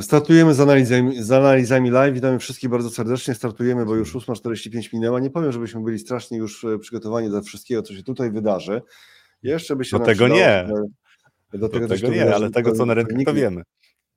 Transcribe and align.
Startujemy 0.00 0.54
z 0.54 0.60
analizami, 0.60 1.22
z 1.22 1.32
analizami 1.32 1.90
live. 1.90 2.14
Witamy 2.14 2.38
wszystkich 2.38 2.70
bardzo 2.70 2.90
serdecznie. 2.90 3.34
Startujemy, 3.34 3.86
bo 3.86 3.94
już 3.94 4.14
8.45 4.14 4.92
minęła. 4.94 5.20
Nie 5.20 5.30
powiem, 5.30 5.52
żebyśmy 5.52 5.80
byli 5.82 5.98
strasznie 5.98 6.38
już 6.38 6.64
e, 6.64 6.78
przygotowani 6.78 7.30
do 7.30 7.42
wszystkiego, 7.42 7.82
co 7.82 7.94
się 7.94 8.02
tutaj 8.02 8.30
wydarzy. 8.30 8.82
Jeszcze 9.42 9.76
by 9.76 9.84
się 9.84 9.98
Do 9.98 10.04
tego 10.04 10.28
nie. 10.28 10.68
Do, 11.52 11.58
Do 11.58 11.68
tego, 11.68 11.88
to 11.88 11.94
nie, 11.94 12.00
wydarzy, 12.10 12.34
ale 12.34 12.50
tego, 12.50 12.70
to- 12.70 12.76
co 12.76 12.86
na 12.86 12.92
to 12.92 12.94
rynku, 12.94 13.12
to 13.12 13.18
nigdy- 13.18 13.32
wiemy. 13.34 13.62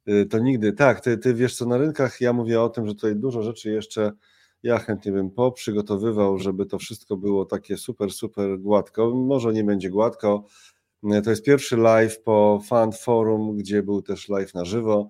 Y, 0.09 0.25
To 0.25 0.39
nigdy, 0.39 0.73
tak, 0.73 1.01
ty, 1.01 1.17
ty 1.17 1.33
wiesz 1.33 1.55
co 1.55 1.65
na 1.65 1.77
rynkach, 1.77 2.21
ja 2.21 2.33
mówię 2.33 2.61
o 2.61 2.69
tym, 2.69 2.87
że 2.87 2.93
tutaj 2.95 3.15
dużo 3.15 3.41
rzeczy 3.43 3.71
jeszcze 3.71 4.11
ja 4.63 4.79
chętnie 4.79 5.11
bym 5.11 5.31
poprzygotowywał, 5.31 6.37
żeby 6.39 6.65
to 6.65 6.77
wszystko 6.79 7.17
było 7.17 7.45
takie 7.45 7.77
super, 7.77 8.11
super 8.11 8.59
gładko. 8.59 9.15
Może 9.15 9.53
nie 9.53 9.63
będzie 9.63 9.89
gładko. 9.89 10.45
Y, 11.13 11.21
To 11.21 11.29
jest 11.29 11.43
pierwszy 11.43 11.77
live 11.77 12.21
po 12.21 12.61
Fund 12.69 12.97
Forum, 12.97 13.57
gdzie 13.57 13.83
był 13.83 14.01
też 14.01 14.29
live 14.29 14.53
na 14.53 14.65
żywo. 14.65 15.09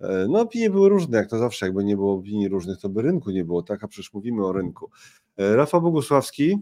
Y, 0.00 0.28
No 0.28 0.40
opinie 0.40 0.70
były 0.70 0.88
różne, 0.88 1.18
jak 1.18 1.30
to 1.30 1.38
zawsze, 1.38 1.66
jakby 1.66 1.84
nie 1.84 1.96
było 1.96 2.14
opinii 2.14 2.48
różnych, 2.48 2.78
to 2.78 2.88
by 2.88 3.02
rynku 3.02 3.30
nie 3.30 3.44
było, 3.44 3.62
tak, 3.62 3.84
a 3.84 3.88
przecież 3.88 4.12
mówimy 4.12 4.46
o 4.46 4.52
rynku. 4.52 4.90
Y, 5.40 5.56
Rafał 5.56 5.82
Bogusławski, 5.82 6.58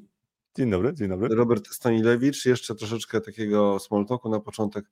Dzień 0.56 0.70
dobry, 0.70 0.94
dzień 0.94 1.08
dobry. 1.08 1.34
Robert 1.34 1.68
Stanilewicz, 1.68 2.46
jeszcze 2.46 2.74
troszeczkę 2.74 3.20
takiego 3.20 3.78
small 3.78 4.06
talku 4.06 4.28
na 4.28 4.40
początek. 4.40 4.90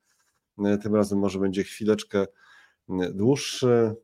E, 0.65 0.77
Tym 0.77 0.95
razem 0.95 1.19
może 1.19 1.39
będzie 1.39 1.63
chwileczkę 1.63 2.19
e, 2.89 3.13
dłuższy. 3.13 3.95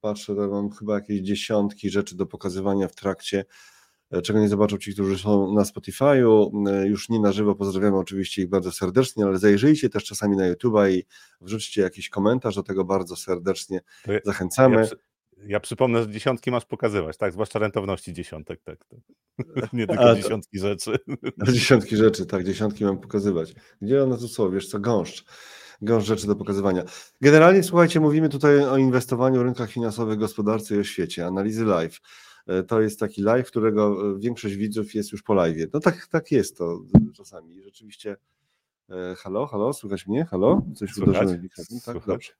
Patrzę, 0.00 0.34
że 0.34 0.48
mam 0.48 0.70
chyba 0.70 0.94
jakieś 0.94 1.20
dziesiątki 1.20 1.90
rzeczy 1.90 2.16
do 2.16 2.26
pokazywania 2.26 2.88
w 2.88 2.94
trakcie, 2.94 3.38
e, 3.38 3.44
czego 4.22 4.40
nie 4.40 4.48
zobaczą 4.48 4.78
ci, 4.78 4.92
którzy 4.92 5.18
są 5.18 5.54
na 5.54 5.62
Spotify'u. 5.62 6.50
E, 6.68 6.86
Już 6.86 7.08
nie 7.08 7.20
na 7.20 7.32
żywo, 7.32 7.54
pozdrawiamy 7.54 7.96
oczywiście 7.98 8.42
ich 8.42 8.48
bardzo 8.48 8.72
serdecznie, 8.72 9.24
ale 9.24 9.38
zajrzyjcie 9.38 9.88
też 9.88 10.04
czasami 10.04 10.36
na 10.36 10.52
YouTube'a 10.52 10.90
i 10.92 11.04
wrzućcie 11.40 11.82
jakiś 11.82 12.08
komentarz, 12.08 12.54
do 12.54 12.62
tego 12.62 12.84
bardzo 12.84 13.16
serdecznie 13.16 13.80
ja, 14.06 14.18
zachęcamy. 14.24 14.76
ja, 14.76 14.86
ja 15.46 15.60
przypomnę, 15.60 16.02
że 16.02 16.10
dziesiątki 16.10 16.50
masz 16.50 16.64
pokazywać, 16.64 17.16
tak? 17.16 17.32
Zwłaszcza 17.32 17.58
rentowności 17.58 18.12
dziesiątek, 18.12 18.60
tak. 18.64 18.84
tak. 18.84 19.00
Nie 19.72 19.86
tylko 19.86 20.02
to- 20.02 20.16
dziesiątki 20.16 20.58
rzeczy. 20.58 20.96
Dziesiątki 21.52 21.96
rzeczy, 21.96 22.26
tak, 22.26 22.44
dziesiątki 22.44 22.84
mam 22.84 22.98
pokazywać. 22.98 23.54
Gdzie 23.82 24.02
one 24.02 24.18
tu 24.18 24.28
są? 24.28 24.50
Wiesz 24.50 24.68
co, 24.68 24.78
gąszcz. 24.80 25.24
Gąszcz 25.82 26.06
rzeczy 26.06 26.26
do 26.26 26.36
pokazywania. 26.36 26.84
Generalnie, 27.20 27.62
słuchajcie, 27.62 28.00
mówimy 28.00 28.28
tutaj 28.28 28.64
o 28.64 28.76
inwestowaniu, 28.76 29.42
rynkach 29.42 29.70
finansowych, 29.70 30.18
gospodarce 30.18 30.76
i 30.76 30.78
o 30.78 30.84
świecie. 30.84 31.26
Analizy 31.26 31.64
live. 31.64 32.00
E, 32.48 32.62
To 32.62 32.80
jest 32.80 33.00
taki 33.00 33.22
live, 33.22 33.46
którego 33.46 34.10
e, 34.16 34.18
większość 34.18 34.54
widzów 34.54 34.94
jest 34.94 35.12
już 35.12 35.22
po 35.22 35.34
live. 35.34 35.56
No 35.72 35.80
tak, 35.80 36.06
tak 36.06 36.30
jest 36.32 36.58
to 36.58 36.80
czasami. 37.14 37.62
Rzeczywiście. 37.62 38.16
e, 38.90 39.14
Halo, 39.18 39.46
halo, 39.46 39.72
słychać 39.72 40.06
mnie? 40.06 40.24
Halo? 40.24 40.62
Coś 40.74 40.96
uderzyłem 40.96 41.38
w 41.38 41.42
mikrofon? 41.42 41.80
Tak, 41.84 42.06
dobrze. 42.06 42.32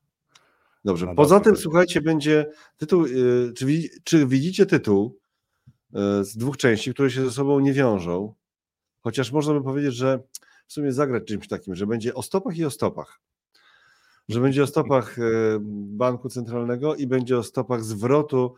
Dobrze. 0.85 1.07
Nadal 1.07 1.17
Poza 1.17 1.41
tym, 1.41 1.57
słuchajcie, 1.57 2.01
będzie 2.01 2.51
tytuł. 2.77 3.05
Czy, 3.57 3.67
czy 4.05 4.27
widzicie 4.27 4.67
tytuł 4.67 5.19
z 6.23 6.37
dwóch 6.37 6.57
części, 6.57 6.95
które 6.95 7.11
się 7.11 7.25
ze 7.25 7.31
sobą 7.31 7.61
nie 7.61 7.73
wiążą? 7.73 8.35
Chociaż 9.01 9.33
można 9.33 9.55
by 9.55 9.63
powiedzieć, 9.63 9.95
że 9.95 10.23
w 10.67 10.73
sumie 10.73 10.93
zagrać 10.93 11.25
czymś 11.25 11.49
takim, 11.49 11.75
że 11.75 11.87
będzie 11.87 12.15
o 12.15 12.23
stopach 12.23 12.57
i 12.57 12.65
o 12.65 12.71
stopach. 12.71 13.21
Że 14.29 14.41
będzie 14.41 14.63
o 14.63 14.67
stopach 14.67 15.17
banku 15.61 16.29
centralnego 16.29 16.95
i 16.95 17.07
będzie 17.07 17.39
o 17.39 17.43
stopach 17.43 17.85
zwrotu 17.85 18.55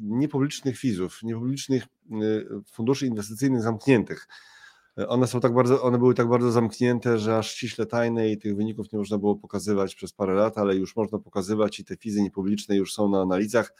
niepublicznych 0.00 0.78
fizów, 0.78 1.22
niepublicznych 1.22 1.82
e, 1.82 2.16
funduszy 2.72 3.06
inwestycyjnych 3.06 3.62
zamkniętych. 3.62 4.28
One 5.08 5.26
są 5.26 5.40
tak 5.40 5.54
bardzo, 5.54 5.82
one 5.82 5.98
były 5.98 6.14
tak 6.14 6.28
bardzo 6.28 6.52
zamknięte, 6.52 7.18
że 7.18 7.38
aż 7.38 7.50
ściśle 7.50 7.86
tajne 7.86 8.30
i 8.30 8.38
tych 8.38 8.56
wyników 8.56 8.92
nie 8.92 8.98
można 8.98 9.18
było 9.18 9.36
pokazywać 9.36 9.94
przez 9.94 10.12
parę 10.12 10.34
lat, 10.34 10.58
ale 10.58 10.76
już 10.76 10.96
można 10.96 11.18
pokazywać 11.18 11.80
i 11.80 11.84
te 11.84 11.96
fizy 11.96 12.22
niepubliczne 12.22 12.76
już 12.76 12.94
są 12.94 13.08
na 13.08 13.22
analizach. 13.22 13.74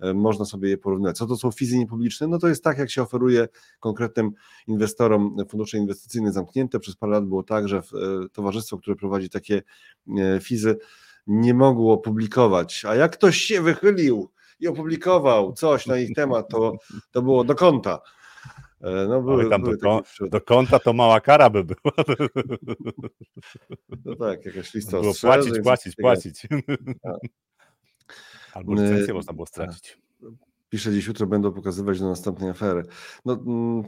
E, 0.00 0.14
Można 0.14 0.44
sobie 0.44 0.68
je 0.68 0.78
porównywać. 0.78 1.16
Co 1.16 1.26
to 1.26 1.36
są 1.36 1.50
fizy 1.50 1.78
niepubliczne? 1.78 2.26
No 2.26 2.38
to 2.38 2.48
jest 2.48 2.64
tak, 2.64 2.78
jak 2.78 2.90
się 2.90 3.02
oferuje 3.02 3.48
konkretnym 3.80 4.30
inwestorom 4.66 5.36
fundusze 5.48 5.78
inwestycyjne 5.78 6.32
zamknięte. 6.32 6.80
Przez 6.80 6.96
parę 6.96 7.12
lat 7.12 7.24
było 7.24 7.42
tak, 7.42 7.68
że 7.68 7.78
e, 7.78 7.82
towarzystwo, 8.32 8.78
które 8.78 8.96
prowadzi 8.96 9.30
takie 9.30 9.62
e, 10.18 10.40
fizy, 10.40 10.76
nie 11.26 11.54
mogło 11.54 11.98
publikować. 11.98 12.84
A 12.84 12.94
jak 12.94 13.12
ktoś 13.12 13.36
się 13.36 13.62
wychylił 13.62 14.30
i 14.60 14.68
opublikował 14.68 15.52
coś 15.52 15.86
na 15.86 15.98
ich 15.98 16.14
temat, 16.14 16.48
to, 16.48 16.72
to 17.10 17.22
było 17.22 17.44
do 17.44 17.54
konta. 17.54 18.00
E, 18.80 19.06
No, 19.08 19.22
były, 19.22 19.50
tam 19.50 19.62
były 19.62 19.76
do, 19.76 19.82
kon, 19.82 20.02
do 20.28 20.40
konta 20.40 20.78
to 20.78 20.92
mała 20.92 21.20
kara 21.20 21.50
by 21.50 21.64
była. 21.64 21.78
no 24.04 24.16
tak, 24.16 24.46
jakaś 24.46 24.74
lista 24.74 25.00
Było 25.00 25.10
ostrzeżeń, 25.10 25.62
płacić, 25.62 25.96
płacić, 25.96 25.96
płacić. 25.96 26.46
Tak. 27.02 27.18
Albo 28.52 28.72
licencję 28.72 29.06
Yy, 29.06 29.14
można 29.14 29.32
było 29.32 29.46
stracić. 29.46 29.98
Pisze 30.70 30.92
dziś 30.92 31.06
jutro 31.06 31.26
będą 31.26 31.52
pokazywać 31.52 32.00
do 32.00 32.08
następnej 32.08 32.50
afery. 32.50 32.82
No, 33.24 33.32
mm, 33.32 33.84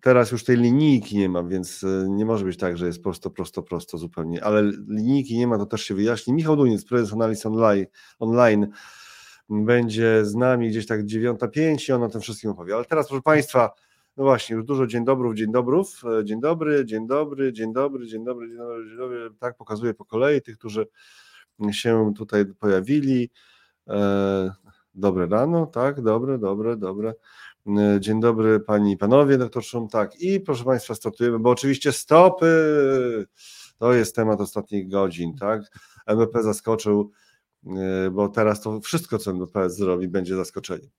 teraz 0.00 0.32
już 0.32 0.44
tej 0.44 0.56
linijki 0.56 1.18
nie 1.18 1.28
ma, 1.28 1.42
więc 1.42 1.84
e, 1.84 2.06
nie 2.08 2.24
może 2.24 2.44
być 2.44 2.56
tak, 2.56 2.76
że 2.76 2.86
jest 2.86 3.02
prosto, 3.02 3.30
prosto, 3.30 3.62
prosto 3.62 3.98
zupełnie. 3.98 4.44
Ale 4.44 4.62
linijki 4.88 5.38
nie 5.38 5.46
ma, 5.46 5.58
to 5.58 5.66
też 5.66 5.84
się 5.84 5.94
wyjaśni. 5.94 6.32
Michał 6.32 6.56
Duniec, 6.56 6.84
prezes 6.84 7.12
analiz 7.12 7.46
online, 7.46 7.86
online 8.18 8.66
będzie 9.48 10.24
z 10.24 10.34
nami 10.34 10.68
gdzieś 10.68 10.86
tak 10.86 11.04
9.05 11.04 11.88
i 11.88 11.92
on 11.92 12.02
o 12.02 12.08
tym 12.08 12.20
wszystkim 12.20 12.50
opowie. 12.50 12.74
Ale 12.74 12.84
teraz, 12.84 13.08
proszę 13.08 13.22
Państwa, 13.22 13.70
no 14.16 14.24
właśnie, 14.24 14.56
już 14.56 14.64
dużo 14.64 14.86
dzień 14.86 15.04
dobrów, 15.04 15.34
dzień 15.34 15.52
dobrów. 15.52 16.02
E, 16.20 16.24
Dzień 16.24 16.40
dobry, 16.40 16.84
dzień 16.84 17.06
dobry, 17.06 17.52
dzień 17.52 17.72
dobry, 17.72 18.06
dzień 18.06 18.24
dobry, 18.24 18.48
dzień 18.48 18.56
dobry, 18.58 18.88
dzień 18.88 18.96
dobry. 18.96 19.30
Tak 19.38 19.56
pokazuję 19.56 19.94
po 19.94 20.04
kolei 20.04 20.42
tych, 20.42 20.58
którzy 20.58 20.86
się 21.72 22.12
tutaj 22.16 22.44
pojawili. 22.46 23.30
E, 23.88 24.52
Dobre 24.96 25.26
rano, 25.26 25.66
tak, 25.66 26.02
dobre, 26.02 26.38
dobre, 26.38 26.76
dobre. 26.76 27.14
E, 27.66 28.00
Dzień 28.00 28.20
dobry 28.20 28.60
Pani 28.60 28.92
i 28.92 28.96
Panowie, 28.96 29.38
doktor 29.38 29.64
Szum, 29.64 29.88
tak. 29.88 30.20
I 30.20 30.40
proszę 30.40 30.64
Państwa, 30.64 30.94
startujemy, 30.94 31.38
bo 31.38 31.50
oczywiście 31.50 31.92
stopy 31.92 33.26
to 33.78 33.92
jest 33.92 34.16
temat 34.16 34.40
ostatnich 34.40 34.88
godzin, 34.88 35.36
tak. 35.36 35.62
MBP 36.06 36.42
zaskoczył, 36.42 37.10
bo 38.12 38.28
teraz 38.28 38.60
to 38.60 38.80
wszystko, 38.80 39.18
co 39.18 39.30
MBP 39.30 39.70
zrobi, 39.70 40.08
będzie 40.08 40.36
zaskoczeniem. 40.36 40.90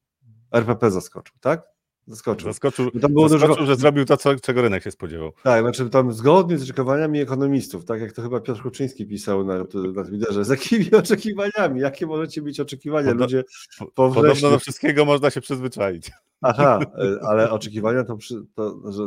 RPP 0.52 0.92
zaskoczył, 0.92 1.36
tak? 1.40 1.62
Zaskoczył. 2.08 2.50
Zaskoczył, 2.50 2.92
było 3.10 3.28
dużo- 3.30 3.40
zaskoczył 3.40 3.66
że 3.66 3.76
zrobił 3.76 4.06
to, 4.06 4.18
co, 4.18 4.36
czego 4.36 4.62
rynek 4.62 4.84
się 4.84 4.92
spodziewał. 4.92 5.32
Tak, 5.44 5.62
znaczy 5.62 5.90
tam 5.90 6.12
zgodnie 6.14 6.58
z 6.58 6.64
oczekiwaniami 6.64 7.20
ekonomistów, 7.20 7.86
tak 7.86 8.02
jak 8.02 8.12
to 8.12 8.22
chyba 8.22 8.40
Piotr 8.40 8.62
Kuczyński 8.62 9.06
pisał 9.06 9.44
na, 9.46 9.58
na 9.94 10.04
Twitterze, 10.04 10.46
z 10.46 10.50
jakimi 10.50 10.92
oczekiwaniami, 11.04 11.82
jakie 11.82 12.06
możecie 12.08 12.42
mieć 12.42 12.60
oczekiwania, 12.60 13.12
Podo- 13.12 13.20
ludzie 13.22 13.44
Po, 13.80 13.86
po 13.86 13.92
podobno 13.92 14.22
wrześniu. 14.32 14.50
do 14.50 14.60
wszystkiego 14.60 15.06
można 15.06 15.30
się 15.30 15.42
przyzwyczaić. 15.42 16.12
Aha, 16.42 16.80
y, 17.04 17.20
ale 17.22 17.52
oczekiwania 17.52 18.04
to, 18.04 18.18
przy, 18.18 18.36
to 18.56 18.92
że, 18.92 19.04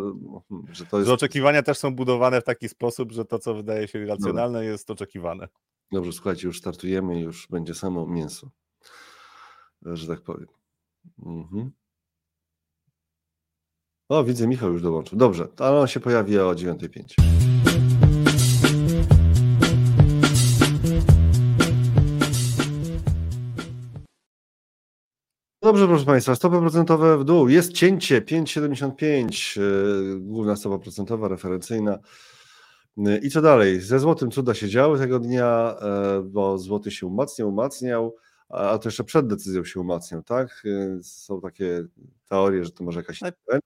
że 0.73 0.87
to 0.87 0.97
jest... 0.99 1.09
Że 1.09 1.15
oczekiwania 1.15 1.63
też 1.63 1.79
są 1.79 1.95
budowane 1.95 2.41
w 2.41 2.45
taki 2.45 2.69
sposób, 2.69 3.13
że 3.13 3.25
to, 3.25 3.39
co 3.39 3.55
wydaje 3.55 3.89
się 3.89 4.07
racjonalne, 4.07 4.65
jest 4.65 4.91
oczekiwane. 4.91 5.49
Dobrze, 5.93 6.13
słuchajcie, 6.13 6.47
już 6.47 6.59
startujemy 6.59 7.21
już 7.21 7.49
będzie 7.51 7.75
samo 7.75 8.07
mięso, 8.07 8.51
że 9.83 10.07
tak 10.07 10.23
powiem. 10.23 10.49
Mhm. 11.27 11.71
O, 14.09 14.25
widzę, 14.25 14.47
Michał 14.47 14.73
już 14.73 14.83
dołączył. 14.83 15.19
Dobrze, 15.19 15.49
ale 15.59 15.81
on 15.81 15.87
się 15.87 16.01
pojawi 16.01 16.39
o 16.39 16.55
9.05. 16.55 17.29
Dobrze, 25.63 25.89
proszę 25.89 26.05
Państwa, 26.05 26.35
stopy 26.35 26.61
procentowe 26.61 27.19
w 27.19 27.25
dół. 27.25 27.49
Jest 27.49 27.73
cięcie 27.73 28.21
5,75, 28.21 29.61
yy, 29.61 30.21
główna 30.21 30.57
stopa 30.57 30.79
procentowa, 30.79 31.29
referencyjna. 31.29 31.99
Yy, 32.99 33.19
I 33.19 33.31
co 33.31 33.43
dalej? 33.43 33.81
Ze 33.81 33.99
złotym 33.99 34.31
cuda 34.31 34.55
się 34.55 34.69
działy 34.69 34.99
tego 34.99 35.19
dnia, 35.19 35.77
yy, 36.17 36.23
bo 36.23 36.59
złoty 36.59 36.91
się 36.91 37.07
umacniał, 37.07 37.49
umacniał, 37.49 38.17
a 38.49 38.79
to 38.79 38.89
jeszcze 38.89 39.05
przed 39.05 39.27
decyzją 39.27 39.65
się 39.65 39.81
umacniał, 39.81 40.23
tak? 40.23 40.63
Yy, 40.65 41.01
Są 41.03 41.41
takie 41.41 41.85
teorie, 42.29 42.65
że 42.65 42.73
to 42.73 42.85
może 42.85 43.01
jakaś 43.01 43.21
Tak. 43.21 43.61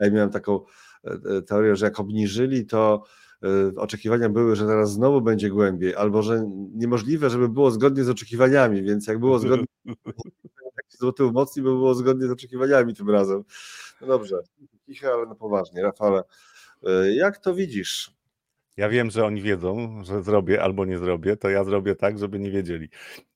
Ja 0.00 0.10
miałem 0.10 0.30
taką 0.30 0.60
e, 1.04 1.10
e, 1.36 1.42
teorię, 1.42 1.76
że 1.76 1.86
jak 1.86 2.00
obniżyli, 2.00 2.66
to 2.66 3.04
e, 3.42 3.76
oczekiwania 3.76 4.28
były, 4.28 4.56
że 4.56 4.66
teraz 4.66 4.92
znowu 4.92 5.20
będzie 5.20 5.50
głębiej, 5.50 5.94
albo 5.94 6.22
że 6.22 6.44
niemożliwe, 6.74 7.30
żeby 7.30 7.48
było 7.48 7.70
zgodnie 7.70 8.04
z 8.04 8.08
oczekiwaniami, 8.08 8.82
więc 8.82 9.06
jak 9.06 9.18
było 9.18 9.38
zgodnie, 9.38 9.66
się 10.90 10.98
złoty 10.98 11.24
umocni, 11.24 11.62
by 11.62 11.68
było 11.68 11.94
zgodnie 11.94 12.26
z 12.26 12.30
oczekiwaniami 12.30 12.94
tym 12.94 13.10
razem. 13.10 13.44
No 14.00 14.06
dobrze, 14.06 14.36
ciche, 14.86 15.12
ale 15.12 15.26
na 15.26 15.34
poważnie. 15.34 15.82
Rafale, 15.82 16.22
e, 16.86 17.14
jak 17.14 17.38
to 17.38 17.54
widzisz? 17.54 18.17
Ja 18.78 18.88
wiem, 18.88 19.10
że 19.10 19.24
oni 19.24 19.42
wiedzą, 19.42 20.04
że 20.04 20.22
zrobię 20.22 20.62
albo 20.62 20.84
nie 20.84 20.98
zrobię, 20.98 21.36
to 21.36 21.48
ja 21.48 21.64
zrobię 21.64 21.94
tak, 21.94 22.18
żeby 22.18 22.38
nie 22.38 22.50
wiedzieli. 22.50 22.88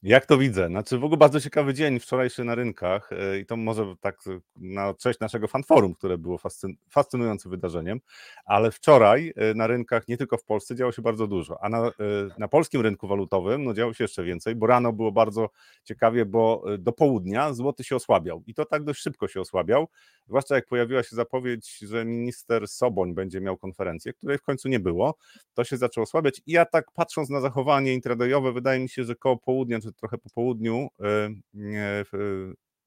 Jak 0.03 0.27
to 0.27 0.39
widzę? 0.39 0.67
Znaczy 0.67 0.99
w 0.99 1.05
ogóle 1.05 1.19
bardzo 1.19 1.41
ciekawy 1.41 1.75
dzień 1.75 2.01
wczorajszy 2.01 2.45
na 2.45 2.55
rynkach 2.55 3.11
e, 3.13 3.39
i 3.39 3.47
to 3.47 3.57
może 3.57 3.95
tak 4.01 4.19
na 4.57 4.95
cześć 4.95 5.21
naszego 5.21 5.49
fanforum, 5.49 5.95
które 5.95 6.19
było 6.19 6.39
fascyn 6.39 6.75
fascynującym 6.91 7.51
wydarzeniem, 7.51 8.01
ale 8.45 8.71
wczoraj 8.71 9.33
e, 9.37 9.55
na 9.55 9.67
rynkach, 9.67 10.09
nie 10.09 10.17
tylko 10.17 10.37
w 10.37 10.45
Polsce, 10.45 10.75
działo 10.75 10.93
się 10.93 11.03
bardzo 11.03 11.27
dużo, 11.27 11.65
a 11.65 11.69
na, 11.69 11.87
e, 11.87 11.93
na 12.39 12.49
polskim 12.49 12.81
rynku 12.81 13.09
walutowym 13.09 13.65
no, 13.65 13.75
działo 13.75 13.93
się 13.93 14.05
jeszcze 14.05 14.25
więcej, 14.25 14.55
bo 14.55 14.67
rano 14.67 14.93
było 14.93 15.13
bardzo 15.13 15.51
ciekawie, 15.85 16.25
bo 16.25 16.65
do 16.79 16.93
południa 16.93 17.53
złoty 17.53 17.85
się 17.85 17.97
osłabiał 17.97 18.43
i 18.47 18.55
to 18.55 18.65
tak 18.65 18.85
dość 18.85 19.01
szybko 19.01 19.29
się 19.29 19.41
osłabiał, 19.41 19.89
zwłaszcza 20.27 20.55
jak 20.55 20.67
pojawiła 20.67 21.03
się 21.03 21.17
zapowiedź, 21.17 21.79
że 21.79 22.05
minister 22.05 22.69
Soboń 22.69 23.15
będzie 23.15 23.41
miał 23.41 23.57
konferencję, 23.59 24.13
której 24.13 24.39
w 24.39 24.43
końcu 24.43 24.69
nie 24.69 24.81
było, 24.81 25.15
to 25.55 25.65
się 25.65 25.77
zaczęło 25.77 26.03
osłabiać 26.03 26.41
i 26.47 26.53
ja 26.53 26.67
tak 26.67 26.93
patrząc 26.95 27.31
na 27.31 27.41
zachowanie 27.41 27.95
intradejowe, 27.95 28.53
wydaje 28.53 28.81
mi 28.81 28.89
się, 28.89 29.05
że 29.05 29.15
koło 29.15 29.37
południa, 29.37 29.81
czy 29.81 29.93
trochę 29.93 30.19
po 30.19 30.31
południu 30.31 30.89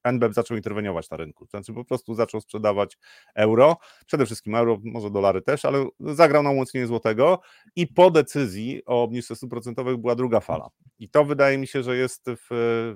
NBEP 0.03 0.33
zaczął 0.33 0.57
interweniować 0.57 1.09
na 1.09 1.17
rynku, 1.17 1.45
znaczy 1.45 1.73
po 1.73 1.85
prostu 1.85 2.15
zaczął 2.15 2.41
sprzedawać 2.41 2.97
euro, 3.35 3.77
przede 4.05 4.25
wszystkim 4.25 4.55
euro, 4.55 4.77
może 4.83 5.11
dolary 5.11 5.41
też, 5.41 5.65
ale 5.65 5.85
zagrał 5.99 6.43
na 6.43 6.49
umocnienie 6.49 6.87
złotego 6.87 7.39
i 7.75 7.87
po 7.87 8.11
decyzji 8.11 8.81
o 8.85 9.03
obniżce 9.03 9.35
stóp 9.35 9.49
procentowych 9.49 9.97
była 9.97 10.15
druga 10.15 10.39
fala. 10.39 10.69
I 10.99 11.09
to 11.09 11.25
wydaje 11.25 11.57
mi 11.57 11.67
się, 11.67 11.83
że 11.83 11.97
jest 11.97 12.25
w 12.49 12.95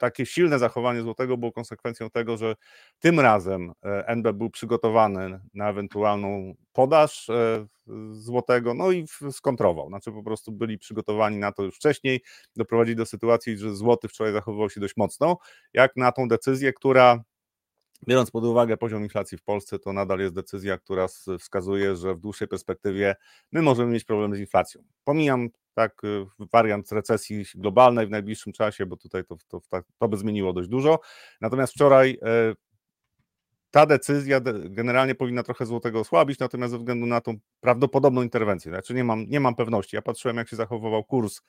takie 0.00 0.26
silne 0.26 0.58
zachowanie 0.58 1.02
złotego 1.02 1.36
było 1.36 1.52
konsekwencją 1.52 2.10
tego, 2.10 2.36
że 2.36 2.54
tym 2.98 3.20
razem 3.20 3.72
e, 3.84 4.04
NB 4.08 4.32
był 4.32 4.50
przygotowany 4.50 5.40
na 5.54 5.70
ewentualną 5.70 6.54
podaż 6.72 7.28
e, 7.28 7.66
złotego, 8.10 8.74
no 8.74 8.90
i 8.90 9.06
skontrował. 9.30 9.88
Znaczy 9.88 10.12
po 10.12 10.22
prostu 10.22 10.52
byli 10.52 10.78
przygotowani 10.78 11.36
na 11.36 11.52
to 11.52 11.62
już 11.62 11.76
wcześniej, 11.76 12.22
doprowadzili 12.56 12.96
do 12.96 13.06
sytuacji, 13.06 13.58
że 13.58 13.74
złoty 13.74 14.08
wczoraj 14.08 14.32
zachowywał 14.32 14.70
się 14.70 14.80
dość 14.80 14.96
mocno, 14.96 15.38
jak 15.72 15.96
na 15.96 16.12
tą 16.12 16.28
decyzję, 16.28 16.72
która 16.72 17.22
Biorąc 18.08 18.30
pod 18.30 18.44
uwagę 18.44 18.76
poziom 18.76 19.02
inflacji 19.02 19.38
w 19.38 19.42
Polsce, 19.42 19.78
to 19.78 19.92
nadal 19.92 20.18
jest 20.18 20.34
decyzja, 20.34 20.78
która 20.78 21.06
wskazuje, 21.38 21.96
że 21.96 22.14
w 22.14 22.20
dłuższej 22.20 22.48
perspektywie 22.48 23.16
my 23.52 23.62
możemy 23.62 23.92
mieć 23.92 24.04
problem 24.04 24.34
z 24.34 24.38
inflacją. 24.38 24.82
Pomijam 25.04 25.48
tak 25.74 26.04
y, 26.04 26.26
wariant 26.52 26.92
recesji 26.92 27.44
globalnej 27.54 28.06
w 28.06 28.10
najbliższym 28.10 28.52
czasie, 28.52 28.86
bo 28.86 28.96
tutaj 28.96 29.24
to, 29.24 29.36
to, 29.48 29.60
to 29.98 30.08
by 30.08 30.16
zmieniło 30.16 30.52
dość 30.52 30.68
dużo. 30.68 31.00
Natomiast 31.40 31.72
wczoraj 31.72 32.18
e, 32.22 32.54
ta 33.70 33.86
decyzja 33.86 34.40
generalnie 34.64 35.14
powinna 35.14 35.42
trochę 35.42 35.66
złotego 35.66 36.00
osłabić, 36.00 36.38
natomiast 36.38 36.70
ze 36.70 36.78
względu 36.78 37.06
na 37.06 37.20
tą 37.20 37.34
prawdopodobną 37.60 38.22
interwencję, 38.22 38.72
znaczy 38.72 38.94
nie 38.94 39.04
mam, 39.04 39.26
nie 39.28 39.40
mam 39.40 39.54
pewności. 39.54 39.96
Ja 39.96 40.02
patrzyłem, 40.02 40.36
jak 40.36 40.48
się 40.48 40.56
zachowywał 40.56 41.04
kurs 41.04 41.40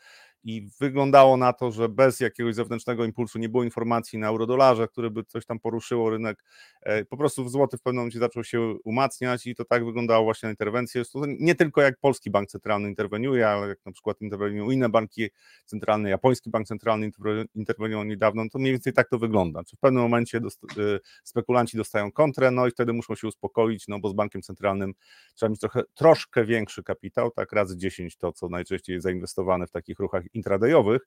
i 0.43 0.69
wyglądało 0.79 1.37
na 1.37 1.53
to, 1.53 1.71
że 1.71 1.89
bez 1.89 2.19
jakiegoś 2.19 2.55
zewnętrznego 2.55 3.05
impulsu 3.05 3.39
nie 3.39 3.49
było 3.49 3.63
informacji 3.63 4.19
na 4.19 4.27
eurodolarze, 4.27 4.87
który 4.87 5.11
by 5.11 5.23
coś 5.23 5.45
tam 5.45 5.59
poruszyło 5.59 6.09
rynek. 6.09 6.43
E, 6.81 7.05
po 7.05 7.17
prostu 7.17 7.49
złoty 7.49 7.77
w 7.77 7.81
pewnym 7.81 7.99
momencie 7.99 8.19
zaczął 8.19 8.43
się 8.43 8.75
umacniać 8.83 9.47
i 9.47 9.55
to 9.55 9.65
tak 9.65 9.85
wyglądało 9.85 10.23
właśnie 10.23 10.47
na 10.47 10.51
interwencję. 10.51 11.03
Nie 11.39 11.55
tylko 11.55 11.81
jak 11.81 11.99
polski 11.99 12.31
bank 12.31 12.49
centralny 12.49 12.89
interweniuje, 12.89 13.47
ale 13.47 13.67
jak 13.67 13.79
na 13.85 13.91
przykład 13.91 14.21
interweniują 14.21 14.71
inne 14.71 14.89
banki 14.89 15.29
centralne, 15.65 16.09
japoński 16.09 16.49
bank 16.49 16.67
centralny 16.67 17.11
interweniują 17.55 18.03
niedawno, 18.03 18.43
no 18.43 18.49
to 18.49 18.59
mniej 18.59 18.71
więcej 18.71 18.93
tak 18.93 19.09
to 19.09 19.19
wygląda. 19.19 19.63
Czy 19.63 19.75
w 19.75 19.79
pewnym 19.79 20.03
momencie 20.03 20.37
e, 20.37 20.41
spekulanci 21.23 21.77
dostają 21.77 22.11
kontrę, 22.11 22.51
no 22.51 22.67
i 22.67 22.71
wtedy 22.71 22.93
muszą 22.93 23.15
się 23.15 23.27
uspokoić, 23.27 23.87
no 23.87 23.99
bo 23.99 24.09
z 24.09 24.13
bankiem 24.13 24.41
centralnym 24.41 24.93
trzeba 25.35 25.49
mieć 25.49 25.59
trochę, 25.59 25.83
troszkę 25.93 26.45
większy 26.45 26.83
kapitał, 26.83 27.31
tak 27.31 27.51
razy 27.51 27.77
10 27.77 28.17
to, 28.17 28.31
co 28.31 28.49
najczęściej 28.49 28.93
jest 28.93 29.03
zainwestowane 29.03 29.67
w 29.67 29.71
takich 29.71 29.99
ruchach 29.99 30.23
intradayowych, 30.33 31.01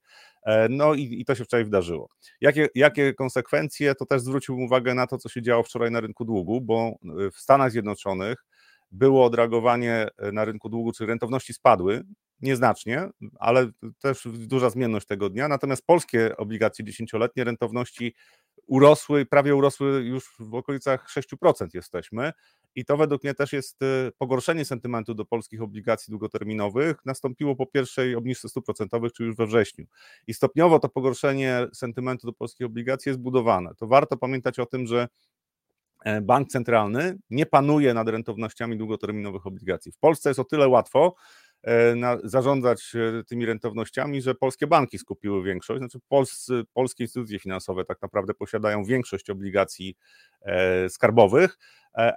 e, 0.46 0.68
no 0.68 0.94
i, 0.94 1.20
i 1.20 1.24
to 1.24 1.34
się 1.34 1.44
wczoraj 1.44 1.64
wydarzyło. 1.64 2.08
Jakie, 2.40 2.68
jakie 2.74 3.14
konsekwencje? 3.14 3.94
To 3.94 4.06
też 4.06 4.22
zwróciłbym 4.22 4.64
uwagę 4.64 4.94
na 4.94 5.06
to, 5.06 5.18
co 5.18 5.28
się 5.28 5.42
działo 5.42 5.62
wczoraj 5.62 5.90
na 5.90 6.00
rynku 6.00 6.24
długu, 6.24 6.60
bo 6.60 6.92
e, 7.26 7.30
w 7.30 7.36
Stanach 7.36 7.70
Zjednoczonych 7.70 8.44
było 8.92 9.24
odreagowanie 9.24 10.08
e, 10.18 10.32
na 10.32 10.44
rynku 10.44 10.68
długu, 10.68 10.92
czy 10.92 11.06
rentowności 11.06 11.54
spadły, 11.54 12.02
nieznacznie, 12.40 13.08
ale 13.38 13.70
też 13.98 14.28
duża 14.32 14.70
zmienność 14.70 15.06
tego 15.06 15.30
dnia. 15.30 15.48
Natomiast 15.48 15.86
polskie 15.86 16.36
obligacje 16.36 16.84
dziesięcioletnie 16.84 17.44
rentowności 17.44 18.14
urosły, 18.66 19.26
prawie 19.26 19.56
urosły 19.56 20.04
już 20.04 20.34
w 20.38 20.54
okolicach 20.54 21.08
6% 21.08 21.66
jesteśmy. 21.74 22.32
I 22.74 22.84
to 22.84 22.96
według 22.96 23.24
mnie 23.24 23.34
też 23.34 23.52
jest 23.52 23.82
y, 23.82 24.12
pogorszenie 24.18 24.64
sentymentu 24.64 25.14
do 25.14 25.24
polskich 25.24 25.62
obligacji 25.62 26.10
długoterminowych. 26.10 26.96
Nastąpiło 27.04 27.56
po 27.56 27.66
pierwszej 27.66 28.14
obniżce 28.14 28.48
stóp 28.48 28.64
procentowych, 28.64 29.12
czyli 29.12 29.26
już 29.26 29.36
we 29.36 29.46
wrześniu. 29.46 29.86
I 30.26 30.34
stopniowo 30.34 30.78
to 30.78 30.88
pogorszenie 30.88 31.66
sentymentu 31.72 32.26
do 32.26 32.32
polskich 32.32 32.66
obligacji 32.66 33.10
jest 33.10 33.20
budowane. 33.20 33.74
To 33.74 33.86
warto 33.86 34.16
pamiętać 34.16 34.58
o 34.58 34.66
tym, 34.66 34.86
że 34.86 35.08
e, 36.04 36.20
bank 36.20 36.48
centralny 36.48 37.18
nie 37.30 37.46
panuje 37.46 37.94
nad 37.94 38.08
rentownościami 38.08 38.76
długoterminowych 38.76 39.46
obligacji. 39.46 39.92
W 39.92 39.98
Polsce 39.98 40.30
jest 40.30 40.40
o 40.40 40.44
tyle 40.44 40.68
łatwo, 40.68 41.14
na, 41.96 42.18
zarządzać 42.24 42.92
e, 42.94 43.24
tymi 43.24 43.46
rentownościami, 43.46 44.22
że 44.22 44.34
polskie 44.34 44.66
banki 44.66 44.98
skupiły 44.98 45.42
większość, 45.42 45.78
znaczy 45.78 45.98
polscy, 46.08 46.62
polskie 46.72 47.04
instytucje 47.04 47.38
finansowe 47.38 47.84
tak 47.84 48.02
naprawdę 48.02 48.34
posiadają 48.34 48.84
większość 48.84 49.30
obligacji 49.30 49.96
e, 50.42 50.88
skarbowych, 50.88 51.58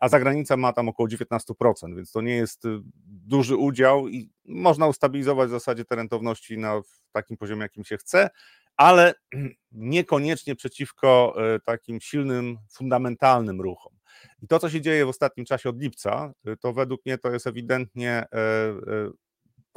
a 0.01 0.09
zagranica 0.09 0.57
ma 0.57 0.73
tam 0.73 0.89
około 0.89 1.09
19%, 1.09 1.95
więc 1.95 2.11
to 2.11 2.21
nie 2.21 2.35
jest 2.35 2.63
duży 3.05 3.55
udział 3.55 4.07
i 4.07 4.29
można 4.45 4.87
ustabilizować 4.87 5.47
w 5.47 5.51
zasadzie 5.51 5.85
te 5.85 5.95
rentowności 5.95 6.57
na 6.57 6.81
takim 7.11 7.37
poziomie, 7.37 7.61
jakim 7.61 7.83
się 7.83 7.97
chce, 7.97 8.29
ale 8.77 9.13
niekoniecznie 9.71 10.55
przeciwko 10.55 11.35
takim 11.65 12.01
silnym, 12.01 12.57
fundamentalnym 12.71 13.61
ruchom. 13.61 13.93
I 14.41 14.47
to, 14.47 14.59
co 14.59 14.69
się 14.69 14.81
dzieje 14.81 15.05
w 15.05 15.09
ostatnim 15.09 15.45
czasie 15.45 15.69
od 15.69 15.81
lipca, 15.81 16.33
to 16.59 16.73
według 16.73 17.05
mnie 17.05 17.17
to 17.17 17.31
jest 17.31 17.47
ewidentnie 17.47 18.25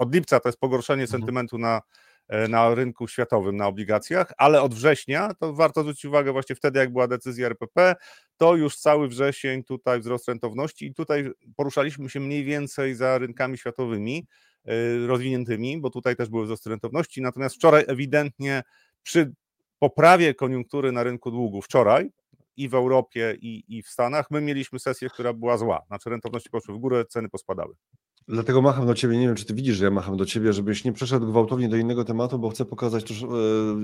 od 0.01 0.15
lipca 0.15 0.41
to 0.41 0.49
jest 0.49 0.59
pogorszenie 0.59 1.03
mhm. 1.03 1.21
sentymentu 1.21 1.59
na, 1.59 1.81
e, 2.29 2.49
na 2.49 2.75
rynku 2.75 3.09
światowym, 3.09 3.57
na 3.57 3.67
obligacjach, 3.67 4.33
ale 4.39 4.63
od 4.63 4.75
września, 4.75 5.35
to 5.35 5.53
warto 5.55 5.81
zwrócić 5.81 6.05
uwagę 6.05 6.33
właśnie 6.33 6.57
wtedy, 6.57 6.79
jak 6.79 6.93
była 6.93 7.09
decyzja 7.09 7.47
RPP, 7.47 7.95
to 8.37 8.57
już 8.57 8.77
cały 8.77 9.09
wrzesień 9.09 9.65
tutaj 9.65 10.01
wzrost 10.01 10.29
rentowności 10.29 10.87
i 10.87 10.95
tutaj 10.95 11.31
poruszaliśmy 11.57 12.11
się 12.11 12.21
mniej 12.21 12.45
więcej 12.45 12.95
za 12.95 13.19
rynkami 13.19 13.59
światowymi 13.59 14.27
e, 14.65 15.07
rozwiniętymi, 15.07 15.81
bo 15.81 15.91
tutaj 15.91 16.17
też 16.17 16.29
były 16.29 16.45
wzrosty 16.45 16.71
rentowności, 16.71 17.23
natomiast 17.23 17.55
wczoraj 17.55 17.85
ewidentnie 17.87 18.63
przy 19.03 19.33
poprawie 19.79 20.35
koniunktury 20.35 20.93
na 20.93 21.03
rynku 21.03 21.31
długu, 21.31 21.63
wczoraj, 21.63 22.11
i 22.57 22.69
w 22.69 22.75
Europie, 22.75 23.37
i, 23.41 23.65
i 23.69 23.83
w 23.83 23.89
Stanach, 23.89 24.31
my 24.31 24.41
mieliśmy 24.41 24.79
sesję, 24.79 25.11
która 25.11 25.33
była 25.33 25.57
zła. 25.57 25.83
Znaczy 25.87 26.11
rentowności 26.11 26.51
poszły 26.51 26.75
w 26.75 26.79
górę, 26.79 27.05
ceny 27.05 27.29
pospadały. 27.29 27.75
Dlatego 28.29 28.63
macham 28.63 28.87
do 28.87 28.95
ciebie, 28.95 29.19
nie 29.19 29.27
wiem 29.27 29.37
czy 29.37 29.45
ty 29.45 29.55
widzisz, 29.55 29.77
że 29.77 29.85
ja 29.85 29.91
macham 29.91 30.17
do 30.17 30.27
ciebie, 30.27 30.53
żebyś 30.53 30.85
nie 30.85 30.93
przeszedł 30.93 31.27
gwałtownie 31.27 31.69
do 31.69 31.77
innego 31.77 32.05
tematu, 32.05 32.39
bo 32.39 32.51
chcę 32.51 32.65
pokazać 32.65 33.05
też 33.05 33.23
e, 33.23 33.27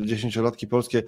dziesięciolatki 0.07 0.67
polskie 0.67 1.03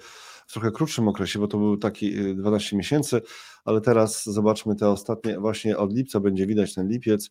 w 0.47 0.53
trochę 0.53 0.71
krótszym 0.71 1.07
okresie, 1.07 1.39
bo 1.39 1.47
to 1.47 1.57
był 1.57 1.77
taki 1.77 2.35
12 2.35 2.75
e, 2.75 2.77
miesięcy, 2.77 3.21
ale 3.65 3.81
teraz 3.81 4.25
zobaczmy 4.25 4.75
te 4.75 4.89
ostatnie, 4.89 5.39
właśnie 5.39 5.77
od 5.77 5.93
lipca 5.93 6.19
będzie 6.19 6.47
widać 6.47 6.73
ten 6.73 6.87
lipiec 6.87 7.29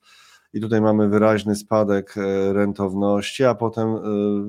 i 0.52 0.60
tutaj 0.60 0.80
mamy 0.80 1.08
wyraźny 1.08 1.56
spadek 1.56 2.14
e, 2.16 2.52
rentowności, 2.52 3.44
a 3.44 3.54
potem, 3.54 3.96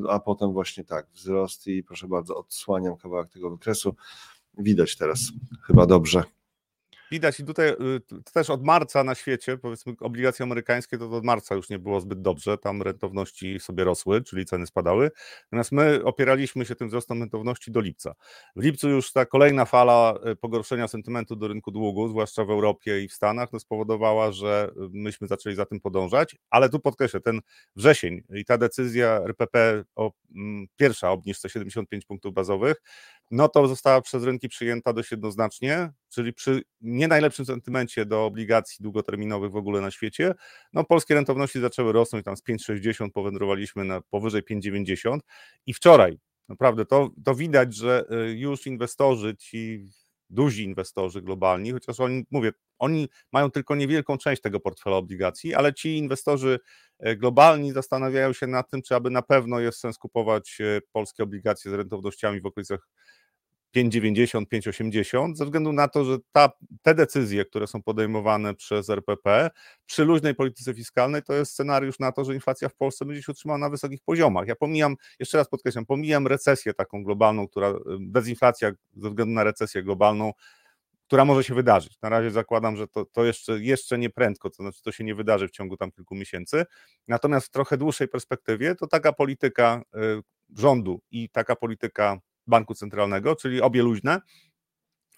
a 0.09 0.19
potem 0.19 0.53
właśnie 0.53 0.83
tak, 0.83 1.07
wzrost 1.13 1.67
i 1.67 1.83
proszę 1.83 2.07
bardzo, 2.07 2.35
odsłaniam 2.35 2.97
kawałek 2.97 3.29
tego 3.29 3.49
wykresu. 3.49 3.95
Widać 4.57 4.97
teraz 4.97 5.31
chyba 5.67 5.85
dobrze. 5.85 6.38
Widać 7.11 7.39
i 7.39 7.45
tutaj 7.45 7.69
y, 7.69 7.75
też 8.33 8.49
od 8.49 8.63
marca 8.63 9.03
na 9.03 9.15
świecie, 9.15 9.57
powiedzmy 9.57 9.93
obligacje 9.99 10.43
amerykańskie, 10.43 10.97
to 10.97 11.11
od 11.11 11.23
marca 11.23 11.55
już 11.55 11.69
nie 11.69 11.79
było 11.79 12.01
zbyt 12.01 12.21
dobrze, 12.21 12.57
tam 12.57 12.81
rentowności 12.81 13.59
sobie 13.59 13.83
rosły, 13.83 14.21
czyli 14.21 14.45
ceny 14.45 14.65
spadały, 14.67 15.11
natomiast 15.43 15.71
my 15.71 16.03
opieraliśmy 16.03 16.65
się 16.65 16.75
tym 16.75 16.87
wzrostem 16.87 17.19
rentowności 17.19 17.71
do 17.71 17.81
lipca. 17.81 18.15
W 18.55 18.63
lipcu 18.63 18.89
już 18.89 19.11
ta 19.11 19.25
kolejna 19.25 19.65
fala 19.65 20.19
y, 20.31 20.35
pogorszenia 20.35 20.87
sentymentu 20.87 21.35
do 21.35 21.47
rynku 21.47 21.71
długu, 21.71 22.09
zwłaszcza 22.09 22.45
w 22.45 22.49
Europie 22.49 23.03
i 23.03 23.07
w 23.07 23.13
Stanach, 23.13 23.53
no 23.53 23.59
spowodowała, 23.59 24.31
że 24.31 24.71
y, 24.77 24.89
myśmy 24.93 25.27
zaczęli 25.27 25.55
za 25.55 25.65
tym 25.65 25.79
podążać, 25.79 26.35
ale 26.49 26.69
tu 26.69 26.79
podkreślę, 26.79 27.19
ten 27.19 27.39
wrzesień 27.75 28.23
i 28.29 28.45
ta 28.45 28.57
decyzja 28.57 29.21
RPP 29.23 29.83
o 29.95 30.11
mm, 30.35 30.67
pierwsza 30.75 31.11
obniżce 31.11 31.49
75 31.49 32.05
punktów 32.05 32.33
bazowych, 32.33 32.81
no 33.31 33.47
to 33.47 33.67
została 33.67 34.01
przez 34.01 34.23
rynki 34.23 34.49
przyjęta 34.49 34.93
dość 34.93 35.11
jednoznacznie, 35.11 35.91
czyli 36.09 36.33
przy 36.33 36.61
nie 36.81 37.07
najlepszym 37.07 37.45
sentymencie 37.45 38.05
do 38.05 38.25
obligacji 38.25 38.83
długoterminowych 38.83 39.51
w 39.51 39.55
ogóle 39.55 39.81
na 39.81 39.91
świecie, 39.91 40.33
no 40.73 40.83
polskie 40.83 41.13
rentowności 41.13 41.59
zaczęły 41.59 41.93
rosnąć, 41.93 42.25
tam 42.25 42.37
z 42.37 42.43
5,60 42.43 43.11
powędrowaliśmy 43.11 43.83
na 43.85 44.01
powyżej 44.01 44.43
5,90 44.43 45.19
i 45.65 45.73
wczoraj, 45.73 46.19
naprawdę 46.49 46.85
to, 46.85 47.09
to 47.25 47.35
widać, 47.35 47.75
że 47.75 48.05
y, 48.11 48.33
już 48.37 48.67
inwestorzy, 48.67 49.35
ci 49.35 49.85
duzi 50.29 50.63
inwestorzy 50.63 51.21
globalni, 51.21 51.71
chociaż 51.71 51.99
oni, 51.99 52.25
mówię, 52.31 52.51
oni 52.79 53.09
mają 53.31 53.51
tylko 53.51 53.75
niewielką 53.75 54.17
część 54.17 54.41
tego 54.41 54.59
portfela 54.59 54.95
obligacji, 54.95 55.55
ale 55.55 55.73
ci 55.73 55.97
inwestorzy 55.97 56.59
globalni 57.17 57.71
zastanawiają 57.71 58.33
się 58.33 58.47
nad 58.47 58.69
tym, 58.69 58.81
czy 58.81 58.95
aby 58.95 59.09
na 59.09 59.21
pewno 59.21 59.59
jest 59.59 59.79
sens 59.79 59.97
kupować 59.97 60.57
polskie 60.91 61.23
obligacje 61.23 61.71
z 61.71 61.73
rentownościami 61.73 62.41
w 62.41 62.45
okolicach 62.45 62.87
5,90, 63.75 64.45
5,80, 64.45 65.35
ze 65.35 65.45
względu 65.45 65.73
na 65.73 65.87
to, 65.87 66.05
że 66.05 66.17
ta, 66.31 66.49
te 66.81 66.95
decyzje, 66.95 67.45
które 67.45 67.67
są 67.67 67.83
podejmowane 67.83 68.55
przez 68.55 68.89
RPP 68.89 69.49
przy 69.85 70.05
luźnej 70.05 70.35
polityce 70.35 70.73
fiskalnej, 70.73 71.23
to 71.23 71.33
jest 71.33 71.51
scenariusz 71.51 71.99
na 71.99 72.11
to, 72.11 72.25
że 72.25 72.33
inflacja 72.33 72.69
w 72.69 72.75
Polsce 72.75 73.05
będzie 73.05 73.23
się 73.23 73.31
utrzymała 73.31 73.57
na 73.57 73.69
wysokich 73.69 73.99
poziomach. 74.05 74.47
Ja 74.47 74.55
pomijam, 74.55 74.95
jeszcze 75.19 75.37
raz 75.37 75.49
podkreślam, 75.49 75.85
pomijam 75.85 76.27
recesję 76.27 76.73
taką 76.73 77.03
globalną, 77.03 77.47
która, 77.47 77.73
dezinflacja 77.99 78.71
ze 78.95 79.09
względu 79.09 79.33
na 79.33 79.43
recesję 79.43 79.83
globalną, 79.83 80.31
która 81.07 81.25
może 81.25 81.43
się 81.43 81.53
wydarzyć. 81.53 81.97
Na 82.01 82.09
razie 82.09 82.31
zakładam, 82.31 82.77
że 82.77 82.87
to, 82.87 83.05
to 83.05 83.25
jeszcze, 83.25 83.59
jeszcze 83.59 83.97
nie 83.97 84.09
prędko, 84.09 84.49
to 84.49 84.63
znaczy 84.63 84.81
to 84.81 84.91
się 84.91 85.03
nie 85.03 85.15
wydarzy 85.15 85.47
w 85.47 85.51
ciągu 85.51 85.77
tam 85.77 85.91
kilku 85.91 86.15
miesięcy. 86.15 86.65
Natomiast 87.07 87.47
w 87.47 87.49
trochę 87.49 87.77
dłuższej 87.77 88.07
perspektywie 88.07 88.75
to 88.75 88.87
taka 88.87 89.13
polityka 89.13 89.81
y, 89.95 90.21
rządu 90.57 91.01
i 91.11 91.29
taka 91.29 91.55
polityka 91.55 92.19
banku 92.49 92.75
centralnego, 92.75 93.35
czyli 93.35 93.61
obie 93.61 93.81
luźne, 93.81 94.21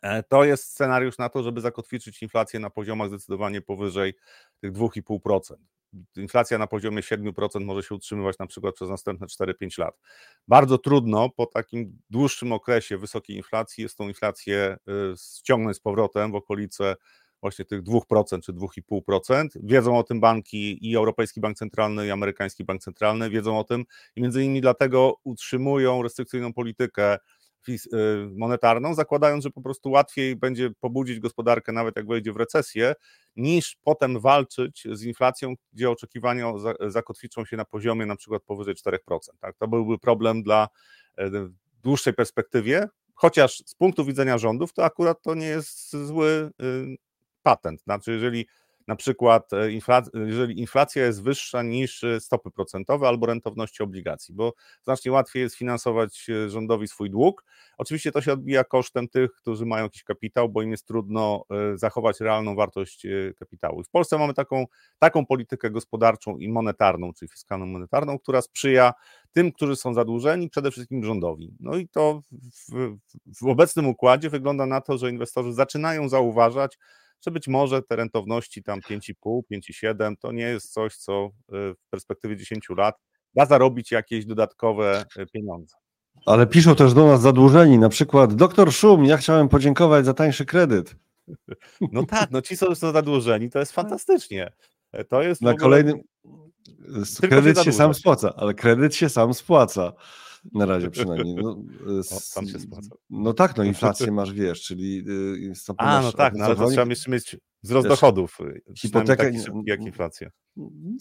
e, 0.01 0.23
to 0.23 0.43
jest 0.43 0.63
scenariusz 0.63 1.17
na 1.17 1.29
to, 1.29 1.43
żeby 1.43 1.61
zakotwiczyć 1.61 2.21
inflację 2.21 2.59
na 2.59 2.69
poziomach 2.69 3.07
zdecydowanie 3.07 3.61
powyżej 3.61 4.13
tych 4.61 4.71
2,5%. 4.71 5.55
Inflacja 6.15 6.57
na 6.57 6.67
poziomie 6.67 7.01
7% 7.01 7.65
może 7.65 7.83
się 7.83 7.95
utrzymywać 7.95 8.39
na 8.39 8.47
przykład 8.47 8.75
przez 8.75 8.89
następne 8.89 9.27
4-5 9.27 9.77
lat. 9.77 9.99
Bardzo 10.47 10.77
trudno 10.77 11.29
po 11.29 11.45
takim 11.45 11.99
dłuższym 12.09 12.51
okresie 12.51 12.97
wysokiej 12.97 13.37
inflacji 13.37 13.83
jest 13.83 13.97
tą 13.97 14.07
inflację 14.07 14.77
y, 15.13 15.17
ściągnąć 15.17 15.77
z 15.77 15.79
powrotem 15.79 16.31
w 16.31 16.35
okolice 16.35 16.95
właśnie 17.41 17.65
tych 17.65 17.83
2% 17.83 18.41
czy 18.41 18.53
2,5%. 18.53 19.47
Wiedzą 19.63 19.97
o 19.97 20.03
tym 20.03 20.19
banki 20.19 20.89
i 20.89 20.95
Europejski 20.95 21.39
Bank 21.39 21.57
Centralny, 21.57 22.07
i 22.07 22.11
Amerykański 22.11 22.63
Bank 22.63 22.81
Centralny, 22.81 23.29
wiedzą 23.29 23.59
o 23.59 23.63
tym 23.63 23.85
i 24.15 24.21
między 24.21 24.43
innymi 24.43 24.61
dlatego 24.61 25.15
utrzymują 25.23 26.03
restrykcyjną 26.03 26.53
politykę 26.53 27.17
y, 27.69 27.77
monetarną, 28.35 28.93
zakładając, 28.93 29.43
że 29.43 29.49
po 29.49 29.61
prostu 29.61 29.89
łatwiej 29.91 30.35
będzie 30.35 30.69
pobudzić 30.79 31.19
gospodarkę, 31.19 31.71
nawet 31.71 31.95
jak 31.95 32.07
wejdzie 32.07 32.33
w 32.33 32.37
recesję, 32.37 32.93
niż 33.35 33.77
potem 33.83 34.19
walczyć 34.19 34.87
z 34.91 35.03
inflacją, 35.03 35.53
gdzie 35.73 35.89
oczekiwania 35.89 36.53
zakotwiczą 36.87 37.45
się 37.45 37.57
na 37.57 37.65
poziomie 37.65 38.05
na 38.05 38.15
przykład 38.15 38.43
powyżej 38.43 38.75
4%. 38.75 38.97
Tak? 39.39 39.57
To 39.57 39.67
byłby 39.67 39.97
problem 39.97 40.43
dla 40.43 40.67
e, 41.15 41.29
w 41.29 41.51
dłuższej 41.83 42.13
perspektywie, 42.13 42.87
chociaż 43.13 43.63
z 43.65 43.75
punktu 43.75 44.05
widzenia 44.05 44.37
rządów 44.37 44.73
to 44.73 44.85
akurat 44.85 45.21
to 45.21 45.35
nie 45.35 45.45
jest 45.45 45.91
zły 46.05 46.51
y, 46.61 47.10
patent. 47.43 47.81
Znaczy, 47.81 48.11
jeżeli 48.11 48.45
na 48.87 48.95
przykład 48.95 49.53
e, 49.53 49.71
inflacja, 49.71 50.11
jeżeli 50.25 50.59
inflacja 50.59 51.05
jest 51.05 51.23
wyższa 51.23 51.63
niż 51.63 52.03
e, 52.03 52.19
stopy 52.19 52.51
procentowe 52.51 53.07
albo 53.07 53.25
rentowności 53.25 53.83
obligacji, 53.83 54.33
bo 54.33 54.53
znacznie 54.83 55.11
łatwiej 55.11 55.43
jest 55.43 55.55
finansować 55.55 56.29
e, 56.29 56.49
rządowi 56.49 56.87
swój 56.87 57.09
dług. 57.09 57.43
Oczywiście 57.77 58.11
to 58.11 58.21
się 58.21 58.33
odbija 58.33 58.63
kosztem 58.63 59.07
tych, 59.07 59.31
którzy 59.33 59.65
mają 59.65 59.83
jakiś 59.83 60.03
kapitał, 60.03 60.49
bo 60.49 60.61
im 60.61 60.71
jest 60.71 60.87
trudno 60.87 61.43
zachować 61.75 62.19
realną 62.19 62.55
wartość 62.55 63.07
kapitału. 63.39 63.83
W 63.83 63.89
Polsce 63.89 64.17
mamy 64.17 64.33
taką, 64.33 64.65
taką 64.99 65.25
politykę 65.25 65.71
gospodarczą 65.71 66.37
i 66.37 66.49
monetarną, 66.49 67.13
czyli 67.13 67.29
fiskalną 67.29 67.65
monetarną, 67.65 68.19
która 68.19 68.41
sprzyja 68.41 68.93
tym, 69.31 69.51
którzy 69.51 69.75
są 69.75 69.93
zadłużeni, 69.93 70.49
przede 70.49 70.71
wszystkim 70.71 71.03
rządowi. 71.03 71.55
No 71.59 71.75
i 71.75 71.87
to 71.87 72.21
w, 72.31 72.97
w 73.41 73.47
obecnym 73.47 73.87
układzie 73.87 74.29
wygląda 74.29 74.65
na 74.65 74.81
to, 74.81 74.97
że 74.97 75.09
inwestorzy 75.09 75.53
zaczynają 75.53 76.09
zauważać, 76.09 76.77
że 77.25 77.31
być 77.31 77.47
może 77.47 77.81
te 77.81 77.95
rentowności 77.95 78.63
tam 78.63 78.79
5,5, 78.79 79.41
5,7 79.51 80.13
to 80.19 80.31
nie 80.31 80.43
jest 80.43 80.73
coś, 80.73 80.95
co 80.95 81.25
y, 81.25 81.29
w 81.51 81.89
perspektywie 81.89 82.37
10 82.37 82.67
lat 82.77 82.95
da 83.35 83.45
zarobić 83.45 83.91
jakieś 83.91 84.25
dodatkowe 84.25 85.05
y, 85.17 85.25
pieniądze. 85.25 85.75
Ale 86.25 86.47
piszą 86.47 86.75
też 86.75 86.93
do 86.93 87.07
nas 87.07 87.21
zadłużeni, 87.21 87.77
na 87.77 87.89
przykład 87.89 88.33
doktor 88.33 88.73
Szum, 88.73 89.05
ja 89.05 89.17
chciałem 89.17 89.49
podziękować 89.49 90.05
za 90.05 90.13
tańszy 90.13 90.45
kredyt. 90.45 90.95
No 91.91 92.05
tak, 92.05 92.31
no 92.31 92.41
ci 92.41 92.57
są 92.57 92.75
zadłużeni, 92.75 93.49
to 93.49 93.59
jest 93.59 93.71
fantastycznie. 93.71 94.51
To 95.09 95.21
jest 95.21 95.41
na 95.41 95.51
ogóle... 95.51 95.61
kolejnym. 95.61 96.01
Kredyt 97.21 97.57
się, 97.57 97.63
się 97.63 97.71
sam 97.71 97.93
spłaca, 97.93 98.33
ale 98.35 98.53
kredyt 98.53 98.95
się 98.95 99.09
sam 99.09 99.33
spłaca. 99.33 99.93
Na 100.53 100.65
razie 100.65 100.89
przynajmniej. 100.89 101.35
No, 101.35 101.49
o, 102.35 102.45
się 102.45 102.59
spłaca. 102.59 102.95
No 103.09 103.33
tak, 103.33 103.57
no 103.57 103.63
inflację 103.73 104.11
masz, 104.11 104.33
wiesz, 104.33 104.61
czyli 104.61 105.03
y, 105.49 105.73
A, 105.77 106.01
no 106.01 106.11
tak, 106.11 106.33
no, 106.35 106.45
ale 106.45 106.55
to 106.55 106.67
trzeba 106.69 106.89
jeszcze 106.89 107.11
mieć 107.11 107.37
wzrost 107.63 107.87
wiesz, 107.87 107.99
dochodów, 107.99 108.37
y, 108.41 108.61
hipotekę 108.77 109.23
taki 109.23 109.39
szybki 109.39 109.63
jak 109.65 109.81
inflacja. 109.81 110.29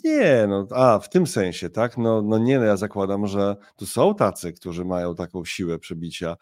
Nie, 0.04 0.46
no, 0.48 0.66
a 0.74 0.98
w 0.98 1.08
tym 1.08 1.26
sensie, 1.26 1.70
tak? 1.70 1.98
No, 1.98 2.22
no 2.22 2.38
nie, 2.38 2.58
no 2.58 2.64
ja 2.64 2.76
zakładam, 2.76 3.26
że 3.26 3.56
tu 3.76 3.86
są 3.86 4.14
tacy, 4.14 4.52
którzy 4.52 4.84
mają 4.84 5.14
taką 5.14 5.44
siłę 5.44 5.78
przebicia. 5.78 6.36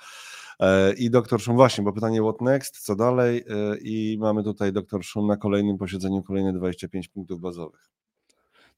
E, 0.61 0.93
I 0.93 1.11
doktor 1.11 1.41
Szum, 1.41 1.57
właśnie, 1.57 1.85
bo 1.85 1.93
pytanie 1.93 2.23
what 2.23 2.41
next, 2.41 2.79
co 2.79 2.97
dalej? 2.97 3.45
E, 3.49 3.79
I 3.81 4.17
mamy 4.21 4.45
tutaj 4.45 4.73
doktor 4.73 5.05
Szum 5.05 5.27
na 5.27 5.37
kolejnym 5.37 5.79
posiedzeniu 5.79 6.23
kolejne 6.23 6.53
25 6.53 7.09
punktów 7.09 7.41
bazowych. 7.41 7.91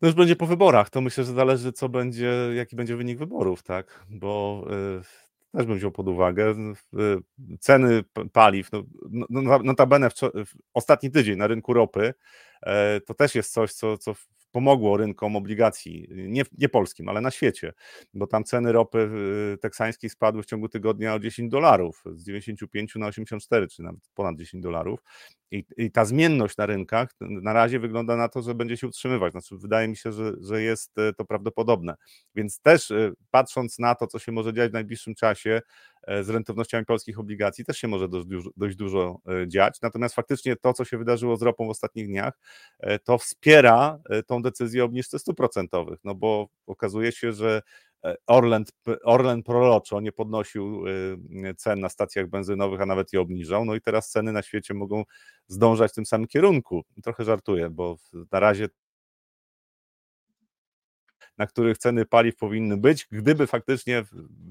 No 0.02 0.08
już 0.08 0.14
będzie 0.14 0.36
po 0.36 0.46
wyborach, 0.46 0.90
to 0.90 1.00
myślę, 1.00 1.24
że 1.24 1.32
zależy, 1.32 1.72
co 1.72 1.88
będzie, 1.88 2.32
jaki 2.54 2.76
będzie 2.76 2.96
wynik 2.96 3.18
wyborów, 3.18 3.62
tak? 3.62 4.04
Bo 4.10 4.64
y, 5.00 5.56
też 5.56 5.66
bym 5.66 5.76
wziął 5.76 5.90
pod 5.90 6.08
uwagę 6.08 6.54
y, 6.54 7.58
ceny 7.60 8.04
paliw. 8.32 8.72
No, 8.72 8.82
no, 9.30 9.40
no 9.42 9.58
notabene 9.58 10.10
w, 10.10 10.14
w 10.14 10.54
ostatni 10.74 11.10
tydzień 11.10 11.36
na 11.36 11.46
rynku 11.46 11.72
ropy 11.72 12.14
y, 12.62 13.00
to 13.00 13.14
też 13.14 13.34
jest 13.34 13.52
coś, 13.52 13.72
co, 13.72 13.98
co 13.98 14.14
pomogło 14.52 14.96
rynkom 14.96 15.36
obligacji, 15.36 16.08
nie, 16.10 16.42
nie 16.58 16.68
polskim, 16.68 17.08
ale 17.08 17.20
na 17.20 17.30
świecie, 17.30 17.72
bo 18.14 18.26
tam 18.26 18.44
ceny 18.44 18.72
ropy 18.72 19.10
teksańskiej 19.60 20.10
spadły 20.10 20.42
w 20.42 20.46
ciągu 20.46 20.68
tygodnia 20.68 21.14
o 21.14 21.18
10 21.18 21.50
dolarów, 21.50 22.02
z 22.14 22.24
95 22.24 22.94
na 22.94 23.06
84, 23.06 23.68
czy 23.68 23.82
nawet 23.82 24.00
ponad 24.14 24.36
10 24.36 24.62
dolarów. 24.62 25.00
I, 25.50 25.64
I, 25.76 25.90
ta 25.90 26.04
zmienność 26.04 26.56
na 26.56 26.66
rynkach 26.66 27.14
na 27.20 27.52
razie 27.52 27.80
wygląda 27.80 28.16
na 28.16 28.28
to, 28.28 28.42
że 28.42 28.54
będzie 28.54 28.76
się 28.76 28.86
utrzymywać. 28.86 29.32
Znaczy, 29.32 29.56
wydaje 29.58 29.88
mi 29.88 29.96
się, 29.96 30.12
że, 30.12 30.32
że 30.40 30.62
jest 30.62 30.98
y, 30.98 31.12
to 31.14 31.24
prawdopodobne. 31.24 31.94
Więc 32.34 32.60
też 32.60 32.90
y, 32.90 33.12
patrząc 33.30 33.78
na 33.78 33.94
to, 33.94 34.06
co 34.06 34.18
się 34.18 34.32
może 34.32 34.54
dziać 34.54 34.70
w 34.70 34.74
najbliższym 34.74 35.14
czasie, 35.14 35.60
E, 35.60 35.89
z 36.08 36.28
rentownościami 36.28 36.84
polskich 36.84 37.18
obligacji 37.18 37.64
też 37.64 37.78
się 37.78 37.88
może 37.88 38.08
dość 38.08 38.26
dużo, 38.26 38.50
dość 38.56 38.76
dużo 38.76 39.20
e, 39.28 39.48
dziać. 39.48 39.80
Natomiast 39.82 40.14
faktycznie 40.14 40.56
to, 40.56 40.72
co 40.72 40.84
się 40.84 40.98
wydarzyło 40.98 41.36
z 41.36 41.42
ropą 41.42 41.66
w 41.66 41.70
ostatnich 41.70 42.06
dniach, 42.06 42.38
e, 42.78 42.98
to 42.98 43.18
wspiera 43.18 43.98
tą 44.26 44.42
decyzję 44.42 44.82
o 44.82 44.86
obniżce 44.86 45.18
stóp 45.18 45.36
procentowych, 45.36 45.98
no 46.04 46.14
bo 46.14 46.48
okazuje 46.66 47.12
się, 47.12 47.32
że 47.32 47.62
Orlen, 48.26 48.64
Orlen 49.04 49.42
proroczo 49.42 50.00
nie 50.00 50.12
podnosił 50.12 50.84
cen 51.56 51.80
na 51.80 51.88
stacjach 51.88 52.28
benzynowych, 52.28 52.80
a 52.80 52.86
nawet 52.86 53.12
je 53.12 53.20
obniżał. 53.20 53.64
No 53.64 53.74
i 53.74 53.80
teraz 53.80 54.10
ceny 54.10 54.32
na 54.32 54.42
świecie 54.42 54.74
mogą 54.74 55.04
zdążać 55.46 55.92
w 55.92 55.94
tym 55.94 56.06
samym 56.06 56.26
kierunku. 56.26 56.82
Trochę 57.02 57.24
żartuję, 57.24 57.70
bo 57.70 57.96
na 58.32 58.40
razie 58.40 58.68
na 61.40 61.46
których 61.46 61.78
ceny 61.78 62.06
paliw 62.06 62.36
powinny 62.36 62.76
być, 62.76 63.08
gdyby 63.12 63.46
faktycznie 63.46 64.04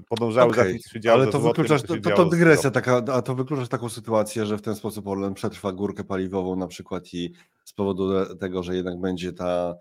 podążały 0.08 0.50
okay. 0.50 0.64
za 0.64 0.70
tym, 0.70 0.78
co 0.78 0.88
się 0.88 1.00
działo 1.00 1.22
Ale 1.22 1.32
to 1.32 1.40
wykluczasz, 1.40 1.82
to, 1.82 1.96
to, 1.96 2.10
to 2.10 2.24
dygresja 2.24 2.70
taka, 2.70 2.96
a 2.96 3.22
to 3.22 3.34
wykluczasz 3.34 3.68
taką 3.68 3.88
sytuację, 3.88 4.46
że 4.46 4.58
w 4.58 4.62
ten 4.62 4.74
sposób 4.74 5.06
Orlen 5.06 5.34
przetrwa 5.34 5.72
górkę 5.72 6.04
paliwową 6.04 6.56
na 6.56 6.66
przykład 6.66 7.14
i 7.14 7.32
z 7.64 7.72
powodu 7.72 8.36
tego, 8.36 8.62
że 8.62 8.76
jednak 8.76 9.00
będzie 9.00 9.32
ta 9.32 9.74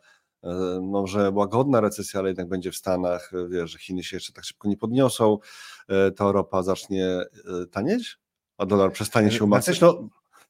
e, 0.43 0.79
może 0.81 1.31
łagodna 1.31 1.81
recesja, 1.81 2.19
ale 2.19 2.29
jednak 2.29 2.47
będzie 2.47 2.71
w 2.71 2.75
Stanach, 2.75 3.31
wiesz, 3.49 3.71
że 3.71 3.79
Chiny 3.79 4.03
się 4.03 4.15
jeszcze 4.15 4.33
tak 4.33 4.43
szybko 4.43 4.67
nie 4.67 4.77
podniosą, 4.77 5.37
e, 5.87 6.11
to 6.11 6.31
ropa 6.31 6.63
zacznie 6.63 7.05
e, 7.07 7.25
tanieć, 7.71 8.17
a 8.57 8.65
dolar 8.65 8.91
przestanie 8.91 9.31
się 9.31 9.43
umacniać. 9.43 9.81
No, 9.81 10.09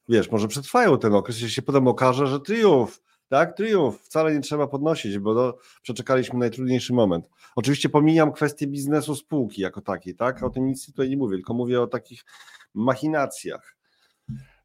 wiesz, 0.09 0.31
może 0.31 0.47
przetrwają 0.47 0.97
ten 0.97 1.13
okres, 1.13 1.35
jeśli 1.35 1.55
się 1.55 1.61
potem 1.61 1.87
okaże, 1.87 2.27
że 2.27 2.39
triumf, 2.39 3.01
tak, 3.29 3.57
triumf, 3.57 4.01
wcale 4.01 4.33
nie 4.33 4.41
trzeba 4.41 4.67
podnosić, 4.67 5.19
bo 5.19 5.33
do, 5.33 5.57
przeczekaliśmy 5.81 6.39
najtrudniejszy 6.39 6.93
moment. 6.93 7.29
Oczywiście 7.55 7.89
pomijam 7.89 8.31
kwestię 8.31 8.67
biznesu 8.67 9.15
spółki 9.15 9.61
jako 9.61 9.81
takiej, 9.81 10.15
tak, 10.15 10.43
o 10.43 10.49
tym 10.49 10.67
nic 10.67 10.85
tutaj 10.85 11.09
nie 11.09 11.17
mówię, 11.17 11.37
tylko 11.37 11.53
mówię 11.53 11.81
o 11.81 11.87
takich 11.87 12.25
machinacjach. 12.73 13.77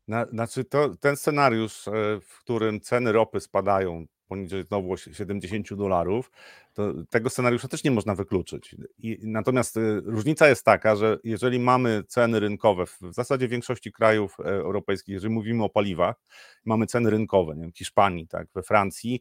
Na, 0.09 0.27
znaczy 0.27 0.65
to, 0.65 0.97
ten 1.01 1.17
scenariusz, 1.17 1.89
e, 1.89 1.93
w 2.21 2.39
którym 2.41 2.81
ceny 2.81 3.13
ropy 3.13 3.41
spadają 3.41 4.07
poniżej 4.35 4.65
znowu 4.65 4.97
70 4.97 5.75
dolarów, 5.75 6.31
to 6.73 6.93
tego 7.11 7.31
scenariusza 7.31 7.69
też 7.69 7.85
nie 7.85 7.91
można 7.91 8.15
wykluczyć. 8.15 8.77
I, 8.99 9.19
natomiast 9.23 9.77
y, 9.77 10.01
różnica 10.05 10.49
jest 10.49 10.65
taka, 10.65 10.97
że 10.97 11.19
jeżeli 11.25 11.59
mamy 11.59 12.03
ceny 12.09 12.41
rynkowe 12.41 12.87
w, 12.87 12.99
w 13.01 13.15
zasadzie 13.15 13.49
większości 13.49 13.93
krajów 13.93 14.37
e, 14.41 14.43
europejskich, 14.43 15.13
jeżeli 15.13 15.35
mówimy 15.35 15.65
o 15.65 15.69
paliwach, 15.69 16.17
mamy 16.65 16.87
ceny 16.87 17.11
rynkowe, 17.11 17.55
nie 17.55 17.63
wiem, 17.63 17.73
w 17.73 17.79
Hiszpanii, 17.79 18.29
tak, 18.29 18.49
we 18.55 18.63
Francji, 18.63 19.21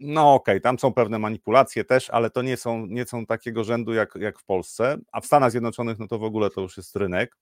no 0.00 0.34
okej, 0.34 0.54
okay, 0.54 0.60
tam 0.60 0.78
są 0.78 0.92
pewne 0.92 1.18
manipulacje 1.18 1.84
też, 1.84 2.10
ale 2.10 2.30
to 2.30 2.42
nie 2.42 2.56
są, 2.56 2.86
nie 2.86 3.06
są 3.06 3.26
takiego 3.26 3.64
rzędu 3.64 3.94
jak, 3.94 4.14
jak 4.20 4.38
w 4.38 4.44
Polsce, 4.44 4.98
a 5.12 5.20
w 5.20 5.26
Stanach 5.26 5.50
Zjednoczonych 5.50 5.98
no 5.98 6.06
to 6.06 6.18
w 6.18 6.24
ogóle 6.24 6.50
to 6.50 6.60
już 6.60 6.76
jest 6.76 6.96
rynek, 6.96 7.36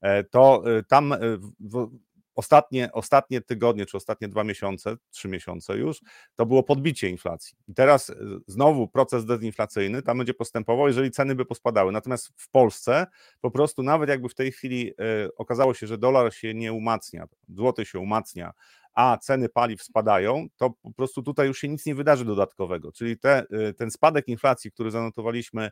e, 0.00 0.24
to 0.24 0.62
y, 0.78 0.84
tam 0.84 1.12
y, 1.12 1.38
w, 1.60 1.90
ostatnie, 2.34 2.92
ostatnie 2.92 3.40
tygodnie, 3.40 3.86
czy 3.86 3.96
ostatnie 3.96 4.28
dwa 4.28 4.44
miesiące, 4.44 4.96
trzy 5.10 5.28
miesiące 5.28 5.76
już, 5.76 6.00
to 6.34 6.46
było 6.46 6.62
podbicie 6.62 7.08
inflacji. 7.08 7.56
I 7.68 7.74
teraz 7.74 8.10
e, 8.10 8.14
znowu 8.46 8.88
proces 8.88 9.24
dezinflacyjny 9.24 10.02
tam 10.02 10.18
będzie 10.18 10.34
postępował, 10.34 10.86
jeżeli 10.86 11.10
ceny 11.10 11.34
by 11.34 11.44
pospadały. 11.44 11.92
Natomiast 11.92 12.32
w 12.36 12.50
Polsce 12.50 13.06
po 13.40 13.50
prostu 13.50 13.82
nawet 13.82 14.08
jakby 14.08 14.28
w 14.28 14.34
tej 14.34 14.52
chwili 14.52 14.94
okazało 15.36 15.74
się, 15.74 15.86
że 15.86 15.98
dolar 15.98 16.34
się 16.34 16.54
nie 16.54 16.72
umacnia, 16.72 17.26
złoty 17.48 17.84
się 17.84 17.98
umacnia, 17.98 18.52
a 18.94 19.18
ceny 19.18 19.48
paliw 19.48 19.82
spadają, 19.82 20.46
to 20.56 20.70
po 20.70 20.92
prostu 20.92 21.22
tutaj 21.22 21.46
już 21.46 21.58
się 21.58 21.68
nic 21.68 21.86
nie 21.86 21.94
wydarzy 21.94 22.24
dodatkowego. 22.24 22.92
Czyli 22.92 23.18
te, 23.18 23.46
ten 23.76 23.90
spadek 23.90 24.28
inflacji, 24.28 24.72
który 24.72 24.90
zanotowaliśmy 24.90 25.64
E, 25.64 25.70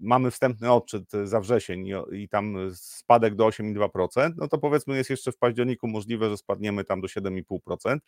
mamy 0.00 0.30
wstępny 0.30 0.72
odczyt 0.72 1.12
za 1.24 1.40
wrzesień 1.40 1.88
i 2.12 2.28
tam 2.28 2.56
spadek 2.74 3.34
do 3.34 3.46
8,2%, 3.46 4.32
no 4.36 4.48
to 4.48 4.58
powiedzmy 4.58 4.96
jest 4.96 5.10
jeszcze 5.10 5.32
w 5.32 5.38
październiku 5.38 5.88
możliwe, 5.88 6.30
że 6.30 6.36
spadniemy 6.36 6.84
tam 6.84 7.00
do 7.00 7.08
7,5% 7.08 7.98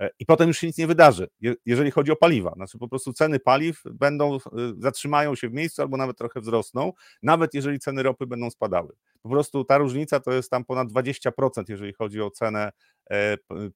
e, 0.00 0.10
i 0.18 0.26
potem 0.26 0.48
już 0.48 0.58
się 0.58 0.66
nic 0.66 0.78
nie 0.78 0.86
wydarzy, 0.86 1.28
jeżeli 1.66 1.90
chodzi 1.90 2.12
o 2.12 2.16
paliwa. 2.16 2.52
Znaczy 2.54 2.78
po 2.78 2.88
prostu 2.88 3.12
ceny 3.12 3.38
paliw 3.40 3.82
będą, 3.92 4.36
e, 4.36 4.38
zatrzymają 4.78 5.34
się 5.34 5.48
w 5.48 5.52
miejscu 5.52 5.82
albo 5.82 5.96
nawet 5.96 6.18
trochę 6.18 6.40
wzrosną, 6.40 6.92
nawet 7.22 7.54
jeżeli 7.54 7.78
ceny 7.78 8.02
ropy 8.02 8.26
będą 8.26 8.50
spadały. 8.50 8.92
Po 9.22 9.28
prostu 9.28 9.64
ta 9.64 9.78
różnica 9.78 10.20
to 10.20 10.32
jest 10.32 10.50
tam 10.50 10.64
ponad 10.64 10.88
20%, 10.88 11.64
jeżeli 11.68 11.92
chodzi 11.92 12.20
o 12.20 12.30
cenę 12.30 12.72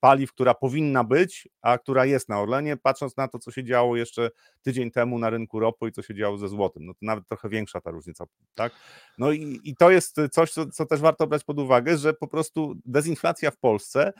paliw, 0.00 0.32
która 0.32 0.54
powinna 0.54 1.04
być, 1.04 1.48
a 1.62 1.78
która 1.78 2.04
jest 2.04 2.28
na 2.28 2.40
Orlenie, 2.40 2.76
patrząc 2.76 3.16
na 3.16 3.28
to, 3.28 3.38
co 3.38 3.50
się 3.50 3.64
działo 3.64 3.96
jeszcze 3.96 4.30
tydzień 4.62 4.90
temu 4.90 5.18
na 5.18 5.30
rynku 5.30 5.60
ropy 5.60 5.88
i 5.88 5.92
co 5.92 6.02
się 6.02 6.14
działo 6.14 6.38
ze 6.38 6.48
złotem 6.48 6.74
No 6.81 6.95
to 6.95 6.99
nawet 7.02 7.28
trochę 7.28 7.49
większa 7.49 7.81
ta 7.81 7.90
różnica, 7.90 8.25
tak? 8.54 8.73
No 9.19 9.33
i, 9.33 9.61
i 9.64 9.76
to 9.76 9.90
jest 9.90 10.16
coś, 10.33 10.50
co, 10.50 10.66
co 10.66 10.87
też 10.87 11.00
warto 11.00 11.26
brać 11.26 11.45
pod 11.45 11.59
uwagę, 11.59 11.99
że 11.99 12.14
po 12.14 12.28
prostu 12.28 12.75
dezinflacja 12.85 13.50
w 13.50 13.59
Polsce 13.59 14.12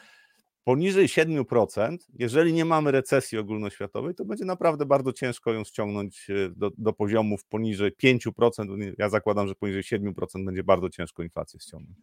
poniżej 0.65 1.09
7%, 1.09 1.97
jeżeli 2.19 2.53
nie 2.53 2.65
mamy 2.65 2.91
recesji 2.91 3.39
ogólnoświatowej, 3.39 4.15
to 4.15 4.25
będzie 4.25 4.45
naprawdę 4.45 4.87
bardzo 4.87 5.13
ciężko 5.13 5.53
ją 5.53 5.65
ściągnąć 5.65 6.31
e, 6.31 6.51
do, 6.57 6.71
do 6.79 6.93
poziomów 6.93 7.45
poniżej 7.45 7.93
5%. 8.03 8.93
Ja 8.99 9.09
zakładam, 9.09 9.49
że 9.49 9.55
poniżej 9.55 9.83
7% 9.83 10.45
będzie 10.45 10.65
bardzo 10.65 10.91
ciężko 10.91 11.23
inflację 11.23 11.61
ściągnąć. 11.61 11.99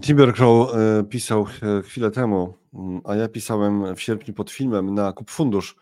Timber 0.00 0.34
Crow 0.34 0.74
e, 0.74 1.04
pisał 1.04 1.46
e, 1.62 1.82
chwilę 1.82 2.10
temu, 2.10 2.54
mm, 2.74 3.00
a 3.04 3.16
ja 3.16 3.28
pisałem 3.28 3.96
w 3.96 4.00
sierpniu 4.00 4.34
pod 4.34 4.50
filmem 4.50 4.94
na 4.94 5.12
Kup 5.12 5.30
Fundusz 5.30 5.76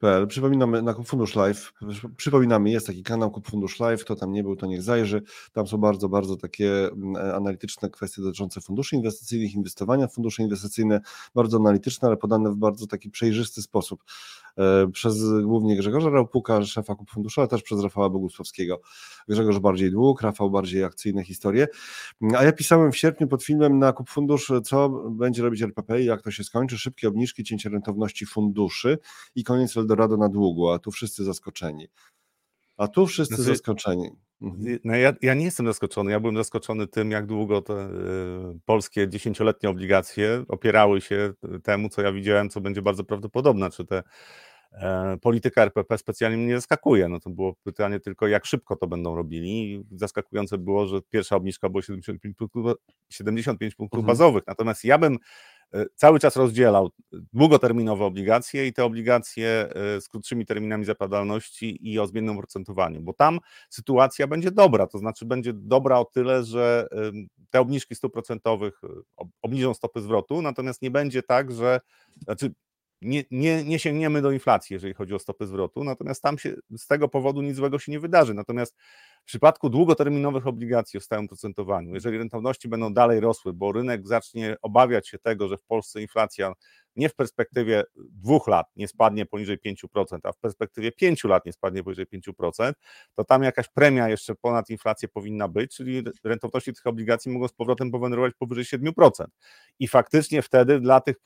PL. 0.00 0.26
Przypominamy 0.26 0.82
na 0.82 0.94
Fundusz 0.94 1.34
Live, 1.34 1.72
przypominamy, 2.16 2.70
jest 2.70 2.86
taki 2.86 3.02
kanał 3.02 3.42
Fundusz 3.44 3.80
Live, 3.80 4.04
kto 4.04 4.16
tam 4.16 4.32
nie 4.32 4.42
był, 4.42 4.56
to 4.56 4.66
niech 4.66 4.82
zajrzy. 4.82 5.22
Tam 5.52 5.66
są 5.66 5.78
bardzo, 5.78 6.08
bardzo 6.08 6.36
takie 6.36 6.88
mm, 6.88 7.16
e, 7.16 7.34
analityczne 7.34 7.90
kwestie 7.90 8.22
dotyczące 8.22 8.60
funduszy 8.60 8.96
inwestycyjnych, 8.96 9.54
inwestowania 9.54 10.06
w 10.06 10.14
fundusze 10.14 10.42
inwestycyjne, 10.42 11.00
bardzo 11.34 11.56
analityczne, 11.56 12.08
ale 12.08 12.16
podane 12.16 12.50
w 12.50 12.56
bardzo 12.56 12.86
taki 12.86 13.10
przejrzysty 13.10 13.62
sposób. 13.62 14.04
E, 14.58 14.90
przez 14.92 15.42
głównie 15.42 15.76
Grzegorza 15.76 16.10
Raupuka, 16.10 16.64
szefa 16.64 16.94
Kup 16.94 17.10
Funduszu, 17.10 17.40
ale 17.40 17.48
też 17.48 17.62
przez 17.62 17.82
Rafała 17.82 18.10
Bogusławskiego. 18.10 18.80
Grzegorz 19.28 19.58
bardziej 19.58 19.90
dług, 19.90 20.22
Rafał 20.22 20.50
bardziej 20.50 20.84
akcyjne 20.84 21.24
historie. 21.24 21.66
A 22.36 22.44
ja 22.44 22.52
pisałem 22.52 22.92
w 22.92 22.96
sierpniu 22.96 23.28
pod 23.28 23.44
filmem 23.44 23.78
na 23.78 23.92
Kup 23.92 24.10
Fundusz, 24.10 24.52
co 24.64 24.88
będzie 25.10 25.42
robić 25.42 25.62
RPP 25.62 26.02
i 26.02 26.04
jak 26.04 26.22
to 26.22 26.30
się 26.30 26.44
skończy. 26.44 26.78
Szybkie 26.78 27.08
obniżki, 27.08 27.44
cięcie 27.44 27.68
rentowności 27.68 28.26
funduszy 28.26 28.98
i 29.34 29.44
koniec 29.44 29.76
Eldorado 29.90 30.16
na 30.16 30.28
długu, 30.28 30.70
a 30.70 30.78
tu 30.78 30.90
wszyscy 30.90 31.24
zaskoczeni. 31.24 31.88
A 32.76 32.88
tu 32.88 33.06
wszyscy 33.06 33.34
znaczy, 33.34 33.50
zaskoczeni. 33.50 34.10
Mhm. 34.42 34.78
No 34.84 34.96
ja, 34.96 35.12
ja, 35.22 35.34
nie 35.34 35.44
jestem 35.44 35.66
zaskoczony. 35.66 36.10
Ja 36.10 36.20
byłem 36.20 36.36
zaskoczony 36.36 36.86
tym, 36.86 37.10
jak 37.10 37.26
długo 37.26 37.62
te 37.62 37.74
y, 37.74 38.60
polskie 38.64 39.08
dziesięcioletnie 39.08 39.68
obligacje 39.68 40.44
opierały 40.48 41.00
się 41.00 41.32
temu, 41.62 41.88
co 41.88 42.02
ja 42.02 42.12
widziałem, 42.12 42.50
co 42.50 42.60
będzie 42.60 42.82
bardzo 42.82 43.04
prawdopodobne. 43.04 43.70
Czy 43.70 43.84
te 43.84 44.02
e, 44.72 45.16
polityka 45.20 45.62
RPP 45.62 45.98
specjalnie 45.98 46.36
mnie 46.36 46.46
nie 46.46 46.56
zaskakuje. 46.56 47.08
No 47.08 47.20
to 47.20 47.30
było 47.30 47.54
pytanie 47.62 48.00
tylko, 48.00 48.26
jak 48.28 48.46
szybko 48.46 48.76
to 48.76 48.86
będą 48.86 49.14
robili. 49.14 49.84
Zaskakujące 49.92 50.58
było, 50.58 50.86
że 50.86 51.00
pierwsza 51.10 51.36
obniżka 51.36 51.68
była 51.68 51.82
75 51.82 52.36
punktów, 52.36 52.66
75 53.10 53.74
punktów 53.74 53.98
mhm. 53.98 54.06
bazowych. 54.06 54.46
Natomiast 54.46 54.84
ja 54.84 54.98
bym 54.98 55.18
cały 55.94 56.18
czas 56.18 56.36
rozdzielał 56.36 56.90
długoterminowe 57.32 58.04
obligacje 58.04 58.66
i 58.66 58.72
te 58.72 58.84
obligacje 58.84 59.48
e, 59.48 60.00
z 60.00 60.08
krótszymi 60.08 60.46
terminami 60.46 60.84
zapadalności 60.84 61.90
i 61.92 61.98
o 61.98 62.06
zmiennym 62.06 62.36
oprocentowaniu, 62.36 63.00
bo 63.00 63.12
tam 63.12 63.38
sytuacja 63.68 64.26
będzie 64.26 64.50
dobra, 64.50 64.86
to 64.86 64.98
znaczy 64.98 65.26
będzie 65.26 65.52
dobra 65.52 65.98
o 65.98 66.04
tyle, 66.04 66.44
że 66.44 66.88
te 67.50 67.60
obniżki 67.60 67.94
stóp 67.94 68.12
procentowych 68.12 68.80
e, 68.84 69.24
obniżą 69.42 69.74
stopy 69.74 70.00
zwrotu, 70.00 70.42
natomiast 70.42 70.82
nie 70.82 70.90
będzie 70.90 71.22
tak, 71.22 71.52
że 71.52 71.80
znaczy 72.24 72.52
nie, 73.02 73.24
nie, 73.30 73.64
nie 73.64 73.78
sięgniemy 73.78 74.22
do 74.22 74.30
inflacji, 74.30 74.74
jeżeli 74.74 74.94
chodzi 74.94 75.14
o 75.14 75.18
stopy 75.18 75.46
zwrotu, 75.46 75.84
natomiast 75.84 76.22
tam 76.22 76.38
się 76.38 76.54
z 76.76 76.86
tego 76.86 77.08
powodu 77.08 77.42
nic 77.42 77.56
złego 77.56 77.78
się 77.78 77.92
nie 77.92 78.00
wydarzy. 78.00 78.34
Natomiast 78.34 78.76
w 79.22 79.24
przypadku 79.24 79.70
długoterminowych 79.70 80.46
obligacji 80.46 80.98
o 80.98 81.00
stałym 81.00 81.28
procentowaniu, 81.28 81.94
jeżeli 81.94 82.18
rentowności 82.18 82.68
będą 82.68 82.94
dalej 82.94 83.20
rosły, 83.20 83.52
bo 83.52 83.72
rynek 83.72 84.08
zacznie 84.08 84.56
obawiać 84.62 85.08
się 85.08 85.18
tego, 85.18 85.48
że 85.48 85.56
w 85.56 85.64
Polsce 85.64 86.02
inflacja 86.02 86.52
nie 86.96 87.08
w 87.08 87.14
perspektywie 87.14 87.84
dwóch 87.96 88.48
lat 88.48 88.66
nie 88.76 88.88
spadnie 88.88 89.26
poniżej 89.26 89.58
5%, 89.58 90.18
a 90.22 90.32
w 90.32 90.38
perspektywie 90.38 90.92
pięciu 90.92 91.28
lat 91.28 91.46
nie 91.46 91.52
spadnie 91.52 91.82
poniżej 91.82 92.06
5%, 92.06 92.72
to 93.14 93.24
tam 93.24 93.42
jakaś 93.42 93.68
premia 93.68 94.08
jeszcze 94.08 94.34
ponad 94.34 94.70
inflację 94.70 95.08
powinna 95.08 95.48
być, 95.48 95.76
czyli 95.76 96.02
rentowności 96.24 96.72
tych 96.72 96.86
obligacji 96.86 97.32
mogą 97.32 97.48
z 97.48 97.52
powrotem 97.52 97.90
powędrować 97.90 98.34
powyżej 98.38 98.64
7%. 98.64 99.24
I 99.78 99.88
faktycznie 99.88 100.42
wtedy 100.42 100.80
dla, 100.80 101.00
tych, 101.00 101.16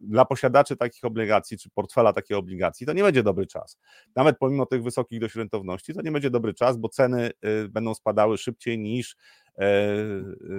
dla 0.00 0.24
posiadaczy 0.24 0.76
takich 0.76 1.04
obligacji, 1.04 1.58
czy 1.58 1.70
portfela 1.70 2.12
takiej 2.12 2.36
obligacji, 2.36 2.86
to 2.86 2.92
nie 2.92 3.02
będzie 3.02 3.22
dobry 3.22 3.46
czas. 3.46 3.78
Nawet 4.16 4.38
pomimo 4.38 4.66
tych 4.66 4.82
wysokich 4.82 5.20
dość 5.20 5.34
rentowności, 5.34 5.94
to 5.94 6.02
nie 6.02 6.12
będzie 6.12 6.30
dobry 6.30 6.54
czas, 6.54 6.76
bo 6.76 6.88
ceny 6.88 7.30
y, 7.44 7.68
będą 7.68 7.94
spadały 7.94 8.38
szybciej 8.38 8.78
niż 8.78 9.16
e, 9.58 9.96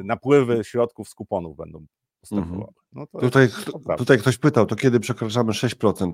napływy 0.03 0.63
środków 0.63 1.09
z 1.09 1.15
kuponów 1.15 1.57
będą 1.57 1.85
Mhm. 2.31 2.63
No 2.93 3.05
tutaj, 3.19 3.49
tutaj 3.97 4.17
ktoś 4.17 4.37
pytał, 4.37 4.65
to 4.65 4.75
kiedy 4.75 4.99
przekraczamy 4.99 5.51
6%? 5.51 6.13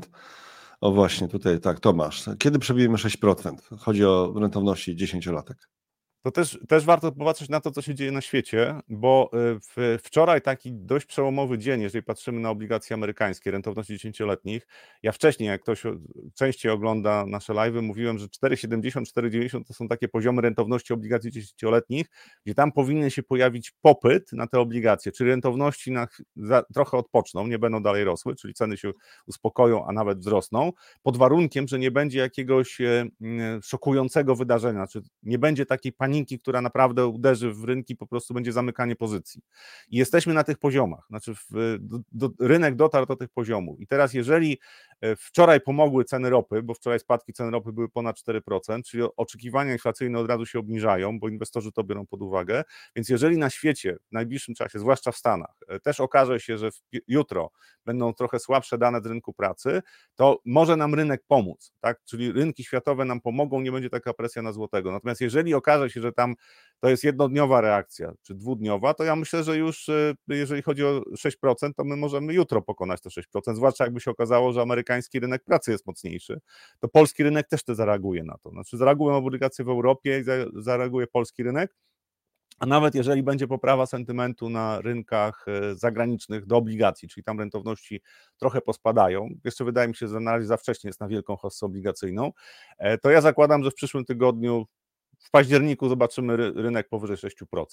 O 0.82 0.92
właśnie, 0.92 1.28
tutaj 1.28 1.60
tak, 1.60 1.80
Tomasz. 1.80 2.26
Kiedy 2.40 2.60
przebijemy 2.60 2.98
6%? 2.98 3.78
Chodzi 3.80 4.06
o 4.06 4.34
rentowności 4.40 4.96
10-latek 4.96 5.56
to 6.22 6.32
też, 6.32 6.60
też 6.68 6.86
warto 6.86 7.12
popatrzeć 7.12 7.50
na 7.50 7.62
to, 7.62 7.72
co 7.72 7.82
się 7.82 7.96
dzieje 7.96 8.12
na 8.12 8.22
świecie, 8.22 8.76
bo 8.90 9.30
y, 9.34 9.60
w, 9.60 10.00
wczoraj 10.04 10.42
taki 10.42 10.74
dość 10.74 11.06
przełomowy 11.06 11.58
dzień, 11.58 11.82
jeżeli 11.82 12.04
patrzymy 12.04 12.40
na 12.40 12.50
obligacje 12.50 12.94
amerykańskie, 12.94 13.52
rentowności 13.52 13.94
dziesięcioletnich. 13.94 14.68
Ja 15.04 15.12
wcześniej, 15.12 15.50
jak 15.50 15.62
ktoś 15.62 15.84
częściej 16.36 16.72
ogląda 16.72 17.26
nasze 17.26 17.54
live'y, 17.54 17.82
mówiłem, 17.82 18.18
że 18.18 18.26
4,70, 18.26 18.92
4,90 18.92 19.64
to 19.64 19.74
są 19.74 19.88
takie 19.88 20.08
poziomy 20.08 20.42
rentowności 20.42 20.94
obligacji 20.94 21.32
dziesięcioletnich, 21.32 22.08
gdzie 22.46 22.56
tam 22.56 22.72
powinien 22.72 23.10
się 23.10 23.24
pojawić 23.24 23.72
popyt 23.82 24.34
na 24.34 24.48
te 24.48 24.60
obligacje, 24.60 25.12
czyli 25.12 25.30
rentowności 25.30 25.92
na, 25.92 26.08
za, 26.36 26.64
trochę 26.74 26.98
odpoczną, 26.98 27.48
nie 27.48 27.60
będą 27.60 27.84
dalej 27.84 28.04
rosły, 28.04 28.36
czyli 28.36 28.54
ceny 28.54 28.78
się 28.78 28.92
uspokoją, 29.28 29.86
a 29.86 29.94
nawet 29.94 30.20
wzrosną, 30.20 30.72
pod 31.04 31.18
warunkiem, 31.18 31.68
że 31.68 31.80
nie 31.80 31.92
będzie 31.92 32.20
jakiegoś 32.20 32.82
e, 32.82 33.06
szokującego 33.64 34.36
wydarzenia, 34.36 34.80
znaczy 34.80 35.02
nie 35.24 35.40
będzie 35.40 35.66
takiej 35.66 35.94
paniki, 36.08 36.40
która 36.40 36.62
naprawdę 36.62 37.08
uderzy 37.08 37.52
w 37.52 37.64
rynki, 37.64 37.96
po 37.96 38.08
prostu 38.08 38.34
będzie 38.34 38.52
zamykanie 38.52 38.96
pozycji. 38.96 39.42
I 39.90 39.98
jesteśmy 39.98 40.34
na 40.34 40.44
tych 40.44 40.58
poziomach, 40.58 41.06
znaczy 41.10 41.36
w, 41.36 41.78
do, 41.80 42.00
do, 42.12 42.30
rynek 42.40 42.76
dotarł 42.76 43.06
do 43.06 43.16
tych 43.16 43.30
poziomów. 43.30 43.80
I 43.80 43.88
teraz, 43.88 44.14
jeżeli 44.14 44.60
e, 45.02 45.16
wczoraj 45.16 45.62
pomogły 45.62 46.04
ceny 46.04 46.30
ropy, 46.30 46.64
bo 46.64 46.74
wczoraj 46.74 47.00
spadki 47.00 47.34
cen 47.34 47.50
ropy 47.50 47.74
były 47.74 47.90
ponad 47.90 48.18
4%, 48.18 48.84
czyli 48.84 49.04
oczekiwania 49.18 49.74
inflacyjne 49.74 50.20
od 50.20 50.28
razu 50.28 50.46
się 50.46 50.60
obniżają, 50.60 51.20
bo 51.20 51.30
inwestorzy 51.30 51.72
to 51.72 51.84
biorą 51.84 52.06
pod 52.06 52.22
uwagę. 52.22 52.64
Więc 52.96 53.10
jeżeli 53.10 53.38
na 53.38 53.50
świecie 53.50 53.98
w 54.10 54.12
najbliższym 54.12 54.56
czasie, 54.56 54.80
zwłaszcza 54.80 55.12
w 55.12 55.18
Stanach, 55.18 55.56
e, 55.68 55.80
też 55.80 56.00
okaże 56.00 56.40
się, 56.40 56.58
że 56.58 56.70
jutro 57.08 57.52
będą 57.86 58.14
trochę 58.14 58.40
słabsze 58.40 58.78
dane 58.78 59.02
z 59.02 59.06
rynku 59.06 59.34
pracy, 59.34 59.82
to 60.16 60.42
może 60.46 60.78
nam 60.78 60.96
rynek 60.96 61.24
pomóc, 61.28 61.74
tak? 61.80 62.04
Czyli 62.04 62.32
rynki 62.32 62.64
światowe 62.64 63.06
nam 63.06 63.22
pomogą, 63.22 63.62
nie 63.62 63.72
będzie 63.72 63.90
taka 63.90 64.14
presja 64.14 64.42
na 64.42 64.52
złotego. 64.52 64.92
Natomiast 64.92 65.22
jeżeli 65.22 65.54
okaże 65.54 65.90
się, 65.90 65.97
że 66.02 66.12
tam 66.12 66.36
to 66.80 66.90
jest 66.90 67.04
jednodniowa 67.04 67.62
reakcja, 67.62 68.14
czy 68.22 68.36
dwudniowa, 68.36 68.94
to 68.94 69.04
ja 69.04 69.16
myślę, 69.16 69.44
że 69.44 69.58
już 69.58 69.90
e, 69.90 70.14
jeżeli 70.28 70.62
chodzi 70.62 70.86
o 70.86 71.02
6%, 71.18 71.74
to 71.76 71.84
my 71.84 71.96
możemy 71.96 72.34
jutro 72.34 72.62
pokonać 72.62 73.02
to 73.02 73.10
6%, 73.10 73.56
zwłaszcza 73.56 73.84
jakby 73.84 74.00
się 74.00 74.12
okazało, 74.12 74.54
że 74.54 74.62
amerykański 74.62 75.20
rynek 75.20 75.44
pracy 75.44 75.72
jest 75.72 75.88
mocniejszy, 75.88 76.40
to 76.80 76.88
polski 76.88 77.24
rynek 77.24 77.48
też 77.48 77.64
te 77.64 77.76
zareaguje 77.76 78.24
na 78.24 78.38
to. 78.38 78.50
Znaczy 78.50 78.78
zareagują 78.78 79.16
obligacje 79.16 79.66
w 79.66 79.70
Europie 79.70 80.20
i 80.20 80.24
zareaguje 80.62 81.08
polski 81.08 81.44
rynek, 81.44 81.76
a 82.60 82.66
nawet 82.66 82.96
jeżeli 82.96 83.24
będzie 83.24 83.48
poprawa 83.48 83.86
sentymentu 83.86 84.50
na 84.50 84.82
rynkach 84.82 85.46
e, 85.48 85.76
zagranicznych 85.76 86.46
do 86.46 86.58
obligacji, 86.58 87.08
czyli 87.08 87.24
tam 87.24 87.40
rentowności 87.40 88.02
trochę 88.38 88.62
pospadają, 88.62 89.30
jeszcze 89.44 89.66
wydaje 89.66 89.88
mi 89.88 89.96
się, 89.96 90.08
że 90.08 90.20
na 90.20 90.32
razie 90.32 90.48
za 90.48 90.58
wcześnie 90.58 90.88
jest 90.88 91.00
na 91.00 91.08
wielką 91.08 91.38
hossę 91.38 91.66
obligacyjną, 91.66 92.32
e, 92.78 92.98
to 92.98 93.10
ja 93.10 93.22
zakładam, 93.22 93.64
że 93.64 93.72
w 93.72 93.76
przyszłym 93.76 94.06
tygodniu 94.06 94.66
w 95.20 95.32
październiku 95.32 95.90
zobaczymy 95.90 96.38
rynek 96.38 96.90
powyżej 96.90 97.18
6%. 97.18 97.66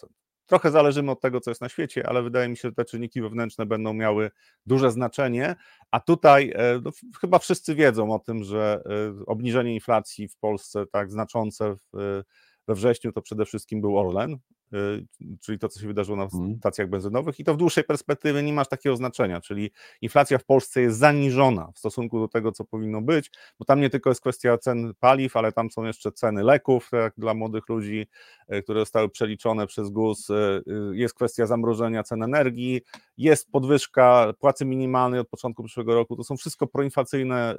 Trochę 0.47 0.71
zależymy 0.71 1.11
od 1.11 1.21
tego, 1.21 1.41
co 1.41 1.51
jest 1.51 1.61
na 1.61 1.69
świecie, 1.69 2.09
ale 2.09 2.23
wydaje 2.23 2.49
mi 2.49 2.57
się, 2.57 2.69
że 2.69 2.75
te 2.75 2.85
czynniki 2.85 3.23
wewnętrzne 3.23 3.67
będą 3.67 3.93
miały 3.93 4.31
duże 4.67 4.91
znaczenie. 4.91 5.57
A 5.91 6.01
tutaj 6.01 6.53
e, 6.57 6.81
no, 6.83 6.91
chyba 7.21 7.39
wszyscy 7.39 7.75
wiedzą 7.75 8.15
o 8.15 8.19
tym, 8.19 8.45
że 8.45 8.83
e, 8.87 9.25
obniżenie 9.27 9.75
inflacji 9.75 10.29
w 10.29 10.37
Polsce 10.37 10.87
tak 10.87 11.11
znaczące 11.11 11.75
w, 11.93 12.23
we 12.69 12.75
wrześniu 12.75 13.13
to 13.13 13.23
przede 13.23 13.45
wszystkim 13.45 13.81
był 13.81 13.99
Orlen, 13.99 14.39
Y, 14.75 15.07
czyli 15.41 15.59
to, 15.59 15.69
co 15.69 15.81
się 15.81 15.87
wydarzyło 15.87 16.17
na 16.17 16.25
mhm. 16.25 16.57
stacjach 16.59 16.89
benzynowych, 16.89 17.41
i 17.41 17.45
to 17.45 17.55
w 17.55 17.57
dłuższej 17.57 17.85
perspektywie 17.85 18.43
nie 18.43 18.53
masz 18.53 18.69
takiego 18.69 18.97
znaczenia, 18.97 19.41
czyli 19.41 19.71
inflacja 20.01 20.39
w 20.39 20.45
Polsce 20.45 20.81
jest 20.81 20.99
zaniżona 20.99 21.73
w 21.75 21.79
stosunku 21.79 22.21
do 22.21 22.29
tego, 22.29 22.53
co 22.53 22.65
powinno 22.65 23.03
być, 23.03 23.31
bo 23.59 23.65
tam 23.65 23.81
nie 23.81 23.91
tylko 23.91 24.11
jest 24.11 24.21
kwestia 24.21 24.59
cen 24.59 24.95
paliw, 25.01 25.37
ale 25.37 25.53
tam 25.53 25.71
są 25.71 25.85
jeszcze 25.85 26.13
ceny 26.13 26.43
leków 26.43 26.91
jak 26.93 27.15
dla 27.17 27.35
młodych 27.35 27.69
ludzi, 27.69 28.07
y, 28.55 28.63
które 28.63 28.81
zostały 28.81 29.09
przeliczone 29.09 29.67
przez 29.67 29.91
GUS, 29.91 30.31
y, 30.31 30.63
jest 30.93 31.15
kwestia 31.15 31.47
zamrożenia 31.47 32.03
cen 32.03 32.23
energii, 32.23 32.83
jest 33.17 33.51
podwyżka 33.51 34.33
płacy 34.39 34.65
minimalnej 34.65 35.21
od 35.21 35.29
początku 35.29 35.65
przyszłego 35.65 35.95
roku, 35.95 36.17
to 36.17 36.25
są 36.25 36.37
wszystko 36.37 36.67
proinflacyjne 36.67 37.57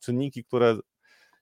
czynniki, 0.00 0.44
które 0.44 0.76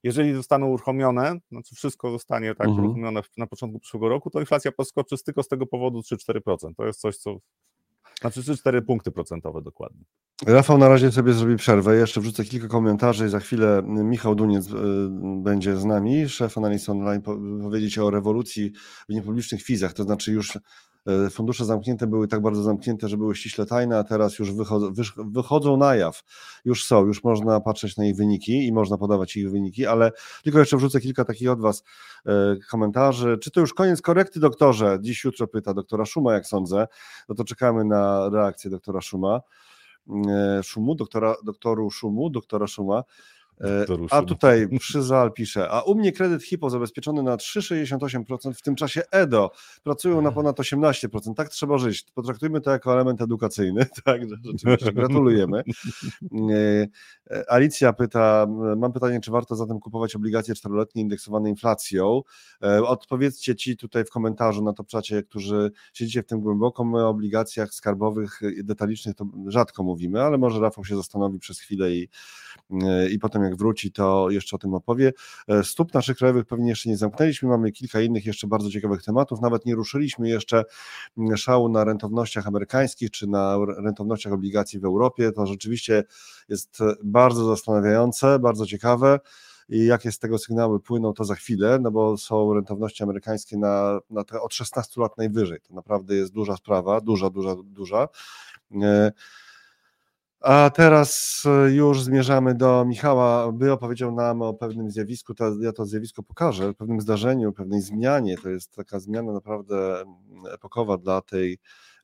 jeżeli 0.05 0.35
zostaną 0.35 0.67
uruchomione, 0.67 1.39
znaczy 1.51 1.75
wszystko 1.75 2.11
zostanie 2.11 2.55
tak 2.55 2.69
mhm. 2.69 2.85
uruchomione 2.85 3.21
na 3.37 3.47
początku 3.47 3.79
przyszłego 3.79 4.09
roku, 4.09 4.31
to 4.31 4.41
inflacja 4.41 4.73
podskoczy 4.73 5.17
tylko 5.25 5.43
z 5.43 5.49
tego 5.49 5.67
powodu 5.67 6.01
3-4%. 6.01 6.75
To 6.77 6.87
jest 6.87 7.01
coś, 7.01 7.17
co 7.17 7.37
znaczy 8.21 8.43
3-4 8.43 8.83
punkty 8.83 9.11
procentowe 9.11 9.63
dokładnie. 9.63 10.05
Rafał 10.47 10.79
na 10.79 10.89
razie 10.89 11.13
sobie 11.13 11.33
zrobi 11.33 11.57
przerwę. 11.57 11.97
Jeszcze 11.97 12.21
wrzucę 12.21 12.45
kilka 12.45 12.69
komentarzy 12.69 13.27
i 13.27 13.29
za 13.29 13.41
chwilę 13.41 13.83
Michał 13.87 14.35
Duniec 14.35 14.67
y, 14.67 14.73
będzie 15.43 15.77
z 15.77 15.85
nami, 15.85 16.29
szef 16.29 16.59
analiz 16.59 16.89
online, 16.89 17.23
powiedzieć 17.63 17.99
o 17.99 18.11
rewolucji 18.11 18.73
w 19.09 19.13
niepublicznych 19.13 19.63
fizach, 19.63 19.93
to 19.93 20.03
znaczy 20.03 20.33
już 20.33 20.59
fundusze 21.31 21.65
zamknięte 21.65 22.07
były 22.07 22.29
tak 22.29 22.43
bardzo 22.43 22.63
zamknięte, 22.63 23.09
że 23.09 23.17
były 23.17 23.37
ściśle 23.37 23.67
tajne, 23.67 23.99
a 23.99 24.05
teraz 24.05 24.39
już 24.39 24.53
wychodzą, 24.53 24.93
wychodzą 25.17 25.77
na 25.77 25.97
jaw. 25.97 26.23
Już 26.65 26.85
są, 26.85 27.07
już 27.07 27.25
można 27.25 27.61
patrzeć 27.61 27.97
na 27.97 28.07
ich 28.07 28.17
wyniki 28.17 28.67
i 28.67 28.73
można 28.73 28.99
podawać 28.99 29.37
ich 29.37 29.51
wyniki, 29.51 29.87
ale 29.87 30.13
tylko 30.43 30.59
jeszcze 30.59 30.77
wrzucę 30.77 31.01
kilka 31.01 31.25
takich 31.25 31.51
od 31.51 31.61
Was 31.61 31.85
e, 32.27 32.57
komentarzy. 32.71 33.39
Czy 33.39 33.51
to 33.51 33.61
już 33.61 33.75
koniec 33.75 34.03
korekty, 34.03 34.41
doktorze? 34.41 34.99
Dziś, 35.01 35.25
jutro 35.25 35.47
pyta 35.47 35.75
doktora 35.75 36.05
Szuma, 36.05 36.35
jak 36.35 36.47
sądzę. 36.47 36.87
No 37.29 37.35
to 37.35 37.45
czekamy 37.45 37.85
na 37.85 38.31
reakcję 38.33 38.71
doktora 38.71 39.01
Szuma. 39.01 39.41
E, 40.29 40.63
Szumu, 40.63 40.95
doktora, 40.95 41.35
doktoru 41.45 41.91
Szumu, 41.91 42.31
doktora 42.31 42.67
Szuma. 42.67 43.03
E, 43.61 43.87
a 44.11 44.23
tutaj 44.23 44.69
Przyzal 44.79 45.33
pisze, 45.33 45.71
a 45.71 45.83
u 45.83 45.95
mnie 45.95 46.13
kredyt 46.13 46.43
HIPO 46.43 46.71
zabezpieczony 46.71 47.23
na 47.23 47.37
3,68%, 47.37 48.55
w 48.55 48.63
tym 48.63 48.75
czasie 48.75 49.03
EDO 49.11 49.51
pracują 49.83 50.23
na 50.23 50.33
ponad 50.33 50.59
18%. 50.59 51.35
Tak 51.35 51.49
trzeba 51.49 51.79
żyć. 51.79 52.07
Potraktujmy 52.15 52.61
to 52.61 52.71
jako 52.71 52.93
element 52.93 53.23
edukacyjny. 53.23 53.87
Tak, 54.05 54.21
rzeczywiście 54.45 54.93
gratulujemy. 54.93 55.63
E, 56.51 56.87
e, 57.31 57.53
Alicja 57.53 57.93
pyta, 57.93 58.47
mam 58.77 58.93
pytanie, 58.93 59.21
czy 59.21 59.31
warto 59.31 59.57
zatem 59.57 59.81
kupować 59.81 60.17
obligacje 60.17 60.55
czteroletnie 60.55 61.03
indeksowane 61.03 61.51
inflacją? 61.51 62.23
Odpowiedzcie 62.87 63.57
ci 63.57 63.77
tutaj 63.77 64.05
w 64.05 64.11
komentarzu 64.11 64.63
na 64.63 64.73
to 64.73 64.85
czacie, 64.85 65.23
którzy 65.23 65.71
siedzicie 65.93 66.23
w 66.23 66.27
tym 66.27 66.41
głęboko. 66.41 66.85
My 66.85 67.05
o 67.05 67.09
obligacjach 67.09 67.75
skarbowych 67.75 68.41
detalicznych 68.65 69.17
to 69.17 69.27
rzadko 69.47 69.83
mówimy, 69.83 70.23
ale 70.23 70.39
może 70.39 70.61
Rafał 70.61 70.85
się 70.85 70.97
zastanowi 70.97 71.39
przez 71.39 71.61
chwilę 71.61 71.91
i, 71.91 72.09
i 73.11 73.19
potem 73.19 73.44
jak 73.45 73.57
wróci, 73.57 73.93
to 73.93 74.31
jeszcze 74.31 74.57
o 74.57 74.59
tym 74.59 74.75
opowie. 74.75 75.13
E, 75.49 75.65
stóp 75.65 75.95
naszych 75.95 76.17
krajowych 76.17 76.45
pewnie 76.45 76.69
jeszcze 76.69 76.89
nie 76.89 76.97
zamknęliśmy, 76.97 77.49
mamy 77.49 77.73
kilka 77.73 78.01
innych 78.01 78.27
jeszcze 78.27 78.47
bardzo 78.47 78.71
ciekawych 78.71 79.03
tematów, 79.03 79.41
nawet 79.41 79.67
nie 79.67 79.75
ruszyliśmy 79.75 80.29
jeszcze 80.29 80.65
mm, 81.19 81.37
szału 81.37 81.69
na 81.69 81.85
rentownościach 81.85 82.47
amerykańskich, 82.47 83.11
czy 83.11 83.27
na 83.27 83.59
rentownościach 83.79 84.33
obligacji 84.33 84.81
w 84.81 84.85
Europie, 84.85 85.33
to 85.33 85.47
rzeczywiście 85.47 86.05
jest 86.49 86.79
bardzo 87.05 87.45
zastanawiające, 87.45 88.39
bardzo 88.39 88.67
ciekawe 88.67 89.21
i 89.69 89.87
jakie 89.87 90.13
z 90.13 90.19
tego 90.19 90.39
sygnały 90.39 90.81
płyną, 90.81 91.13
to 91.13 91.25
za 91.25 91.35
chwilę, 91.35 91.79
no 91.83 91.91
bo 91.91 92.17
są 92.17 92.55
rentowności 92.55 93.03
amerykańskie 93.03 93.57
na, 93.59 94.01
na 94.11 94.25
te 94.25 94.41
od 94.41 94.55
16 94.55 95.01
lat 95.01 95.19
najwyżej. 95.19 95.61
To 95.61 95.75
naprawdę 95.75 96.15
jest 96.15 96.33
duża 96.33 96.57
sprawa, 96.57 97.01
duża, 97.01 97.31
duża, 97.31 97.57
duża. 97.65 98.09
A 100.45 100.71
teraz 100.71 101.43
e, 101.47 101.71
już 101.71 102.03
zmierzamy 102.03 102.55
do 102.55 102.85
Michała, 102.85 103.53
by 103.53 103.73
opowiedział 103.73 104.15
nam 104.15 104.43
o 104.43 104.55
pewnym 104.55 104.91
zjawisku, 104.91 105.35
to 105.35 105.53
ja 105.61 105.73
to 105.73 105.87
zjawisko 105.87 106.23
pokażę, 106.23 106.75
pewnym 106.75 107.01
zdarzeniu, 107.01 107.53
pewnej 107.53 107.81
zmianie. 107.81 108.39
To 108.39 108.49
jest 108.49 108.77
taka 108.77 109.01
zmiana 109.01 109.33
naprawdę 109.33 110.01
mm, 110.01 110.15
epokowa 110.55 110.97
dla 110.99 111.21
tej 111.21 111.59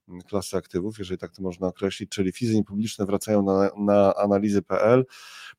mm, 0.09 0.22
klasy 0.22 0.57
aktywów, 0.57 0.98
jeżeli 0.98 1.18
tak 1.18 1.33
to 1.33 1.42
można 1.42 1.66
określić, 1.66 2.11
czyli 2.11 2.33
fizyki 2.33 2.64
publiczne 2.64 3.07
wracają 3.07 3.42
na, 3.42 3.70
na 3.76 4.14
analizy.pl, 4.14 5.07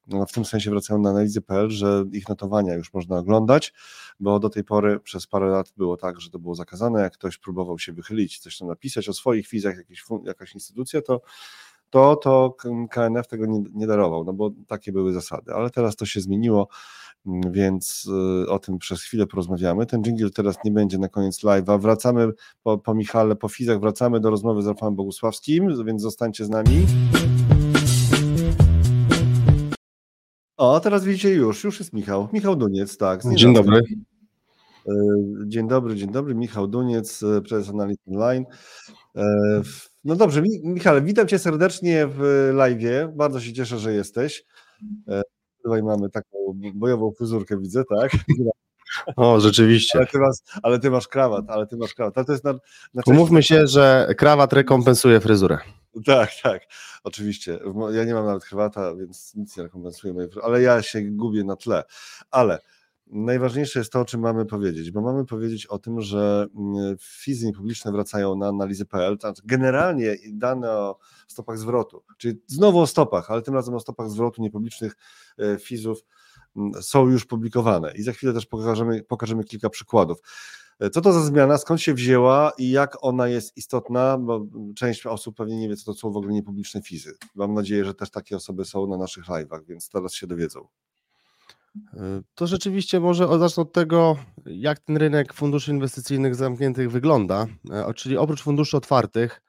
no 0.08 0.26
w 0.26 0.32
tym 0.32 0.46
sensie 0.46 0.70
wracają 0.70 1.02
na 1.02 1.10
analizy.pl, 1.10 1.70
że 1.70 2.06
ich 2.12 2.30
notowania 2.30 2.74
już 2.74 2.94
można 2.94 3.18
oglądać, 3.18 3.74
bo 4.20 4.40
do 4.40 4.50
tej 4.50 4.64
pory 4.64 5.00
przez 5.00 5.28
parę 5.28 5.48
lat 5.48 5.74
było 5.78 5.98
tak, 5.98 6.22
że 6.22 6.30
to 6.30 6.40
było 6.40 6.56
zakazane, 6.56 7.02
jak 7.02 7.14
ktoś 7.14 7.38
próbował 7.38 7.80
się 7.80 7.94
wychylić, 7.94 8.40
coś 8.40 8.58
tam 8.58 8.68
napisać 8.68 9.10
o 9.10 9.14
swoich 9.14 9.48
fizach, 9.48 9.76
jakaś 10.26 10.54
instytucja, 10.54 11.02
to 11.02 11.22
to, 11.92 12.16
to 12.16 12.56
KNF 12.90 13.28
tego 13.28 13.46
nie, 13.46 13.64
nie 13.74 13.88
darował, 13.88 14.24
no 14.24 14.34
bo 14.34 14.52
takie 14.68 14.92
były 14.92 15.14
zasady, 15.14 15.54
ale 15.54 15.70
teraz 15.70 15.96
to 15.96 16.06
się 16.06 16.22
zmieniło, 16.22 16.68
mm, 17.26 17.52
więc 17.52 18.10
y, 18.46 18.50
o 18.50 18.60
tym 18.60 18.78
przez 18.78 19.02
chwilę 19.02 19.28
porozmawiamy. 19.28 19.86
Ten 19.86 20.02
jingle 20.02 20.30
teraz 20.30 20.56
nie 20.66 20.72
będzie 20.72 20.98
na 20.98 21.08
koniec 21.08 21.44
live'a. 21.44 21.82
Wracamy 21.82 22.30
po, 22.64 22.78
po 22.78 22.94
Michale, 22.94 23.36
po 23.36 23.50
Fizach, 23.50 23.80
wracamy 23.80 24.20
do 24.20 24.30
rozmowy 24.30 24.62
z 24.62 24.68
Rafałem 24.68 24.96
Bogusławskim, 24.96 25.86
więc 25.86 26.02
zostańcie 26.02 26.46
z 26.46 26.50
nami. 26.50 26.86
O, 30.58 30.80
teraz 30.80 31.06
widzicie 31.06 31.30
już, 31.30 31.64
już 31.64 31.80
jest 31.80 31.94
Michał. 31.94 32.28
Michał 32.34 32.56
Duniec, 32.56 32.98
tak. 32.98 33.22
Dzień, 33.36 33.54
dobry. 33.54 33.82
Dzień 35.46 35.68
dobry, 35.68 35.96
dzień 35.96 36.12
dobry. 36.12 36.36
Michał 36.36 36.68
Duniec, 36.68 37.24
y, 37.24 37.42
prezes 37.42 37.70
Analiz 37.70 37.98
Online. 38.08 38.46
No 40.04 40.16
dobrze, 40.16 40.44
Michale, 40.64 41.02
witam 41.02 41.28
cię 41.28 41.40
serdecznie 41.40 42.08
w 42.08 42.50
live. 42.54 43.16
Bardzo 43.16 43.40
się 43.40 43.54
cieszę, 43.54 43.80
że 43.80 43.94
jesteś. 43.94 44.44
E, 45.08 45.22
tutaj 45.64 45.84
mamy 45.84 46.10
taką 46.10 46.38
bojową 46.74 47.12
fryzurkę, 47.12 47.58
widzę, 47.60 47.84
tak? 48.00 48.12
O, 49.16 49.40
rzeczywiście. 49.40 50.00
Ale 50.00 50.08
ty 50.08 50.20
masz, 50.20 50.36
ale 50.64 50.80
ty 50.80 50.92
masz 50.92 51.08
krawat, 51.08 51.46
ale 51.50 51.68
ty 51.68 51.78
masz 51.78 51.94
krawat. 51.94 52.18
Ale 52.18 52.26
to 52.26 52.32
jest 52.32 52.44
na, 52.44 52.54
na 52.94 53.02
Umówmy 53.06 53.44
się, 53.44 53.68
że 53.68 54.08
krawat 54.18 54.54
rekompensuje 54.54 55.20
fryzurę. 55.20 55.58
Tak, 56.06 56.30
tak, 56.44 56.62
oczywiście. 57.04 57.60
Ja 57.92 58.04
nie 58.04 58.14
mam 58.14 58.26
nawet 58.26 58.46
krawata, 58.46 58.96
więc 58.96 59.36
nic 59.36 59.58
nie 59.58 59.64
rekompensuje 59.64 60.14
mojej 60.14 60.30
ale 60.44 60.62
ja 60.62 60.82
się 60.82 61.02
gubię 61.02 61.44
na 61.44 61.56
tle. 61.56 61.84
Ale 62.32 62.60
najważniejsze 63.12 63.80
jest 63.80 63.92
to, 63.92 64.00
o 64.00 64.06
czym 64.06 64.22
mamy 64.22 64.46
powiedzieć, 64.46 64.92
bo 64.92 65.02
mamy 65.02 65.26
powiedzieć 65.26 65.66
o 65.66 65.80
tym, 65.80 66.02
że 66.02 66.48
mm, 66.56 66.96
fizy 67.00 67.52
publiczne 67.52 67.92
wracają 67.92 68.36
na 68.36 68.48
analizy.pl, 68.48 69.18
znaczy 69.20 69.42
generalnie 69.46 70.16
dane 70.34 70.72
o 70.72 70.98
stopach 71.28 71.58
zwrotu, 71.58 72.04
czyli 72.18 72.42
znowu 72.48 72.80
o 72.80 72.88
stopach, 72.88 73.32
ale 73.32 73.42
tym 73.42 73.54
razem 73.54 73.76
o 73.76 73.80
stopach 73.80 74.10
zwrotu 74.10 74.42
niepublicznych 74.42 74.96
e, 75.38 75.58
fizów 75.58 76.00
mm, 76.56 76.84
są 76.84 77.10
już 77.10 77.26
publikowane 77.26 77.94
i 77.96 78.04
za 78.04 78.12
chwilę 78.12 78.34
też 78.34 78.46
pokażemy, 78.46 79.04
pokażemy 79.04 79.44
kilka 79.44 79.70
przykładów. 79.70 80.20
E, 80.80 80.90
co 80.90 81.02
to 81.02 81.14
za 81.14 81.22
zmiana, 81.22 81.58
skąd 81.58 81.82
się 81.82 81.94
wzięła 81.94 82.52
i 82.58 82.70
jak 82.70 82.98
ona 83.02 83.28
jest 83.28 83.58
istotna, 83.58 84.18
bo 84.18 84.46
część 84.76 85.06
osób 85.06 85.38
pewnie 85.38 85.58
nie 85.58 85.70
wie, 85.70 85.76
co 85.76 85.86
to 85.86 85.94
są 85.94 86.12
w 86.12 86.18
ogóle 86.18 86.34
niepubliczne 86.34 86.82
fizy. 86.82 87.14
Mam 87.36 87.54
nadzieję, 87.54 87.86
że 87.86 87.94
też 87.94 88.12
takie 88.12 88.36
osoby 88.36 88.66
są 88.66 88.88
na 88.88 88.98
naszych 88.98 89.26
live'ach, 89.26 89.66
więc 89.66 89.90
teraz 89.90 90.14
się 90.14 90.28
dowiedzą. 90.28 90.68
To 92.36 92.48
rzeczywiście 92.48 93.00
może 93.00 93.40
zacznę 93.40 93.64
od 93.64 93.74
tego, 93.74 94.18
jak 94.46 94.80
ten 94.80 94.98
rynek 94.98 95.34
funduszy 95.34 95.72
inwestycyjnych 95.72 96.36
zamkniętych 96.36 96.92
wygląda. 96.92 97.48
E, 97.72 97.94
czyli 97.94 98.18
oprócz 98.18 98.42
funduszy 98.42 98.78
otwartych, 98.78 99.42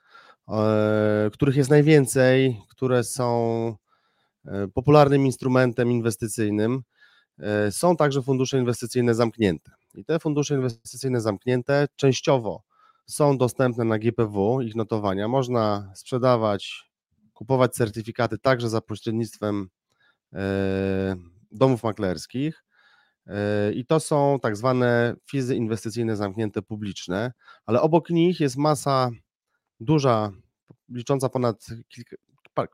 e, 0.49 1.31
których 1.33 1.57
jest 1.57 1.71
najwięcej, 1.71 2.61
które 2.69 3.05
są 3.05 3.77
popularnym 4.75 5.27
instrumentem 5.27 5.91
inwestycyjnym, 5.91 6.83
są 7.71 7.97
także 7.97 8.23
fundusze 8.23 8.59
inwestycyjne 8.59 9.15
zamknięte. 9.15 9.73
I 9.95 10.05
te 10.05 10.19
fundusze 10.19 10.55
inwestycyjne 10.55 11.21
zamknięte 11.21 11.87
częściowo 11.97 12.63
są 13.07 13.39
dostępne 13.39 13.85
na 13.85 13.99
GPW, 13.99 14.61
ich 14.61 14.77
notowania. 14.77 15.29
Można 15.29 15.93
sprzedawać, 15.95 16.91
kupować 17.33 17.73
certyfikaty 17.75 18.39
także 18.39 18.69
za 18.69 18.81
pośrednictwem 18.81 19.69
domów 21.53 21.83
maklerskich 21.83 22.65
e, 23.27 23.73
i 23.73 23.87
to 23.87 24.01
są 24.01 24.39
tak 24.43 24.57
zwane 24.57 25.15
fizy 25.27 25.57
inwestycyjne 25.57 26.17
zamknięte 26.17 26.63
publiczne, 26.63 27.33
ale 27.67 27.81
obok 27.81 28.11
nich 28.11 28.41
jest 28.41 28.57
masa 28.57 29.11
duża, 29.81 30.31
licząca 30.89 31.29
ponad 31.29 31.67
kilka, 31.89 32.17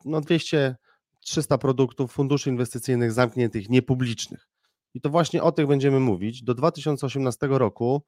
no 0.05 0.21
200 0.21 0.77
300 1.21 1.59
produktów 1.59 2.13
funduszy 2.13 2.51
inwestycyjnych 2.51 3.13
zamkniętych, 3.13 3.69
niepublicznych. 3.69 4.49
I 4.95 5.01
to 5.01 5.11
właśnie 5.11 5.43
o 5.43 5.53
tych 5.53 5.67
będziemy 5.67 6.01
mówić. 6.01 6.43
Do 6.43 6.55
2018 6.55 7.47
roku 7.51 8.03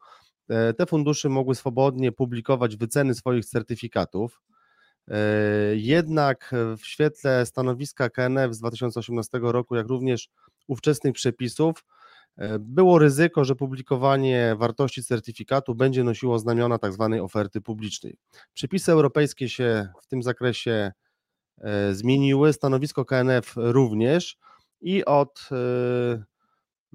e, 0.49 0.75
te 0.75 0.87
fundusze 0.87 1.29
mogły 1.29 1.55
swobodnie 1.55 2.13
publikować 2.13 2.77
wyceny 2.77 3.15
swoich 3.15 3.45
certyfikatów. 3.45 4.41
E, 5.09 5.17
jednak 5.73 6.55
w 6.79 6.87
świetle 6.87 7.47
stanowiska 7.47 8.11
KNF 8.11 8.55
z 8.55 8.59
2018 8.59 9.39
roku, 9.43 9.77
jak 9.77 9.87
również 9.87 10.29
ówczesnych 10.71 11.15
przepisów, 11.15 11.85
e, 12.37 12.59
było 12.59 12.99
ryzyko, 12.99 13.45
że 13.45 13.57
publikowanie 13.57 14.57
wartości 14.59 15.05
certyfikatu 15.05 15.75
będzie 15.75 16.05
nosiło 16.05 16.39
znamiona 16.39 16.79
tzw. 16.79 17.09
Tak 17.13 17.23
oferty 17.23 17.61
publicznej. 17.61 18.17
Przepisy 18.55 18.93
europejskie 18.93 19.49
się 19.49 19.89
w 20.03 20.07
tym 20.07 20.23
zakresie 20.23 20.93
e, 21.59 21.95
zmieniły, 21.95 22.53
stanowisko 22.53 23.05
KNF 23.05 23.53
również 23.57 24.37
i 24.81 25.05
od 25.05 25.49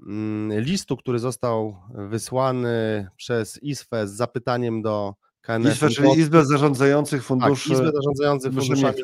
mm, 0.06 0.60
listu, 0.60 0.96
który 0.96 1.18
został 1.18 1.76
wysłany 1.94 3.08
przez 3.16 3.62
ISFE 3.62 4.08
z 4.08 4.12
zapytaniem 4.12 4.82
do 4.82 5.14
KNF. 5.40 5.74
ISFE, 5.74 5.88
czyli 5.88 6.18
Izbę 6.18 6.44
Zarządzających 6.44 7.24
Funduszy. 7.24 7.68
Tak, 7.68 7.78
Izbę 7.78 7.92
Zarządzających 7.92 8.52
Funduszami. 8.52 9.02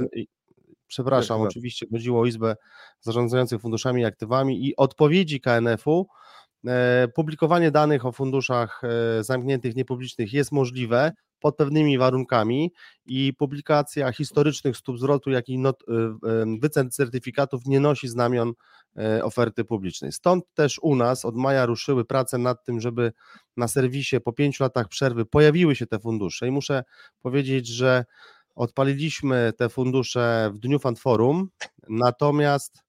Przepraszam, 0.93 1.41
tak, 1.41 1.49
oczywiście 1.49 1.87
chodziło 1.93 2.21
o 2.21 2.27
Izbę 2.27 2.57
Zarządzających 3.01 3.61
Funduszami 3.61 4.03
i 4.03 4.05
Aktywami 4.05 4.67
i 4.67 4.77
odpowiedzi 4.77 5.41
KNF-u. 5.41 6.07
E, 6.67 7.09
publikowanie 7.15 7.71
danych 7.71 8.07
o 8.07 8.13
funduszach 8.13 8.83
e, 8.85 9.25
zamkniętych, 9.25 9.77
niepublicznych 9.77 10.33
jest 10.33 10.53
możliwe 10.53 11.13
pod 11.41 11.57
pewnymi 11.57 11.99
warunkami 11.99 12.73
i 13.07 13.35
publikacja 13.39 14.13
historycznych 14.13 14.77
stóp 14.77 14.99
zwrotu, 14.99 15.31
jak 15.31 15.49
i 15.49 15.59
not, 15.59 15.83
e, 15.89 16.59
wycen 16.61 16.91
certyfikatów 16.91 17.67
nie 17.67 17.81
nosi 17.81 18.09
znamion 18.09 18.53
oferty 19.23 19.65
publicznej. 19.65 20.13
Stąd 20.13 20.45
też 20.55 20.79
u 20.83 20.97
nas 20.97 21.25
od 21.25 21.37
maja 21.37 21.67
ruszyły 21.67 22.05
prace 22.05 22.39
nad 22.39 22.65
tym, 22.65 22.81
żeby 22.81 23.13
na 23.57 23.69
serwisie 23.69 24.21
po 24.21 24.33
pięciu 24.33 24.63
latach 24.63 24.89
przerwy 24.89 25.25
pojawiły 25.25 25.77
się 25.77 25.87
te 25.87 25.99
fundusze 25.99 26.49
i 26.49 26.51
muszę 26.51 26.85
powiedzieć, 27.23 27.69
że 27.69 28.05
odpaliliśmy 28.55 29.53
te 29.57 29.69
fundusze 29.69 30.51
w 30.55 30.59
dniu 30.59 30.79
Fanforum, 30.79 31.49
natomiast 31.89 32.83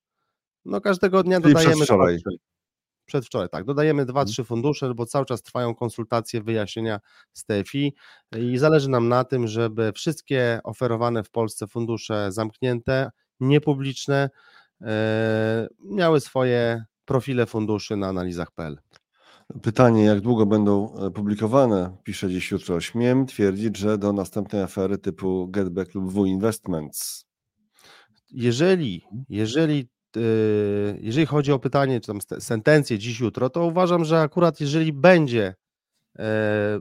no 0.66 0.82
każdego 0.82 1.24
dnia 1.24 1.42
Czyli 1.42 1.54
dodajemy 1.54 1.76
przedwczoraj. 1.76 2.18
Dwa, 2.18 2.32
przedwczoraj, 3.06 3.50
tak, 3.50 3.66
dodajemy 3.66 4.06
dwa, 4.06 4.20
Mhm. 4.20 4.28
trzy 4.28 4.44
fundusze, 4.44 4.94
bo 4.94 5.06
cały 5.06 5.26
czas 5.26 5.42
trwają 5.44 5.76
konsultacje, 5.76 6.42
wyjaśnienia 6.42 7.00
z 7.34 7.46
TFI 7.46 7.94
i 8.38 8.58
zależy 8.58 8.90
nam 8.90 9.08
na 9.10 9.24
tym, 9.24 9.48
żeby 9.48 9.92
wszystkie 9.96 10.60
oferowane 10.64 11.24
w 11.24 11.30
Polsce 11.30 11.68
fundusze 11.68 12.32
zamknięte, 12.32 13.12
niepubliczne 13.40 14.30
e, 14.82 15.68
miały 15.80 16.20
swoje 16.22 16.86
profile 17.06 17.46
funduszy 17.46 17.98
na 17.98 18.08
analizach.pl. 18.08 18.78
Pytanie, 19.62 20.04
jak 20.04 20.22
długo 20.22 20.46
będą 20.46 20.96
e, 20.96 21.12
publikowane, 21.12 21.98
pisze 22.04 22.30
dziś 22.30 22.52
jutro. 22.52 22.82
Śmiem 22.82 23.26
twierdzić, 23.26 23.78
że 23.78 23.98
do 23.98 24.14
następnej 24.14 24.62
afery 24.62 24.98
typu 24.98 25.48
Getback 25.48 25.96
lub 25.96 26.14
W 26.14 26.26
Investments. 26.26 27.26
Jeżeli, 28.32 29.02
jeżeli, 29.30 29.90
yy, 30.16 31.00
jeżeli 31.02 31.26
chodzi 31.26 31.52
o 31.52 31.60
pytanie, 31.60 32.02
czy 32.02 32.08
tam 32.08 32.20
sentencję 32.40 33.00
dziś, 33.00 33.20
jutro, 33.20 33.50
to 33.50 33.66
uważam, 33.66 34.06
że 34.06 34.22
akurat 34.22 34.62
jeżeli 34.62 34.94
będzie, 34.94 35.48
e, 35.48 35.56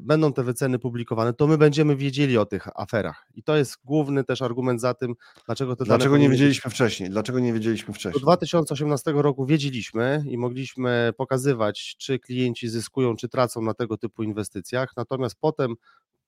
będą 0.01 0.33
te 0.33 0.43
wyceny 0.43 0.79
publikowane, 0.79 1.33
to 1.33 1.47
my 1.47 1.59
będziemy 1.59 1.97
wiedzieli 1.97 2.39
o 2.39 2.47
tych 2.47 2.81
aferach. 2.81 3.27
I 3.35 3.43
to 3.43 3.57
jest 3.57 3.77
główny 3.85 4.25
też 4.25 4.43
argument 4.43 4.81
za 4.81 4.95
tym, 4.95 5.15
dlaczego 5.47 5.77
te 5.77 5.85
Dlaczego 5.85 6.19
nie 6.19 6.29
wiedzieliśmy 6.29 6.71
wcześniej? 6.71 7.11
Dlaczego 7.11 7.39
nie 7.39 7.53
wiedzieliśmy 7.53 7.87
do 7.87 7.93
wcześniej? 7.93 8.23
2018 8.23 9.13
roku 9.15 9.47
wiedzieliśmy 9.47 10.25
i 10.27 10.39
mogliśmy 10.39 11.13
pokazywać, 11.17 11.97
czy 11.99 12.19
klienci 12.19 12.69
zyskują, 12.69 13.17
czy 13.17 13.29
tracą 13.29 13.63
na 13.63 13.75
tego 13.75 13.99
typu 13.99 14.23
inwestycjach. 14.23 14.93
Natomiast 14.97 15.37
potem 15.41 15.75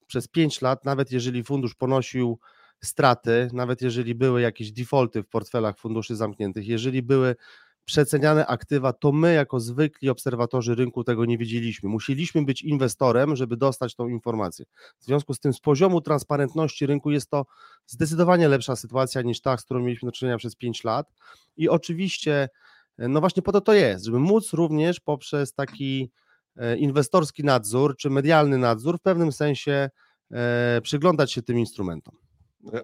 przez 0.07 0.29
5 0.29 0.63
lat, 0.63 0.85
nawet 0.85 1.13
jeżeli 1.13 1.45
fundusz 1.45 1.75
ponosił 1.75 2.39
straty, 2.85 3.51
nawet 3.53 3.83
jeżeli 3.83 4.15
były 4.15 4.41
jakieś 4.41 4.73
defaulty 4.73 5.23
w 5.23 5.29
portfelach 5.29 5.79
funduszy 5.79 6.17
zamkniętych, 6.17 6.67
jeżeli 6.67 7.03
były 7.03 7.37
przeceniane 7.85 8.47
aktywa, 8.47 8.93
to 8.93 9.13
my 9.13 9.35
jako 9.35 9.61
zwykli 9.61 10.09
obserwatorzy 10.09 10.75
rynku 10.75 11.05
tego 11.05 11.25
nie 11.25 11.39
wiedzieliśmy. 11.39 11.89
Musieliśmy 11.89 12.45
być 12.45 12.63
inwestorem, 12.63 13.37
żeby 13.37 13.57
dostać 13.57 13.95
tą 13.95 14.09
informację. 14.09 14.65
W 14.99 15.05
związku 15.05 15.35
z 15.35 15.41
tym 15.41 15.53
z 15.53 15.61
poziomu 15.61 16.01
transparentności 16.01 16.87
rynku 16.87 17.11
jest 17.11 17.31
to 17.31 17.47
zdecydowanie 17.87 18.49
lepsza 18.49 18.77
sytuacja 18.77 19.23
niż 19.23 19.41
ta, 19.41 19.57
z 19.57 19.65
którą 19.65 19.81
mieliśmy 19.81 20.07
do 20.07 20.13
czynienia 20.13 20.39
przez 20.39 20.57
5 20.57 20.85
lat. 20.85 21.13
I 21.57 21.69
oczywiście, 21.69 22.49
no 22.99 23.21
właśnie 23.21 23.43
po 23.43 23.53
to 23.53 23.61
to 23.61 23.73
jest, 23.75 24.05
żeby 24.05 24.19
móc 24.19 24.53
również 24.53 25.01
poprzez 25.01 25.55
taki 25.55 26.11
e, 26.57 26.77
inwestorski 26.77 27.45
nadzór 27.45 27.97
czy 27.97 28.11
medialny 28.11 28.59
nadzór 28.59 28.99
w 28.99 29.03
pewnym 29.03 29.33
sensie 29.33 29.91
e, 30.31 30.81
przyglądać 30.83 31.33
się 31.33 31.43
tym 31.43 31.59
instrumentom. 31.59 32.24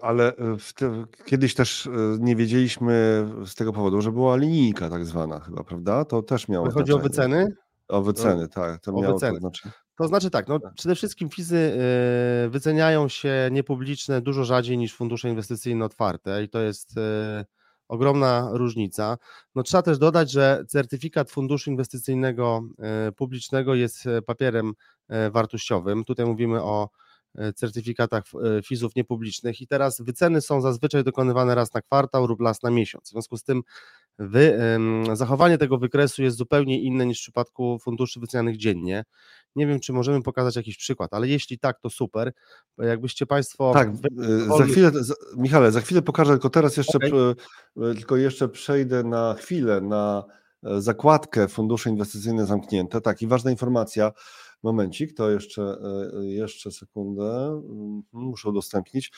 Ale 0.01 0.35
e, 0.35 0.57
te, 0.75 1.05
kiedyś 1.25 1.53
też 1.53 1.87
e, 1.87 1.89
nie 2.19 2.35
wiedzieliśmy 2.35 3.25
z 3.45 3.55
tego 3.55 3.73
powodu, 3.73 4.01
że 4.01 4.11
była 4.11 4.37
linijka 4.37 4.89
tak 4.89 5.05
zwana 5.05 5.39
chyba, 5.39 5.63
prawda? 5.63 6.05
To 6.05 6.21
też 6.21 6.47
miało 6.47 6.71
Chodzi 6.71 6.93
o 6.93 6.99
wyceny? 6.99 7.47
O 7.87 8.01
wyceny, 8.01 8.47
tak. 8.47 8.81
To 8.81 8.93
o 8.93 9.13
wyceny. 9.13 9.33
to 9.33 9.39
znaczenie. 9.39 9.73
To 9.97 10.07
znaczy 10.07 10.29
tak, 10.29 10.47
no 10.47 10.59
przede 10.75 10.95
wszystkim 10.95 11.29
fizy 11.29 11.73
y, 12.45 12.49
wyceniają 12.49 13.07
się 13.07 13.49
niepubliczne 13.51 14.21
dużo 14.21 14.45
rzadziej 14.45 14.77
niż 14.77 14.95
fundusze 14.95 15.29
inwestycyjne 15.29 15.85
otwarte 15.85 16.43
i 16.43 16.49
to 16.49 16.59
jest 16.59 16.95
ogromna 17.87 18.49
różnica. 18.51 19.17
No 19.55 19.63
trzeba 19.63 19.81
też 19.81 19.97
dodać, 19.97 20.31
że 20.31 20.63
certyfikat 20.67 21.31
funduszu 21.31 21.71
inwestycyjnego 21.71 22.61
publicznego 23.15 23.75
jest 23.75 24.05
papierem 24.25 24.73
wartościowym. 25.31 26.03
Tutaj 26.03 26.25
mówimy 26.25 26.63
o 26.63 26.89
certyfikatach 27.55 28.23
y, 28.59 28.61
fizów 28.63 28.95
niepublicznych 28.95 29.61
i 29.61 29.67
teraz 29.67 30.01
wyceny 30.01 30.41
są 30.41 30.61
zazwyczaj 30.61 31.03
dokonywane 31.03 31.55
raz 31.55 31.73
na 31.73 31.81
kwartał 31.81 32.27
lub 32.27 32.41
raz 32.41 32.63
na 32.63 32.71
miesiąc. 32.71 33.03
W 33.07 33.11
związku 33.11 33.37
z 33.37 33.43
tym 33.43 33.61
wy, 34.19 34.59
zachowanie 35.13 35.57
tego 35.57 35.77
wykresu 35.77 36.23
jest 36.23 36.37
zupełnie 36.37 36.81
inne 36.81 37.05
niż 37.05 37.19
w 37.19 37.21
przypadku 37.21 37.79
funduszy 37.79 38.19
wycenianych 38.19 38.57
dziennie. 38.57 39.03
Nie 39.55 39.67
wiem, 39.67 39.79
czy 39.79 39.93
możemy 39.93 40.21
pokazać 40.21 40.55
jakiś 40.55 40.77
przykład, 40.77 41.13
ale 41.13 41.27
jeśli 41.27 41.59
tak, 41.59 41.79
to 41.79 41.89
super. 41.89 42.33
Jakbyście 42.77 43.25
Państwo. 43.25 43.73
Tak, 43.73 43.89
e, 43.89 44.57
za 44.57 44.63
chwilę, 44.63 44.91
za, 44.93 45.13
Michale, 45.37 45.71
za 45.71 45.81
chwilę 45.81 46.01
pokażę, 46.01 46.31
tylko 46.31 46.49
teraz 46.49 46.77
jeszcze, 46.77 46.97
e, 46.97 47.89
e, 47.89 47.95
tylko 47.95 48.17
jeszcze 48.17 48.49
przejdę 48.49 49.03
na 49.03 49.33
chwilę 49.33 49.81
na 49.81 50.23
e, 50.63 50.81
zakładkę 50.81 51.47
fundusze 51.47 51.89
inwestycyjne 51.89 52.45
zamknięte. 52.45 53.01
Tak, 53.01 53.21
i 53.21 53.27
ważna 53.27 53.51
informacja, 53.51 54.11
momencik, 54.63 55.13
to 55.13 55.31
jeszcze, 55.31 55.61
e, 56.13 56.25
jeszcze 56.25 56.71
sekundę, 56.71 57.31
Mhm, 57.71 58.03
muszę 58.11 58.49
udostępnić. 58.49 59.11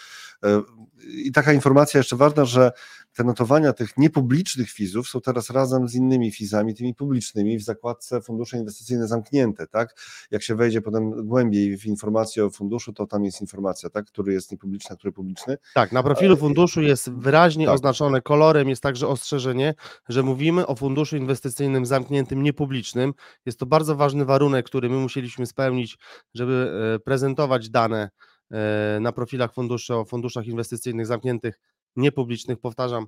E, 0.43 0.61
I 1.07 1.31
taka 1.31 1.53
informacja 1.53 1.97
jeszcze 1.97 2.15
ważna, 2.15 2.45
że 2.45 2.71
te 3.13 3.23
notowania 3.23 3.73
tych 3.73 3.97
niepublicznych 3.97 4.69
fizów 4.69 5.07
są 5.09 5.21
teraz 5.21 5.49
razem 5.49 5.87
z 5.87 5.95
innymi 5.95 6.31
fizami, 6.31 6.75
tymi 6.75 6.95
publicznymi 6.95 7.57
w 7.57 7.63
zakładce 7.63 8.21
fundusze 8.21 8.57
inwestycyjne 8.57 9.07
zamknięte, 9.07 9.67
tak? 9.67 9.95
Jak 10.31 10.43
się 10.43 10.55
wejdzie 10.55 10.81
potem 10.81 11.27
głębiej 11.27 11.77
w 11.77 11.85
informację 11.85 12.45
o 12.45 12.49
funduszu, 12.49 12.93
to 12.93 13.07
tam 13.07 13.25
jest 13.25 13.41
informacja, 13.41 13.89
tak? 13.89 14.05
Który 14.05 14.33
jest 14.33 14.51
niepubliczny, 14.51 14.93
a 14.93 14.95
który 14.95 15.11
publiczny. 15.11 15.57
Tak, 15.73 15.91
na 15.91 16.03
profilu 16.03 16.37
funduszu 16.37 16.81
jest 16.81 17.11
wyraźnie 17.11 17.65
Tak. 17.65 17.75
oznaczone 17.75 18.21
kolorem, 18.21 18.69
jest 18.69 18.83
także 18.83 19.07
ostrzeżenie, 19.07 19.73
że 20.09 20.23
mówimy 20.23 20.67
o 20.67 20.75
funduszu 20.75 21.17
inwestycyjnym 21.17 21.85
zamkniętym, 21.85 22.43
niepublicznym. 22.43 23.13
Jest 23.45 23.59
to 23.59 23.65
bardzo 23.65 23.95
ważny 23.95 24.25
warunek, 24.25 24.65
który 24.65 24.89
my 24.89 24.97
musieliśmy 24.97 25.32
spełnić, 25.45 25.97
żeby 26.33 26.71
e, 26.95 26.99
prezentować 26.99 27.69
dane 27.69 28.09
e, 28.51 28.99
na 29.01 29.11
profilach 29.11 29.53
funduszy 29.53 29.95
o 29.95 30.05
funduszach 30.05 30.47
inwestycyjnych 30.47 31.07
zamkniętych, 31.07 31.59
niepublicznych. 31.95 32.59
Powtarzam 32.59 33.05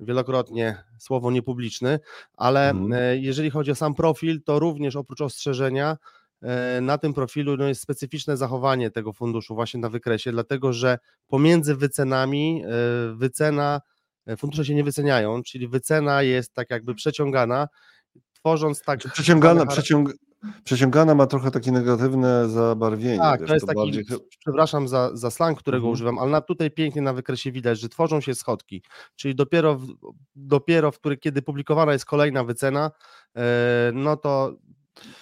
wielokrotnie 0.00 0.84
słowo 0.98 1.30
niepubliczny, 1.30 1.98
ale 2.36 2.70
Mhm. 2.70 2.92
e, 2.92 3.16
jeżeli 3.18 3.50
chodzi 3.50 3.70
o 3.70 3.74
sam 3.74 3.94
profil, 3.94 4.42
to 4.42 4.58
również 4.58 4.96
oprócz 4.96 5.20
ostrzeżenia 5.20 5.96
na 6.82 6.98
tym 6.98 7.14
profilu 7.14 7.56
no, 7.56 7.68
jest 7.68 7.80
specyficzne 7.80 8.36
zachowanie 8.36 8.90
tego 8.90 9.12
funduszu 9.12 9.54
właśnie 9.54 9.80
na 9.80 9.88
wykresie, 9.88 10.32
dlatego 10.32 10.72
że 10.72 10.98
pomiędzy 11.26 11.76
wycenami 11.76 12.62
wycena, 13.14 13.80
fundusze 14.38 14.64
się 14.64 14.74
nie 14.74 14.84
wyceniają, 14.84 15.42
czyli 15.42 15.68
wycena 15.68 16.22
jest 16.22 16.54
tak 16.54 16.70
jakby 16.70 16.94
przeciągana, 16.94 17.68
tworząc 18.38 18.82
tak. 18.82 19.00
Przeciągana, 19.12 19.66
przeciąg, 19.66 20.14
przeciągana 20.64 21.14
ma 21.14 21.26
trochę 21.26 21.50
takie 21.50 21.72
negatywne 21.72 22.48
zabarwienie. 22.48 23.18
Tak, 23.18 23.40
wiesz, 23.40 23.48
to 23.48 23.54
jest 23.54 23.66
taki, 23.66 23.76
bardziej- 23.78 24.04
przepraszam 24.40 24.88
za, 24.88 25.16
za 25.16 25.30
slang, 25.30 25.58
którego 25.58 25.78
Mhm. 25.80 25.92
używam, 25.92 26.18
ale 26.18 26.30
na, 26.30 26.40
tutaj 26.40 26.70
pięknie 26.70 27.02
na 27.02 27.12
wykresie 27.12 27.52
widać, 27.52 27.80
że 27.80 27.88
tworzą 27.88 28.20
się 28.20 28.34
schodki, 28.34 28.82
czyli 29.16 29.34
dopiero, 29.34 29.74
w, 29.74 29.86
dopiero 30.36 30.92
w 30.92 30.98
który, 30.98 31.16
kiedy 31.16 31.42
publikowana 31.42 31.92
jest 31.92 32.04
kolejna 32.04 32.44
wycena, 32.44 32.90
e, 33.36 33.42
no 33.94 34.16
to 34.16 34.56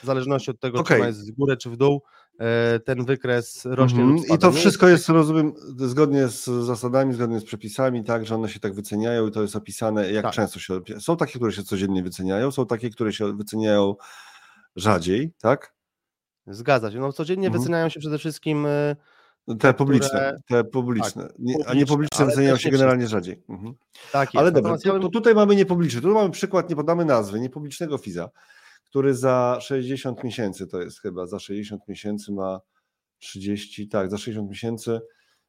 w 0.03 0.07
zależności 0.07 0.51
od 0.51 0.61
tego, 0.61 0.79
Okej. 0.79 0.97
czy 0.97 1.01
ona 1.01 1.07
jest 1.09 1.33
w 1.33 1.37
górę 1.37 1.57
czy 1.57 1.71
w 1.71 1.77
dół, 1.77 2.03
e, 2.41 2.81
ten 2.81 3.05
wykres 3.05 3.63
rośnie 3.65 4.05
lub 4.05 4.29
I 4.35 4.39
to 4.39 4.53
wszystko 4.53 4.89
jest, 4.89 5.09
rozumiem, 5.09 5.53
zgodnie 5.77 6.29
z 6.29 6.45
zasadami, 6.45 7.15
zgodnie 7.15 7.41
z 7.41 7.45
przepisami, 7.45 8.05
tak, 8.05 8.27
że 8.27 8.35
one 8.35 8.49
się 8.49 8.61
tak 8.61 8.75
wyceniają 8.75 9.27
i 9.27 9.31
to 9.31 9.43
jest 9.43 9.57
opisane, 9.57 10.13
jak 10.13 10.23
Tak. 10.25 10.35
często 10.35 10.59
się. 10.59 10.81
Są 11.01 11.17
takie, 11.17 11.33
które 11.39 11.53
się 11.53 11.63
codziennie 11.63 12.03
wyceniają, 12.03 12.51
są 12.51 12.67
takie, 12.67 12.91
które 12.91 13.13
się 13.13 13.37
wyceniają 13.37 13.95
rzadziej, 14.77 15.33
tak? 15.41 15.75
Zgadza 16.47 16.91
się. 16.93 16.99
No, 16.99 17.13
codziennie 17.13 17.47
Mhm. 17.47 17.63
wyceniają 17.63 17.89
się 17.89 18.01
przede 18.01 18.19
wszystkim 18.19 18.67
e, 18.67 18.97
Te 19.61 19.75
publiczne, 19.75 20.09
które- 20.09 20.37
te 20.49 20.65
publiczne. 20.65 21.29
Nie, 21.39 21.55
a 21.55 21.57
publiczne, 21.57 21.77
niepubliczne 21.77 22.17
ale 22.19 22.27
wyceniają 22.27 22.57
się 22.57 22.69
nie 22.69 22.73
generalnie 22.73 23.09
rzadziej. 23.09 23.43
Mhm. 23.49 23.75
tak 24.13 24.35
jest. 24.35 24.41
Ale 24.41 24.53
dobra, 24.53 24.71
ja 24.73 24.79
to, 24.79 24.93
bym- 24.93 25.03
to 25.03 25.09
tutaj 25.09 25.35
mamy 25.35 25.57
niepubliczny. 25.57 26.01
Tu 26.01 26.15
mamy 26.15 26.31
przykład, 26.31 26.71
nie 26.71 26.77
podamy 26.77 27.05
nazwy, 27.05 27.41
niepublicznego 27.41 27.99
FIZA, 27.99 28.31
który 28.85 29.15
za 29.15 29.59
60 29.61 30.25
miesięcy, 30.25 30.67
to 30.67 30.83
jest 30.83 31.01
chyba 31.01 31.27
za 31.27 31.39
60 31.39 31.89
miesięcy 31.89 32.33
ma 32.33 32.61
30, 33.19 33.89
tak, 33.89 34.11
za 34.11 34.19
60 34.19 34.51
miesięcy 34.51 35.01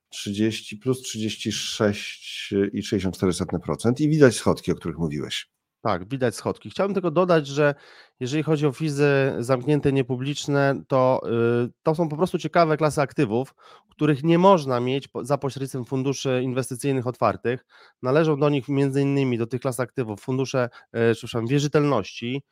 30 0.09 0.77
plus 0.77 1.01
36,64% 1.01 4.01
i 4.01 4.09
widać 4.09 4.35
schodki, 4.35 4.71
o 4.71 4.75
których 4.75 4.97
mówiłeś. 4.97 5.49
Tak, 5.88 6.10
widać 6.10 6.36
schodki. 6.36 6.69
Chciałbym 6.69 6.93
tylko 6.93 7.12
dodać, 7.12 7.47
że 7.47 7.76
jeżeli 8.19 8.43
chodzi 8.43 8.67
o 8.67 8.71
fizy 8.71 9.36
zamknięte 9.39 9.91
niepubliczne, 9.93 10.82
to, 10.88 11.21
y, 11.65 11.69
to 11.84 11.95
są 11.95 12.10
po 12.10 12.17
prostu 12.17 12.38
ciekawe 12.38 12.78
klasy 12.78 13.02
aktywów, 13.02 13.56
których 13.89 14.23
nie 14.23 14.38
można 14.38 14.80
mieć 14.80 15.10
za 15.21 15.38
pośrednictwem 15.38 15.86
funduszy 15.86 16.41
inwestycyjnych 16.43 17.08
otwartych. 17.08 17.65
Należą 18.02 18.39
do 18.39 18.50
nich 18.50 18.69
innymi 18.69 19.38
do 19.38 19.47
tych 19.47 19.62
klas 19.62 19.80
aktywów 19.80 20.21
fundusze, 20.21 20.69
e, 20.91 21.13
przepraszam, 21.13 21.47
wierzytelności, 21.47 22.43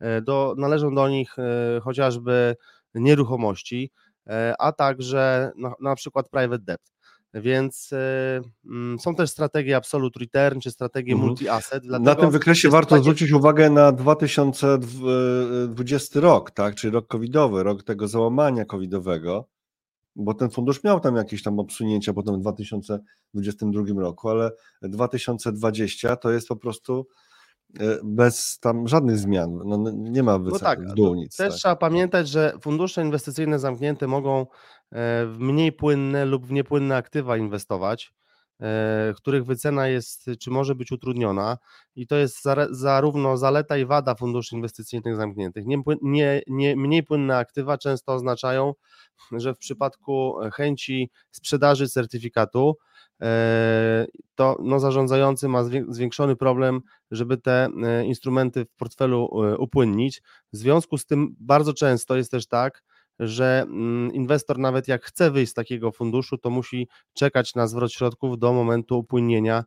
e, 0.00 0.22
do, 0.22 0.54
należą 0.58 0.94
do 0.94 1.08
nich 1.08 1.36
chociażby 1.82 2.56
nieruchomości, 2.94 3.90
a 4.58 4.72
także 4.72 5.52
na 5.80 5.94
przykład 5.94 6.28
private 6.28 6.64
debt. 6.64 6.92
Więc 7.34 7.90
e, 7.92 8.40
mm, 8.66 8.98
są 8.98 9.14
też 9.14 9.30
strategie 9.30 9.76
absolute 9.76 10.20
return 10.20 10.60
czy 10.60 10.70
strategie 10.70 11.12
Mhm. 11.12 11.30
multi-asset. 11.32 11.80
Na 11.84 12.14
tym 12.14 12.30
wykresie 12.30 12.68
warto 12.68 12.90
takie- 12.90 13.02
zwrócić 13.02 13.32
uwagę 13.32 13.70
na 13.70 13.92
2020 13.92 16.20
rok, 16.20 16.50
tak, 16.50 16.74
czyli 16.74 16.92
rok 16.92 17.06
covidowy, 17.06 17.62
rok 17.62 17.82
tego 17.82 18.08
załamania 18.08 18.64
covidowego, 18.64 19.44
bo 20.16 20.34
ten 20.34 20.50
fundusz 20.50 20.84
miał 20.84 21.00
tam 21.00 21.16
jakieś 21.16 21.42
tam 21.42 21.58
obsunięcia 21.58 22.12
potem 22.12 22.34
w 22.34 22.38
2022 22.40 24.00
roku, 24.00 24.28
ale 24.28 24.50
2020 24.82 26.16
to 26.16 26.30
jest 26.30 26.48
po 26.48 26.56
prostu 26.56 27.06
e, 27.80 27.98
bez 28.04 28.58
tam 28.58 28.88
żadnych 28.88 29.18
zmian, 29.18 29.58
no, 29.64 29.90
nie 29.92 30.22
ma 30.22 30.38
wyce- 30.38 30.58
tak, 30.60 30.88
w 30.88 30.94
dół 30.94 31.14
nic. 31.14 31.36
Też 31.36 31.48
tak. 31.48 31.56
trzeba 31.58 31.76
pamiętać, 31.76 32.28
że 32.28 32.52
fundusze 32.60 33.02
inwestycyjne 33.02 33.58
zamknięte 33.58 34.06
mogą 34.06 34.40
e, 34.40 34.46
w 35.26 35.36
mniej 35.38 35.72
płynne 35.72 36.24
lub 36.24 36.46
w 36.46 36.52
niepłynne 36.52 36.96
aktywa 36.96 37.36
inwestować, 37.36 38.12
e, 38.60 39.14
których 39.16 39.44
wycena 39.44 39.88
jest 39.88 40.30
czy 40.40 40.50
może 40.50 40.74
być 40.74 40.92
utrudniona 40.92 41.58
i 41.96 42.06
to 42.06 42.16
jest 42.16 42.42
zarówno 42.70 43.36
zaleta 43.36 43.76
i 43.76 43.84
wada 43.84 44.14
funduszy 44.14 44.54
inwestycyjnych 44.54 45.16
zamkniętych. 45.16 45.66
Nie, 45.66 45.82
nie, 46.02 46.42
nie, 46.46 46.76
mniej 46.76 47.02
płynne 47.02 47.36
aktywa 47.36 47.78
często 47.78 48.12
oznaczają, 48.12 48.74
że 49.32 49.54
w 49.54 49.58
przypadku 49.58 50.34
chęci 50.52 51.10
sprzedaży 51.30 51.88
certyfikatu 51.88 52.76
e, 53.22 54.06
to 54.34 54.56
no, 54.62 54.80
zarządzający 54.80 55.48
ma 55.48 55.62
zwię- 55.62 55.84
zwiększony 55.88 56.36
problem, 56.36 56.80
żeby 57.10 57.36
te 57.36 57.68
e, 57.82 58.04
instrumenty 58.04 58.64
w 58.64 58.74
portfelu 58.74 59.44
e, 59.44 59.58
upłynnić. 59.58 60.22
W 60.52 60.56
związku 60.56 60.98
z 60.98 61.06
tym 61.06 61.36
bardzo 61.40 61.74
często 61.74 62.16
jest 62.16 62.30
też 62.30 62.46
tak, 62.46 62.82
że 63.18 63.62
mm, 63.66 64.12
inwestor 64.12 64.58
nawet 64.58 64.88
jak 64.88 65.04
chce 65.04 65.30
wyjść 65.30 65.52
z 65.52 65.54
takiego 65.54 65.92
funduszu, 65.92 66.38
to 66.38 66.50
musi 66.50 66.88
czekać 67.14 67.54
na 67.54 67.66
zwrot 67.66 67.92
środków 67.92 68.38
do 68.38 68.52
momentu 68.52 68.98
upłynienia 68.98 69.64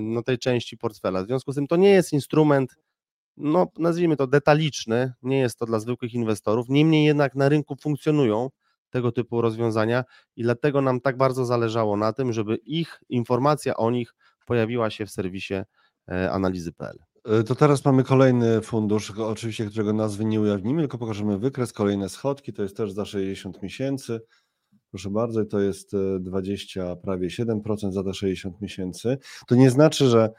no, 0.00 0.22
tej 0.22 0.38
części 0.38 0.76
portfela. 0.76 1.22
W 1.22 1.26
związku 1.26 1.52
z 1.52 1.54
tym 1.54 1.66
to 1.66 1.76
nie 1.76 1.90
jest 1.90 2.12
instrument, 2.12 2.76
no 3.36 3.66
nazwijmy 3.78 4.16
to 4.16 4.26
detaliczny, 4.26 5.12
nie 5.22 5.38
jest 5.38 5.58
to 5.58 5.66
dla 5.66 5.78
zwykłych 5.78 6.14
inwestorów, 6.14 6.66
niemniej 6.68 7.04
jednak 7.04 7.34
na 7.34 7.48
rynku 7.48 7.76
funkcjonują 7.76 8.50
tego 8.90 9.12
typu 9.12 9.40
rozwiązania 9.40 10.04
i 10.36 10.42
dlatego 10.42 10.82
nam 10.82 11.00
tak 11.00 11.16
bardzo 11.16 11.44
zależało 11.44 11.96
na 11.96 12.12
tym, 12.12 12.32
żeby 12.32 12.56
ich 12.56 13.00
informacja 13.08 13.76
o 13.76 13.90
nich 13.90 14.14
pojawiła 14.46 14.90
się 14.90 15.06
w 15.06 15.10
serwisie 15.10 15.54
e, 16.08 16.30
analizy.pl. 16.30 17.09
E, 17.24 17.42
To 17.42 17.54
teraz 17.54 17.84
mamy 17.84 18.04
kolejny 18.04 18.60
fundusz, 18.60 19.10
oczywiście, 19.10 19.66
którego 19.66 19.92
nazwy 19.92 20.24
nie 20.24 20.40
ujawnimy, 20.40 20.82
tylko 20.82 20.98
pokażemy 20.98 21.38
wykres, 21.38 21.72
kolejne 21.72 22.08
schodki, 22.08 22.52
to 22.52 22.62
jest 22.62 22.76
też 22.76 22.92
za 22.92 23.04
60 23.04 23.62
miesięcy. 23.62 24.20
Proszę 24.90 25.10
bardzo, 25.10 25.44
to 25.44 25.60
jest 25.60 25.94
e, 25.94 26.20
20, 26.20 26.96
prawie 26.96 27.28
7% 27.28 27.92
za 27.92 28.04
te 28.04 28.14
60 28.14 28.60
miesięcy. 28.60 29.18
To 29.46 29.54
nie 29.54 29.70
znaczy, 29.70 30.06
że 30.08 30.30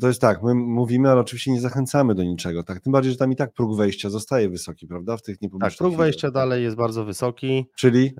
to 0.00 0.08
jest 0.08 0.20
tak, 0.20 0.42
my 0.42 0.54
mówimy, 0.54 1.10
ale 1.10 1.20
oczywiście 1.20 1.52
nie 1.52 1.60
zachęcamy 1.60 2.14
do 2.14 2.22
niczego, 2.22 2.62
tak? 2.62 2.80
Tym 2.80 2.92
bardziej, 2.92 3.12
że 3.12 3.18
tam 3.18 3.32
i 3.32 3.36
tak 3.36 3.52
próg 3.52 3.76
wejścia 3.76 4.10
zostaje 4.10 4.48
wysoki, 4.50 4.86
prawda? 4.86 5.16
W 5.16 5.22
tych 5.22 5.36
Tak, 5.36 5.42
niepublicznych 5.42 5.78
próg 5.78 5.90
firmach. 5.90 6.06
wejścia 6.06 6.30
dalej 6.30 6.62
jest 6.62 6.76
bardzo 6.76 7.04
wysoki. 7.04 7.66
Czyli 7.76 8.12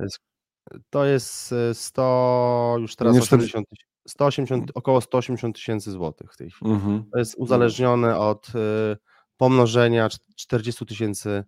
To 0.91 1.05
jest 1.05 1.53
e, 1.53 1.75
100, 1.75 2.77
już 2.81 2.97
teraz 2.97 3.15
Nie, 3.15 3.21
40 3.21 3.57
80, 3.57 3.67
tyś- 3.69 3.85
180, 4.09 4.71
około 4.75 5.01
180 5.01 5.57
tysięcy 5.57 5.91
złotych 5.91 6.33
w 6.33 6.37
tej 6.37 6.51
chwili. 6.51 6.71
mhm. 6.73 7.05
To 7.13 7.19
jest 7.19 7.35
uzależnione 7.39 8.19
od 8.19 8.49
e, 8.55 8.97
pomnożenia 9.37 10.09
cz- 10.09 10.19
40 10.37 10.87
tysięcy 10.87 11.45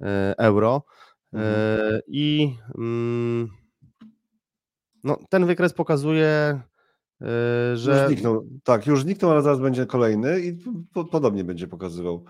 e, 0.00 0.34
euro. 0.38 0.82
E, 1.34 1.36
Mhm. 1.38 2.00
I 2.06 2.56
mm, 2.78 3.48
no, 5.04 5.18
ten 5.30 5.46
wykres 5.46 5.72
pokazuje, 5.72 6.60
e, 7.20 7.70
Już 7.70 7.80
że 7.80 8.06
zniknął, 8.06 8.48
tak, 8.64 8.86
już 8.86 9.02
zniknął, 9.02 9.30
ale 9.30 9.42
zaraz 9.42 9.60
będzie 9.60 9.86
kolejny 9.86 10.40
i 10.40 10.58
po, 10.94 11.04
podobnie 11.04 11.44
będzie 11.44 11.68
pokazywał. 11.68 12.24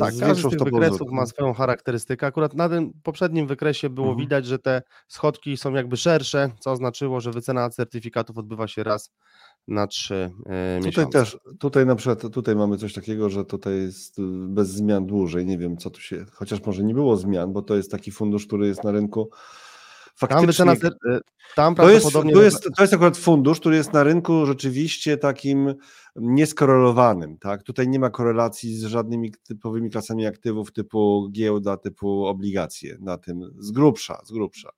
Tak, 0.00 0.14
każdy 0.20 0.48
z 0.48 0.50
tych 0.50 0.62
wykresów 0.64 1.10
ma 1.12 1.26
swoją 1.26 1.52
charakterystykę. 1.54 2.26
Akurat 2.26 2.54
na 2.54 2.68
tym 2.68 2.92
poprzednim 3.02 3.46
wykresie 3.46 3.90
było 3.90 4.06
Mhm. 4.08 4.24
widać, 4.26 4.46
że 4.46 4.58
te 4.58 4.82
schodki 5.08 5.56
są 5.56 5.72
jakby 5.74 5.96
szersze, 5.96 6.50
co 6.60 6.72
oznaczyło, 6.72 7.20
że 7.20 7.30
wycena 7.30 7.70
certyfikatów 7.70 8.38
odbywa 8.38 8.68
się 8.68 8.82
raz 8.82 9.10
na 9.68 9.86
trzy 9.86 10.14
e, 10.46 10.76
Tutaj 10.78 10.86
miesiące. 10.86 11.18
też, 11.18 11.38
tutaj 11.60 11.86
na 11.86 11.94
przykład, 11.96 12.32
tutaj 12.32 12.56
mamy 12.56 12.78
coś 12.78 12.92
takiego, 12.92 13.30
że 13.30 13.44
tutaj 13.44 13.74
jest 13.74 14.18
y, 14.18 14.22
bez 14.48 14.68
zmian 14.68 15.06
dłużej, 15.06 15.46
nie 15.46 15.58
wiem 15.58 15.76
co 15.76 15.90
tu 15.90 16.00
się, 16.00 16.24
chociaż 16.32 16.64
może 16.66 16.82
nie 16.84 16.94
było 16.94 17.16
zmian, 17.16 17.52
bo 17.52 17.62
to 17.62 17.76
jest 17.76 17.90
taki 17.90 18.10
fundusz, 18.10 18.46
który 18.46 18.66
jest 18.66 18.84
na 18.84 18.90
rynku 18.92 19.30
faktycznie... 20.14 20.64
cer- 20.64 20.90
e, 21.10 21.20
tam 21.56 21.74
To 21.74 21.90
jest, 21.90 22.12
to, 22.12 22.42
jest, 22.42 22.68
to 22.76 22.82
jest 22.82 22.94
akurat 22.94 23.16
fundusz, 23.16 23.60
który 23.60 23.76
jest 23.76 23.92
na 23.92 24.02
rynku 24.02 24.46
rzeczywiście 24.46 25.16
takim 25.16 25.74
nieskorelowanym. 26.16 27.38
Tak? 27.38 27.62
Tutaj 27.62 27.88
nie 27.88 27.98
ma 27.98 28.10
korelacji 28.10 28.76
z 28.76 28.84
żadnymi 28.84 29.32
typowymi 29.42 29.90
klasami 29.90 30.26
aktywów 30.26 30.72
typu 30.72 31.28
giełda, 31.32 31.76
typu 31.76 32.26
obligacje 32.26 32.96
na 33.00 33.18
tym 33.18 33.54
z 33.58 33.70
grubsza, 33.70 34.20
z 34.24 34.32
grubsza. 34.32 34.70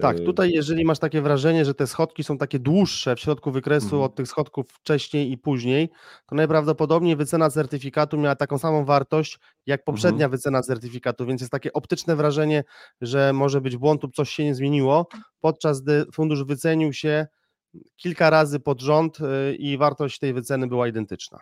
Tak, 0.00 0.16
Y, 0.16 0.24
tutaj 0.24 0.52
jeżeli 0.52 0.84
masz 0.84 0.98
takie 0.98 1.22
wrażenie, 1.22 1.64
że 1.64 1.74
te 1.74 1.86
schodki 1.86 2.24
są 2.24 2.38
takie 2.38 2.58
dłuższe 2.58 3.16
w 3.16 3.20
środku 3.20 3.50
wykresu 3.50 3.86
Mhm. 3.86 4.02
od 4.02 4.14
tych 4.14 4.28
schodków 4.28 4.66
wcześniej 4.70 5.32
i 5.32 5.38
później, 5.38 5.90
to 6.26 6.34
najprawdopodobniej 6.34 7.16
wycena 7.16 7.50
certyfikatu 7.50 8.18
miała 8.18 8.36
taką 8.36 8.58
samą 8.58 8.84
wartość 8.84 9.38
jak 9.66 9.84
poprzednia 9.84 10.24
Mhm. 10.24 10.30
wycena 10.30 10.62
certyfikatu, 10.62 11.26
więc 11.26 11.40
jest 11.40 11.50
takie 11.52 11.72
optyczne 11.72 12.16
wrażenie, 12.16 12.64
że 13.00 13.32
może 13.32 13.60
być 13.60 13.76
błąd 13.76 14.02
lub 14.02 14.14
coś 14.14 14.30
się 14.30 14.44
nie 14.44 14.54
zmieniło, 14.54 15.06
podczas 15.40 15.80
gdy 15.80 16.04
fundusz 16.12 16.44
wycenił 16.44 16.92
się 16.92 17.26
kilka 17.96 18.30
razy 18.30 18.60
pod 18.60 18.80
rząd 18.80 19.18
y, 19.20 19.54
i 19.56 19.76
wartość 19.78 20.18
tej 20.18 20.32
wyceny 20.34 20.66
była 20.66 20.88
identyczna. 20.88 21.38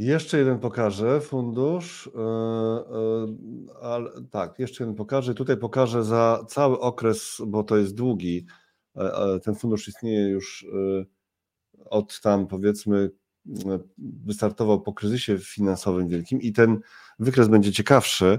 Jeszcze 0.00 0.38
jeden 0.38 0.58
pokażę 0.58 1.20
fundusz, 1.20 2.10
e, 2.14 2.20
e, 2.20 3.82
ale 3.82 4.10
tak, 4.30 4.58
jeszcze 4.58 4.84
jeden 4.84 4.96
pokażę. 4.96 5.34
Tutaj 5.34 5.56
pokażę 5.56 6.04
za 6.04 6.44
cały 6.48 6.80
okres, 6.80 7.36
bo 7.46 7.62
to 7.62 7.76
jest 7.76 7.94
długi. 7.94 8.46
e, 8.96 9.40
Ten 9.44 9.54
fundusz 9.54 9.88
istnieje 9.88 10.28
już 10.28 10.66
od 11.90 12.20
tam 12.20 12.46
powiedzmy 12.46 13.10
wystartował 13.98 14.80
po 14.80 14.92
kryzysie 14.92 15.38
finansowym 15.38 16.08
wielkim 16.08 16.40
i 16.40 16.52
ten 16.52 16.80
wykres 17.18 17.48
będzie 17.48 17.72
ciekawszy. 17.72 18.38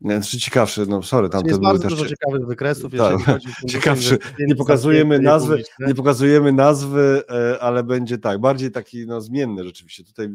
Znaczy 0.00 0.38
ciekawszy, 0.38 0.86
no 0.86 1.02
sorry, 1.02 1.28
tam 1.28 1.46
jest 1.46 1.60
to 1.60 1.66
były 1.66 1.78
też 1.78 1.90
dużo 1.90 2.08
ciekawych 2.08 2.46
wykresów, 2.46 2.92
Tak, 2.98 3.40
ciekawszy. 3.68 4.18
Nie 4.38 4.56
pokazujemy 4.56 5.18
nazwy, 5.18 5.62
nie 5.86 5.94
pokazujemy 5.94 6.52
nazwy, 6.52 7.22
ale 7.60 7.84
będzie 7.84 8.18
tak, 8.18 8.40
bardziej 8.40 8.70
taki 8.70 9.06
no, 9.06 9.20
zmienny 9.20 9.64
rzeczywiście. 9.64 10.04
Tutaj 10.04 10.28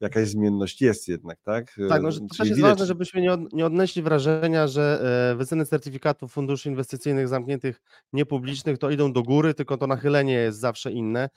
jakaś 0.00 0.28
zmienność 0.28 0.80
jest 0.82 1.08
jednak, 1.08 1.38
tak? 1.42 1.76
Tak, 1.88 2.02
no, 2.02 2.10
że 2.10 2.20
to 2.20 2.26
Czyli 2.26 2.38
też 2.38 2.48
jest 2.48 2.56
widać- 2.56 2.70
ważne, 2.70 2.86
żebyśmy 2.86 3.20
nie, 3.20 3.32
od, 3.32 3.52
nie 3.52 3.66
odnieśli 3.66 4.02
wrażenia, 4.02 4.66
że 4.66 5.00
e, 5.32 5.36
wyceny 5.36 5.66
certyfikatów 5.66 6.32
funduszy 6.32 6.68
inwestycyjnych 6.68 7.28
zamkniętych 7.28 7.80
niepublicznych 8.12 8.78
to 8.78 8.90
idą 8.90 9.12
do 9.12 9.22
góry, 9.22 9.54
tylko 9.54 9.76
to 9.76 9.86
nachylenie 9.86 10.32
jest 10.34 10.60
zawsze 10.60 10.92
inne. 10.92 11.28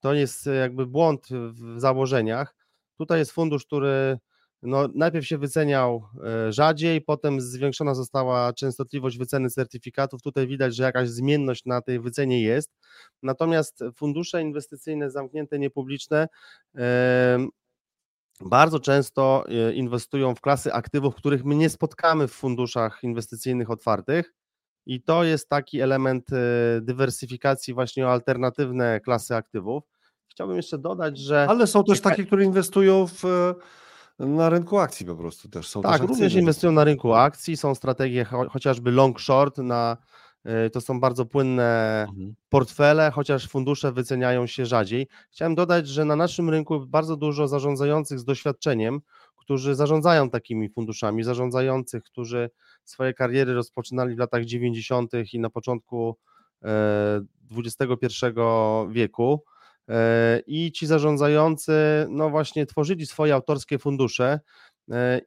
To 0.00 0.14
jest 0.14 0.46
e, 0.46 0.54
jakby 0.54 0.86
błąd 0.86 1.26
w 1.30 1.80
założeniach. 1.80 2.54
Tutaj 2.98 3.18
jest 3.18 3.32
fundusz, 3.32 3.66
który 3.66 4.18
no, 4.62 4.88
najpierw 4.94 5.26
się 5.26 5.38
wyceniał 5.38 6.04
e, 6.24 6.52
rzadziej, 6.52 7.00
potem 7.00 7.40
zwiększona 7.40 7.94
została 7.94 8.52
częstotliwość 8.52 9.18
wyceny 9.18 9.50
certyfikatów. 9.50 10.22
Tutaj 10.22 10.46
widać, 10.46 10.76
że 10.76 10.82
jakaś 10.82 11.08
zmienność 11.08 11.64
na 11.64 11.80
tej 11.82 12.00
wycenie 12.00 12.42
jest. 12.42 12.70
Natomiast 13.22 13.84
fundusze 13.96 14.42
inwestycyjne 14.42 15.10
zamknięte, 15.10 15.58
niepubliczne 15.58 16.28
bardzo 18.40 18.80
często 18.80 19.44
e, 19.48 19.72
inwestują 19.72 20.34
w 20.34 20.40
klasy 20.40 20.72
aktywów, 20.72 21.14
których 21.14 21.44
my 21.44 21.56
nie 21.56 21.70
spotkamy 21.70 22.28
w 22.28 22.32
funduszach 22.32 22.98
inwestycyjnych 23.02 23.70
otwartych. 23.70 24.34
I 24.86 25.02
to 25.02 25.24
jest 25.24 25.48
taki 25.48 25.80
element 25.80 26.32
e, 26.32 26.36
dywersyfikacji 26.80 27.74
właśnie 27.74 28.06
o 28.06 28.12
alternatywne 28.12 29.00
klasy 29.00 29.36
aktywów. 29.36 29.84
Chciałbym 30.28 30.56
jeszcze 30.56 30.78
dodać, 30.78 31.18
że. 31.18 31.46
Ale 31.48 31.66
są 31.66 31.84
też 31.84 32.00
takie, 32.00 32.24
które 32.24 32.44
inwestują 32.44 33.06
w, 33.06 33.24
na 34.18 34.50
rynku 34.50 34.78
akcji 34.78 35.06
po 35.06 35.16
prostu 35.16 35.48
też. 35.48 35.68
Są 35.68 35.82
tak, 35.82 36.00
też 36.00 36.08
również 36.08 36.34
inwestują 36.34 36.72
na 36.72 36.84
rynku 36.84 37.14
akcji. 37.14 37.56
Są 37.56 37.74
strategie 37.74 38.24
cho 38.24 38.48
chociażby 38.48 38.90
long 38.90 39.20
short 39.20 39.58
na 39.58 39.96
to 40.72 40.80
są 40.80 41.00
bardzo 41.00 41.26
płynne 41.26 42.00
mhm. 42.08 42.34
portfele, 42.48 43.10
chociaż 43.10 43.48
fundusze 43.48 43.92
wyceniają 43.92 44.46
się 44.46 44.66
rzadziej. 44.66 45.06
Chciałem 45.30 45.54
dodać, 45.54 45.88
że 45.88 46.04
na 46.04 46.16
naszym 46.16 46.50
rynku 46.50 46.86
bardzo 46.86 47.16
dużo 47.16 47.48
zarządzających 47.48 48.18
z 48.18 48.24
doświadczeniem, 48.24 49.00
którzy 49.36 49.74
zarządzają 49.74 50.30
takimi 50.30 50.68
funduszami, 50.68 51.24
zarządzających, 51.24 52.02
którzy 52.02 52.50
swoje 52.84 53.14
kariery 53.14 53.54
rozpoczynali 53.54 54.14
w 54.14 54.18
latach 54.18 54.44
90. 54.44 55.12
i 55.32 55.40
na 55.40 55.50
początku 55.50 56.16
XXI 57.56 58.26
e, 58.26 58.88
wieku. 58.90 59.44
E, 59.88 60.40
I 60.46 60.72
ci 60.72 60.86
zarządzający, 60.86 61.72
no 62.08 62.30
właśnie, 62.30 62.66
tworzyli 62.66 63.06
swoje 63.06 63.34
autorskie 63.34 63.78
fundusze, 63.78 64.40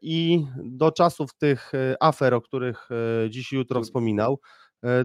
i 0.01 0.45
do 0.63 0.91
czasów 0.91 1.33
tych 1.33 1.71
afer, 1.99 2.33
o 2.33 2.41
których 2.41 2.89
dziś 3.29 3.51
jutro 3.51 3.81
wspominał, 3.81 4.39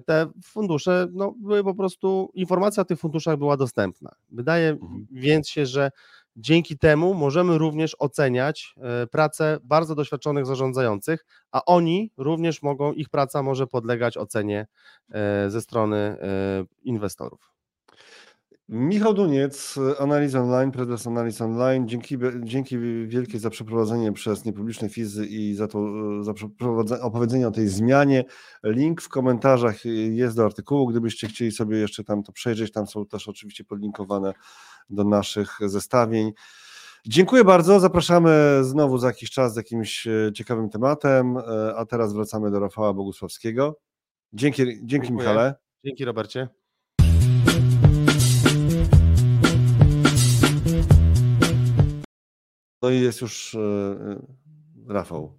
te 0.06 0.26
fundusze, 0.44 1.06
no, 1.12 1.34
były 1.40 1.64
po 1.64 1.74
prostu, 1.74 2.30
informacja 2.34 2.80
o 2.80 2.84
tych 2.84 2.98
funduszach 2.98 3.36
była 3.36 3.56
dostępna. 3.56 4.14
Wydaje 4.30 4.68
mhm. 4.70 5.06
więc 5.10 5.48
się, 5.48 5.66
że 5.66 5.90
dzięki 6.36 6.78
temu 6.78 7.14
możemy 7.14 7.58
również 7.58 7.96
oceniać 7.98 8.74
e, 8.76 9.06
pracę 9.06 9.58
bardzo 9.62 9.94
doświadczonych 9.94 10.46
zarządzających, 10.46 11.26
a 11.52 11.64
oni 11.64 12.12
również 12.16 12.62
mogą, 12.62 12.92
ich 12.92 13.08
praca 13.08 13.42
może 13.42 13.66
podlegać 13.66 14.16
ocenie 14.16 14.66
e, 15.10 15.50
ze 15.50 15.60
strony 15.60 16.16
inwestorów. 16.82 17.57
Michał 18.68 19.14
Duniec, 19.14 19.78
Analiz 19.98 20.34
Online, 20.34 20.70
prezes 20.70 21.06
Analiz 21.06 21.40
Online. 21.40 21.88
Dzięki, 21.88 22.18
dzięki 22.42 22.78
wielkie 23.06 23.38
za 23.38 23.50
przeprowadzenie 23.50 24.12
przez 24.12 24.44
niepubliczne 24.44 24.88
fizy 24.88 25.26
i 25.26 25.54
za 25.54 25.68
to 25.68 25.88
za 26.24 26.32
opowiedzenie 27.00 27.48
o 27.48 27.50
tej 27.50 27.68
zmianie. 27.68 28.24
Link 28.64 29.02
w 29.02 29.08
komentarzach 29.08 29.84
jest 30.10 30.36
do 30.36 30.44
artykułu, 30.44 30.86
gdybyście 30.86 31.28
chcieli 31.28 31.52
sobie 31.52 31.78
jeszcze 31.78 32.04
tam 32.04 32.22
to 32.22 32.32
przejrzeć. 32.32 32.72
Tam 32.72 32.86
są 32.86 33.06
też 33.06 33.28
oczywiście 33.28 33.64
podlinkowane 33.64 34.34
do 34.90 35.04
naszych 35.04 35.58
zestawień. 35.60 36.32
Dziękuję 37.06 37.44
bardzo. 37.44 37.80
Zapraszamy 37.80 38.58
znowu 38.62 38.98
za 38.98 39.06
jakiś 39.06 39.30
czas 39.30 39.54
z 39.54 39.56
jakimś 39.56 40.06
e, 40.06 40.32
ciekawym 40.34 40.70
tematem, 40.70 41.36
e, 41.36 41.74
a 41.76 41.86
teraz 41.86 42.12
wracamy 42.12 42.50
do 42.50 42.60
Rafała 42.60 42.94
Bogusławskiego. 42.94 43.78
Dzięki, 44.32 44.62
dzięki 44.82 45.12
Michale. 45.12 45.54
Dzięki 45.84 46.04
Robercie. 46.04 46.48
No 52.82 52.90
i 52.90 53.00
jest 53.00 53.20
już 53.20 53.54
e, 53.54 53.58
e, 53.60 54.26
Rafał. 54.88 55.38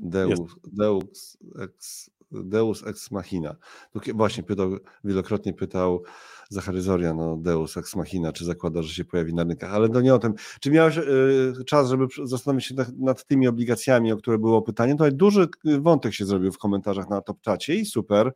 Deus, 0.00 0.40
Deus, 0.72 1.38
ex, 1.58 2.10
Deus 2.30 2.86
ex 2.86 3.10
machina. 3.10 3.56
Tu 3.92 4.00
właśnie 4.14 4.42
pytał, 4.42 4.70
wielokrotnie 5.04 5.52
pytał 5.52 6.02
Zachary 6.48 6.82
Zorian 6.82 7.16
no 7.16 7.36
Deus 7.36 7.76
ex 7.76 7.96
machina, 7.96 8.32
czy 8.32 8.44
zakłada, 8.44 8.82
że 8.82 8.94
się 8.94 9.04
pojawi 9.04 9.34
na 9.34 9.44
rynkach, 9.44 9.74
ale 9.74 9.88
to 9.88 10.00
nie 10.00 10.14
o 10.14 10.18
tym. 10.18 10.34
Czy 10.60 10.70
miałeś 10.70 10.98
y, 10.98 11.64
czas, 11.66 11.88
żeby 11.88 12.06
zastanowić 12.24 12.66
się 12.66 12.74
nad, 12.74 12.98
nad, 12.98 13.26
tymi 13.26 13.48
obligacjami, 13.48 14.12
o 14.12 14.16
które 14.16 14.38
było 14.38 14.62
pytanie? 14.62 14.92
Tutaj 14.92 15.12
duży 15.12 15.48
wątek 15.64 16.14
się 16.14 16.26
zrobił 16.26 16.52
w 16.52 16.58
komentarzach 16.58 17.10
na 17.10 17.20
top 17.20 17.40
czacie 17.40 17.74
i 17.74 17.86
super, 17.86 18.32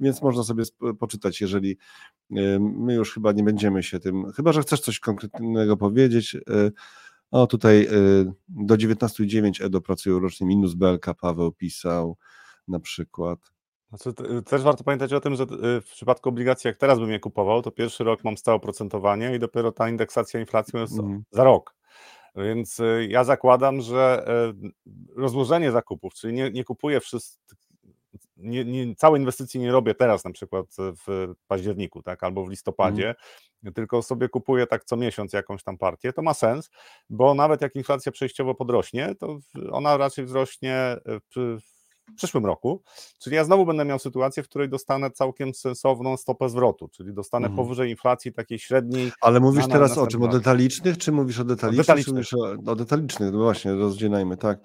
więc 0.00 0.22
można 0.22 0.42
sobie 0.44 0.64
poczytać, 0.98 1.40
jeżeli 1.40 1.76
y, 2.30 2.58
my 2.60 2.94
już 2.94 3.14
chyba 3.14 3.32
nie 3.32 3.42
będziemy 3.42 3.82
się 3.82 4.00
tym, 4.00 4.32
chyba, 4.32 4.52
że 4.52 4.62
chcesz 4.62 4.80
coś 4.80 5.00
konkretnego 5.00 5.76
powiedzieć, 5.76 6.34
y, 6.34 6.72
o 7.34 7.46
tutaj 7.46 7.88
y, 7.92 8.32
do 8.48 8.74
19,9 8.74 9.64
EDO 9.64 9.80
pracują 9.80 10.20
rocznie 10.20 10.46
minus 10.46 10.74
BLK, 10.74 11.06
Paweł 11.20 11.52
pisał 11.52 12.16
na 12.68 12.80
przykład. 12.80 13.38
Znaczy, 13.88 14.12
też 14.42 14.62
warto 14.62 14.84
pamiętać 14.84 15.12
o 15.12 15.20
tym, 15.20 15.36
że 15.36 15.44
y, 15.44 15.80
w 15.80 15.90
przypadku 15.92 16.28
obligacji, 16.28 16.68
jak 16.68 16.76
teraz 16.76 16.98
bym 16.98 17.10
je 17.10 17.20
kupował, 17.20 17.62
to 17.62 17.70
pierwszy 17.70 18.04
rok 18.04 18.24
mam 18.24 18.36
stałe 18.36 18.56
oprocentowanie 18.56 19.34
i 19.34 19.38
dopiero 19.38 19.72
ta 19.72 19.88
indeksacja 19.88 20.40
inflacji 20.40 20.78
jest 20.78 20.98
mm. 20.98 21.24
za 21.30 21.44
rok. 21.44 21.76
Więc 22.36 22.80
y, 22.80 23.06
ja 23.10 23.24
zakładam, 23.24 23.80
że 23.80 24.24
rozłożenie 25.16 25.72
zakupów, 25.72 26.14
czyli 26.14 26.34
nie, 26.34 26.50
nie 26.50 26.64
kupuję 26.64 27.00
wszystkich, 27.00 27.58
nie, 28.36 28.64
nie, 28.64 28.94
całej 28.94 29.20
inwestycji 29.20 29.60
nie 29.60 29.72
robię 29.72 29.94
teraz 29.94 30.24
na 30.24 30.30
przykład 30.30 30.66
w 30.78 31.34
październiku, 31.46 32.02
tak, 32.02 32.24
albo 32.24 32.44
w 32.44 32.50
listopadzie, 32.50 33.14
mm. 33.62 33.74
tylko 33.74 34.02
sobie 34.02 34.28
kupuję 34.28 34.66
tak 34.66 34.84
co 34.84 34.96
miesiąc 34.96 35.32
jakąś 35.32 35.62
tam 35.62 35.78
partię, 35.78 36.12
to 36.12 36.22
ma 36.22 36.34
sens, 36.34 36.70
bo 37.10 37.34
nawet 37.34 37.60
jak 37.60 37.76
inflacja 37.76 38.12
przejściowo 38.12 38.54
podrośnie, 38.54 39.14
to 39.14 39.38
ona 39.70 39.96
raczej 39.96 40.24
wzrośnie 40.24 40.96
w, 41.06 41.60
w 42.12 42.14
przyszłym 42.16 42.46
roku, 42.46 42.82
czyli 43.22 43.36
ja 43.36 43.44
znowu 43.44 43.66
będę 43.66 43.84
miał 43.84 43.98
sytuację, 43.98 44.42
w 44.42 44.48
której 44.48 44.68
dostanę 44.68 45.10
całkiem 45.10 45.54
sensowną 45.54 46.16
stopę 46.16 46.48
zwrotu, 46.48 46.88
czyli 46.88 47.14
dostanę 47.14 47.46
mhm. 47.46 47.56
powyżej 47.56 47.90
inflacji 47.90 48.32
takiej 48.32 48.58
średniej. 48.58 49.12
Ale 49.20 49.40
mówisz 49.40 49.68
teraz 49.68 49.98
o 49.98 50.06
czym? 50.06 50.22
O 50.22 50.28
detalicznych, 50.28 50.98
czy 50.98 51.12
mówisz 51.12 51.40
o 51.40 51.44
detalicznych? 51.44 51.88
O 51.88 51.94
detalicznych, 51.94 52.26
o, 52.66 52.72
o 52.72 52.76
detalicznych 52.76 53.32
no 53.32 53.38
właśnie, 53.38 53.74
rozdzielajmy, 53.74 54.36
tak. 54.36 54.58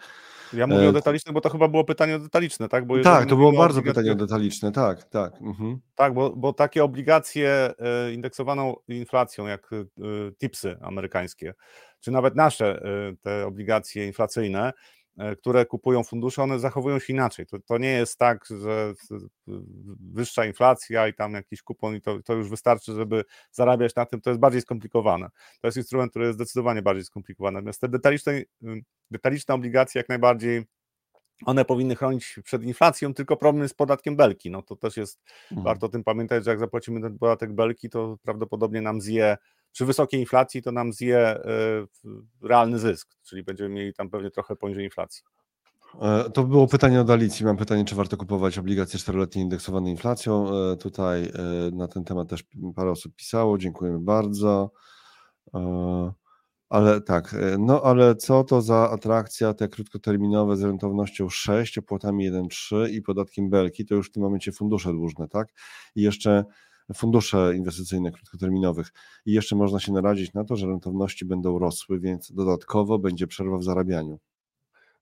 Ja 0.54 0.68
mówię 0.68 0.86
e... 0.86 0.90
o 0.90 0.92
detalicznych, 0.92 1.34
bo 1.34 1.42
to 1.42 1.50
chyba 1.50 1.68
było 1.68 1.84
pytanie 1.84 2.16
o 2.16 2.20
detaliczne, 2.20 2.70
tak? 2.70 2.86
Tak, 3.04 3.30
to 3.30 3.36
było 3.36 3.52
bardzo 3.52 3.82
pytanie 3.82 4.12
o 4.12 4.16
detaliczne, 4.16 4.72
tak, 4.72 5.04
tak. 5.04 5.42
Mhm. 5.42 5.80
Tak, 5.96 6.14
bo, 6.14 6.36
bo 6.36 6.54
takie 6.54 6.84
obligacje 6.84 7.50
e, 7.80 8.14
indeksowaną 8.14 8.76
inflacją, 8.88 9.48
jak 9.48 9.70
e, 9.74 9.86
tipsy 10.38 10.78
amerykańskie, 10.82 11.54
czy 12.00 12.12
nawet 12.12 12.36
nasze 12.36 12.82
e, 12.84 13.16
te 13.22 13.48
obligacje 13.48 14.08
inflacyjne, 14.08 14.74
które 15.38 15.66
kupują 15.66 16.04
fundusze, 16.04 16.44
one 16.44 16.60
zachowują 16.60 17.00
się 17.00 17.14
inaczej. 17.14 17.46
To, 17.46 17.60
to 17.60 17.78
nie 17.78 17.92
jest 17.92 18.18
tak, 18.18 18.46
że 18.62 18.94
wyższa 20.14 20.46
inflacja 20.46 21.08
i 21.08 21.14
tam 21.14 21.34
jakiś 21.34 21.62
kupon 21.62 21.96
i 21.96 22.02
to, 22.02 22.22
to 22.24 22.34
już 22.34 22.50
wystarczy, 22.50 22.94
żeby 22.94 23.24
zarabiać 23.52 23.96
na 23.96 24.06
tym. 24.06 24.22
To 24.22 24.30
jest 24.30 24.40
bardziej 24.40 24.62
skomplikowane. 24.62 25.30
To 25.62 25.68
jest 25.68 25.78
instrument, 25.78 26.12
który 26.12 26.26
jest 26.26 26.38
zdecydowanie 26.38 26.82
bardziej 26.82 27.06
skomplikowany. 27.06 27.56
Natomiast 27.56 27.82
te 27.82 27.90
detaliczne 27.90 28.42
detaliczne 29.12 29.56
obligacje 29.56 30.00
jak 30.00 30.10
najbardziej 30.10 30.66
one 31.46 31.66
powinny 31.66 31.96
chronić 31.96 32.40
przed 32.44 32.64
inflacją, 32.64 33.14
tylko 33.14 33.38
problem 33.38 33.64
jest 33.64 33.74
z 33.74 33.78
podatkiem 33.78 34.16
belki. 34.16 34.52
No 34.52 34.62
to 34.62 34.76
też 34.76 34.98
jest, 34.98 35.20
mhm. 35.52 35.64
warto 35.64 35.86
o 35.86 35.90
tym 35.90 36.04
pamiętać, 36.04 36.46
że 36.46 36.52
jak 36.52 36.60
zapłacimy 36.60 37.02
ten 37.02 37.18
podatek 37.18 37.54
belki, 37.54 37.90
to 37.90 38.18
prawdopodobnie 38.24 38.82
nam 38.82 39.02
zje, 39.02 39.38
przy 39.72 39.86
wysokiej 39.86 40.20
inflacji 40.20 40.62
to 40.62 40.72
nam 40.72 40.94
zje 40.94 41.38
y, 41.38 42.48
realny 42.48 42.80
zysk, 42.80 43.10
czyli 43.24 43.44
będziemy 43.44 43.70
mieli 43.70 43.94
tam 43.94 44.10
pewnie 44.10 44.32
trochę 44.32 44.56
poniżej 44.56 44.86
inflacji. 44.86 45.24
E, 46.02 46.30
to 46.30 46.44
było 46.44 46.68
pytanie 46.68 47.02
od 47.02 47.10
Alicji. 47.10 47.46
Mam 47.46 47.58
pytanie, 47.58 47.86
czy 47.86 47.96
warto 47.96 48.18
kupować 48.18 48.58
obligacje 48.58 49.00
czteroletnie 49.00 49.42
indeksowane 49.42 49.90
inflacją. 49.90 50.48
E, 50.54 50.76
tutaj 50.76 51.32
na 51.72 51.88
ten 51.88 52.04
temat 52.04 52.30
też 52.30 52.44
parę 52.76 52.92
osób 52.92 53.16
pisało. 53.16 53.58
Dziękujemy 53.58 54.00
bardzo. 54.00 54.72
Ale 56.70 57.02
tak, 57.02 57.34
e, 57.34 57.58
no 57.60 57.82
ale 57.84 58.16
co 58.16 58.44
to 58.44 58.62
za 58.62 58.90
atrakcja, 58.92 59.54
te 59.54 59.68
krótkoterminowe 59.68 60.58
z 60.58 60.64
rentownością 60.64 61.30
6, 61.30 61.78
opłatami 61.78 62.32
1,3 62.32 62.90
i 62.90 63.02
podatkiem 63.02 63.50
belki, 63.50 63.86
to 63.86 63.96
już 63.96 64.10
w 64.10 64.12
tym 64.12 64.24
momencie 64.24 64.52
fundusze 64.52 64.92
dłużne, 64.92 65.28
tak? 65.28 65.48
I 65.96 66.02
jeszcze 66.02 66.46
fundusze 66.94 67.56
inwestycyjne 67.56 68.12
krótkoterminowych. 68.12 68.92
I 69.26 69.34
jeszcze 69.34 69.56
można 69.56 69.80
się 69.80 69.92
narazić 69.94 70.34
na 70.34 70.44
to, 70.44 70.56
że 70.56 70.68
rentowności 70.68 71.26
będą 71.26 71.60
rosły, 71.60 72.00
więc 72.00 72.32
dodatkowo 72.32 73.00
będzie 73.00 73.28
przerwa 73.28 73.58
w 73.58 73.64
zarabianiu. 73.64 74.20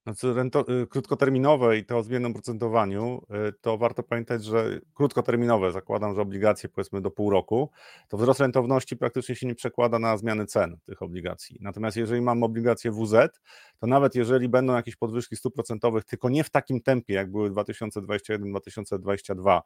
Znaczy 0.07 0.33
rento, 0.33 0.65
y, 0.83 0.87
krótkoterminowe 0.87 1.77
i 1.77 1.85
to 1.85 1.97
o 1.97 2.03
zmiennym 2.03 2.33
procentowaniu, 2.33 3.21
y, 3.49 3.53
to 3.61 3.77
warto 3.77 4.03
pamiętać, 4.03 4.45
że 4.45 4.79
krótkoterminowe, 4.93 5.71
zakładam, 5.71 6.15
że 6.15 6.21
obligacje 6.21 6.69
powiedzmy 6.69 7.01
do 7.01 7.11
pół 7.11 7.29
roku, 7.29 7.71
to 8.07 8.17
wzrost 8.17 8.39
rentowności 8.39 8.97
praktycznie 8.97 9.35
się 9.35 9.47
nie 9.47 9.55
przekłada 9.55 9.99
na 9.99 10.17
zmiany 10.17 10.45
cen 10.45 10.77
tych 10.85 11.01
obligacji. 11.01 11.57
Natomiast 11.61 11.97
jeżeli 11.97 12.21
mam 12.21 12.43
obligacje 12.43 12.91
WZ, 12.91 13.39
to 13.79 13.87
nawet 13.87 14.15
jeżeli 14.15 14.49
będą 14.49 14.75
jakieś 14.75 14.95
podwyżki 14.95 15.35
stóp 15.35 15.53
procentowych, 15.53 16.05
tylko 16.05 16.29
nie 16.29 16.43
w 16.43 16.49
takim 16.49 16.81
tempie, 16.81 17.13
jak 17.13 17.31
były 17.31 17.51
2021-2022, 17.51 19.61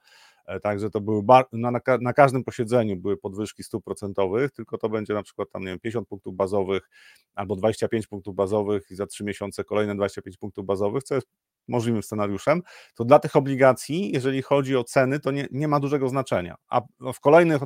e, 0.45 0.59
także 0.59 0.89
to 0.89 1.01
były 1.01 1.23
na, 1.51 1.71
na, 2.01 2.13
każdym 2.13 2.43
posiedzeniu 2.43 2.95
były 2.95 3.17
podwyżki 3.17 3.63
stóp 3.63 3.85
procentowych, 3.85 4.51
tylko 4.51 4.77
to 4.77 4.89
będzie 4.89 5.13
na 5.13 5.23
przykład 5.23 5.51
tam, 5.51 5.61
nie 5.61 5.67
wiem, 5.67 5.79
50 5.79 6.07
punktów 6.07 6.35
bazowych 6.35 6.89
albo 7.35 7.55
25 7.55 8.07
punktów 8.07 8.35
bazowych 8.35 8.91
i 8.91 8.95
za 8.95 9.07
3 9.07 9.23
miesiące 9.23 9.63
kolejne 9.63 9.95
25 9.95 10.30
punktów 10.37 10.65
bazowych, 10.65 11.03
co 11.03 11.15
jest 11.15 11.27
możliwym 11.67 12.03
scenariuszem, 12.03 12.61
to 12.95 13.05
dla 13.05 13.19
tych 13.19 13.35
obligacji, 13.35 14.11
jeżeli 14.11 14.41
chodzi 14.41 14.77
o 14.77 14.83
ceny, 14.83 15.19
to 15.19 15.31
nie, 15.31 15.47
nie 15.51 15.67
ma 15.67 15.79
dużego 15.79 16.09
znaczenia. 16.09 16.55
A 16.69 16.81
w 17.13 17.19
kolejnych 17.19 17.61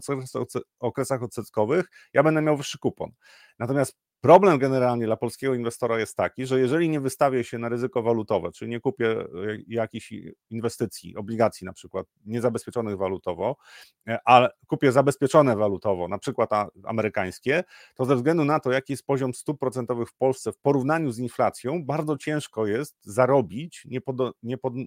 okresach 0.80 1.24
odsetkowych 1.24 1.86
ja 2.14 2.24
będę 2.24 2.42
miał 2.42 2.58
wyższy 2.58 2.80
kupon. 2.80 3.12
Natomiast 3.60 3.98
Problem 4.22 4.60
generalnie 4.60 5.06
dla 5.06 5.18
polskiego 5.18 5.54
inwestora 5.54 6.00
jest 6.00 6.18
taki, 6.18 6.46
że 6.46 6.60
jeżeli 6.60 6.90
nie 6.90 7.00
wystawię 7.00 7.44
się 7.44 7.58
na 7.58 7.70
ryzyko 7.70 8.04
walutowe, 8.04 8.52
czyli 8.52 8.72
nie 8.72 8.80
kupię 8.80 9.12
e, 9.12 9.26
jakichś 9.68 10.14
inwestycji, 10.50 11.16
obligacji 11.16 11.66
na 11.66 11.74
przykład 11.74 12.08
niezabezpieczonych 12.26 12.98
walutowo, 12.98 13.58
e, 14.08 14.20
ale 14.26 14.50
kupię 14.68 14.92
zabezpieczone 14.92 15.56
walutowo, 15.56 16.08
na 16.08 16.18
przykład 16.18 16.50
amerykańskie, 16.84 17.64
to 17.96 18.06
ze 18.06 18.16
względu 18.16 18.46
na 18.46 18.60
to, 18.60 18.72
jaki 18.72 18.94
jest 18.94 19.06
poziom 19.06 19.34
stóp 19.34 19.60
procentowych 19.60 20.10
w 20.10 20.16
Polsce 20.16 20.52
w 20.52 20.58
porównaniu 20.58 21.12
z 21.12 21.20
inflacją, 21.20 21.86
bardzo 21.86 22.18
ciężko 22.18 22.68
jest 22.68 22.96
zarobić, 23.02 23.86
nie, 23.86 24.02
pod, 24.02 24.16
nie 24.44 24.58
pod, 24.58 24.74
e, 24.74 24.84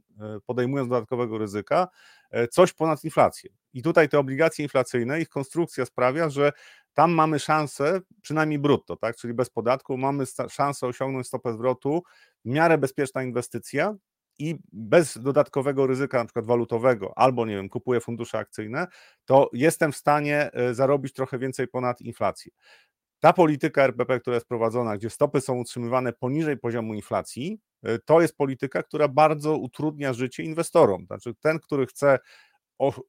podejmując 0.47 0.89
dodatkowego 0.91 1.39
ryzyka, 1.39 1.89
coś 2.51 2.73
ponad 2.73 3.05
inflację. 3.05 3.51
I 3.73 3.83
tutaj 3.83 4.09
te 4.09 4.19
obligacje 4.19 4.63
inflacyjne, 4.63 5.21
ich 5.21 5.29
konstrukcja 5.29 5.87
sprawia, 5.87 6.31
że 6.31 6.53
tam 6.99 7.13
mamy 7.13 7.39
szansę, 7.39 8.01
przynajmniej 8.23 8.59
brutto, 8.59 8.97
tak, 8.97 9.17
czyli 9.17 9.35
bez 9.35 9.51
podatku, 9.51 9.97
mamy 9.97 10.25
szansę 10.51 10.87
osiągnąć 10.87 11.27
stopę 11.27 11.53
zwrotu, 11.53 12.03
w 12.45 12.49
miarę 12.49 12.79
bezpieczna 12.79 13.23
inwestycja 13.23 13.95
i 14.39 14.57
bez 14.73 15.19
dodatkowego 15.19 15.87
ryzyka, 15.87 16.19
na 16.19 16.25
przykład 16.25 16.47
walutowego, 16.47 17.13
albo 17.17 17.47
nie 17.47 17.57
wiem, 17.57 17.69
kupuję 17.69 18.01
fundusze 18.01 18.39
akcyjne, 18.39 18.87
to 19.25 19.51
jestem 19.53 19.93
w 19.93 19.97
stanie 19.97 20.53
e, 20.53 20.75
zarobić 20.75 21.13
trochę 21.13 21.39
więcej 21.39 21.69
ponad 21.69 22.01
inflację. 22.01 22.53
Ta 23.21 23.33
polityka 23.33 23.83
RPP, 23.83 24.21
która 24.21 24.35
jest 24.35 24.49
prowadzona, 24.49 24.97
gdzie 24.97 25.11
stopy 25.11 25.41
są 25.41 25.59
utrzymywane 25.59 26.13
poniżej 26.13 26.57
poziomu 26.57 26.95
inflacji, 26.95 27.61
e, 27.83 27.99
to 27.99 28.21
jest 28.21 28.37
polityka, 28.37 28.83
która 28.83 29.09
bardzo 29.09 29.57
utrudnia 29.57 30.13
życie 30.13 30.43
inwestorom. 30.43 31.07
Znaczy, 31.07 31.35
ten, 31.41 31.59
który 31.59 31.87
chce 31.87 32.19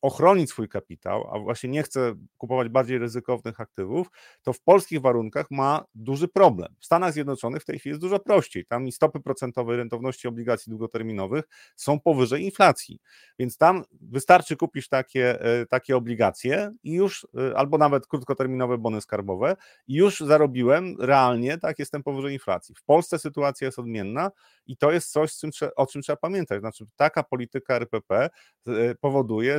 ochronić 0.01 0.49
swój 0.49 0.69
kapitał, 0.69 1.35
a 1.35 1.39
właśnie 1.39 1.69
nie 1.69 1.83
chce 1.83 2.15
kupować 2.37 2.69
bardziej 2.69 2.97
ryzykownych 2.97 3.59
aktywów, 3.59 4.07
to 4.43 4.53
w 4.53 4.61
polskich 4.61 5.01
warunkach 5.01 5.51
ma 5.51 5.85
duży 5.95 6.27
problem. 6.27 6.75
W 6.79 6.85
Stanach 6.85 7.13
Zjednoczonych 7.13 7.61
w 7.61 7.65
tej 7.65 7.79
chwili 7.79 7.91
jest 7.91 8.01
dużo 8.01 8.19
prościej. 8.19 8.65
Tam 8.65 8.87
i 8.87 8.91
stopy 8.91 9.19
procentowe 9.19 9.77
rentowności 9.77 10.27
obligacji 10.27 10.69
długoterminowych 10.69 11.45
są 11.75 11.99
powyżej 11.99 12.43
inflacji. 12.43 12.99
Więc 13.39 13.57
tam 13.57 13.83
wystarczy 14.01 14.57
kupić 14.57 14.89
takie, 14.89 15.41
e, 15.41 15.65
takie 15.65 15.97
obligacje 15.97 16.71
i 16.83 16.93
już, 16.93 17.27
e, 17.37 17.57
albo 17.57 17.77
nawet 17.77 18.07
krótkoterminowe 18.07 18.77
bony 18.77 19.01
skarbowe, 19.01 19.55
i 19.87 19.95
już 19.95 20.19
zarobiłem 20.19 20.95
realnie, 20.99 21.57
tak, 21.57 21.79
jestem 21.79 22.03
powyżej 22.03 22.33
inflacji. 22.33 22.75
W 22.75 22.83
Polsce 22.83 23.19
sytuacja 23.19 23.65
jest 23.65 23.79
odmienna 23.79 24.31
i 24.67 24.77
to 24.77 24.91
jest 24.91 25.11
coś, 25.11 25.31
o 25.75 25.87
czym 25.87 26.01
trzeba 26.01 26.17
pamiętać. 26.17 26.59
Znaczy, 26.59 26.85
taka 26.95 27.23
polityka 27.23 27.75
RPP 27.75 28.29
e, 28.67 28.95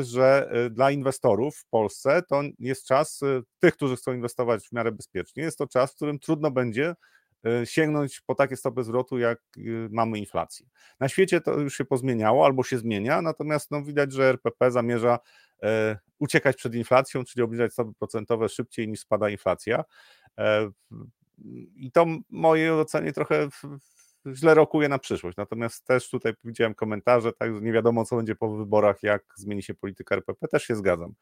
że 0.04 0.50
y, 0.66 0.70
dla 0.70 0.90
inwestorów 0.90 1.56
w 1.56 1.66
Polsce 1.66 2.22
to 2.22 2.42
jest 2.58 2.86
czas, 2.86 3.22
y, 3.22 3.42
tych, 3.58 3.74
którzy 3.74 3.96
chcą 3.96 4.12
inwestować 4.12 4.68
w 4.68 4.72
miarę 4.72 4.92
bezpiecznie, 4.92 5.42
jest 5.42 5.58
to 5.58 5.66
czas, 5.66 5.92
w 5.92 5.96
którym 5.96 6.18
trudno 6.18 6.50
będzie 6.50 6.94
y, 7.62 7.66
sięgnąć 7.66 8.20
po 8.20 8.34
takie 8.34 8.56
stopy 8.56 8.84
zwrotu, 8.84 9.18
jak 9.18 9.38
mamy 9.90 10.18
inflację. 10.18 10.66
Na 11.00 11.08
świecie 11.08 11.40
to 11.40 11.60
już 11.60 11.76
się 11.76 11.84
pozmieniało 11.84 12.46
albo 12.46 12.62
się 12.62 12.78
zmienia, 12.78 13.22
natomiast 13.22 13.70
no, 13.70 13.82
widać, 13.82 14.12
że 14.12 14.28
RPP 14.28 14.70
zamierza 14.70 15.18
e, 15.62 15.98
uciekać 16.18 16.56
przed 16.56 16.74
inflacją, 16.74 17.24
czyli 17.24 17.42
obniżać 17.42 17.72
stopy 17.72 17.92
procentowe 17.98 18.48
szybciej 18.48 18.88
niż 18.88 19.00
spada 19.00 19.28
inflacja. 19.28 19.84
E, 20.38 20.70
I 21.74 21.92
to 21.92 22.04
w 22.04 22.18
mojej 22.30 22.70
ocenie 22.70 23.12
trochę 23.12 23.48
źle 24.34 24.54
rokuje 24.54 24.88
na 24.88 24.98
przyszłość. 24.98 25.36
Natomiast 25.36 25.86
też 25.86 26.10
tutaj 26.10 26.32
widziałem 26.44 26.74
komentarze, 26.74 27.32
tak, 27.32 27.54
że 27.54 27.60
nie 27.60 27.72
wiadomo, 27.72 28.04
co 28.04 28.16
będzie 28.16 28.34
po 28.34 28.56
wyborach, 28.56 29.02
jak 29.02 29.22
zmieni 29.36 29.62
się 29.62 29.74
polityka 29.74 30.14
RPP, 30.14 30.48
też 30.48 30.64
się 30.64 30.76
zgadzam. 30.76 31.14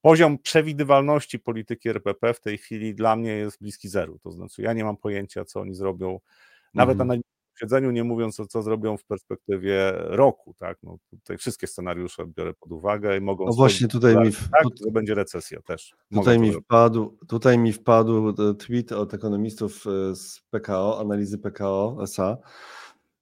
Poziom 0.00 0.38
przewidywalności 0.38 1.38
polityki 1.38 1.88
RPP 1.88 2.34
w 2.34 2.40
tej 2.40 2.58
chwili 2.58 2.94
dla 2.94 3.16
mnie 3.16 3.30
jest 3.30 3.60
bliski 3.60 3.88
zeru. 3.88 4.18
To 4.18 4.30
znaczy, 4.30 4.62
ja 4.62 4.72
nie 4.72 4.84
mam 4.84 4.96
pojęcia, 4.96 5.44
co 5.44 5.60
oni 5.60 5.74
zrobią, 5.74 6.20
nawet 6.74 7.00
mhm. 7.00 7.20
Na 7.54 7.58
posiedzeniu, 7.58 7.90
nie 7.90 8.04
mówiąc 8.04 8.40
o 8.40 8.46
co 8.46 8.62
zrobią 8.62 8.96
w 8.96 9.04
perspektywie 9.04 9.92
roku, 9.96 10.54
tak, 10.58 10.78
no 10.82 10.96
tutaj 11.10 11.38
wszystkie 11.38 11.66
scenariusze 11.66 12.26
biorę 12.26 12.54
pod 12.60 12.72
uwagę 12.72 13.18
i 13.18 13.20
mogą... 13.20 13.46
No 13.46 13.52
właśnie 13.52 13.88
tutaj 13.88 14.16
mi... 14.16 14.32
W... 14.32 14.50
Tak, 14.50 14.62
to 14.84 14.90
będzie 14.90 15.14
recesja 15.14 15.62
też. 15.62 15.94
Tutaj 16.14 16.38
mi, 16.38 16.52
wpadł, 16.52 17.18
tutaj 17.28 17.58
mi 17.58 17.72
wpadł 17.72 18.28
e, 18.28 18.54
tweet 18.54 18.92
od 18.92 19.14
ekonomistów 19.14 19.84
e, 19.86 20.16
z 20.16 20.40
PKO, 20.50 21.00
analizy 21.00 21.38
PKO 21.38 21.98
SA, 22.02 22.36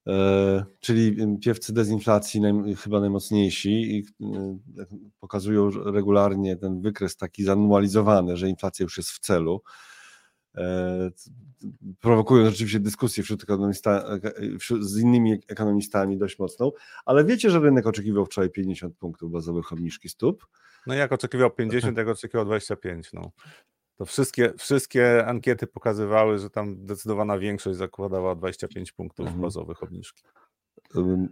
e, 0.06 0.64
czyli 0.80 1.16
piewcy 1.38 1.72
dezinflacji 1.72 2.40
naj, 2.40 2.74
chyba 2.76 3.00
najmocniejsi 3.00 3.70
i 3.70 4.04
pokazują 5.20 5.70
regularnie 5.70 6.56
ten 6.56 6.80
wykres 6.80 7.16
taki 7.16 7.44
zanualizowany, 7.44 8.36
że 8.36 8.48
inflacja 8.48 8.84
już 8.84 8.96
jest 8.96 9.10
w 9.10 9.18
celu. 9.18 9.62
E, 10.56 11.10
prowokują 12.00 12.50
rzeczywiście 12.50 12.80
dyskusję 12.80 13.22
wśród 13.22 13.42
ekonomista, 13.42 14.04
wśród, 14.58 14.84
z 14.84 14.98
innymi 14.98 15.40
ekonomistami 15.48 16.18
dość 16.18 16.38
mocną, 16.38 16.72
ale 17.04 17.24
wiecie, 17.24 17.50
że 17.50 17.60
rynek 17.60 17.86
oczekiwał 17.86 18.26
wczoraj 18.26 18.50
50 18.50 18.96
punktów 18.96 19.32
bazowych 19.32 19.72
obniżki 19.72 20.08
stóp? 20.08 20.46
No 20.86 20.94
jak 20.94 21.12
oczekiwał 21.12 21.50
50, 21.50 21.98
jak 21.98 22.08
oczekiwał 22.08 22.44
25, 22.44 23.12
no. 23.12 23.30
To 23.96 24.04
wszystkie, 24.04 24.52
wszystkie 24.58 25.26
ankiety 25.26 25.66
pokazywały, 25.66 26.38
że 26.38 26.50
tam 26.50 26.76
zdecydowana 26.84 27.38
większość 27.38 27.78
zakładała 27.78 28.34
25 28.34 28.92
punktów 28.92 29.26
mhm. 29.26 29.42
bazowych 29.42 29.82
obniżki. 29.82 30.22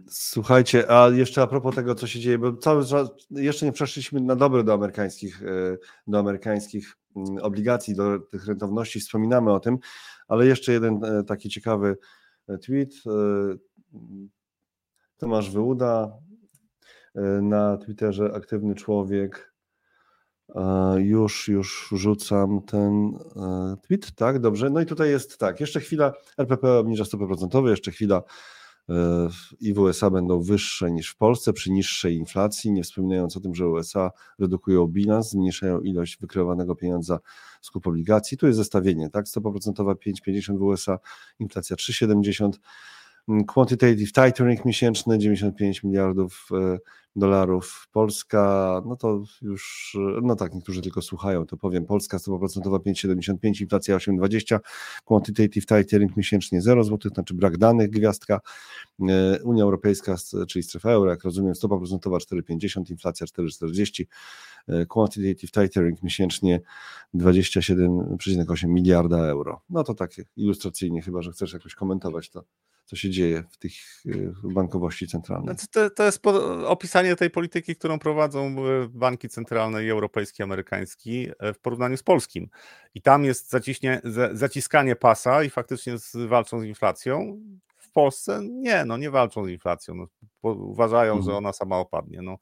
Słuchajcie, 0.09 0.91
a 0.91 1.09
jeszcze 1.09 1.41
a 1.41 1.47
propos 1.47 1.75
tego, 1.75 1.95
co 1.95 2.07
się 2.07 2.19
dzieje, 2.19 2.37
bo 2.37 2.53
cały 2.53 2.85
czas 2.85 3.09
jeszcze 3.31 3.65
nie 3.65 3.71
przeszliśmy 3.71 4.21
na 4.21 4.35
dobre 4.35 4.63
do 4.63 4.73
amerykańskich, 4.73 5.43
e, 5.43 5.77
do 6.07 6.19
amerykańskich 6.19 6.97
obligacji, 7.41 7.95
do 7.95 8.19
tych 8.19 8.45
rentowności, 8.45 8.99
wspominamy 8.99 9.51
o 9.51 9.59
tym, 9.59 9.77
ale 10.27 10.45
jeszcze 10.45 10.71
jeden 10.71 11.03
e, 11.03 11.23
taki 11.23 11.49
ciekawy 11.49 11.97
e, 12.47 12.57
tweet. 12.57 12.93
Tomasz 15.17 15.49
Wyłuda 15.49 16.17
na 17.41 17.77
Twitterze, 17.77 18.31
aktywny 18.35 18.75
człowiek. 18.75 19.53
Już, 20.97 21.47
już 21.47 21.89
rzucam 21.95 22.61
ten 22.61 23.17
tweet, 23.87 24.15
tak, 24.15 24.39
dobrze. 24.39 24.69
No 24.69 24.81
i 24.81 24.85
tutaj 24.85 25.09
jest 25.09 25.37
tak, 25.37 25.59
jeszcze 25.59 25.79
chwila, 25.79 26.13
RPP 26.37 26.77
obniża 26.77 27.05
stopy 27.05 27.27
procentowe, 27.27 27.69
jeszcze 27.69 27.91
chwila 27.91 28.23
i 29.59 29.73
w 29.73 29.79
USA 29.79 30.09
będą 30.09 30.41
wyższe 30.41 30.91
niż 30.91 31.09
w 31.09 31.15
Polsce 31.15 31.53
przy 31.53 31.71
niższej 31.71 32.15
inflacji, 32.15 32.71
nie 32.71 32.83
wspominając 32.83 33.37
o 33.37 33.39
tym, 33.39 33.55
że 33.55 33.67
USA 33.67 34.11
redukują 34.39 34.87
bilans, 34.87 35.29
zmniejszają 35.29 35.81
ilość 35.81 36.17
wykreowanego 36.17 36.75
pieniądza 36.75 37.19
z 37.61 37.71
kup 37.71 37.87
obligacji. 37.87 38.37
Tu 38.37 38.47
jest 38.47 38.57
zestawienie, 38.57 39.09
tak? 39.09 39.27
Stopa 39.27 39.51
procentowa 39.51 39.93
5,50 39.93 40.57
w 40.57 40.61
USA, 40.61 40.99
inflacja 41.39 41.75
3,70 41.75 42.51
Mm, 42.51 42.51
quantitative 43.47 44.11
tightening 44.11 44.65
miesięczny 44.65 45.17
95 45.17 45.83
miliardów 45.83 46.49
e, 46.51 46.77
dolarów. 47.15 47.87
Polska, 47.91 48.81
no 48.85 48.95
to 48.95 49.23
już, 49.41 49.95
e, 50.17 50.21
no 50.21 50.35
tak, 50.35 50.53
niektórzy 50.53 50.81
tylko 50.81 51.01
słuchają, 51.01 51.45
to 51.45 51.57
powiem. 51.57 51.85
Polska 51.85 52.19
stopa 52.19 52.39
procentowa 52.39 52.77
5,75, 52.77 53.61
inflacja 53.61 53.97
8,20, 53.97 54.59
quantitative 55.05 55.65
tightening 55.65 56.17
miesięcznie 56.17 56.61
0 56.61 56.83
zł, 56.83 57.11
znaczy 57.13 57.33
brak 57.33 57.57
danych, 57.57 57.89
gwiazdka. 57.89 58.39
E, 59.09 59.43
Unia 59.43 59.63
Europejska, 59.63 60.15
czyli 60.47 60.63
strefa 60.63 60.91
euro, 60.91 61.11
jak 61.11 61.23
rozumiem, 61.23 61.55
stopa 61.55 61.77
procentowa 61.77 62.17
4,50, 62.17 62.91
inflacja 62.91 63.27
4,40, 63.27 64.05
quantitative 64.87 65.51
tightening 65.51 66.03
miesięcznie 66.03 66.61
27,8 67.15 68.67
miliarda 68.67 69.17
euro. 69.17 69.61
No 69.69 69.83
to 69.83 69.93
tak 69.93 70.11
ilustracyjnie, 70.35 71.01
chyba 71.01 71.21
że 71.21 71.31
chcesz 71.31 71.53
jakoś 71.53 71.75
komentować 71.75 72.29
to 72.29 72.43
co 72.85 72.95
się 72.95 73.09
dzieje 73.09 73.43
w 73.51 73.57
tych 73.57 73.73
y, 74.05 74.33
bankowości 74.43 75.07
centralnej. 75.07 75.55
Znaczy, 75.55 75.67
to, 75.71 75.89
to 75.89 76.03
jest 76.03 76.21
opisanie 76.65 77.15
tej 77.15 77.29
polityki, 77.29 77.75
którą 77.75 77.99
prowadzą 77.99 78.55
y, 78.67 78.89
banki 78.89 79.29
centralne 79.29 79.83
i 79.83 79.89
europejski, 79.89 80.43
amerykański 80.43 81.29
y, 81.29 81.53
w 81.53 81.59
porównaniu 81.59 81.97
z 81.97 82.03
polskim. 82.03 82.49
I 82.95 83.01
tam 83.01 83.23
jest 83.23 83.49
zaciśnie, 83.49 84.01
zaciskanie 84.31 84.95
pasa 84.95 85.43
i 85.43 85.49
faktycznie 85.49 85.97
z, 85.97 86.15
walczą 86.27 86.59
z 86.59 86.63
inflacją. 86.63 87.41
W 87.91 87.93
Polsce 87.93 88.39
nie, 88.43 88.85
no 88.85 88.97
nie 88.97 89.11
walczą 89.11 89.45
z 89.45 89.49
inflacją. 89.49 89.95
No, 89.95 90.07
uważają, 90.43 91.13
mhm. 91.13 91.31
że 91.31 91.37
ona 91.37 91.53
sama 91.53 91.77
opadnie. 91.77 92.21
No. 92.21 92.33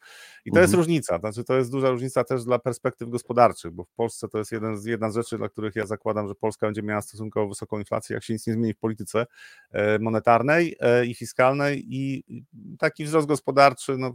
I 0.45 0.51
to 0.51 0.59
mhm. 0.59 0.63
jest 0.63 0.73
różnica. 0.73 1.19
Znaczy, 1.19 1.43
to 1.43 1.57
jest 1.57 1.71
duża 1.71 1.89
różnica 1.89 2.23
też 2.23 2.43
dla 2.43 2.59
perspektyw 2.59 3.09
gospodarczych, 3.09 3.71
bo 3.71 3.83
w 3.83 3.91
Polsce 3.91 4.27
to 4.27 4.37
jest 4.37 4.51
jeden 4.51 4.77
z, 4.77 4.85
jedna 4.85 5.11
z 5.11 5.15
rzeczy, 5.15 5.37
dla 5.37 5.49
których 5.49 5.75
ja 5.75 5.85
zakładam, 5.85 6.27
że 6.27 6.35
Polska 6.35 6.67
będzie 6.67 6.83
miała 6.83 7.01
stosunkowo 7.01 7.47
wysoką 7.47 7.79
inflację, 7.79 8.13
jak 8.13 8.23
się 8.23 8.33
nic 8.33 8.47
nie 8.47 8.53
zmieni 8.53 8.73
w 8.73 8.79
polityce 8.79 9.25
e, 9.71 9.99
monetarnej 9.99 10.75
e, 10.79 11.05
i 11.05 11.15
fiskalnej 11.15 11.85
i 11.87 12.23
taki 12.79 13.05
wzrost 13.05 13.27
gospodarczy 13.27 13.97
no, 13.97 14.13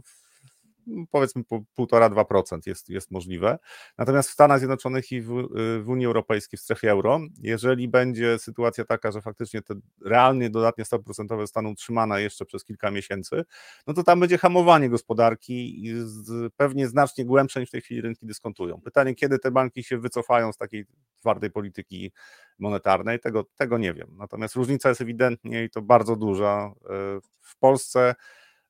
powiedzmy 1.11 1.43
półtora, 1.75 2.09
dwa 2.09 2.25
procent 2.25 2.67
jest, 2.67 2.89
jest 2.89 3.11
możliwe. 3.11 3.59
Natomiast 3.97 4.29
w 4.29 4.33
Stanach 4.33 4.59
Zjednoczonych 4.59 5.11
i 5.11 5.21
w, 5.21 5.47
w, 5.83 5.89
Unii 5.89 6.05
Europejskiej, 6.05 6.57
w 6.57 6.61
strefie 6.61 6.91
euro, 6.91 7.19
jeżeli 7.41 7.87
będzie 7.87 8.39
sytuacja 8.39 8.85
taka, 8.85 9.11
że 9.11 9.21
faktycznie 9.21 9.61
te 9.61 9.73
realnie 10.05 10.49
dodatnie 10.49 10.85
stopy 10.85 11.03
procentowe 11.03 11.43
zostaną 11.43 11.69
utrzymane 11.69 12.21
jeszcze 12.21 12.45
przez 12.45 12.63
kilka 12.63 12.91
miesięcy, 12.91 13.43
no 13.87 13.93
to 13.93 14.03
tam 14.03 14.19
będzie 14.19 14.37
hamowanie 14.37 14.89
gospodarki 14.89 15.85
i 15.85 15.93
z, 15.95 16.53
pewnie 16.57 16.87
znacznie 16.87 17.25
głębsze 17.25 17.59
niż 17.59 17.69
w 17.69 17.71
tej 17.71 17.81
chwili 17.81 18.01
rynki 18.01 18.25
dyskontują. 18.25 18.81
Pytanie, 18.81 19.15
kiedy 19.15 19.39
te 19.39 19.51
banki 19.51 19.83
się 19.83 19.97
wycofają 19.97 20.51
z 20.51 20.57
takiej 20.57 20.85
twardej 21.19 21.51
polityki 21.51 22.11
monetarnej, 22.59 23.19
tego, 23.19 23.43
tego 23.55 23.77
nie 23.77 23.93
wiem. 23.93 24.07
Natomiast 24.17 24.55
różnica 24.55 24.89
jest 24.89 25.01
ewidentnie 25.01 25.63
i 25.63 25.69
to 25.69 25.81
bardzo 25.81 26.15
duża. 26.15 26.73
E, 26.85 27.19
w 27.41 27.57
Polsce 27.59 28.15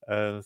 e, 0.08 0.42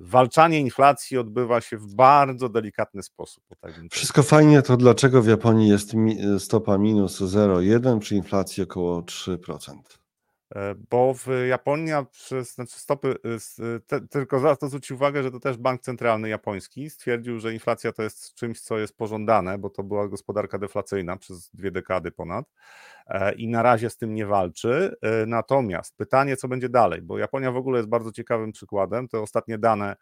Walczanie 0.00 0.60
inflacji 0.60 1.18
odbywa 1.18 1.60
się 1.60 1.78
w 1.78 1.94
bardzo 1.94 2.48
delikatny 2.48 3.02
sposób. 3.02 3.44
Tak 3.60 3.72
Wszystko 3.90 4.22
fajnie, 4.22 4.62
to 4.62 4.76
dlaczego 4.76 5.22
w 5.22 5.26
Japonii 5.26 5.68
jest 5.68 5.92
stopa 6.38 6.78
minus 6.78 7.20
0,1 7.20 7.98
przy 7.98 8.16
inflacji 8.16 8.62
około 8.62 9.00
3%? 9.00 9.97
E, 10.56 10.74
bo 10.90 11.14
w 11.14 11.26
Japonii 11.48 11.92
przez 12.10 12.54
znaczy 12.54 12.78
stopy, 12.78 13.14
y, 13.58 13.80
te, 13.80 14.00
tylko 14.00 14.40
zaraz 14.40 14.58
to 14.58 14.68
zwrócić 14.68 14.90
uwagę, 14.90 15.22
że 15.22 15.30
to 15.30 15.40
też 15.40 15.56
bank 15.56 15.80
centralny 15.80 16.28
japoński 16.28 16.90
stwierdził, 16.90 17.40
że 17.40 17.52
inflacja 17.52 17.92
to 17.92 18.02
jest 18.02 18.34
czymś, 18.34 18.60
co 18.60 18.78
jest 18.78 18.96
pożądane, 18.96 19.58
bo 19.58 19.70
to 19.70 19.82
była 19.82 20.08
gospodarka 20.08 20.58
deflacyjna 20.58 21.16
przez 21.16 21.50
dwie 21.50 21.70
dekady 21.70 22.10
ponad 22.10 22.46
e, 23.06 23.34
i 23.34 23.48
na 23.48 23.62
razie 23.62 23.90
z 23.90 23.96
tym 23.96 24.14
nie 24.14 24.26
walczy. 24.26 24.96
E, 25.02 25.26
natomiast 25.26 25.96
pytanie, 25.96 26.36
co 26.36 26.48
będzie 26.48 26.68
dalej, 26.68 27.02
bo 27.02 27.18
Japonia 27.18 27.52
w 27.52 27.56
ogóle 27.56 27.78
jest 27.78 27.88
bardzo 27.88 28.12
ciekawym 28.12 28.52
przykładem. 28.52 29.08
Te 29.08 29.20
ostatnie 29.20 29.58
dane 29.58 29.96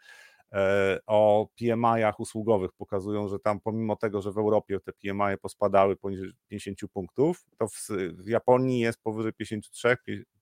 o 1.07 1.49
PMI-ach 1.61 2.21
usługowych 2.21 2.73
pokazują, 2.73 3.29
że 3.29 3.39
tam 3.39 3.61
pomimo 3.61 3.97
tego, 3.97 4.23
że 4.23 4.33
w 4.33 4.39
Europie 4.39 4.81
te 4.81 4.93
PMI 4.93 5.39
pospadały 5.43 5.97
poniżej 5.97 6.33
50 6.49 6.93
punktów, 6.93 7.45
to 7.59 7.69
w, 7.69 8.29
Japonii 8.29 8.81
jest 8.81 9.03
powyżej 9.03 9.33
53, 9.33 9.97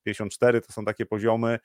54, 0.04 0.60
to 0.60 0.72
są 0.72 0.84
takie 0.84 1.06
poziomy 1.06 1.58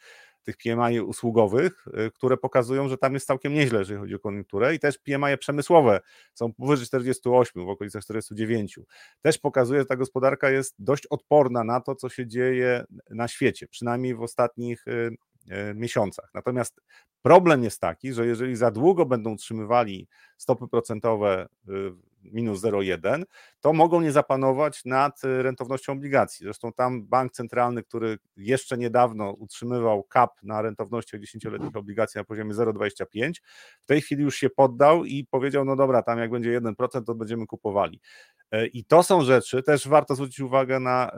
tych 0.43 0.57
PMI 0.57 0.99
usługowych, 0.99 1.85
e, 1.93 2.11
które 2.11 2.37
pokazują, 2.37 2.89
że 2.89 2.97
tam 2.97 3.13
jest 3.13 3.27
całkiem 3.27 3.53
nieźle, 3.53 3.79
jeżeli 3.79 3.99
chodzi 3.99 4.15
o 4.15 4.19
koniunkturę 4.19 4.75
i 4.75 4.79
też 4.79 4.97
PMI 4.97 5.37
przemysłowe 5.39 5.99
są 6.33 6.53
powyżej 6.53 6.87
48, 6.87 7.65
w 7.65 7.69
okolicach 7.69 8.03
49. 8.03 8.79
Też 9.21 9.37
pokazuje, 9.37 9.79
że 9.79 9.85
ta 9.85 9.95
gospodarka 9.95 10.49
jest 10.49 10.75
dość 10.79 11.07
odporna 11.07 11.63
na 11.63 11.81
to, 11.81 11.95
co 11.95 12.09
się 12.09 12.27
dzieje 12.27 12.83
na 13.09 13.27
świecie, 13.27 13.67
przynajmniej 13.67 14.15
w 14.15 14.21
ostatnich 14.21 14.87
e, 14.87 14.91
E, 14.91 15.28
miesiącach. 15.75 16.31
Natomiast 16.33 16.81
problem 17.21 17.63
jest 17.63 17.81
taki, 17.81 18.13
że 18.13 18.25
jeżeli 18.25 18.55
za 18.55 18.71
długo 18.71 19.05
będą 19.05 19.33
utrzymywali 19.33 20.07
stopy 20.37 20.67
procentowe 20.67 21.47
y, 21.69 21.71
minus 22.23 22.61
0,1, 22.61 23.23
to 23.59 23.73
mogą 23.73 24.01
nie 24.01 24.11
zapanować 24.11 24.85
nad 24.85 25.21
rentownością 25.23 25.93
obligacji. 25.93 26.43
Zresztą 26.43 26.73
tam 26.73 27.07
bank 27.07 27.31
centralny, 27.31 27.83
który 27.83 28.17
jeszcze 28.37 28.77
niedawno 28.77 29.31
utrzymywał 29.31 30.03
kap 30.03 30.43
na 30.43 30.61
rentownościach 30.61 31.21
10-letnich 31.21 31.75
obligacji 31.75 32.17
na 32.17 32.23
poziomie 32.23 32.53
0,25, 32.53 33.33
w 33.83 33.85
tej 33.85 34.01
chwili 34.01 34.23
już 34.23 34.35
się 34.35 34.49
poddał 34.49 35.05
i 35.05 35.25
powiedział, 35.25 35.65
no 35.65 35.75
dobra, 35.75 36.03
tam 36.03 36.19
jak 36.19 36.31
będzie 36.31 36.61
1%, 36.61 37.03
to 37.05 37.15
będziemy 37.15 37.47
kupowali. 37.47 38.01
E, 38.51 38.67
I 38.67 38.85
to 38.85 39.03
są 39.03 39.21
rzeczy, 39.21 39.63
też 39.63 39.87
warto 39.87 40.15
zwrócić 40.15 40.39
uwagę 40.39 40.79
na 40.79 41.11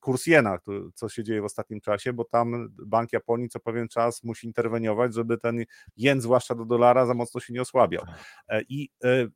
kurs 0.00 0.26
jena, 0.26 0.58
co 0.94 1.08
się 1.08 1.24
dzieje 1.24 1.42
w 1.42 1.44
ostatnim 1.44 1.80
czasie, 1.80 2.12
bo 2.12 2.24
tam 2.24 2.74
Bank 2.86 3.12
Japonii 3.12 3.48
co 3.48 3.60
pewien 3.60 3.88
czas 3.88 4.24
musi 4.24 4.46
interweniować, 4.46 5.14
żeby 5.14 5.38
ten 5.38 5.64
jen, 5.96 6.20
zwłaszcza 6.20 6.54
do 6.54 6.64
dolara, 6.64 7.06
za 7.06 7.14
mocno 7.14 7.40
się 7.40 7.52
nie 7.52 7.62
osłabiał. 7.62 8.02
E, 8.48 8.62
I 8.68 8.90
e, 9.04 9.26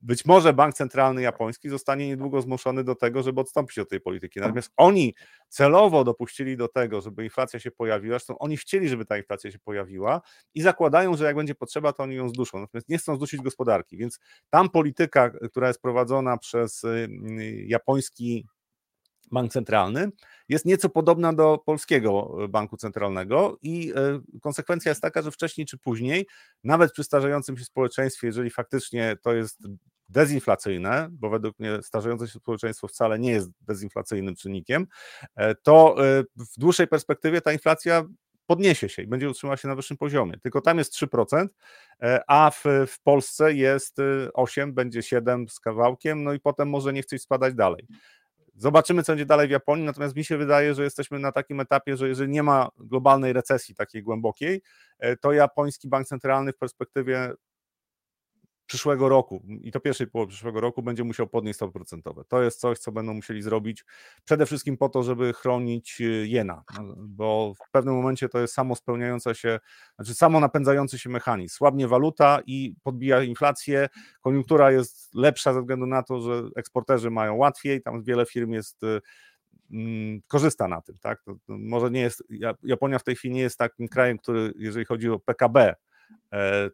być 0.00 0.24
może 0.24 0.52
bank 0.52 0.74
centralny 0.74 1.22
japoński 1.22 1.68
zostanie 1.68 2.08
niedługo 2.08 2.42
zmuszony 2.42 2.84
do 2.84 2.94
tego, 2.94 3.22
żeby 3.22 3.40
odstąpić 3.40 3.78
od 3.78 3.88
tej 3.88 4.00
polityki. 4.00 4.40
Natomiast 4.40 4.72
oni 4.76 5.14
celowo 5.48 6.04
dopuścili 6.04 6.56
do 6.56 6.68
tego, 6.68 7.00
żeby 7.00 7.24
inflacja 7.24 7.60
się 7.60 7.70
pojawiła, 7.70 8.12
zresztą 8.12 8.38
oni 8.38 8.56
chcieli, 8.56 8.88
żeby 8.88 9.04
ta 9.04 9.16
inflacja 9.16 9.50
się 9.50 9.58
pojawiła 9.58 10.20
i 10.54 10.62
zakładają, 10.62 11.16
że 11.16 11.24
jak 11.24 11.36
będzie 11.36 11.54
potrzeba, 11.54 11.92
to 11.92 12.02
oni 12.02 12.14
ją 12.14 12.28
zduszą. 12.28 12.60
Natomiast 12.60 12.88
nie 12.88 12.98
chcą 12.98 13.16
zdusić 13.16 13.40
gospodarki, 13.40 13.96
więc 13.96 14.18
tam 14.50 14.70
polityka, 14.70 15.30
która 15.30 15.68
jest 15.68 15.82
prowadzona 15.82 16.38
przez 16.38 16.85
japoński 17.66 18.46
bank 19.32 19.52
centralny, 19.52 20.08
jest 20.48 20.64
nieco 20.64 20.88
podobna 20.88 21.32
do 21.32 21.58
polskiego 21.66 22.36
banku 22.48 22.76
centralnego 22.76 23.58
i 23.62 23.92
e, 23.96 24.20
konsekwencja 24.40 24.90
jest 24.90 25.02
taka, 25.02 25.22
że 25.22 25.30
wcześniej 25.30 25.66
czy 25.66 25.78
później, 25.78 26.26
nawet 26.64 26.92
przy 26.92 27.04
starzejącym 27.04 27.58
się 27.58 27.64
społeczeństwie, 27.64 28.26
jeżeli 28.26 28.50
faktycznie 28.50 29.16
to 29.22 29.34
jest 29.34 29.62
dezinflacyjne, 30.08 31.08
bo 31.10 31.30
według 31.30 31.58
mnie 31.58 31.82
starzejące 31.82 32.28
się 32.28 32.38
społeczeństwo 32.38 32.88
wcale 32.88 33.18
nie 33.18 33.30
jest 33.30 33.50
dezinflacyjnym 33.60 34.36
czynnikiem, 34.36 34.86
e, 35.36 35.54
to 35.54 35.96
w 36.36 36.58
dłuższej 36.58 36.86
perspektywie 36.86 37.40
ta 37.40 37.52
inflacja 37.52 38.04
podniesie 38.46 38.88
się 38.88 39.02
i 39.02 39.06
będzie 39.06 39.30
utrzymała 39.30 39.56
się 39.56 39.68
na 39.68 39.74
wyższym 39.74 39.96
poziomie. 39.96 40.38
Tylko 40.42 40.60
tam 40.60 40.78
jest 40.78 40.92
3%, 40.92 41.46
e, 42.02 42.20
a 42.26 42.50
w, 42.50 42.64
w 42.86 43.02
Polsce 43.02 43.54
jest 43.54 43.96
8, 44.34 44.68
y, 44.68 44.72
będzie 44.72 45.02
7 45.02 45.48
z 45.48 45.60
kawałkiem, 45.60 46.24
no 46.24 46.32
i 46.32 46.40
potem 46.40 46.68
może 46.68 46.92
nie 46.92 47.02
chcieć 47.02 47.22
spadać 47.22 47.54
dalej. 47.54 47.86
Zobaczymy, 48.54 49.02
co 49.02 49.12
będzie 49.12 49.26
dalej 49.26 49.48
w 49.48 49.50
Japonii, 49.50 49.84
natomiast 49.84 50.16
mi 50.16 50.24
się 50.24 50.36
wydaje, 50.36 50.74
że 50.74 50.84
jesteśmy 50.84 51.18
na 51.18 51.32
takim 51.32 51.60
etapie, 51.60 51.96
że 51.96 52.08
jeżeli 52.08 52.30
nie 52.30 52.42
ma 52.42 52.68
globalnej 52.78 53.32
recesji 53.32 53.74
takiej 53.74 54.02
głębokiej, 54.02 54.62
e, 54.98 55.16
to 55.16 55.32
japoński 55.32 55.88
bank 55.88 56.06
centralny 56.06 56.52
w 56.52 56.58
perspektywie 56.58 57.32
przyszłego 58.66 59.08
roku 59.08 59.42
i 59.60 59.72
to 59.72 59.80
pierwszej 59.80 60.06
połowy 60.06 60.30
przyszłego 60.30 60.60
roku 60.60 60.82
będzie 60.82 61.04
musiał 61.04 61.26
podnieść 61.26 61.56
stopy 61.56 61.72
procentowe. 61.72 62.24
To 62.28 62.42
jest 62.42 62.60
coś, 62.60 62.78
co 62.78 62.92
będą 62.92 63.14
musieli 63.14 63.42
zrobić 63.42 63.84
przede 64.24 64.46
wszystkim 64.46 64.76
po 64.76 64.88
to, 64.88 65.02
żeby 65.02 65.32
chronić 65.32 66.00
y, 66.00 66.26
jena, 66.28 66.62
no, 66.78 66.94
bo 66.98 67.54
w 67.66 67.70
pewnym 67.70 67.94
momencie 67.94 68.28
to 68.28 68.38
jest 68.38 68.54
samo 68.54 68.76
spełniająca 68.76 69.34
się, 69.34 69.58
znaczy 69.96 70.14
samo 70.14 70.40
napędzający 70.40 70.98
się 70.98 71.10
mechanizm. 71.10 71.54
Słabnie 71.54 71.88
waluta 71.88 72.38
i 72.46 72.74
podbija 72.82 73.22
inflację, 73.22 73.88
koniunktura 74.20 74.70
jest 74.72 75.14
lepsza 75.14 75.54
ze 75.54 75.60
względu 75.60 75.86
na 75.86 76.02
to, 76.02 76.20
że 76.20 76.42
eksporterzy 76.56 77.10
mają 77.10 77.36
łatwiej, 77.36 77.82
tam 77.82 78.02
wiele 78.02 78.26
firm 78.26 78.52
jest 78.52 78.82
y, 78.82 79.00
mm, 79.70 80.20
korzysta 80.26 80.68
na 80.68 80.80
tym, 80.80 80.98
tak? 80.98 81.22
To, 81.22 81.34
może 81.48 81.90
nie 81.90 82.00
jest, 82.00 82.24
Japonia 82.62 82.98
w 82.98 83.04
tej 83.04 83.16
chwili 83.16 83.34
nie 83.34 83.40
jest 83.40 83.58
takim 83.58 83.88
krajem, 83.88 84.18
który, 84.18 84.52
jeżeli 84.58 84.84
chodzi 84.84 85.10
o 85.10 85.18
PKB, 85.18 85.74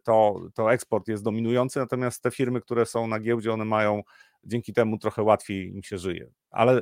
to, 0.03 0.41
to 0.53 0.73
eksport 0.73 1.07
jest 1.07 1.23
dominujący, 1.23 1.79
natomiast 1.79 2.23
te 2.23 2.31
firmy, 2.31 2.61
które 2.61 2.85
są 2.85 3.07
na 3.07 3.19
giełdzie, 3.19 3.53
one 3.53 3.65
mają 3.65 4.01
dzięki 4.43 4.73
temu 4.73 4.97
trochę 4.97 5.23
łatwiej 5.23 5.75
im 5.75 5.83
się 5.83 5.97
żyje. 5.97 6.31
Ale 6.51 6.81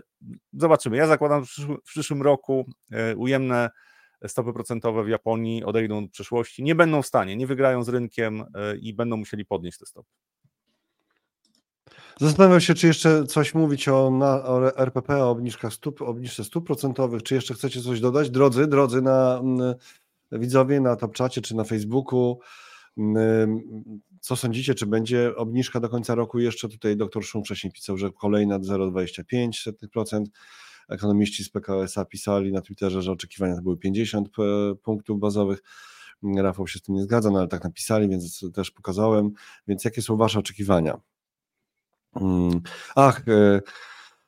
zobaczymy. 0.54 0.98
Ja 0.98 1.08
zakładam, 1.08 1.46
że 1.46 1.68
w 1.68 1.82
przyszłym 1.82 2.22
roku 2.22 2.66
e, 2.92 3.16
ujemne 3.16 3.70
stopy 4.28 4.54
procentowe 4.54 5.04
w 5.04 5.10
Japonii 5.10 5.64
odejdą 5.64 6.06
do 6.06 6.12
przyszłości, 6.12 6.64
nie 6.64 6.76
będą 6.76 7.02
w 7.02 7.08
stanie, 7.08 7.36
nie 7.36 7.48
wygrają 7.48 7.84
z 7.84 7.90
rynkiem 7.90 8.42
e, 8.42 8.78
i 8.78 8.94
będą 8.94 9.18
musieli 9.18 9.46
podnieść 9.46 9.78
te 9.78 9.86
stopy. 9.86 10.10
Zastanawiam 12.20 12.62
się, 12.62 12.74
czy 12.74 12.88
jeszcze 12.88 13.26
coś 13.26 13.54
mówić 13.54 13.88
o, 13.88 14.12
na, 14.12 14.44
o 14.44 14.78
RPP, 14.78 15.24
o 15.24 15.30
obniżkach 15.30 15.74
stóp, 15.74 16.02
obniżce 16.02 16.44
stóp 16.44 16.68
procentowych, 16.68 17.24
czy 17.24 17.36
jeszcze 17.36 17.54
chcecie 17.54 17.82
coś 17.82 18.00
dodać? 18.00 18.30
Drodzy, 18.30 18.68
drodzy, 18.68 19.02
na 19.02 19.42
widzowie 20.32 20.80
na 20.80 20.96
Topczacie 20.96 21.42
czy 21.42 21.56
na 21.56 21.64
Facebooku. 21.64 22.40
Co 24.20 24.36
sądzicie, 24.36 24.76
czy 24.76 24.86
będzie 24.86 25.36
obniżka 25.36 25.80
do 25.80 25.90
końca 25.90 26.16
roku? 26.16 26.40
Jeszcze 26.40 26.70
tutaj 26.70 26.98
doktor 26.98 27.26
Szum 27.26 27.44
wcześniej 27.44 27.74
pisał, 27.74 27.98
że 27.98 28.12
kolejna 28.12 28.60
0,25%. 28.60 30.26
Ekonomiści 30.90 31.44
z 31.44 31.50
PKS-a 31.50 32.06
pisali 32.06 32.52
na 32.52 32.62
Twitterze, 32.62 33.02
że 33.02 33.12
oczekiwania 33.12 33.56
to 33.56 33.62
były 33.62 33.78
50 33.78 34.30
punktów 34.84 35.20
bazowych. 35.20 35.60
Rafał 36.38 36.68
się 36.68 36.80
z 36.80 36.82
tym 36.82 36.96
nie 36.96 37.04
zgadza, 37.04 37.32
no 37.32 37.40
ale 37.40 37.48
tak 37.48 37.64
napisali, 37.64 38.10
więc 38.10 38.46
też 38.54 38.72
pokazałem. 38.72 39.32
Więc 39.68 39.86
jakie 39.86 40.02
są 40.02 40.18
Wasze 40.18 40.40
oczekiwania? 40.40 41.02
Ach, 42.96 43.22
e, 43.28 43.62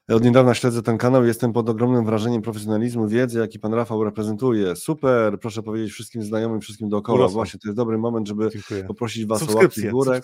Od 0.10 0.24
niedawna 0.24 0.54
śledzę 0.54 0.82
ten 0.82 0.98
kanał, 0.98 1.26
jestem 1.26 1.54
pod 1.54 1.70
ogromnym 1.70 2.06
wrażeniem 2.06 2.42
profesjonalizmu, 2.42 3.08
wiedzy, 3.08 3.40
jaki 3.40 3.60
pan 3.60 3.74
Rafał 3.74 4.04
reprezentuje. 4.04 4.76
Super, 4.76 5.40
proszę 5.40 5.64
powiedzieć 5.64 5.92
wszystkim 5.92 6.24
znajomym, 6.24 6.62
wszystkim 6.62 6.90
dookoła. 6.90 7.20
Urosło. 7.20 7.36
Właśnie, 7.36 7.60
to 7.60 7.68
jest 7.68 7.78
dobry 7.78 7.98
moment, 7.98 8.28
żeby 8.28 8.50
Dziękuję. 8.50 8.84
poprosić 8.84 9.26
was 9.26 9.50
o 9.50 9.56
łapki 9.56 9.82
w 9.82 9.92
górę. 9.92 10.22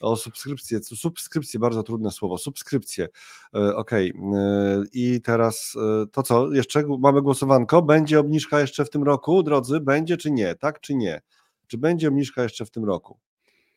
O 0.00 0.16
subskrypcję, 0.16 0.80
subskrypcję, 0.82 1.60
bardzo 1.60 1.82
trudne 1.82 2.10
słowo, 2.10 2.38
subskrypcję. 2.38 3.08
E, 3.54 3.76
Okej, 3.76 4.10
e, 4.34 4.82
i 4.92 5.20
teraz 5.20 5.74
e, 6.02 6.06
to 6.06 6.22
co, 6.22 6.52
jeszcze 6.52 6.84
mamy 6.98 7.22
głosowanko, 7.22 7.82
będzie 7.82 8.20
obniżka 8.20 8.60
jeszcze 8.60 8.84
w 8.84 8.90
tym 8.90 9.02
roku, 9.02 9.42
drodzy, 9.42 9.80
będzie 9.80 10.16
czy 10.16 10.30
nie, 10.30 10.54
tak 10.54 10.80
czy 10.80 10.94
nie? 10.94 11.20
Czy 11.66 11.78
będzie 11.78 12.08
obniżka 12.08 12.42
jeszcze 12.42 12.66
w 12.66 12.70
tym 12.70 12.84
roku? 12.84 13.18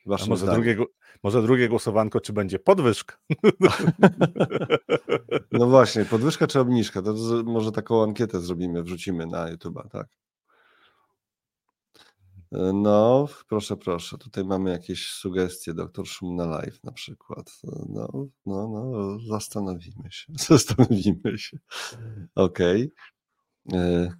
A 0.06 0.10
Waszym 0.10 0.30
może, 0.30 0.46
drugie, 0.46 0.78
może 1.24 1.42
drugie 1.42 1.70
głosowanko, 1.70 2.22
czy 2.22 2.34
będzie 2.34 2.60
podwyżka? 2.60 3.18
No 5.52 5.68
właśnie, 5.68 6.06
podwyżka 6.06 6.48
czy 6.48 6.60
obniżka? 6.60 7.02
To 7.02 7.18
z- 7.18 7.46
może 7.46 7.72
taką 7.72 8.04
ankietę 8.04 8.40
zrobimy, 8.40 8.84
wrzucimy 8.84 9.26
na 9.26 9.56
YouTube'a, 9.56 9.90
tak. 9.90 10.08
No, 12.74 13.28
proszę, 13.50 13.78
proszę. 13.78 14.18
Tutaj 14.18 14.46
mamy 14.46 14.72
jakieś 14.72 15.08
sugestie, 15.12 15.74
doktor 15.74 16.08
Szum 16.08 16.36
na 16.36 16.46
live 16.46 16.84
na 16.84 16.92
przykład. 16.92 17.52
No, 17.90 18.28
no, 18.46 18.68
no, 18.68 19.20
zastanowimy 19.20 20.12
się. 20.12 20.34
Zastanowimy 20.50 21.38
się. 21.38 21.58
Okej. 22.36 22.92
E, 23.74 24.14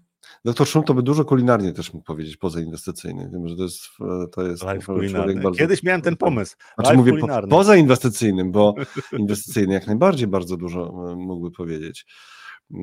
Doktor 0.46 0.68
Szum 0.68 0.84
to 0.84 0.94
by 0.94 1.04
dużo 1.04 1.26
kulinarnie 1.26 1.74
też 1.74 1.94
mógł 1.94 2.06
powiedzieć, 2.06 2.38
poza 2.38 2.62
inwestycyjnym. 2.62 3.32
Wiem, 3.32 3.48
że 3.48 3.56
to 3.56 3.64
jest, 3.64 3.82
e, 4.02 4.28
to 4.28 4.42
jest 4.42 4.64
człowiek 4.82 5.12
bardzo- 5.44 5.52
Kiedyś 5.58 5.84
miałem 5.84 6.02
ten 6.02 6.18
pomysł. 6.18 6.56
znaczy 6.76 6.88
Live 6.90 6.98
mówię 6.98 7.12
po, 7.12 7.18
kulinarny. 7.18 7.50
poza 7.50 7.76
inwestycyjnym, 7.76 8.52
bo 8.52 8.76
inwestycyjny 9.20 9.74
jak 9.74 9.88
najbardziej 9.88 10.28
bardzo 10.28 10.58
dużo 10.58 11.12
e, 11.12 11.16
mógłby 11.16 11.52
powiedzieć. 11.52 12.06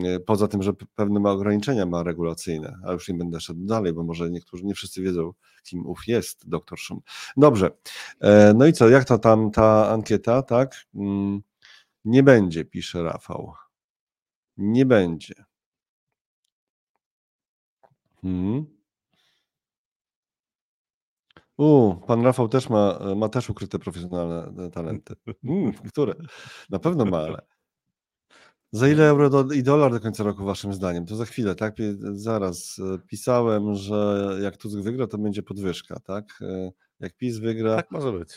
E, 0.04 0.20
Poza 0.20 0.48
tym, 0.48 0.62
że 0.62 0.72
pewne 0.94 1.20
ma 1.20 1.30
ograniczenia 1.30 1.86
ma 1.86 2.02
regulacyjne, 2.02 2.78
a 2.86 2.92
już 2.92 3.08
nie 3.08 3.14
będę 3.14 3.40
szedł 3.40 3.60
dalej, 3.66 3.92
bo 3.92 4.04
może 4.04 4.30
niektórzy 4.30 4.64
nie 4.64 4.74
wszyscy 4.74 5.02
wiedzą, 5.02 5.32
kim 5.64 5.86
ów 5.86 6.06
jest 6.06 6.48
doktor 6.48 6.78
Szum. 6.78 7.00
Dobrze. 7.36 7.70
No 8.54 8.66
i 8.66 8.72
co, 8.72 8.88
jak 8.88 9.04
to 9.04 9.18
tam 9.18 9.50
ta 9.50 9.88
ankieta, 9.90 10.42
tak? 10.42 10.74
Mm, 10.94 11.40
Nie 12.04 12.22
będzie, 12.22 12.64
pisze 12.64 13.02
Rafał. 13.02 13.52
Nie 14.56 14.86
będzie. 14.86 15.34
Hmm. 18.26 18.66
U, 21.58 21.94
pan 22.06 22.22
Rafał 22.24 22.48
też 22.48 22.68
ma, 22.70 22.98
ma 23.16 23.28
też 23.28 23.50
ukryte 23.50 23.78
profesjonalne 23.78 24.64
e, 24.66 24.70
talenty. 24.70 25.14
Mm, 25.44 25.72
które? 25.72 26.14
Na 26.70 26.78
pewno 26.78 27.04
ma, 27.04 27.18
ale. 27.18 27.38
Za 28.72 28.88
ile 28.88 29.08
euro 29.08 29.30
do, 29.30 29.52
i 29.52 29.62
dolar 29.62 29.92
do 29.92 30.00
końca 30.00 30.24
roku, 30.24 30.44
waszym 30.44 30.72
zdaniem? 30.72 31.06
To 31.06 31.16
za 31.16 31.24
chwilę, 31.24 31.54
tak? 31.54 31.76
Zaraz 32.12 32.78
e, 32.78 32.98
pisałem, 33.08 33.74
że 33.74 34.30
jak 34.42 34.56
Tusk 34.56 34.78
wygra, 34.78 35.06
to 35.06 35.18
będzie 35.18 35.42
podwyżka, 35.42 36.00
tak? 36.00 36.24
E, 36.42 36.70
Jak 37.00 37.16
PiS 37.16 37.38
wygra, 37.38 37.76
Tak 37.76 37.90
może 37.90 38.12
być. 38.12 38.28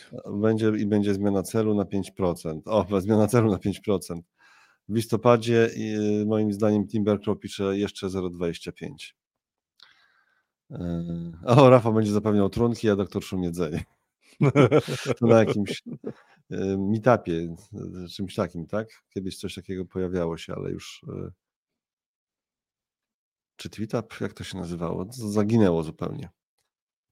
będzie 0.41 0.71
i 0.77 0.85
będzie 0.85 1.13
zmiana 1.13 1.43
celu 1.43 1.75
na 1.75 1.83
5%. 1.83 2.61
O, 2.65 2.85
zmiana 3.01 3.27
celu 3.27 3.51
na 3.51 3.57
5%. 3.57 4.19
W 4.89 4.95
listopadzie 4.95 5.69
moim 6.25 6.53
zdaniem 6.53 6.87
Timbercrow 6.87 7.39
pisze 7.39 7.77
jeszcze 7.77 8.07
0,25. 8.07 9.18
Yy, 10.69 11.31
O, 11.45 11.69
Rafał 11.69 11.93
będzie 11.93 12.11
zapewniał 12.11 12.49
trunki, 12.49 12.89
a 12.89 12.95
doktor 12.95 13.23
Szum 13.23 13.43
jedzenie. 13.43 13.83
To 15.19 15.27
na 15.27 15.39
jakimś 15.39 15.83
y, 16.51 16.77
meetupie, 16.77 17.55
y, 18.03 18.09
czymś 18.15 18.35
takim, 18.35 18.67
tak? 18.67 18.87
Kiedyś 19.13 19.37
coś 19.37 19.55
takiego 19.55 19.85
pojawiało 19.85 20.37
się, 20.37 20.53
ale 20.53 20.71
już 20.71 21.01
czy 23.59 23.69
tweetup, 23.69 24.21
jak 24.21 24.33
to 24.33 24.43
się 24.43 24.57
nazywało? 24.57 25.05
Zaginęło 25.09 25.83
zupełnie. 25.83 26.29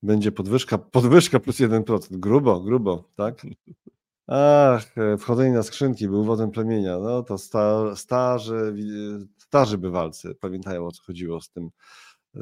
Będzie 0.04 0.32
podwyżka, 0.32 0.78
podwyżka 0.78 1.40
plus 1.40 1.60
1%. 1.60 2.18
Grubo, 2.18 2.62
grubo, 2.62 3.10
tak? 3.16 3.46
Ach, 4.28 4.98
e, 4.98 5.18
wchodzenie 5.18 5.52
na 5.52 5.64
skrzynki 5.64 6.08
był 6.08 6.24
wodem 6.24 6.52
plemienia. 6.52 7.00
No 7.00 7.24
to 7.24 7.38
sta, 7.38 7.96
starzy, 7.96 8.76
starzy 9.38 9.78
bywalcy 9.78 10.36
pamiętają 10.36 10.86
o 10.86 10.92
co 10.92 11.04
chodziło 11.04 11.42
z 11.42 11.50
tym 11.50 11.66
e, 11.66 11.70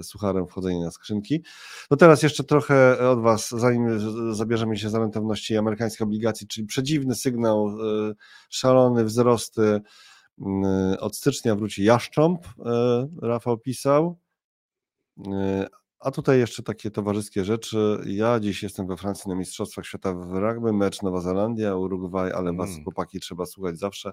sucharem 0.04 0.48
wchodzenie 0.48 0.84
na 0.86 0.92
skrzynki. 0.92 1.44
No 1.92 1.98
teraz 1.98 2.24
jeszcze 2.24 2.44
trochę 2.44 3.10
od 3.10 3.22
Was, 3.22 3.50
zanim 3.50 4.00
zabierzemy 4.36 4.78
się 4.78 4.90
za 4.90 5.00
rentowności 5.00 5.58
amerykańskich 5.58 6.02
obligacji, 6.02 6.48
czyli 6.48 6.68
przedziwny 6.68 7.16
sygnał, 7.16 7.68
e, 7.70 8.14
szalone 8.50 9.04
wzrosty. 9.06 9.82
Mm, 10.42 10.98
Od 11.00 11.16
stycznia 11.16 11.56
wróci 11.56 11.84
jaszcząb, 11.84 12.46
e, 12.66 13.08
Rafał 13.22 13.58
pisał. 13.58 14.20
E, 15.28 15.68
A 16.00 16.12
tutaj 16.12 16.40
jeszcze 16.40 16.64
takie 16.64 16.92
towarzyskie 16.92 17.46
rzeczy. 17.46 18.00
Ja 18.06 18.40
dziś 18.40 18.64
jestem 18.64 18.88
we 18.88 18.98
Francji 18.98 19.30
na 19.30 19.36
Mistrzostwach 19.36 19.86
Świata 19.86 20.14
w 20.14 20.32
rugby, 20.34 20.74
mecz 20.74 21.02
Nowa 21.02 21.22
Zelandia, 21.22 21.76
Urugwaj, 21.76 22.32
ale 22.32 22.54
was 22.54 22.70
Mm. 22.70 22.84
chłopaki 22.84 23.20
trzeba 23.20 23.46
słuchać 23.46 23.80
zawsze. 23.80 24.12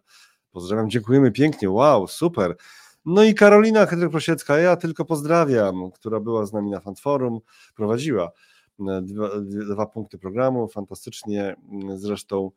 Pozdrawiam, 0.51 0.91
dziękujemy 0.91 1.33
pięknie, 1.33 1.71
wow, 1.71 2.09
super. 2.09 2.57
No 3.05 3.25
i 3.25 3.35
Karolina 3.35 3.87
Hedryk-Prosiecka, 3.87 4.59
ja 4.59 4.77
tylko 4.77 5.05
pozdrawiam, 5.05 5.91
która 5.91 6.21
była 6.21 6.47
z 6.47 6.53
nami 6.53 6.71
na 6.71 6.81
Fanforum, 6.81 7.41
prowadziła 7.77 8.33
e, 8.81 9.03
dwa, 9.03 9.29
dwa 9.71 9.87
punkty 9.87 10.19
programu, 10.19 10.69
fantastycznie. 10.69 11.57
Zresztą 11.95 12.51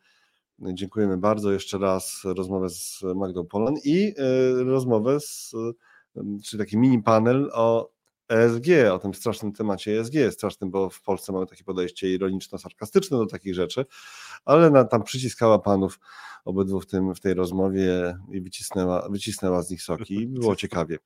dziękujemy 0.60 1.18
bardzo 1.18 1.52
jeszcze 1.52 1.78
raz 1.78 2.22
rozmowę 2.24 2.70
z 2.70 3.04
Magdą 3.16 3.46
Polan 3.46 3.76
i 3.84 4.14
e, 4.18 4.64
rozmowę 4.64 5.20
z, 5.20 5.52
e, 6.16 6.22
czy 6.44 6.58
taki 6.58 6.78
mini 6.78 7.04
panel 7.04 7.50
o 7.54 7.95
ESG, 8.30 8.68
o 8.92 9.00
tym 9.00 9.14
strasznym 9.14 9.54
temacie 9.54 10.00
ESG, 10.00 10.14
strasznym, 10.32 10.72
bo 10.72 10.90
w 10.90 11.02
Polsce 11.02 11.32
mamy 11.34 11.46
takie 11.46 11.64
podejście 11.64 12.08
ironiczno-sarkastyczne 12.18 13.18
do 13.18 13.26
takich 13.26 13.56
rzeczy, 13.56 13.86
ale 14.46 14.70
na, 14.70 14.84
tam 14.84 15.04
przyciskała 15.04 15.60
panów 15.60 16.00
obydwu 16.46 16.82
w, 16.82 16.86
tym, 16.86 17.16
w 17.16 17.20
tej 17.20 17.34
rozmowie 17.34 18.18
i 18.32 18.42
wycisnęła, 18.42 19.10
wycisnęła 19.10 19.64
z 19.64 19.70
nich 19.70 19.82
soki 19.82 20.16
i 20.16 20.28
było 20.28 20.56
ciekawie. 20.66 20.98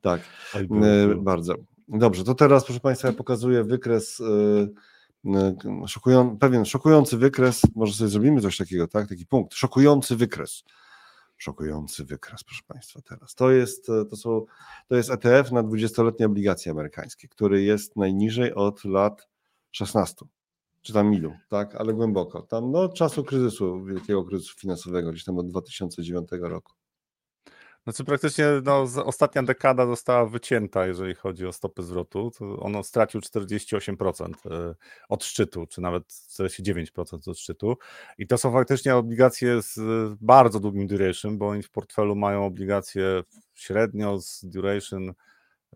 Tak, 0.00 0.20
e, 0.54 1.14
bardzo. 1.14 1.54
Dobrze, 1.88 2.24
to 2.24 2.34
teraz 2.34 2.64
proszę 2.64 2.80
Państwa 2.80 3.08
ja 3.08 3.14
pokazuję 3.14 3.64
wykres, 3.64 4.20
e, 4.20 5.34
e, 5.38 5.88
szokują, 5.88 6.38
pewien 6.38 6.64
szokujący 6.64 7.16
wykres, 7.16 7.62
może 7.74 7.94
sobie 7.94 8.10
zrobimy 8.10 8.40
coś 8.40 8.56
takiego, 8.56 8.88
tak, 8.88 9.08
taki 9.08 9.26
punkt, 9.26 9.54
szokujący 9.54 10.16
wykres. 10.16 10.64
Szokujący 11.42 12.04
wykres, 12.04 12.44
proszę 12.44 12.62
Państwa, 12.66 13.00
teraz. 13.00 13.34
To 13.34 13.50
jest, 13.50 13.88
e, 13.90 14.04
to 14.04 14.16
są, 14.16 14.44
to 14.88 14.96
jest 14.96 15.10
ETF 15.10 15.52
na 15.52 15.62
20-letnie 15.62 16.26
obligacje 16.26 16.72
amerykańskie, 16.72 17.28
który 17.28 17.62
jest 17.62 17.96
najniżej 17.96 18.54
od 18.54 18.84
lat 18.84 19.28
16, 19.70 20.26
czy 20.82 20.92
tam 20.92 21.14
ilu, 21.14 21.32
tak, 21.48 21.74
ale 21.74 21.94
głęboko. 21.94 22.42
Tam 22.42 22.72
no, 22.72 22.88
czasu 22.88 23.24
kryzysu, 23.24 23.84
wielkiego 23.84 24.24
kryzysu 24.24 24.58
finansowego, 24.58 25.10
gdzieś 25.10 25.24
tam 25.24 25.38
od 25.38 25.48
2009 25.48 26.28
roku. 26.40 26.72
Znaczy 27.84 28.04
praktycznie 28.04 28.46
no, 28.64 28.86
ostatnia 29.04 29.42
dekada 29.42 29.86
została 29.86 30.26
wycięta, 30.26 30.86
jeżeli 30.86 31.14
chodzi 31.14 31.46
o 31.46 31.52
stopy 31.52 31.82
zwrotu. 31.82 32.30
To 32.38 32.56
ono 32.60 32.82
stracił 32.82 33.20
48% 33.20 34.32
e, 34.50 34.74
od 35.08 35.24
szczytu, 35.24 35.66
czy 35.66 35.80
nawet 35.80 36.04
49% 36.08 37.30
od 37.30 37.38
szczytu. 37.38 37.76
I 38.18 38.26
to 38.26 38.38
są 38.38 38.52
faktycznie 38.52 38.96
obligacje 38.96 39.62
z 39.62 39.78
e, 39.78 40.16
bardzo 40.20 40.60
długim 40.60 40.86
duration, 40.86 41.38
bo 41.38 41.48
oni 41.48 41.62
w 41.62 41.70
portfelu 41.70 42.16
mają 42.16 42.46
obligacje 42.46 43.22
średnio 43.54 44.20
z 44.20 44.44
duration 44.44 45.12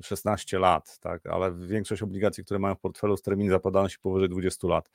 16 0.03 0.59
lat, 0.59 0.99
tak, 0.99 1.27
ale 1.27 1.55
większość 1.55 2.03
obligacji, 2.03 2.45
które 2.45 2.61
mają 2.61 2.75
w 2.75 2.81
portfelu 2.81 3.17
z 3.17 3.23
termin 3.23 3.51
zapadają 3.51 3.89
się 3.89 3.99
powyżej 3.99 4.29
20 4.29 4.69
lat. 4.69 4.91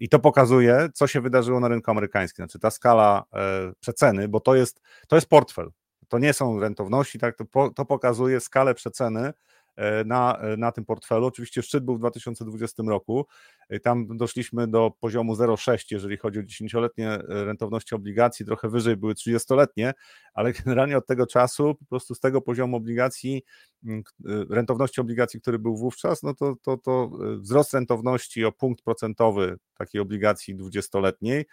I 0.00 0.08
to 0.08 0.18
pokazuje, 0.18 0.88
co 0.94 1.06
się 1.06 1.20
wydarzyło 1.20 1.60
na 1.60 1.68
rynku 1.68 1.90
amerykańskim. 1.90 2.44
Znaczy 2.44 2.58
ta 2.58 2.70
skala 2.70 3.24
e, 3.32 3.72
przeceny, 3.80 4.28
bo 4.28 4.40
to 4.40 4.54
jest, 4.54 4.80
to 5.08 5.16
jest 5.16 5.28
portfel. 5.28 5.70
To 6.14 6.18
nie 6.18 6.32
są 6.32 6.60
rentowności, 6.60 7.18
tak, 7.18 7.36
to, 7.36 7.44
po, 7.44 7.70
to 7.70 7.84
pokazuje 7.84 8.40
skalę 8.40 8.74
przeceny 8.74 9.32
e, 9.76 10.04
na, 10.04 10.38
e, 10.38 10.56
na 10.56 10.72
tym 10.72 10.84
portfelu. 10.84 11.26
Oczywiście 11.26 11.62
szczyt 11.62 11.84
był 11.84 11.96
w 11.96 11.98
2020 11.98 12.82
roku. 12.86 13.26
E, 13.68 13.80
Tam 13.80 14.16
doszliśmy 14.16 14.68
do 14.68 14.92
poziomu 15.00 15.34
0,6, 15.34 15.84
jeżeli 15.90 16.16
chodzi 16.16 16.38
o 16.38 16.42
10-letnie 16.42 17.10
e, 17.10 17.44
rentowności 17.44 17.94
obligacji, 17.94 18.46
trochę 18.46 18.68
wyżej 18.68 18.96
były 18.96 19.14
30-letnie, 19.14 19.92
ale 20.34 20.52
generalnie 20.64 20.98
od 20.98 21.06
tego 21.06 21.26
czasu, 21.26 21.74
po 21.74 21.84
prostu 21.84 22.14
z 22.14 22.20
tego 22.20 22.40
poziomu 22.40 22.76
obligacji, 22.76 23.42
e, 23.88 24.02
rentowności 24.50 25.00
obligacji, 25.00 25.40
który 25.40 25.58
był 25.58 25.76
wówczas, 25.76 26.22
no 26.22 26.34
to, 26.34 26.54
to, 26.62 26.76
to 26.76 27.10
wzrost 27.38 27.74
rentowności 27.74 28.44
o 28.44 28.52
punkt 28.52 28.84
procentowy 28.84 29.56
takiej 29.78 30.00
obligacji 30.00 30.56
20-letniej, 30.56 31.44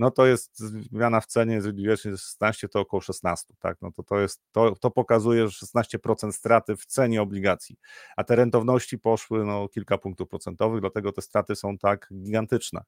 no 0.00 0.10
to 0.10 0.26
jest 0.26 0.58
zmiana 0.58 1.20
w 1.20 1.26
cenie, 1.26 1.60
jest 1.78 2.02
16, 2.02 2.68
to 2.68 2.80
około 2.80 3.00
16, 3.00 3.54
tak, 3.58 3.78
no 3.82 3.92
to 3.92 4.02
to 4.02 4.20
jest, 4.20 4.42
to, 4.52 4.74
to 4.80 4.90
pokazuje, 4.90 5.48
że 5.48 5.66
16% 5.66 6.32
straty 6.32 6.76
w 6.76 6.86
cenie 6.86 7.22
obligacji, 7.22 7.76
a 8.16 8.24
te 8.24 8.36
rentowności 8.36 8.98
poszły 8.98 9.44
no 9.44 9.68
kilka 9.68 9.98
punktów 9.98 10.28
procentowych, 10.28 10.80
dlatego 10.80 11.12
te 11.12 11.22
straty 11.22 11.56
są 11.60 11.78
tak 11.78 12.08
gigantyczne. 12.12 12.80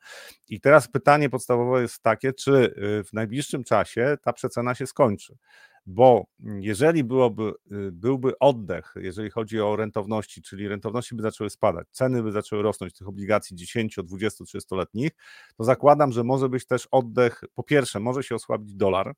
I 0.48 0.60
teraz 0.60 0.88
pytanie 0.88 1.30
podstawowe 1.30 1.82
jest 1.82 2.02
takie, 2.02 2.32
czy 2.32 2.52
y, 2.52 3.04
w 3.04 3.12
najbliższym 3.12 3.64
czasie 3.64 4.16
ta 4.22 4.32
przecena 4.32 4.74
się 4.74 4.86
skończy 4.86 5.36
bo 5.86 6.24
jeżeli 6.38 7.04
byłoby, 7.04 7.52
y, 7.72 7.92
byłby 7.92 8.38
oddech, 8.38 8.94
jeżeli 8.96 9.30
chodzi 9.30 9.60
o 9.60 9.76
rentowności, 9.76 10.42
czyli 10.42 10.68
rentowności 10.68 11.14
by 11.14 11.22
zaczęły 11.22 11.50
spadać, 11.50 11.86
ceny 11.90 12.22
by 12.22 12.32
zaczęły 12.32 12.62
rosnąć 12.62 12.94
tych 12.94 13.08
obligacji 13.08 13.56
10, 13.56 13.96
20, 14.04 14.44
30-letnich, 14.44 15.10
to 15.56 15.64
zakładam, 15.64 16.12
że 16.12 16.24
może 16.24 16.48
być 16.48 16.66
też 16.66 16.88
oddech, 16.90 17.44
po 17.54 17.62
pierwsze, 17.62 18.00
może 18.00 18.22
się 18.22 18.34
osłabić 18.34 18.74
dolar, 18.74 19.14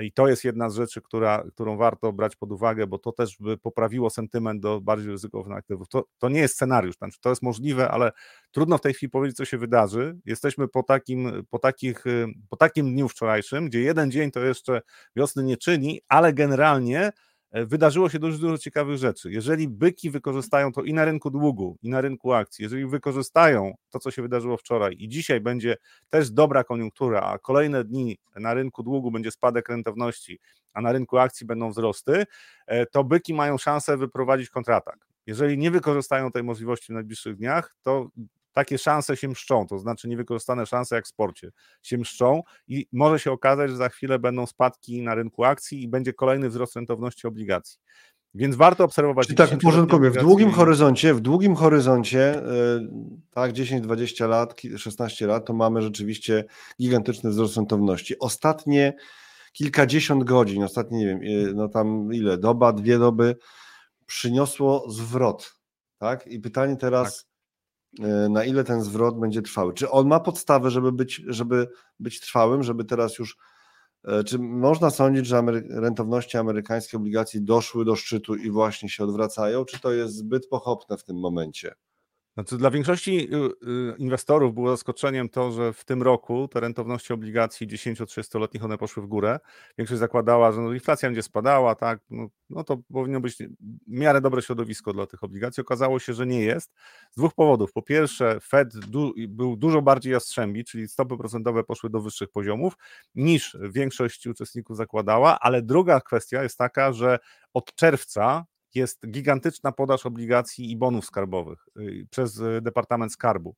i 0.00 0.12
to 0.12 0.28
jest 0.28 0.44
jedna 0.44 0.70
z 0.70 0.74
rzeczy, 0.74 1.02
która, 1.02 1.44
którą 1.52 1.76
warto 1.76 2.12
brać 2.12 2.36
pod 2.36 2.52
uwagę, 2.52 2.86
bo 2.86 2.98
to 2.98 3.12
też 3.12 3.36
by 3.40 3.58
poprawiło 3.58 4.10
sentyment 4.10 4.62
do 4.62 4.80
bardziej 4.80 5.10
ryzykownych 5.10 5.58
aktywów. 5.58 5.88
To, 5.88 6.04
to 6.18 6.28
nie 6.28 6.40
jest 6.40 6.54
scenariusz, 6.54 6.96
znaczy 6.96 7.18
to 7.20 7.28
jest 7.28 7.42
możliwe, 7.42 7.90
ale 7.90 8.12
trudno 8.50 8.78
w 8.78 8.80
tej 8.80 8.94
chwili 8.94 9.10
powiedzieć, 9.10 9.36
co 9.36 9.44
się 9.44 9.58
wydarzy. 9.58 10.18
Jesteśmy 10.24 10.68
po 10.68 10.82
takim, 10.82 11.44
po, 11.50 11.58
takich, 11.58 12.04
po 12.50 12.56
takim 12.56 12.92
dniu 12.92 13.08
wczorajszym, 13.08 13.66
gdzie 13.66 13.80
jeden 13.80 14.10
dzień 14.10 14.30
to 14.30 14.40
jeszcze 14.40 14.82
wiosny 15.16 15.42
nie 15.42 15.56
czyni, 15.56 16.00
ale 16.08 16.32
generalnie 16.32 17.12
wydarzyło 17.52 18.08
się 18.08 18.18
dużo, 18.18 18.38
dużo 18.38 18.58
ciekawych 18.58 18.98
rzeczy. 18.98 19.32
Jeżeli 19.32 19.68
byki 19.68 20.10
wykorzystają 20.10 20.72
to 20.72 20.82
i 20.82 20.94
na 20.94 21.04
rynku 21.04 21.30
długu, 21.30 21.76
i 21.82 21.88
na 21.88 22.00
rynku 22.00 22.32
akcji, 22.32 22.62
jeżeli 22.62 22.86
wykorzystają 22.86 23.74
to, 23.90 23.98
co 23.98 24.10
się 24.10 24.22
wydarzyło 24.22 24.56
wczoraj 24.56 24.96
i 24.98 25.08
dzisiaj 25.08 25.40
będzie 25.40 25.76
też 26.10 26.30
dobra 26.30 26.64
koniunktura, 26.64 27.20
a 27.20 27.38
kolejne 27.38 27.84
dni 27.84 28.18
na 28.36 28.54
rynku 28.54 28.82
długu 28.82 29.10
będzie 29.10 29.30
spadek 29.30 29.68
rentowności, 29.68 30.38
a 30.72 30.80
na 30.80 30.92
rynku 30.92 31.18
akcji 31.18 31.46
będą 31.46 31.70
wzrosty, 31.70 32.26
e, 32.66 32.86
to 32.86 33.04
byki 33.04 33.34
mają 33.34 33.58
szansę 33.58 33.96
wyprowadzić 33.96 34.50
kontratak. 34.50 35.06
Jeżeli 35.26 35.58
nie 35.58 35.70
wykorzystają 35.70 36.32
tej 36.32 36.42
możliwości 36.42 36.86
w 36.86 36.94
najbliższych 36.94 37.36
dniach, 37.36 37.74
to 37.82 38.08
takie 38.52 38.78
szanse 38.78 39.16
się 39.16 39.28
mszczą, 39.28 39.66
to 39.66 39.78
znaczy 39.78 40.08
niewykorzystane 40.08 40.66
szanse 40.66 40.96
jak 40.96 41.04
w 41.04 41.08
sporcie 41.08 41.50
się 41.82 41.98
mszczą 41.98 42.42
i 42.68 42.86
może 42.92 43.18
się 43.18 43.32
okazać, 43.32 43.70
że 43.70 43.76
za 43.76 43.88
chwilę 43.88 44.18
będą 44.18 44.46
spadki 44.46 45.02
na 45.02 45.14
rynku 45.14 45.44
akcji 45.44 45.82
i 45.82 45.88
będzie 45.88 46.12
kolejny 46.12 46.48
wzrost 46.48 46.76
rentowności 46.76 47.26
obligacji. 47.26 47.78
Więc 48.34 48.56
warto 48.56 48.84
obserwować. 48.84 49.26
Czyli 49.26 49.36
tak, 49.36 49.52
uporządkuję. 49.52 50.10
W 50.10 50.16
długim 50.16 50.50
horyzoncie, 50.50 51.14
w 51.14 51.20
długim 51.20 51.54
horyzoncie, 51.54 52.34
e, 52.36 52.42
tak, 53.30 53.52
10-20 53.52 54.28
lat, 54.28 54.60
16 54.76 55.26
lat, 55.26 55.46
to 55.46 55.52
mamy 55.52 55.82
rzeczywiście 55.82 56.44
gigantyczny 56.80 57.30
wzrost 57.30 57.56
rentowności. 57.56 58.18
Ostatnie 58.18 58.94
kilkadziesiąt 59.52 60.24
godzin, 60.24 60.62
ostatnie, 60.62 60.98
nie 60.98 61.06
wiem, 61.06 61.20
e, 61.22 61.52
no 61.54 61.68
tam 61.68 62.12
ile, 62.12 62.38
doba, 62.38 62.72
dwie 62.72 62.98
doby, 62.98 63.36
przyniosło 64.06 64.90
zwrot. 64.90 65.54
Tak? 65.98 66.26
I 66.26 66.40
pytanie 66.40 66.76
teraz, 66.76 67.16
tak. 67.16 67.31
E, 68.00 68.28
na 68.28 68.44
ile 68.44 68.64
ten 68.64 68.82
zwrot 68.82 69.18
będzie 69.18 69.42
trwały. 69.42 69.74
Czy 69.74 69.90
on 69.90 70.08
ma 70.08 70.20
podstawę, 70.20 70.70
żeby 70.70 70.92
być, 70.92 71.22
żeby 71.26 71.68
być 72.00 72.20
trwałym, 72.20 72.62
żeby 72.62 72.84
teraz 72.84 73.18
już. 73.18 73.36
E, 74.04 74.24
czy 74.24 74.38
można 74.38 74.90
sądzić, 74.90 75.26
że 75.26 75.38
amery 75.38 75.66
rentowności 75.70 76.36
amerykańskich 76.36 76.94
obligacji 76.94 77.42
doszły 77.42 77.84
do 77.84 77.96
szczytu 77.96 78.34
i 78.34 78.50
właśnie 78.50 78.88
się 78.88 79.04
odwracają, 79.04 79.64
czy 79.64 79.80
to 79.80 79.92
jest 79.92 80.14
zbyt 80.14 80.48
pochopne 80.48 80.96
w 80.96 81.04
tym 81.04 81.16
momencie? 81.16 81.74
Znaczy, 82.34 82.58
dla 82.58 82.70
większości 82.70 83.28
y, 83.34 83.68
y, 83.68 83.96
inwestorów 83.98 84.54
było 84.54 84.70
zaskoczeniem 84.70 85.28
to, 85.28 85.52
że 85.52 85.72
w 85.72 85.84
tym 85.84 86.02
roku 86.02 86.48
te 86.48 86.60
rentowności 86.60 87.12
obligacji 87.12 87.68
10-30-letnich 87.68 88.64
one 88.64 88.78
poszły 88.78 89.02
w 89.02 89.06
górę. 89.06 89.40
Większość 89.78 89.98
zakładała, 89.98 90.52
że 90.52 90.60
no, 90.60 90.72
inflacja 90.72 91.08
będzie 91.08 91.22
spadała, 91.22 91.74
tak, 91.74 92.00
no, 92.10 92.28
no, 92.50 92.64
to 92.64 92.78
powinno 92.92 93.20
być 93.20 93.36
w 93.36 93.38
miarę 93.86 94.20
dobre 94.20 94.42
środowisko 94.42 94.92
dla 94.92 95.06
tych 95.06 95.24
obligacji. 95.24 95.60
Okazało 95.60 95.98
się, 95.98 96.14
że 96.14 96.26
nie 96.26 96.40
jest. 96.40 96.72
Z 97.10 97.16
dwóch 97.16 97.34
powodów. 97.34 97.72
Po 97.72 97.82
pierwsze, 97.82 98.40
Fed 98.40 98.78
du 98.78 99.12
był 99.28 99.56
dużo 99.56 99.82
bardziej 99.82 100.12
jastrzębi, 100.12 100.64
czyli 100.64 100.88
stopy 100.88 101.16
procentowe 101.16 101.64
poszły 101.64 101.90
do 101.90 102.00
wyższych 102.00 102.30
poziomów 102.30 102.74
niż 103.14 103.56
większość 103.60 104.26
uczestników 104.26 104.76
zakładała, 104.76 105.38
ale 105.40 105.62
druga 105.62 106.00
kwestia 106.00 106.42
jest 106.42 106.58
taka, 106.58 106.92
że 106.92 107.18
od 107.54 107.74
czerwca 107.74 108.44
jest 108.74 109.10
gigantyczna 109.10 109.72
podaż 109.72 110.06
obligacji 110.06 110.70
i 110.70 110.76
bonów 110.76 111.04
skarbowych 111.04 111.68
y, 111.76 112.06
przez 112.10 112.38
y, 112.38 112.60
Departament 112.62 113.12
Skarbu. 113.12 113.56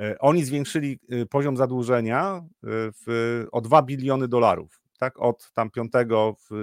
Y, 0.00 0.18
oni 0.18 0.44
zwiększyli 0.44 0.98
poziom 1.30 1.56
zadłużenia 1.56 2.42
w, 3.06 3.44
o 3.52 3.60
2 3.60 3.82
biliony 3.82 4.28
dolarów. 4.28 4.80
Tak, 4.98 5.20
od 5.20 5.52
tam 5.52 5.70
5 5.70 5.92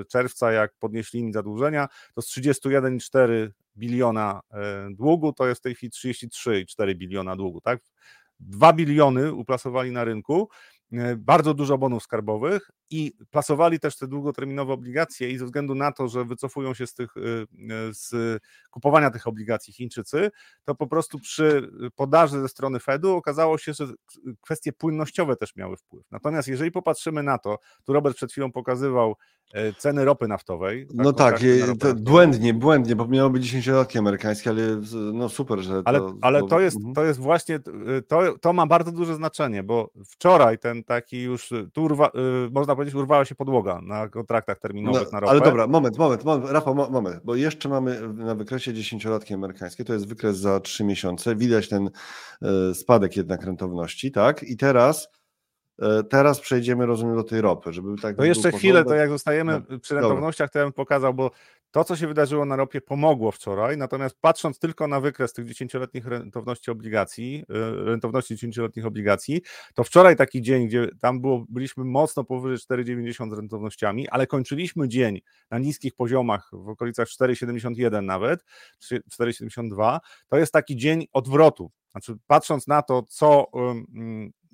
czerwca, 0.08 0.52
jak 0.52 0.74
podnieśli 0.80 1.20
limit 1.20 1.34
zadłużenia, 1.34 1.88
to 2.16 2.22
z 2.22 2.28
31,4 2.28 3.50
biliona 3.78 4.42
długu, 4.92 5.34
to 5.34 5.48
jest 5.48 5.62
w 5.62 5.64
tej 5.64 5.76
chwili 5.76 5.92
33,4 5.92 6.96
biliona 6.96 7.36
długu. 7.36 7.62
Tak? 7.62 7.82
2 8.40 8.74
biliony 8.74 9.34
uplasowali 9.34 9.92
na 9.92 10.04
rynku, 10.04 10.50
bardzo 11.18 11.54
dużo 11.54 11.78
bonów 11.78 12.04
skarbowych 12.04 12.72
i 12.90 13.14
plasowali 13.32 13.80
też 13.80 13.98
te 13.98 14.08
długoterminowe 14.08 14.74
obligacje 14.74 15.32
i 15.32 15.38
ze 15.38 15.46
względu 15.46 15.76
na 15.76 15.92
to, 15.92 16.08
że 16.08 16.26
wycofują 16.26 16.74
się 16.74 16.88
z, 16.88 16.94
tych, 16.94 17.18
y, 17.18 17.22
y, 17.22 17.94
z 17.94 18.42
kupowania 18.72 19.12
tych 19.12 19.28
obligacji 19.28 19.74
Chińczycy, 19.74 20.32
to 20.64 20.76
po 20.76 20.88
prostu 20.88 21.20
przy 21.20 21.72
podaży 21.96 22.42
ze 22.42 22.48
strony 22.50 22.80
Fedu 22.80 23.16
okazało 23.16 23.58
się, 23.58 23.74
że 23.74 23.88
kwestie 24.42 24.74
płynnościowe 24.74 25.36
też 25.36 25.56
miały 25.56 25.78
wpływ. 25.78 26.06
Natomiast 26.12 26.48
jeżeli 26.48 26.72
popatrzymy 26.72 27.24
na 27.24 27.38
to, 27.38 27.60
tu 27.84 27.94
Robert 27.94 28.16
przed 28.16 28.32
chwilą 28.32 28.52
pokazywał 28.52 29.12
e, 29.12 29.16
ceny 29.78 30.06
ropy 30.06 30.28
naftowej. 30.28 30.88
Tak, 30.88 30.96
no 30.96 31.14
tak, 31.14 31.40
to 31.80 31.94
błędnie, 31.96 32.54
błędnie, 32.54 32.96
bo 32.96 33.08
miało 33.08 33.30
być 33.30 33.44
10 33.50 33.98
amerykańskie, 33.98 34.50
ale 34.50 34.62
no 35.14 35.30
super, 35.30 35.60
że 35.60 35.82
Ale, 35.86 36.00
to, 36.00 36.16
ale 36.22 36.48
to, 36.48 36.60
jest, 36.60 36.78
mhm. 36.78 36.96
to 36.96 37.04
jest 37.04 37.20
właśnie, 37.20 37.60
to, 38.08 38.38
to 38.42 38.54
ma 38.54 38.68
bardzo 38.68 38.92
duże 38.92 39.16
znaczenie, 39.16 39.64
bo 39.64 39.90
wczoraj 40.06 40.60
ten 40.60 40.84
taki 40.84 41.22
już, 41.22 41.54
tu 41.74 41.84
urwa, 41.84 42.12
można 42.52 42.76
powiedzieć, 42.76 42.96
urwała 42.96 43.26
się 43.26 43.36
podłoga 43.36 43.82
na 43.82 44.10
kontraktach 44.10 44.60
terminowych 44.60 45.04
no, 45.06 45.12
na 45.12 45.20
ropę. 45.20 45.32
Ale 45.32 45.42
dobra, 45.42 45.68
moment, 45.68 45.98
moment, 45.98 46.24
moment, 46.24 46.52
Rafał, 46.52 46.76
moment, 46.76 47.22
bo 47.24 47.36
jeszcze 47.36 47.70
mamy 47.70 48.14
na 48.14 48.36
wykresie 48.36 48.74
dziesięciolatki 48.74 49.34
amerykańskie, 49.34 49.86
to 49.86 49.94
jest 49.94 50.08
wykres 50.08 50.38
za 50.38 50.60
trzy 50.60 50.84
miesiące, 50.84 51.36
widać 51.36 51.70
ten 51.70 51.90
e, 52.42 52.74
spadek 52.74 53.18
jednak 53.18 53.44
rentowności, 53.44 54.12
tak? 54.12 54.44
I 54.44 54.58
teraz 54.58 55.08
e, 55.08 55.23
Teraz 56.10 56.40
przejdziemy, 56.40 56.86
rozumiem, 56.86 57.16
do 57.16 57.24
tej 57.24 57.42
ropy, 57.42 57.74
żeby 57.74 58.02
tak. 58.02 58.18
To 58.18 58.24
jeszcze 58.24 58.52
chwilę, 58.52 58.86
to 58.86 58.94
jak 58.94 59.10
zostajemy 59.10 59.62
no, 59.70 59.80
przy 59.80 59.96
rentownościach, 59.96 60.50
to 60.50 60.60
ja 60.60 60.66
bym 60.66 60.74
pokazał, 60.74 61.14
bo 61.14 61.32
to, 61.72 61.84
co 61.84 61.96
się 61.96 62.08
wydarzyło 62.08 62.46
na 62.46 62.56
ropie, 62.56 62.82
pomogło 62.82 63.32
wczoraj, 63.32 63.78
natomiast 63.78 64.18
patrząc 64.22 64.60
tylko 64.60 64.88
na 64.88 65.00
wykres 65.00 65.34
tych 65.34 65.46
10-letnich 65.46 66.06
rentowności 66.06 66.72
obligacji, 66.72 67.46
y, 67.50 67.86
rentowności 67.86 68.36
10-letnich 68.36 68.86
obligacji, 68.86 69.42
to 69.74 69.84
wczoraj 69.84 70.16
taki 70.16 70.42
dzień, 70.42 70.68
gdzie 70.68 70.88
tam 71.02 71.22
było, 71.22 71.46
byliśmy 71.50 71.84
mocno 71.84 72.24
powyżej 72.24 72.58
4,90 72.58 73.30
z 73.30 73.34
rentownościami, 73.34 74.10
ale 74.10 74.28
kończyliśmy 74.28 74.88
dzień 74.88 75.22
na 75.52 75.60
niskich 75.60 75.96
poziomach, 75.96 76.50
w 76.52 76.70
okolicach 76.70 77.08
4,71 77.08 78.04
nawet, 78.04 78.46
4,72, 78.82 80.00
to 80.28 80.38
jest 80.38 80.54
taki 80.54 80.76
dzień 80.76 81.08
odwrotu. 81.14 81.72
Znaczy, 81.92 82.18
patrząc 82.28 82.68
na 82.68 82.82
to, 82.82 83.04
co 83.04 83.48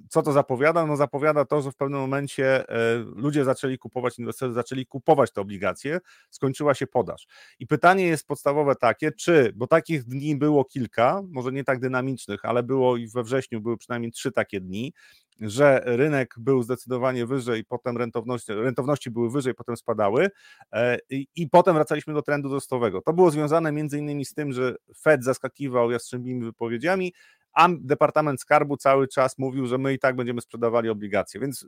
co 0.10 0.22
to 0.22 0.32
zapowiada? 0.32 0.86
No 0.86 0.95
zapowiada 0.95 1.45
to, 1.45 1.62
że 1.62 1.72
w 1.72 1.76
pewnym 1.76 2.00
momencie 2.00 2.70
e, 2.70 2.97
ludzie 3.16 3.45
zaczęli 3.45 3.78
kupować, 3.78 4.20
inwestorzy 4.20 4.54
zaczęli 4.54 4.86
kupować 4.86 5.32
te 5.32 5.41
obligacje, 5.41 6.00
skończyła 6.30 6.74
się 6.74 6.88
podaż. 6.88 7.28
I 7.60 7.68
pytanie 7.68 8.06
jest 8.06 8.28
podstawowe 8.28 8.76
takie, 8.76 9.12
czy, 9.12 9.54
bo 9.56 9.68
takich 9.68 10.04
dni 10.04 10.36
było 10.36 10.66
kilka, 10.66 11.22
może 11.30 11.52
nie 11.52 11.64
tak 11.64 11.80
dynamicznych, 11.80 12.45
ale 12.45 12.64
było 12.64 12.97
i 12.97 13.08
we 13.08 13.24
wrześniu 13.24 13.62
były 13.62 13.78
przynajmniej 13.78 14.12
trzy 14.12 14.32
takie 14.32 14.62
dni, 14.62 14.93
że 15.41 15.82
rynek 15.86 16.36
był 16.38 16.64
zdecydowanie 16.64 17.26
wyżej, 17.26 17.66
potem 17.66 17.97
rentowności, 17.97 18.54
rentowności 18.54 19.12
były 19.12 19.32
wyżej, 19.32 19.54
potem 19.54 19.78
spadały 19.78 20.30
e, 20.74 20.97
i, 21.10 21.28
i 21.36 21.50
potem 21.50 21.76
wracaliśmy 21.76 22.14
do 22.14 22.22
trendu 22.22 22.47
wzrostowego. 22.47 23.02
To 23.02 23.14
było 23.14 23.32
związane 23.32 23.72
między 23.72 24.00
innymi 24.00 24.26
z 24.26 24.34
tym, 24.34 24.54
że 24.54 24.76
Fed 25.02 25.24
zaskakiwał 25.24 25.91
jastrzębimi 25.91 26.43
wypowiedziami, 26.43 27.14
a 27.54 27.68
Departament 27.82 28.41
Skarbu 28.41 28.78
cały 28.78 29.08
czas 29.08 29.38
mówił, 29.38 29.68
że 29.68 29.78
my 29.78 29.93
i 29.93 30.00
tak 30.00 30.16
będziemy 30.16 30.41
sprzedawali 30.41 30.89
obligacje, 30.89 31.41
więc 31.41 31.66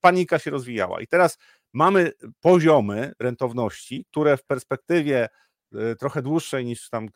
panika 0.00 0.38
się 0.38 0.50
rozwijała. 0.50 1.00
I 1.00 1.06
teraz 1.06 1.38
mamy 1.72 2.12
poziomy 2.40 3.12
rentowności, 3.18 4.04
które 4.10 4.36
w 4.36 4.44
perspektywie 4.44 5.28
e, 5.74 5.96
trochę 5.96 6.22
dłuższej 6.22 6.64
niż 6.64 6.90
tam 6.90 7.08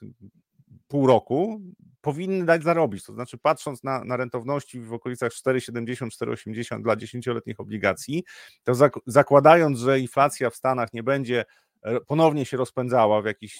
pół 0.89 1.07
roku 1.07 1.61
powinny 2.01 2.45
dać 2.45 2.63
zarobić. 2.63 3.05
To 3.05 3.13
znaczy, 3.13 3.39
patrząc 3.39 3.85
na, 3.85 4.05
na 4.05 4.17
rentowności 4.17 4.81
w 4.81 4.93
okolicach 4.93 5.33
4,70-4,80 5.33 6.83
dla 6.83 6.97
10-letnich 6.97 7.61
obligacji, 7.61 8.25
to 8.65 8.73
zakładając, 9.07 9.79
że 9.79 10.01
inflacja 10.01 10.51
w 10.51 10.57
Stanach 10.57 10.93
nie 10.93 11.03
będzie 11.03 11.45
e, 11.83 12.01
ponownie 12.01 12.45
się 12.45 12.57
rozpędzała 12.57 13.23
w 13.23 13.25
jakiś 13.25 13.59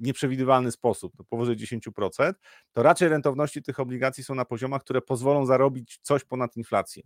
nieprzewidywalny 0.00 0.70
sposób, 0.70 1.16
to 1.16 1.24
powyżej 1.24 1.56
10%, 1.56 2.32
to 2.72 2.82
raczej 2.82 3.08
rentowności 3.08 3.62
tych 3.62 3.80
obligacji 3.80 4.24
są 4.24 4.34
na 4.34 4.44
poziomach, 4.44 4.82
które 4.82 5.02
pozwolą 5.02 5.46
zarobić 5.46 5.98
coś 6.02 6.24
ponad 6.24 6.56
inflację. 6.56 7.02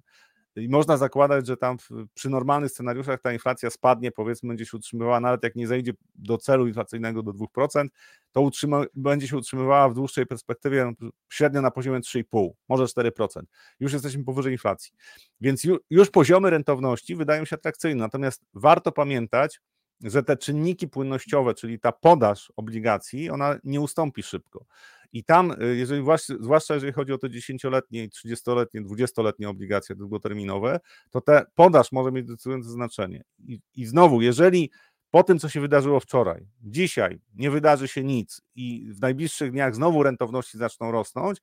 i 0.56 0.68
można 0.68 0.96
zakładać, 0.96 1.46
że 1.46 1.56
tam 1.56 1.76
przy 2.14 2.30
normalnych 2.30 2.70
scenariuszach 2.70 3.20
ta 3.20 3.32
inflacja 3.32 3.70
spadnie, 3.70 4.10
powiedzmy, 4.10 4.48
będzie 4.48 4.66
się 4.66 4.76
utrzymywała, 4.76 5.20
nawet 5.20 5.42
jak 5.42 5.56
nie 5.56 5.66
zejdzie 5.66 5.92
do 6.14 6.38
celu 6.38 6.66
inflacyjnego 6.66 7.22
do 7.22 7.32
2%, 7.32 7.86
to 8.32 8.40
utrzyma, 8.40 8.84
będzie 8.94 9.28
się 9.28 9.36
utrzymywała 9.36 9.88
w 9.88 9.94
dłuższej 9.94 10.26
perspektywie 10.26 10.92
no, 11.00 11.10
średnio 11.28 11.62
na 11.62 11.70
poziomie 11.70 12.00
3,5, 12.00 12.50
może 12.68 12.84
4%. 12.84 13.42
Już 13.80 13.92
jesteśmy 13.92 14.24
powyżej 14.24 14.52
inflacji. 14.52 14.92
Więc 15.40 15.64
ju, 15.64 15.78
już 15.90 16.10
poziomy 16.10 16.50
rentowności 16.50 17.16
wydają 17.16 17.44
się 17.44 17.56
atrakcyjne. 17.56 18.00
Natomiast 18.00 18.42
warto 18.54 18.92
pamiętać, 18.92 19.60
że 20.02 20.22
te 20.22 20.36
czynniki 20.36 20.88
płynnościowe, 20.88 21.54
czyli 21.54 21.80
ta 21.80 21.92
podaż 21.92 22.52
obligacji, 22.56 23.30
ona 23.30 23.58
nie 23.64 23.80
ustąpi 23.80 24.22
szybko. 24.22 24.64
I 25.12 25.24
tam, 25.24 25.50
y, 25.62 25.76
jeżeli 25.76 26.04
zwłaszcza 26.40 26.74
jeżeli 26.74 26.92
chodzi 26.92 27.12
o 27.12 27.18
te 27.18 27.28
10-letnie, 27.28 28.08
30-letnie, 28.08 28.82
20-letnie 28.82 29.48
obligacje 29.48 29.96
długoterminowe, 29.96 30.80
to 31.10 31.20
te 31.20 31.44
podaż 31.54 31.92
może 31.92 32.12
mieć 32.12 32.26
decydujące 32.26 32.70
znaczenie. 32.70 33.24
I, 33.46 33.60
I 33.74 33.86
znowu, 33.86 34.22
jeżeli 34.22 34.70
po 35.10 35.22
tym, 35.22 35.38
co 35.38 35.48
się 35.48 35.60
wydarzyło 35.60 36.00
wczoraj, 36.00 36.46
dzisiaj 36.62 37.18
nie 37.34 37.50
wydarzy 37.50 37.88
się 37.88 38.04
nic 38.04 38.40
i 38.54 38.88
w 38.92 39.00
najbliższych 39.00 39.50
dniach 39.52 39.74
znowu 39.74 40.02
rentowności 40.02 40.58
zaczną 40.58 40.92
rosnąć, 40.92 41.38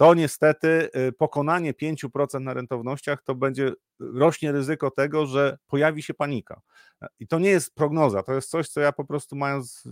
to 0.00 0.14
niestety 0.14 0.90
y, 1.08 1.12
pokonanie 1.12 1.74
5% 1.74 2.40
na 2.40 2.54
rentownościach 2.54 3.22
to 3.22 3.34
będzie 3.34 3.72
rośnie 3.98 4.52
ryzyko 4.52 4.90
tego, 4.90 5.26
że 5.26 5.58
pojawi 5.66 6.02
się 6.02 6.14
panika. 6.14 6.60
I 7.18 7.26
to 7.26 7.38
nie 7.38 7.50
jest 7.50 7.74
prognoza, 7.74 8.22
to 8.22 8.34
jest 8.34 8.50
coś, 8.50 8.68
co 8.68 8.80
ja 8.80 8.92
po 8.92 9.04
prostu 9.04 9.36
mając 9.36 9.84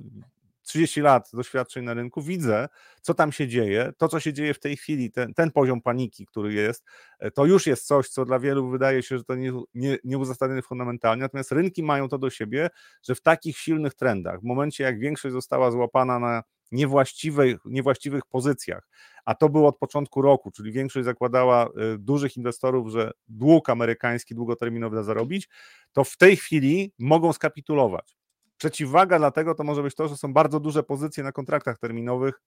30 0.62 1.00
lat 1.00 1.30
doświadczeń 1.32 1.84
na 1.84 1.94
rynku, 1.94 2.22
widzę, 2.22 2.68
co 3.02 3.14
tam 3.14 3.32
się 3.32 3.48
dzieje. 3.48 3.92
To, 3.98 4.08
co 4.08 4.20
się 4.20 4.32
dzieje 4.32 4.54
w 4.54 4.60
tej 4.60 4.76
chwili, 4.76 5.10
ten, 5.10 5.34
ten 5.34 5.50
poziom 5.50 5.82
paniki, 5.82 6.26
który 6.26 6.52
jest, 6.52 6.84
e, 7.18 7.30
to 7.30 7.46
już 7.46 7.66
jest 7.66 7.86
coś, 7.86 8.08
co 8.08 8.24
dla 8.24 8.38
wielu 8.38 8.70
wydaje 8.70 9.02
się, 9.02 9.18
że 9.18 9.24
to 9.24 9.34
nie, 9.34 9.52
nie, 9.74 9.98
nieuzasadnione 10.04 10.62
fundamentalnie. 10.62 11.22
Natomiast 11.22 11.52
rynki 11.52 11.82
mają 11.82 12.08
to 12.08 12.18
do 12.18 12.30
siebie, 12.30 12.70
że 13.02 13.14
w 13.14 13.22
takich 13.22 13.58
silnych 13.58 13.94
trendach, 13.94 14.40
w 14.40 14.44
momencie 14.44 14.84
jak 14.84 14.98
większość 14.98 15.32
została 15.32 15.70
złapana 15.70 16.18
na 16.18 16.42
niewłaściwych, 16.72 17.58
niewłaściwych 17.64 18.22
pozycjach, 18.26 18.88
a 19.28 19.34
to 19.34 19.48
było 19.48 19.68
od 19.68 19.78
początku 19.78 20.22
roku, 20.22 20.50
czyli 20.50 20.72
większość 20.72 21.04
zakładała 21.04 21.66
e, 21.66 21.68
dużych 21.98 22.36
inwestorów, 22.36 22.90
że 22.90 23.10
dług 23.28 23.70
amerykański 23.70 24.34
długoterminowy 24.34 24.96
da 24.96 25.02
zarobić, 25.02 25.48
to 25.92 26.04
w 26.04 26.16
tej 26.16 26.36
chwili 26.36 26.92
mogą 26.98 27.32
skapitulować. 27.32 28.16
Przeciwwaga 28.56 29.18
dlatego 29.18 29.54
to 29.54 29.64
może 29.64 29.82
być 29.82 29.94
to, 29.94 30.08
że 30.08 30.16
są 30.16 30.32
bardzo 30.32 30.60
duże 30.60 30.82
pozycje 30.82 31.24
na 31.24 31.32
kontraktach 31.32 31.78
terminowych 31.78 32.40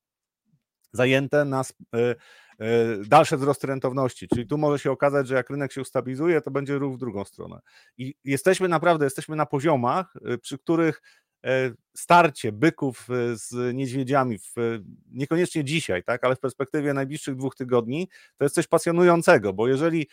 zajęte 0.91 1.45
na 1.45 1.61
e, 1.61 1.99
e, 1.99 2.15
dalsze 3.07 3.37
wzrosty 3.37 3.67
rentowności. 3.67 4.27
Czyli 4.27 4.47
tu 4.47 4.57
może 4.57 4.79
się 4.79 4.91
okazać, 4.91 5.27
że 5.27 5.35
jak 5.35 5.49
rynek 5.49 5.71
się 5.71 5.81
ustabilizuje, 5.81 6.41
to 6.41 6.51
będzie 6.51 6.77
ruch 6.77 6.95
w 6.95 6.97
drugą 6.97 7.23
stronę. 7.25 7.59
I 7.97 8.15
jesteśmy 8.23 8.67
naprawdę, 8.67 9.05
jesteśmy 9.05 9.35
na 9.35 9.45
poziomach, 9.45 10.13
przy 10.41 10.57
których 10.57 11.01
starcie 11.95 12.51
byków 12.51 13.07
e, 13.09 13.35
z 13.37 13.75
niedźwiedziami, 13.75 14.37
w, 14.39 14.79
niekoniecznie 15.11 15.63
dzisiaj, 15.63 16.03
tak, 16.03 16.23
ale 16.23 16.35
w 16.35 16.39
perspektywie 16.39 16.93
najbliższych 16.93 17.35
dwóch 17.35 17.55
tygodni, 17.55 18.07
to 18.37 18.45
jest 18.45 18.55
coś 18.55 18.67
pasjonującego, 18.67 19.53
bo 19.53 19.67
jeżeli 19.67 20.07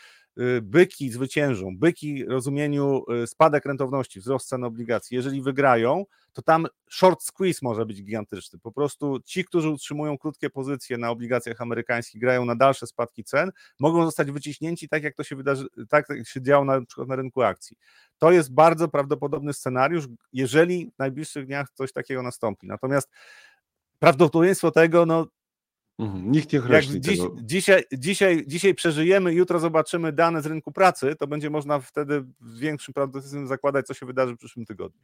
byki 0.62 1.10
zwyciężą, 1.10 1.78
byki 1.78 2.24
w 2.24 2.30
rozumieniu 2.30 3.04
y, 3.22 3.26
spadek 3.26 3.64
rentowności, 3.64 4.20
wzrost 4.20 4.48
cen 4.48 4.64
obligacji, 4.64 5.14
jeżeli 5.14 5.42
wygrają, 5.42 6.04
to 6.32 6.42
tam 6.42 6.66
short 6.90 7.22
squeeze 7.22 7.58
może 7.62 7.86
być 7.86 8.02
gigantyczny. 8.02 8.58
Po 8.58 8.72
prostu 8.72 9.20
ci, 9.24 9.44
którzy 9.44 9.68
utrzymują 9.68 10.18
krótkie 10.18 10.50
pozycje 10.50 10.98
na 10.98 11.10
obligacjach 11.10 11.60
amerykańskich, 11.60 12.20
grają 12.20 12.44
na 12.44 12.56
dalsze 12.56 12.86
spadki 12.86 13.24
cen, 13.24 13.50
mogą 13.80 14.04
zostać 14.04 14.30
wyciśnięci 14.30 14.88
tak, 14.88 15.02
jak 15.02 15.14
to 15.14 15.24
się 15.24 15.36
wydarzy, 15.36 15.66
tak 15.88 16.08
jak 16.08 16.28
się 16.28 16.42
działo 16.42 16.64
na 16.64 16.80
przykład 16.86 17.08
na 17.08 17.16
rynku 17.16 17.42
akcji. 17.42 17.76
To 18.18 18.32
jest 18.32 18.52
bardzo 18.54 18.88
prawdopodobny 18.88 19.52
scenariusz, 19.52 20.04
jeżeli 20.32 20.90
w 20.94 20.98
najbliższych 20.98 21.46
dniach 21.46 21.70
coś 21.74 21.92
takiego 21.92 22.22
nastąpi. 22.22 22.66
Natomiast 22.66 23.10
prawdopodobieństwo 23.98 24.70
tego, 24.70 25.06
no 25.06 25.26
Mhm, 25.98 26.32
nikt 26.32 26.52
nie 26.52 26.58
określi 26.58 27.00
dziś, 27.00 27.20
dzisiaj, 27.42 27.84
dzisiaj, 27.92 28.44
dzisiaj 28.46 28.74
przeżyjemy, 28.74 29.34
jutro 29.34 29.58
zobaczymy 29.58 30.12
dane 30.12 30.42
z 30.42 30.46
rynku 30.46 30.72
pracy, 30.72 31.16
to 31.18 31.26
będzie 31.26 31.50
można 31.50 31.80
wtedy 31.80 32.24
z 32.40 32.58
większym 32.58 32.94
prawdopodobieństwem 32.94 33.46
zakładać, 33.46 33.86
co 33.86 33.94
się 33.94 34.06
wydarzy 34.06 34.34
w 34.34 34.38
przyszłym 34.38 34.66
tygodniu. 34.66 35.00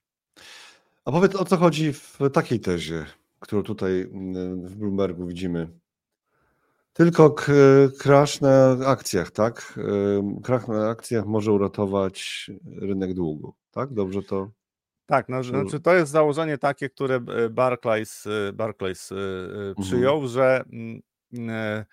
A 1.05 1.13
powiedz, 1.13 1.35
o 1.35 1.45
co 1.45 1.57
chodzi 1.57 1.93
w 1.93 2.19
takiej 2.33 2.61
tezie, 2.61 3.07
którą 3.41 3.63
tutaj 3.63 4.01
mm, 4.01 4.69
w 4.69 4.77
Bloombergu 4.77 5.27
widzimy? 5.27 5.69
Tylko 6.93 7.35
crash 7.99 8.41
na 8.41 8.71
akcjach, 8.87 9.31
tak? 9.31 9.79
Krach 10.43 10.69
na 10.69 10.89
akcjach 10.89 11.27
może 11.27 11.53
uratować 11.53 12.51
rynek 12.81 13.15
długu, 13.15 13.55
tak? 13.71 13.93
Dobrze 13.93 14.23
to 14.23 14.51
tak, 15.07 15.29
no, 15.29 15.43
znaczy 15.43 15.81
to 15.81 15.95
jest 15.95 16.13
założenie 16.13 16.59
takie, 16.59 16.91
które 16.91 17.15
e, 17.15 17.51
Barclays, 17.51 18.27
e, 18.27 18.53
Barclays 18.53 19.13
e, 19.13 19.15
mhm. 19.15 19.75
przyjął, 19.83 20.15
mhm. 20.15 20.33
że 20.33 20.65
mm, 20.73 21.85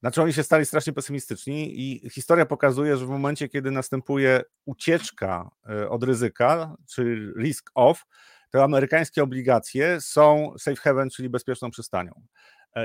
znaczy 0.00 0.22
oni 0.22 0.32
się 0.32 0.42
stali 0.42 0.66
strasznie 0.66 0.92
pesymistyczni 0.92 1.80
i 1.80 2.10
historia 2.10 2.46
pokazuje, 2.46 2.96
że 2.96 3.06
w 3.06 3.08
momencie, 3.08 3.48
kiedy 3.48 3.70
następuje 3.70 4.42
ucieczka 4.64 5.50
od 5.88 6.04
ryzyka, 6.04 6.76
czyli 6.88 7.32
risk 7.38 7.70
off, 7.74 8.06
to 8.50 8.64
amerykańskie 8.64 9.22
obligacje 9.22 10.00
są 10.00 10.52
safe 10.58 10.76
haven, 10.76 11.10
czyli 11.10 11.28
bezpieczną 11.28 11.70
przystanią. 11.70 12.12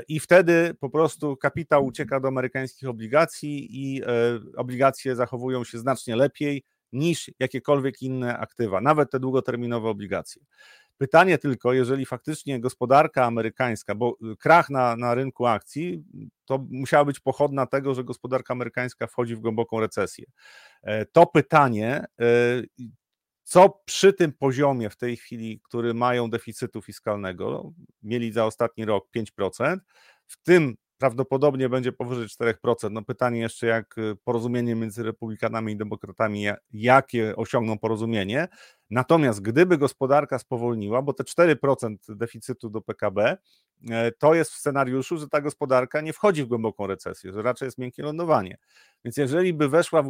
I 0.07 0.19
wtedy 0.19 0.73
po 0.79 0.89
prostu 0.89 1.37
kapitał 1.37 1.85
ucieka 1.85 2.19
do 2.19 2.27
amerykańskich 2.27 2.89
obligacji 2.89 3.67
i 3.71 4.01
obligacje 4.57 5.15
zachowują 5.15 5.63
się 5.63 5.77
znacznie 5.77 6.15
lepiej 6.15 6.63
niż 6.93 7.31
jakiekolwiek 7.39 8.01
inne 8.01 8.37
aktywa, 8.37 8.81
nawet 8.81 9.11
te 9.11 9.19
długoterminowe 9.19 9.89
obligacje. 9.89 10.41
Pytanie 10.97 11.37
tylko, 11.37 11.73
jeżeli 11.73 12.05
faktycznie 12.05 12.59
gospodarka 12.59 13.25
amerykańska, 13.25 13.95
bo 13.95 14.17
y, 14.31 14.35
krach 14.35 14.69
na, 14.69 14.95
na 14.95 15.15
rynku 15.15 15.45
akcji, 15.45 16.03
to 16.45 16.65
musiała 16.69 17.05
być 17.05 17.19
pochodna 17.19 17.65
tego, 17.65 17.93
że 17.93 18.03
gospodarka 18.03 18.53
amerykańska 18.53 19.07
wchodzi 19.07 19.35
w 19.35 19.39
głęboką 19.39 19.79
recesję. 19.79 20.25
E, 20.83 21.05
to 21.05 21.25
pytanie, 21.25 22.05
e, 22.19 22.25
co 23.43 23.81
przy 23.85 24.13
tym 24.13 24.33
poziomie 24.33 24.89
w 24.89 24.97
tej 24.97 25.17
chwili, 25.17 25.61
który 25.63 25.93
mają 25.93 26.29
deficytu 26.29 26.81
fiskalnego, 26.81 27.71
mieli 28.03 28.31
za 28.31 28.45
ostatni 28.45 28.85
rok 28.85 29.07
5%, 29.15 29.77
w 30.25 30.43
tym 30.43 30.75
prawdopodobnie 30.99 31.69
będzie 31.69 31.91
powyżej 31.91 32.27
4%. 32.27 32.91
No 32.91 33.01
pytanie 33.01 33.39
jeszcze, 33.39 33.67
jak 33.67 33.97
y, 33.97 34.15
porozumienie 34.23 34.75
między 34.75 35.03
republikanami 35.03 35.73
i 35.73 35.77
demokratami, 35.77 36.45
jakie 36.73 37.35
osiągną 37.35 37.79
porozumienie. 37.79 38.47
Natomiast 38.89 39.41
gdyby 39.41 39.77
gospodarka 39.77 40.39
spowolniła, 40.39 41.01
bo 41.01 41.13
te 41.13 41.23
4% 41.23 41.95
deficytu 42.09 42.69
do 42.69 42.81
PKB 42.81 43.37
e, 43.89 44.11
to 44.11 44.33
jest 44.33 44.51
w 44.51 44.55
scenariuszu, 44.55 45.17
że 45.17 45.27
ta 45.27 45.41
gospodarka 45.41 46.01
nie 46.01 46.13
wchodzi 46.13 46.43
w 46.43 46.47
głęboką 46.47 46.87
recesję, 46.87 47.33
że 47.33 47.41
raczej 47.41 47.65
jest 47.65 47.77
miękkie 47.77 48.03
lądowanie. 48.03 48.57
Więc 49.05 49.17
jeżeli 49.17 49.53
by 49.53 49.69
weszła 49.69 50.03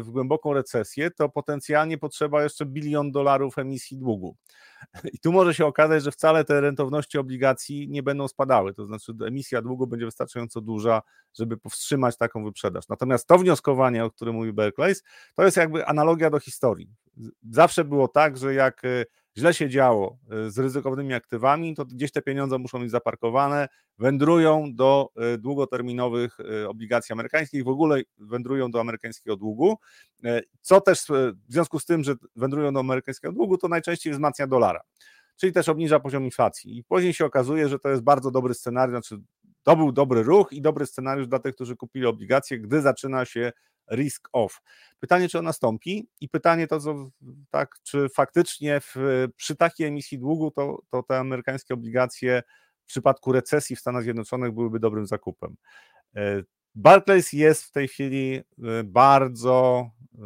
w 0.00 0.10
głęboką 0.10 0.52
recesję, 0.52 1.10
to 1.10 1.28
potencjalnie 1.28 1.98
potrzeba 1.98 2.42
jeszcze 2.42 2.66
bilion 2.66 3.12
dolarów 3.12 3.58
emisji 3.58 3.98
długu. 3.98 4.36
I 5.12 5.18
tu 5.18 5.32
może 5.32 5.54
się 5.54 5.66
okazać, 5.66 6.02
że 6.02 6.12
wcale 6.12 6.44
te 6.44 6.60
rentowności 6.60 7.18
obligacji 7.18 7.88
nie 7.88 8.02
będą 8.02 8.28
spadały, 8.28 8.74
to 8.74 8.86
znaczy 8.86 9.12
emisja 9.26 9.62
długu 9.62 9.86
będzie 9.86 10.06
wystarczająco 10.06 10.60
duża, 10.60 11.02
żeby 11.34 11.56
powstrzymać 11.56 12.16
taką 12.16 12.44
wyprzedaż. 12.44 12.88
Natomiast 12.88 13.28
to 13.28 13.38
wnioskowanie, 13.38 14.04
o 14.04 14.10
którym 14.10 14.34
mówi 14.34 14.52
Barclays, 14.52 15.02
to 15.34 15.44
jest 15.44 15.56
jakby 15.56 15.86
analogia 15.86 16.30
do 16.30 16.40
historii. 16.40 17.03
Zawsze 17.50 17.84
było 17.84 18.08
tak, 18.08 18.36
że 18.36 18.54
jak 18.54 18.84
e, 18.84 19.04
źle 19.38 19.54
się 19.54 19.68
działo 19.68 20.18
e, 20.30 20.50
z 20.50 20.58
ryzykownymi 20.58 21.14
aktywami, 21.14 21.74
to 21.74 21.84
gdzieś 21.84 22.12
te 22.12 22.22
pieniądze 22.22 22.58
muszą 22.58 22.80
być 22.80 22.90
zaparkowane, 22.90 23.68
wędrują 23.98 24.74
do 24.74 25.08
e, 25.16 25.38
długoterminowych 25.38 26.38
obligacji 26.68 27.12
amerykańskich, 27.12 27.64
w 27.64 27.68
ogóle 27.68 28.00
wędrują 28.18 28.70
do 28.70 28.80
amerykańskiego 28.80 29.36
długu, 29.36 29.78
co 30.60 30.80
też 30.80 31.00
w 31.48 31.52
związku 31.52 31.80
z 31.80 31.84
tym, 31.84 32.04
że 32.04 32.14
wędrują 32.36 32.72
do 32.72 32.80
amerykańskiego 32.80 33.32
długu, 33.32 33.58
to 33.58 33.68
najczęściej 33.68 34.12
wzmacnia 34.12 34.46
dolara, 34.46 34.80
czyli 35.36 35.52
też 35.52 35.68
obniża 35.68 36.00
poziom 36.00 36.24
inflacji. 36.24 36.78
I 36.78 36.84
później 36.84 37.14
się 37.14 37.24
okazuje, 37.24 37.68
że 37.68 37.78
to 37.78 37.88
jest 37.88 38.02
bardzo 38.02 38.30
dobry 38.30 38.54
scenariusz, 38.54 38.92
znaczy 38.92 39.22
to 39.62 39.76
był 39.76 39.92
dobry 39.92 40.22
ruch 40.22 40.52
i 40.52 40.62
dobry 40.62 40.86
scenariusz 40.86 41.28
dla 41.28 41.38
tych, 41.38 41.54
którzy 41.54 41.76
kupili 41.76 42.06
obligacje, 42.06 42.58
gdy 42.58 42.82
zaczyna 42.82 43.24
się 43.24 43.52
risk 43.90 44.28
off. 44.32 44.62
Pytanie, 45.00 45.28
czy 45.28 45.38
on 45.38 45.44
nastąpi 45.44 46.08
i 46.20 46.28
pytanie 46.28 46.66
to, 46.66 46.80
co, 46.80 47.10
tak, 47.50 47.74
czy 47.82 48.08
faktycznie 48.08 48.80
w, 48.80 48.96
przy 49.36 49.56
takiej 49.56 49.86
emisji 49.86 50.18
długu 50.18 50.50
to, 50.50 50.82
to 50.90 51.02
te 51.02 51.18
amerykańskie 51.18 51.74
obligacje 51.74 52.42
w 52.84 52.86
przypadku 52.86 53.32
recesji 53.32 53.76
w 53.76 53.80
Stanach 53.80 54.02
Zjednoczonych 54.02 54.52
byłyby 54.52 54.80
dobrym 54.80 55.06
zakupem. 55.06 55.56
E, 56.16 56.42
Barclays 56.74 57.32
jest 57.32 57.64
w 57.64 57.70
tej 57.70 57.88
chwili 57.88 58.34
e, 58.34 58.42
bardzo 58.84 59.90
e, 60.14 60.18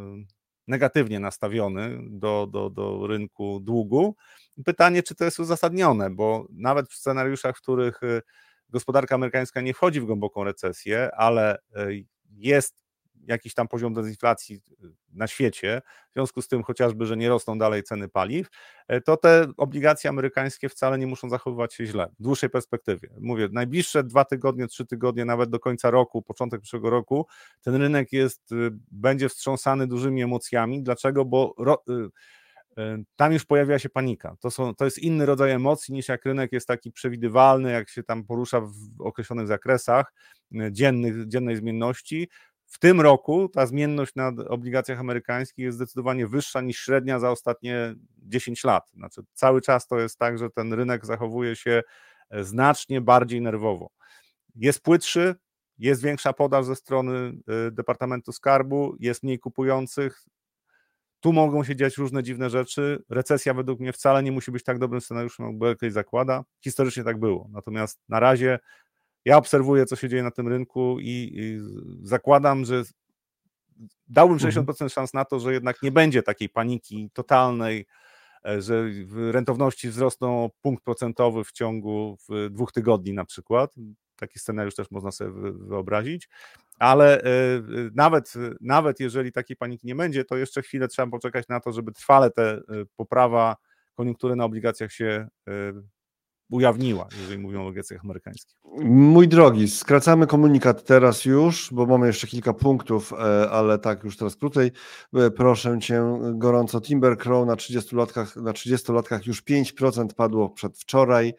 negatywnie 0.67 1.21
nastawiony 1.21 1.99
do, 2.11 2.47
do, 2.47 2.71
do 2.71 3.07
rynku 3.07 3.61
długu. 3.61 4.17
Pytanie, 4.65 5.03
czy 5.03 5.15
to 5.15 5.25
jest 5.25 5.41
uzasadnione, 5.41 6.11
bo 6.11 6.47
nawet 6.51 6.89
w 6.89 6.95
scenariuszach, 6.95 7.57
w 7.57 7.63
których 7.63 8.01
gospodarka 8.69 9.15
amerykańska 9.15 9.61
nie 9.61 9.75
wchodzi 9.75 10.01
w 10.01 10.05
głęboką 10.05 10.45
recesję, 10.45 11.11
ale 11.15 11.59
jest 12.31 12.88
jakiś 13.27 13.55
tam 13.55 13.69
poziom 13.69 13.95
dezinflacji 13.95 14.61
na 15.12 15.27
świecie, 15.27 15.83
w 16.11 16.12
związku 16.12 16.43
z 16.43 16.49
tym 16.49 16.62
chociażby, 16.62 17.07
że 17.07 17.16
nie 17.16 17.29
rosną 17.29 17.59
dalej 17.59 17.83
ceny 17.83 18.09
paliw, 18.09 18.49
to 19.05 19.16
te 19.16 19.47
obligacje 19.57 20.11
amerykańskie 20.11 20.69
wcale 20.69 20.99
nie 20.99 21.07
muszą 21.07 21.29
zachowywać 21.29 21.75
się 21.75 21.87
źle 21.87 22.09
w 22.19 22.23
dłuższej 22.23 22.51
perspektywie. 22.51 23.09
Mówię, 23.21 23.49
najbliższe 23.53 24.05
dwa 24.05 24.25
tygodnie, 24.25 24.66
trzy 24.66 24.87
tygodnie, 24.87 25.25
nawet 25.25 25.51
do 25.51 25.61
końca 25.61 25.91
roku, 25.91 26.23
początek 26.23 26.61
przyszłego 26.61 26.91
roku, 26.91 27.27
ten 27.62 27.75
rynek 27.75 28.12
jest, 28.12 28.51
będzie 28.91 29.29
wstrząsany 29.29 29.87
dużymi 29.87 30.23
emocjami. 30.23 30.83
Dlaczego? 30.83 31.25
Bo 31.25 31.55
ro, 31.59 31.85
tam 33.16 33.33
już 33.33 33.45
pojawia 33.45 33.79
się 33.79 33.89
panika. 33.89 34.37
To, 34.41 34.51
są, 34.51 34.75
to 34.75 34.85
jest 34.85 34.99
inny 34.99 35.27
rodzaj 35.27 35.51
emocji 35.51 35.95
niż 35.95 36.09
jak 36.09 36.25
rynek 36.25 36.53
jest 36.53 36.66
taki 36.66 36.93
przewidywalny, 36.93 37.73
jak 37.73 37.91
się 37.91 38.03
tam 38.03 38.25
porusza 38.25 38.61
w 38.61 38.73
określonych 38.99 39.47
zakresach 39.47 40.12
dziennych, 40.71 41.29
dziennej 41.29 41.57
zmienności. 41.57 42.29
W 42.69 42.79
tym 42.79 43.01
roku 43.01 43.49
ta 43.49 43.66
zmienność 43.66 44.14
na 44.14 44.33
obligacjach 44.49 45.01
amerykańskich 45.01 45.64
jest 45.64 45.77
zdecydowanie 45.77 46.27
wyższa 46.27 46.61
niż 46.61 46.79
średnia 46.79 47.19
za 47.19 47.31
ostatnie 47.31 47.95
10 48.19 48.64
lat. 48.64 48.91
Znaczy, 48.95 49.23
cały 49.33 49.61
czas 49.61 49.87
to 49.87 49.99
jest 49.99 50.19
tak, 50.19 50.39
że 50.39 50.51
ten 50.51 50.73
rynek 50.73 51.07
zachowuje 51.07 51.57
się 51.57 51.83
e, 52.31 52.45
znacznie 52.45 53.01
bardziej 53.01 53.41
nerwowo. 53.41 53.91
Jest 54.55 54.81
płytszy, 54.81 55.35
jest 55.79 56.03
większa 56.03 56.33
podaż 56.33 56.64
ze 56.64 56.77
strony 56.77 57.33
e, 57.66 57.71
Departamentu 57.71 58.33
Skarbu, 58.33 58.97
jest 59.01 59.23
mniej 59.23 59.39
kupujących, 59.39 60.25
tu 61.21 61.33
mogą 61.33 61.64
się 61.64 61.77
dziać 61.77 61.97
różne 61.97 62.23
dziwne 62.23 62.51
rzeczy. 62.51 63.03
Recesja 63.09 63.55
według 63.55 63.81
mnie 63.81 63.93
wcale 63.93 64.23
nie 64.23 64.33
musi 64.33 64.53
być 64.53 64.64
tak 64.64 64.79
dobrym 64.79 65.01
scenariuszem, 65.01 65.47
jak 65.47 65.59
Berkeley 65.59 65.93
zakłada. 65.93 66.45
Historycznie 66.64 67.05
tak 67.05 67.19
było. 67.19 67.49
Natomiast 67.53 68.01
na 68.09 68.21
razie 68.21 68.59
ja 69.25 69.37
obserwuję, 69.37 69.87
co 69.87 69.97
się 69.97 70.09
dzieje 70.09 70.23
na 70.23 70.31
tym 70.31 70.49
rynku 70.49 70.97
i, 71.01 71.33
i 71.35 71.59
zakładam, 72.03 72.64
że 72.64 72.83
dałbym 74.09 74.39
60% 74.39 74.69
mhm. 74.69 74.89
szans 74.89 75.14
na 75.14 75.25
to, 75.25 75.41
że 75.41 75.53
jednak 75.53 75.83
nie 75.83 75.93
będzie 75.93 76.23
takiej 76.23 76.49
paniki 76.49 77.11
totalnej, 77.12 77.87
e, 78.45 78.62
że 78.62 78.85
rentowności 79.33 79.89
wzrosną 79.89 80.51
punkt 80.62 80.85
procentowy 80.85 81.45
w 81.45 81.53
ciągu 81.53 82.19
dwóch 82.51 82.73
tygodni 82.73 83.12
na 83.12 83.25
przykład. 83.25 83.75
Taki 84.16 84.39
scenariusz 84.39 84.75
też 84.75 84.91
można 84.91 85.11
sobie 85.11 85.31
wyobrazić, 85.53 86.29
ale 86.79 87.23
e, 87.23 87.27
e, 87.27 87.62
nawet, 87.95 88.33
nawet 88.61 89.01
jeżeli 89.01 89.33
takiej 89.33 89.57
paniki 89.57 89.87
nie 89.87 89.95
będzie, 89.95 90.25
to 90.25 90.37
jeszcze 90.37 90.62
chwilę 90.62 90.89
trzeba 90.89 91.11
poczekać 91.11 91.49
na 91.49 91.61
to, 91.61 91.73
żeby 91.73 91.93
trwale 91.93 92.31
ta 92.31 92.43
poprawa 92.97 93.57
koniunktury 93.95 94.37
na 94.37 94.45
obligacjach 94.45 94.93
się 94.93 95.29
ujawniła, 96.51 97.09
jeżeli 97.20 97.38
mówimy 97.38 97.62
o 97.62 97.66
obligacjach 97.66 98.05
amerykańskich. 98.05 98.57
Mój 98.84 99.28
drogi, 99.28 99.68
skracamy 99.68 100.26
komunikat 100.26 100.84
teraz 100.84 101.24
już, 101.24 101.68
bo 101.72 101.86
mamy 101.86 102.07
jeszcze 102.07 102.26
kilka 102.26 102.53
punktów, 102.53 103.12
e, 103.12 103.51
ale 103.51 103.78
tak 103.78 104.05
już 104.05 104.16
teraz 104.16 104.36
krócej. 104.36 104.72
E, 105.14 105.30
proszę 105.30 105.78
cię 105.80 106.03
gorąco, 106.34 106.80
Timber 106.80 107.18
Crow 107.18 107.46
na 107.46 107.57
30 107.57 107.96
latkach, 107.96 108.36
na 108.36 108.53
30 108.53 108.92
latkach 108.92 109.26
już 109.26 109.42
5% 109.42 110.14
padło 110.14 110.51
przedwczoraj. 110.51 111.34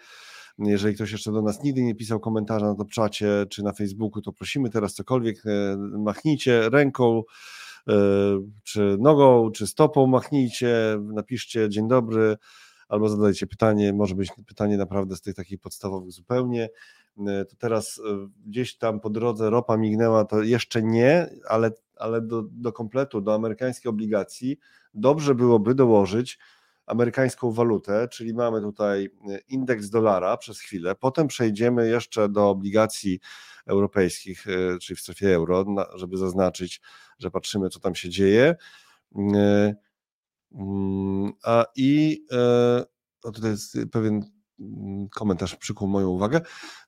Jeżeli 0.60 0.96
ktoś 0.96 1.12
jeszcze 1.12 1.32
do 1.32 1.42
nas 1.42 1.64
nigdy 1.64 1.82
nie 1.82 1.96
pisał 1.96 2.20
komentarza 2.20 2.66
na 2.66 2.76
to 2.76 2.86
czacie 2.86 3.46
czy 3.50 3.64
na 3.64 3.74
Facebooku, 3.74 4.22
to 4.22 4.34
prosimy 4.34 4.70
teraz 4.70 4.94
cokolwiek 4.94 5.46
e, 5.46 5.78
machnijcie 5.78 6.70
ręką, 6.70 7.24
czy 8.64 8.98
nogą, 9.00 9.52
czy 9.52 9.68
stopą 9.68 10.08
machnijcie, 10.08 10.98
napiszcie 11.14 11.70
dzień 11.70 11.88
dobry, 11.88 12.38
albo 12.90 13.10
zadajcie 13.10 13.48
pytanie, 13.48 13.94
może 13.94 14.16
być 14.16 14.32
pytanie 14.48 14.78
naprawdę 14.78 15.16
z 15.16 15.22
tych 15.22 15.36
takich 15.36 15.60
podstawowych 15.60 16.12
zupełnie. 16.12 16.70
E, 17.28 17.46
to 17.46 17.56
teraz 17.56 18.02
e, 18.06 18.28
gdzieś 18.46 18.78
tam 18.78 19.00
po 19.00 19.10
drodze 19.10 19.50
ropa 19.50 19.78
mignęła, 19.78 20.26
to 20.26 20.42
jeszcze 20.42 20.84
nie, 20.84 21.30
ale, 21.48 21.72
ale 21.96 22.22
do, 22.22 22.44
do 22.52 22.74
kompletu, 22.74 23.22
do 23.22 23.34
amerykańskiej 23.34 23.90
obligacji 23.90 24.60
dobrze 24.94 25.36
byłoby 25.36 25.76
dołożyć 25.76 26.40
amerykańską 26.86 27.52
walutę, 27.52 28.08
czyli 28.08 28.34
mamy 28.34 28.62
tutaj 28.62 29.10
e, 29.30 29.40
indeks 29.50 29.90
dolara 29.90 30.38
przez 30.38 30.60
chwilę, 30.60 30.96
potem 30.96 31.28
przejdziemy 31.28 31.90
jeszcze 31.90 32.30
do 32.30 32.50
obligacji 32.50 33.20
europejskich, 33.66 34.46
czyli 34.82 34.98
w 34.98 35.00
strefie 35.00 35.36
euro, 35.36 35.66
żeby 35.96 36.18
zaznaczyć, 36.18 36.82
że 37.20 37.32
patrzymy, 37.32 37.70
co 37.70 37.80
tam 37.80 37.96
się 37.96 38.10
dzieje. 38.10 38.56
Mm, 40.52 41.32
a 41.44 41.66
i 41.76 42.26
o, 43.24 43.32
tutaj 43.32 43.52
jest 43.52 43.78
pewien 43.92 44.26
mm, 44.60 45.10
komentarz 45.10 45.56
przykuł 45.56 45.88
moją 45.88 46.10
uwagę 46.10 46.42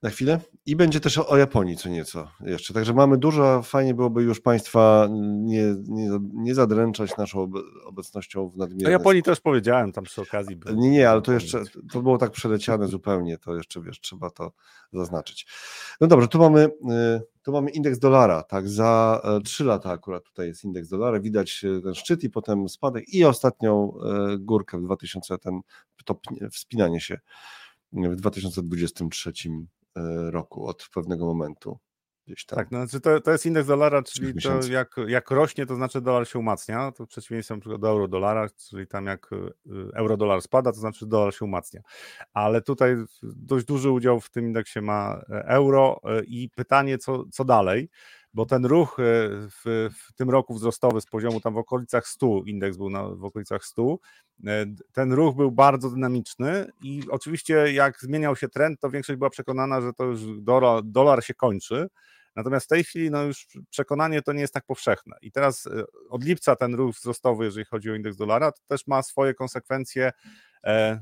na 0.03 0.09
chwilę 0.09 0.39
i 0.65 0.75
będzie 0.75 0.99
też 0.99 1.17
o, 1.17 1.37
Japonii 1.37 1.77
co 1.77 1.89
nieco 1.89 2.27
jeszcze. 2.39 2.73
Także 2.73 2.93
mamy 2.93 3.17
dużo, 3.17 3.61
fajnie 3.61 3.93
byłoby 3.93 4.23
już 4.23 4.39
Państwa 4.39 5.07
nie, 5.11 5.75
nie, 5.87 6.09
nie 6.33 6.55
zadręczać 6.55 7.17
naszą 7.17 7.51
obecnością 7.85 8.49
w 8.49 8.57
nadmiernej... 8.57 8.87
O 8.87 8.97
Japonii 8.97 9.23
też 9.23 9.39
powiedziałem 9.39 9.91
tam 9.91 10.03
przy 10.03 10.21
okazji. 10.21 10.59
Nie, 10.75 10.89
nie, 10.89 11.09
ale 11.09 11.21
to 11.21 11.33
jeszcze, 11.33 11.63
to 11.93 12.01
było 12.01 12.17
tak 12.17 12.31
przeleciane 12.31 12.87
zupełnie, 12.87 13.37
to 13.37 13.55
jeszcze 13.55 13.81
wiesz, 13.81 13.99
trzeba 13.99 14.29
to 14.29 14.51
zaznaczyć. 14.93 15.47
No 16.01 16.07
dobrze, 16.07 16.27
tu 16.27 16.39
mamy, 16.39 16.65
y, 16.65 17.21
tu 17.43 17.51
mamy 17.51 17.71
indeks 17.71 17.99
dolara, 17.99 18.43
tak, 18.43 18.69
za 18.69 19.21
3 19.43 19.63
e, 19.63 19.67
lata 19.67 19.91
akurat 19.91 20.23
tutaj 20.23 20.47
jest 20.47 20.63
indeks 20.63 20.89
dolara, 20.89 21.19
widać 21.19 21.63
e, 21.63 21.81
ten 21.81 21.95
szczyt 21.95 22.23
i 22.23 22.29
potem 22.29 22.69
spadek 22.69 23.13
i 23.13 23.25
ostatnią 23.25 23.93
e, 23.93 24.37
górkę 24.37 24.77
w 24.77 24.83
2000, 24.83 25.37
ten 25.37 25.61
to 26.05 26.19
wspinanie 26.51 27.01
się 27.01 27.19
w 27.93 28.15
2023 28.15 29.31
roku 30.31 30.67
od 30.67 30.89
pewnego 30.93 31.25
momentu. 31.25 31.79
Gdzieś 32.31 32.45
tam. 32.45 32.57
Tak, 32.57 32.71
no, 32.71 32.77
znaczy 32.77 33.01
to, 33.01 33.21
to 33.21 33.31
jest 33.31 33.45
indeks 33.45 33.67
dolara, 33.67 34.03
czyli 34.03 34.33
to 34.41 34.67
jak, 34.69 34.95
jak 35.07 35.31
rośnie, 35.31 35.65
to 35.65 35.75
znaczy 35.75 36.01
dolar 36.01 36.27
się 36.27 36.39
umacnia, 36.39 36.91
to 36.91 37.05
w 37.05 37.09
przeciwieństwie 37.09 37.55
do 37.79 37.89
euro-dolara, 37.89 38.47
czyli 38.69 38.87
tam 38.87 39.05
jak 39.05 39.31
y, 39.33 39.37
euro-dolar 39.93 40.41
spada, 40.41 40.71
to 40.71 40.79
znaczy 40.79 41.05
dolar 41.05 41.33
się 41.33 41.45
umacnia. 41.45 41.81
Ale 42.33 42.61
tutaj 42.61 42.95
dość 43.23 43.65
duży 43.65 43.91
udział 43.91 44.19
w 44.19 44.29
tym 44.29 44.45
indeksie 44.45 44.81
ma 44.81 45.21
e, 45.29 45.45
euro 45.45 46.01
e, 46.03 46.23
i 46.23 46.49
pytanie, 46.49 46.97
co, 46.97 47.23
co 47.31 47.45
dalej, 47.45 47.89
bo 48.33 48.45
ten 48.45 48.65
ruch 48.65 48.99
e, 48.99 49.03
w, 49.65 49.89
w 50.07 50.13
tym 50.13 50.29
roku 50.29 50.53
wzrostowy 50.53 51.01
z 51.01 51.05
poziomu 51.05 51.41
tam 51.41 51.53
w 51.53 51.57
okolicach 51.57 52.07
100, 52.07 52.41
indeks 52.45 52.77
był 52.77 52.89
na, 52.89 53.03
w 53.03 53.23
okolicach 53.23 53.65
100, 53.65 53.97
ten 54.91 55.13
ruch 55.13 55.35
był 55.35 55.51
bardzo 55.51 55.89
dynamiczny 55.89 56.67
i 56.83 57.03
oczywiście 57.09 57.73
jak 57.73 57.99
zmieniał 57.99 58.35
się 58.35 58.49
trend, 58.49 58.79
to 58.79 58.89
większość 58.89 59.17
była 59.17 59.29
przekonana, 59.29 59.81
że 59.81 59.93
to 59.93 60.03
już 60.03 60.21
dolar, 60.41 60.83
dolar 60.83 61.23
się 61.23 61.33
kończy, 61.33 61.87
Natomiast 62.35 62.65
w 62.65 62.69
tej 62.69 62.83
chwili 62.83 63.11
no 63.11 63.23
już 63.23 63.47
przekonanie 63.69 64.21
to 64.21 64.33
nie 64.33 64.41
jest 64.41 64.53
tak 64.53 64.65
powszechne. 64.65 65.17
I 65.21 65.31
teraz 65.31 65.67
e, 65.67 65.83
od 66.09 66.23
lipca 66.23 66.55
ten 66.55 66.75
ruch 66.75 66.95
wzrostowy, 66.95 67.45
jeżeli 67.45 67.65
chodzi 67.65 67.91
o 67.91 67.95
indeks 67.95 68.17
dolara, 68.17 68.51
to 68.51 68.61
też 68.67 68.87
ma 68.87 69.03
swoje 69.03 69.33
konsekwencje 69.33 70.11
e, 70.63 71.01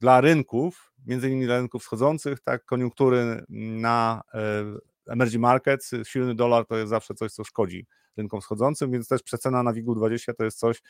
dla 0.00 0.20
rynków, 0.20 0.92
między 1.06 1.28
innymi 1.28 1.46
dla 1.46 1.56
rynków 1.56 1.82
wschodzących, 1.82 2.40
tak, 2.40 2.64
koniunktury 2.64 3.44
na 3.48 4.22
e, 4.34 4.64
emerging 5.12 5.42
markets, 5.42 5.90
silny 6.04 6.34
dolar 6.34 6.66
to 6.66 6.76
jest 6.76 6.90
zawsze 6.90 7.14
coś, 7.14 7.32
co 7.32 7.44
szkodzi 7.44 7.86
rynkom 8.16 8.40
wschodzącym, 8.40 8.90
więc 8.90 9.08
też 9.08 9.22
przecena 9.22 9.62
na 9.62 9.72
WIG-20 9.72 10.34
to 10.34 10.44
jest 10.44 10.58
coś, 10.58 10.82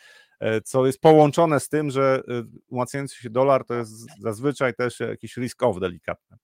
co 0.65 0.87
jest 0.87 1.01
połączone 1.01 1.61
z 1.61 1.69
tym, 1.69 1.91
że 1.91 2.23
umacniający 2.69 3.17
się 3.17 3.31
dolar 3.31 3.65
to 3.65 3.75
jest 3.75 4.21
zazwyczaj 4.21 4.75
też 4.75 5.01
jakiś 5.01 5.37
risk 5.37 5.63
off 5.63 5.81
delikatny. 5.81 6.37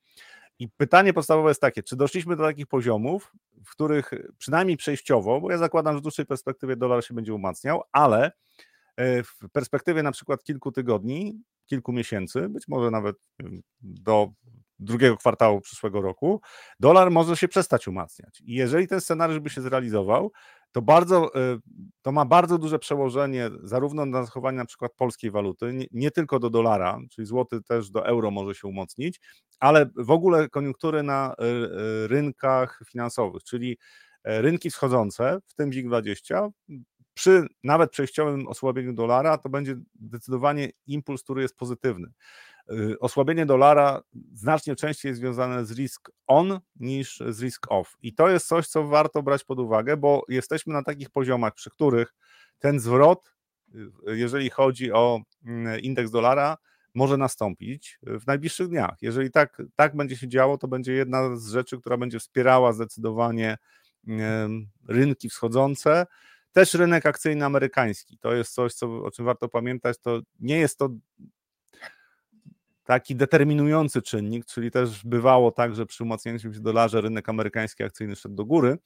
I 0.59 0.69
pytanie 0.69 1.13
podstawowe 1.13 1.51
jest 1.51 1.61
takie, 1.61 1.83
czy 1.83 1.97
doszliśmy 1.97 2.37
do 2.37 2.43
takich 2.45 2.67
poziomów, 2.67 3.33
w 3.65 3.71
których 3.71 4.11
przynajmniej 4.39 4.77
przejściowo, 4.77 5.41
bo 5.41 5.51
ja 5.51 5.59
zakładam, 5.59 5.95
że 5.95 5.99
w 6.01 6.03
dłuższej 6.03 6.27
perspektywie 6.27 6.77
dolar 6.77 7.05
się 7.05 7.15
będzie 7.15 7.35
umacniał, 7.35 7.83
ale 7.93 8.33
e, 8.97 9.23
w 9.23 9.39
perspektywie 9.53 10.03
na 10.03 10.13
przykład 10.13 10.45
kilku 10.45 10.73
tygodni, 10.73 11.43
kilku 11.67 11.93
miesięcy, 11.93 12.49
być 12.49 12.69
może 12.69 12.91
nawet 12.91 13.17
do 13.81 14.33
drugiego 14.79 15.17
kwartału 15.17 15.61
przyszłego 15.61 16.01
roku, 16.01 16.41
dolar 16.81 17.11
może 17.11 17.37
się 17.37 17.49
przestać 17.49 17.89
umacniać. 17.89 18.41
I 18.41 18.55
jeżeli 18.55 18.89
ten 18.89 19.01
scenariusz 19.01 19.41
by 19.41 19.51
się 19.51 19.61
zrealizował, 19.61 20.33
to, 20.77 20.83
bardzo, 20.83 21.29
y, 21.55 21.59
to 22.03 22.13
ma 22.13 22.25
bardzo 22.25 22.59
duże 22.59 22.79
przełożenie 22.79 23.51
zarówno 23.63 24.07
na 24.07 24.25
zachowanie 24.25 24.59
na 24.59 24.65
przykład 24.65 24.93
polskiej 24.97 25.31
waluty, 25.31 25.73
nie, 25.73 25.87
nie, 25.93 26.11
tylko 26.11 26.39
do 26.39 26.51
dolara, 26.51 26.99
czyli 27.11 27.27
złoty 27.27 27.63
też 27.63 27.91
do 27.91 28.07
euro 28.07 28.31
może 28.31 28.55
się 28.55 28.69
umocnić, 28.69 29.21
ale 29.61 29.91
w 29.97 30.11
ogóle 30.11 30.49
koniunktury 30.49 31.03
na 31.03 31.35
y, 31.41 31.45
y, 31.45 32.09
rynkach 32.09 32.81
finansowych, 32.87 33.43
czyli 33.45 33.79
e, 34.25 34.43
rynki 34.43 34.71
wschodzące, 34.71 35.39
w 35.47 35.55
tym 35.55 35.71
WIG20, 35.71 36.51
przy 37.17 37.47
nawet 37.65 37.91
przejściowym 37.91 38.49
osłabieniu 38.49 38.93
dolara, 38.93 39.39
to 39.39 39.49
będzie 39.49 39.77
zdecydowanie 40.01 40.71
impuls, 40.87 41.23
który 41.23 41.43
jest 41.43 41.57
pozytywny. 41.57 42.13
Y, 42.73 42.99
osłabienie 42.99 43.47
dolara 43.47 44.03
znacznie 44.35 44.77
częściej 44.77 45.09
jest 45.11 45.21
związane 45.21 45.65
z 45.65 45.73
risk 45.73 46.11
on 46.27 46.61
niż 46.77 47.23
z 47.29 47.43
risk 47.43 47.67
off. 47.69 47.97
I 48.03 48.15
to 48.15 48.29
jest 48.29 48.47
coś, 48.47 48.69
co 48.69 48.85
warto 48.85 49.23
brać 49.23 49.45
pod 49.45 49.59
uwagę, 49.59 49.97
bo 49.97 50.25
jesteśmy 50.29 50.73
na 50.73 50.83
takich 50.83 51.11
poziomach, 51.11 51.55
przy 51.55 51.71
których 51.71 52.15
ten 52.59 52.81
zwrot, 52.81 53.35
y, 53.75 53.91
jeżeli 54.07 54.51
chodzi 54.51 54.93
o 54.93 55.21
mm, 55.45 55.81
indeks 55.81 56.11
dolara, 56.11 56.57
może 56.95 57.17
nastąpić 57.17 57.99
w 58.03 58.27
najbliższych 58.27 58.69
dniach. 58.69 58.97
Jeżeli 59.03 59.31
tak, 59.31 59.63
tak 59.77 59.97
będzie 59.97 60.17
się 60.17 60.29
działo, 60.29 60.59
to 60.59 60.69
będzie 60.69 60.93
jedna 60.93 61.37
z 61.37 61.49
rzeczy, 61.49 61.79
która 61.81 61.97
będzie 61.97 62.19
wspierała 62.19 62.73
zdecydowanie 62.73 63.57
rynki 64.89 65.29
wschodzące, 65.29 66.07
też 66.57 66.75
rynek 66.75 67.07
akcyjny 67.07 67.45
amerykański. 67.45 68.19
To 68.19 68.35
jest 68.35 68.55
coś, 68.55 68.75
co, 68.75 69.05
o 69.05 69.11
czym 69.11 69.25
warto 69.25 69.49
pamiętać. 69.49 69.99
To 69.99 70.21
nie 70.41 70.59
jest 70.59 70.79
to 70.79 70.89
taki 72.85 73.17
determinujący 73.17 74.03
czynnik, 74.03 74.47
czyli 74.47 74.71
też 74.71 75.05
bywało 75.05 75.53
tak, 75.53 75.75
że 75.75 75.87
przy 75.87 76.05
umacniającym 76.05 76.55
się 76.55 76.61
dolarze 76.61 77.01
rynek 77.01 77.29
amerykański 77.29 77.85
akcyjny 77.85 78.17
szedł 78.17 78.35
do 78.35 78.45
góry, 78.45 78.79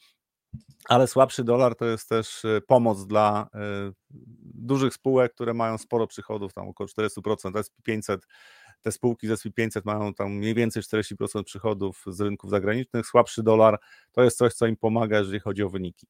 ale 0.88 1.06
słabszy 1.06 1.44
dolar 1.44 1.76
to 1.76 1.86
jest 1.86 2.08
też 2.08 2.44
e, 2.44 2.60
pomoc 2.60 3.06
dla 3.06 3.48
e, 3.54 3.58
dużych 4.54 4.94
spółek, 4.94 5.34
które 5.34 5.54
mają 5.54 5.78
sporo 5.78 6.06
przychodów, 6.06 6.52
tam 6.52 6.68
około 6.68 6.88
400%, 6.88 7.52
SP500, 7.52 8.18
te 8.82 8.92
spółki 8.92 9.26
z 9.26 9.30
SP500 9.30 9.80
mają 9.84 10.14
tam 10.14 10.32
mniej 10.32 10.54
więcej 10.54 10.82
40% 10.82 11.42
przychodów 11.44 12.04
z 12.06 12.20
rynków 12.20 12.50
zagranicznych, 12.50 13.06
słabszy 13.06 13.42
dolar 13.42 13.78
to 14.12 14.22
jest 14.22 14.38
coś, 14.38 14.54
co 14.54 14.66
im 14.66 14.76
pomaga, 14.76 15.18
jeżeli 15.18 15.40
chodzi 15.40 15.62
o 15.62 15.68
wyniki. 15.68 16.06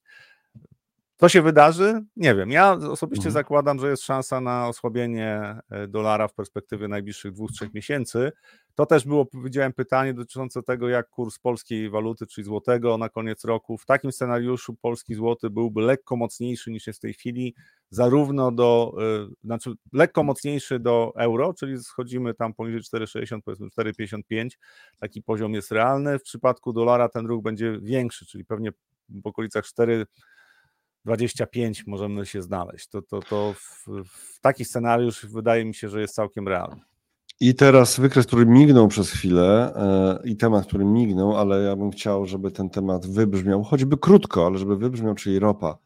To 1.21 1.29
się 1.29 1.43
wydarzy? 1.43 2.05
Nie 2.17 2.35
wiem. 2.35 2.51
Ja 2.51 2.73
osobiście 2.73 3.29
mhm. 3.29 3.33
zakładam, 3.33 3.79
że 3.79 3.91
jest 3.91 4.03
szansa 4.03 4.41
na 4.41 4.69
osłabienie 4.69 5.59
e, 5.71 5.89
dolara 5.89 6.29
w 6.29 6.35
perspektywie 6.35 6.89
najbliższych 6.89 7.33
dwóch, 7.33 7.51
trzech 7.51 7.75
miesięcy. 7.75 8.33
To 8.75 8.87
też 8.87 9.05
było, 9.05 9.27
powiedziałem, 9.27 9.73
pytanie 9.73 10.15
dotyczące 10.15 10.63
tego, 10.63 10.89
jak 10.89 11.09
kurs 11.09 11.39
polskiej 11.39 11.91
waluty, 11.91 12.27
czyli 12.27 12.45
złotego 12.45 12.99
na 12.99 13.09
koniec 13.09 13.45
roku. 13.45 13.79
W 13.79 13.87
takim 13.87 14.13
scenariuszu 14.13 14.75
polski 14.75 15.15
złoty 15.15 15.51
byłby 15.51 15.81
lekko 15.81 16.17
mocniejszy 16.17 16.71
niż 16.71 16.87
jest 16.87 16.99
w 16.99 17.03
tej 17.03 17.15
chwili, 17.15 17.55
zarówno 17.91 18.53
do, 18.53 18.95
yy, 18.99 19.35
znaczy 19.45 19.73
lekko 19.93 20.23
mocniejszy 20.23 20.79
do 20.79 21.13
euro, 21.17 21.55
czyli 21.55 21.79
schodzimy 21.79 22.35
tam 22.35 22.55
poniżej 22.55 22.81
4,60, 22.81 23.41
powiedzmy 23.45 23.67
4,55. 23.69 24.49
Taki 24.99 25.23
poziom 25.23 25.55
jest 25.55 25.73
realny. 25.73 26.19
W 26.19 26.23
przypadku 26.23 26.73
dolara 26.73 27.09
ten 27.09 27.27
ruch 27.27 27.43
będzie 27.43 27.79
większy, 27.83 28.27
czyli 28.27 28.45
pewnie 28.45 28.71
w 29.09 29.27
okolicach 29.27 29.65
4 29.65 30.07
25 31.05 31.87
możemy 31.87 32.27
się 32.27 32.43
znaleźć. 32.43 32.89
To, 32.89 33.03
to, 33.03 33.21
to 33.21 33.55
w, 33.55 33.87
w 34.05 34.41
taki 34.41 34.65
scenariusz 34.65 35.27
wydaje 35.27 35.65
mi 35.65 35.75
się, 35.75 35.89
że 35.89 36.01
jest 36.01 36.15
całkiem 36.15 36.49
realny. 36.49 36.81
I 37.41 37.55
teraz 37.55 38.01
wykres, 38.01 38.27
który 38.27 38.47
mignął 38.47 38.89
przez 38.89 39.11
chwilę 39.11 39.75
yy, 40.25 40.31
i 40.31 40.37
temat, 40.37 40.67
który 40.67 40.85
mignął, 40.85 41.37
ale 41.37 41.63
ja 41.63 41.77
bym 41.77 41.91
chciał, 41.91 42.27
żeby 42.27 42.51
ten 42.51 42.71
temat 42.71 43.07
wybrzmiał, 43.07 43.63
choćby 43.63 43.97
krótko, 43.97 44.47
ale 44.47 44.59
żeby 44.59 44.77
wybrzmiał, 44.77 45.15
czyli 45.15 45.39
ropa. 45.39 45.79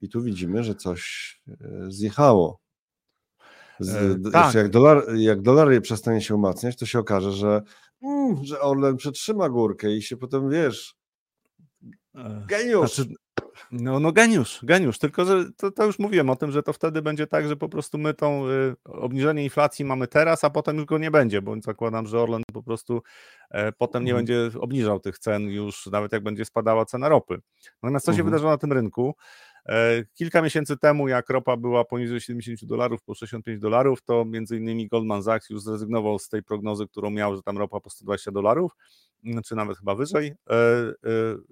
I 0.00 0.08
tu 0.08 0.22
widzimy, 0.22 0.64
że 0.64 0.74
coś 0.74 1.32
yy, 1.46 1.56
zjechało. 1.88 2.60
Z, 3.80 4.24
yy, 4.24 4.30
tak. 4.32 4.54
jak, 4.54 4.68
dolar, 4.68 5.02
jak 5.16 5.42
dolar 5.42 5.82
przestanie 5.82 6.20
się 6.20 6.34
umacniać, 6.34 6.76
to 6.76 6.86
się 6.86 6.98
okaże, 6.98 7.32
że, 7.32 7.62
mm, 8.02 8.44
że 8.44 8.60
Orlen 8.60 8.96
przetrzyma 8.96 9.48
górkę 9.48 9.96
i 9.96 10.02
się 10.02 10.16
potem, 10.16 10.50
wiesz, 10.50 10.96
geniusz. 12.48 12.94
Znaczy, 12.94 13.14
no, 13.70 14.00
no 14.00 14.12
geniusz, 14.12 14.60
geniusz, 14.62 14.98
tylko 14.98 15.24
że 15.24 15.44
to, 15.56 15.70
to, 15.70 15.84
już 15.84 15.98
mówiłem 15.98 16.30
o 16.30 16.36
tym, 16.36 16.50
że 16.52 16.62
to 16.62 16.72
wtedy 16.72 17.02
będzie 17.02 17.26
tak, 17.26 17.48
że 17.48 17.56
po 17.56 17.68
prostu 17.68 17.98
my 17.98 18.14
tą 18.14 18.48
y, 18.48 18.74
obniżenie 18.84 19.44
inflacji 19.44 19.84
mamy 19.84 20.08
teraz, 20.08 20.44
a 20.44 20.50
potem 20.50 20.76
już 20.76 20.84
go 20.84 20.98
nie 20.98 21.10
będzie, 21.10 21.42
bo 21.42 21.54
zakładam, 21.60 22.06
że 22.06 22.20
Orlen 22.20 22.42
po 22.52 22.62
prostu 22.62 23.02
e, 23.50 23.72
potem 23.72 24.04
nie 24.04 24.10
mhm. 24.10 24.26
będzie 24.26 24.60
obniżał 24.60 25.00
tych 25.00 25.18
cen 25.18 25.42
już, 25.42 25.86
nawet 25.86 26.12
jak 26.12 26.22
będzie 26.22 26.44
spadała 26.44 26.84
cena 26.84 27.08
ropy. 27.08 27.38
Natomiast 27.82 28.06
co 28.06 28.12
się 28.12 28.16
mhm. 28.16 28.26
wydarzyło 28.26 28.50
na 28.50 28.58
tym 28.58 28.72
rynku? 28.72 29.14
E, 29.68 30.04
kilka 30.14 30.42
miesięcy 30.42 30.76
temu, 30.76 31.08
jak 31.08 31.30
ropa 31.30 31.56
była 31.56 31.84
poniżej 31.84 32.20
70 32.20 32.64
dolarów, 32.64 33.02
po 33.02 33.14
65 33.14 33.60
dolarów, 33.60 34.02
to 34.02 34.24
między 34.24 34.56
innymi 34.56 34.88
Goldman 34.88 35.22
Sachs 35.22 35.50
już 35.50 35.62
zrezygnował 35.62 36.18
z 36.18 36.28
tej 36.28 36.42
prognozy, 36.42 36.86
którą 36.86 37.10
miał, 37.10 37.36
że 37.36 37.42
tam 37.42 37.58
ropa 37.58 37.80
po 37.80 37.90
120 37.90 38.30
dolarów 38.30 38.72
czy 39.44 39.54
nawet 39.54 39.78
chyba 39.78 39.94
wyżej. 39.94 40.26
E, 40.26 40.54
e, 40.54 40.92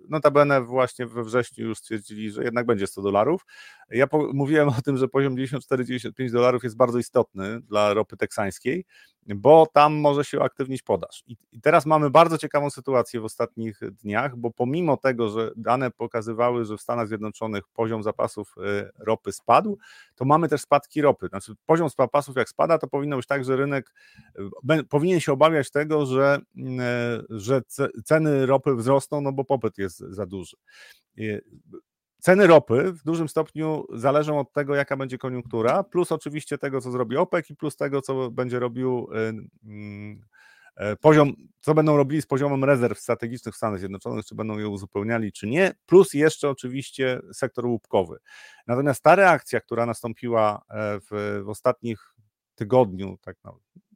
notabene 0.09 0.61
właśnie 0.61 1.07
we 1.07 1.25
wrześniu 1.25 1.67
już 1.67 1.79
stwierdzili, 1.79 2.31
że 2.31 2.45
jednak 2.45 2.67
będzie 2.67 2.87
100 2.87 3.03
dolarów. 3.03 3.47
Ja 3.91 4.07
mówiłem 4.33 4.69
o 4.69 4.83
tym, 4.85 4.97
że 4.97 5.09
poziom 5.09 5.37
94-95 5.37 6.31
dolarów 6.33 6.65
jest 6.65 6.77
bardzo 6.77 6.99
istotny 6.99 7.61
dla 7.61 7.95
ropy 7.95 8.17
teksańskiej, 8.17 8.85
bo 9.27 9.67
tam 9.73 9.95
może 9.95 10.25
się 10.25 10.39
uaktywnić 10.39 10.83
podaż. 10.83 11.23
I, 11.27 11.37
teraz 11.63 11.87
mamy 11.87 12.11
bardzo 12.11 12.39
ciekawą 12.39 12.71
sytuację 12.71 13.21
w 13.21 13.25
ostatnich 13.25 13.81
dniach, 14.03 14.37
bo 14.37 14.51
pomimo 14.51 14.97
tego, 14.97 15.29
że 15.29 15.51
dane 15.57 15.91
pokazywały, 15.91 16.65
że 16.65 16.77
w 16.77 16.81
Stanach 16.81 17.09
Zjednoczonych 17.09 17.65
poziom 17.69 18.03
zapasów 18.03 18.55
e, 18.59 18.91
ropy 18.99 19.33
spadł, 19.33 19.79
to 20.15 20.25
mamy 20.25 20.49
też 20.49 20.61
spadki 20.61 21.03
ropy. 21.03 21.29
Znaczy 21.29 21.55
poziom 21.67 21.89
zapasów 21.89 22.37
jak 22.37 22.49
spada, 22.49 22.79
to 22.79 22.87
powinno 22.87 23.17
być 23.17 23.27
tak, 23.27 23.45
że 23.45 23.57
rynek 23.57 23.95
powinien 24.89 25.21
się 25.21 25.33
obawiać 25.33 25.71
tego, 25.71 26.07
że, 26.07 26.39
że 27.31 27.54
ceny 28.05 28.47
ropy 28.47 28.75
wzrosną, 28.75 29.21
no 29.21 29.33
bo 29.33 29.45
popyt 29.45 29.79
jest 29.79 29.99
za 29.99 30.27
duży. 30.27 30.57
Ceny 32.25 32.47
ropy 32.47 32.93
w 32.93 33.03
dużym 33.05 33.29
stopniu 33.29 33.87
zależą 33.93 34.39
od 34.39 34.53
tego, 34.53 34.75
jaka 34.75 34.97
będzie 34.97 35.19
koniunktura, 35.19 35.83
plus 35.83 36.13
oczywiście 36.13 36.59
tego, 36.59 36.81
co 36.81 36.91
zrobi 36.91 37.17
OPEC 37.17 37.51
i 37.51 37.57
plus 37.57 37.77
tego, 37.77 38.03
co 38.03 38.31
będzie 38.31 38.59
robił 38.59 39.09
y, 39.13 40.85
y, 40.93 40.97
poziom, 40.97 41.35
co 41.61 41.75
będą 41.75 41.97
robili 41.97 42.23
z 42.23 42.27
poziomem 42.27 42.65
rezerw 42.65 42.99
strategicznych 42.99 43.55
w 43.55 43.57
Stanach 43.57 43.79
Zjednoczonych, 43.79 44.25
czy 44.25 44.35
będą 44.35 44.59
je 44.59 44.69
uzupełniali, 44.69 45.33
czy 45.33 45.47
nie, 45.47 45.73
plus 45.87 46.15
jeszcze 46.15 46.51
oczywiście 46.51 47.21
sektor 47.33 47.67
łupkowy. 47.67 48.19
Natomiast 48.67 49.03
ta 49.03 49.15
reakcja, 49.15 49.61
która 49.61 49.87
nastąpiła 49.87 50.63
e, 50.71 51.01
w, 51.01 51.41
w 51.45 51.49
ostatnich 51.49 52.15
tygodniu, 52.55 53.19
tak 53.23 53.37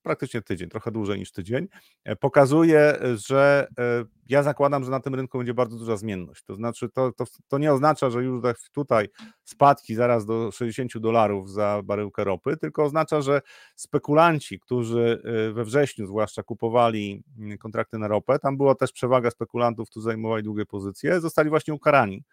praktycznie 0.09 0.43
tydzień, 0.43 0.68
trochę 0.68 0.90
dłużej 0.90 1.18
niż 1.18 1.32
tydzień, 1.32 1.68
e, 2.05 2.16
pokazuje, 2.16 2.98
że 3.14 3.68
e, 3.78 4.05
ja 4.28 4.43
zakładam, 4.43 4.85
że 4.85 4.90
na 4.90 5.01
tym 5.01 5.14
rynku 5.14 5.39
będzie 5.39 5.55
bardzo 5.55 5.76
duża 5.78 5.97
zmienność. 5.97 6.44
To 6.44 6.55
znaczy, 6.55 6.89
to, 6.89 7.12
to, 7.12 7.24
to 7.48 7.59
nie 7.59 7.72
oznacza, 7.72 8.10
że 8.10 8.22
już 8.22 8.43
tutaj 8.72 9.09
spadki 9.44 9.94
zaraz 9.94 10.26
do 10.26 10.52
60 10.52 10.98
dolarów 10.98 11.51
za 11.51 11.80
baryłkę 11.85 12.24
ropy, 12.24 12.56
tylko 12.56 12.85
oznacza, 12.85 13.20
że 13.20 13.40
spekulanci, 13.76 14.60
którzy 14.60 15.22
e, 15.24 15.52
we 15.52 15.64
wrześniu 15.64 16.06
zwłaszcza 16.06 16.43
kupowali 16.43 17.22
mm, 17.39 17.59
kontrakty 17.59 17.98
na 17.98 18.09
ropę, 18.09 18.39
tam 18.39 18.56
była 18.56 18.74
też 18.74 18.93
przewaga 18.93 19.30
spekulantów, 19.30 19.90
którzy 19.90 20.05
zajmowali 20.05 20.43
długie 20.43 20.66
pozycje, 20.66 21.20
zostali 21.20 21.51
właśnie 21.51 21.74
ukarani. 21.74 22.24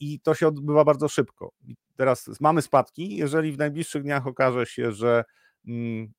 I 0.00 0.20
to 0.20 0.34
się 0.34 0.48
odbywa 0.48 0.84
bardzo 0.84 1.08
szybko. 1.08 1.52
Teraz 1.96 2.30
mamy 2.40 2.62
spadki. 2.62 3.16
Jeżeli 3.16 3.52
w 3.52 3.58
najbliższych 3.58 4.02
dniach 4.02 4.26
okaże 4.26 4.66
się, 4.66 4.92
że 4.92 5.24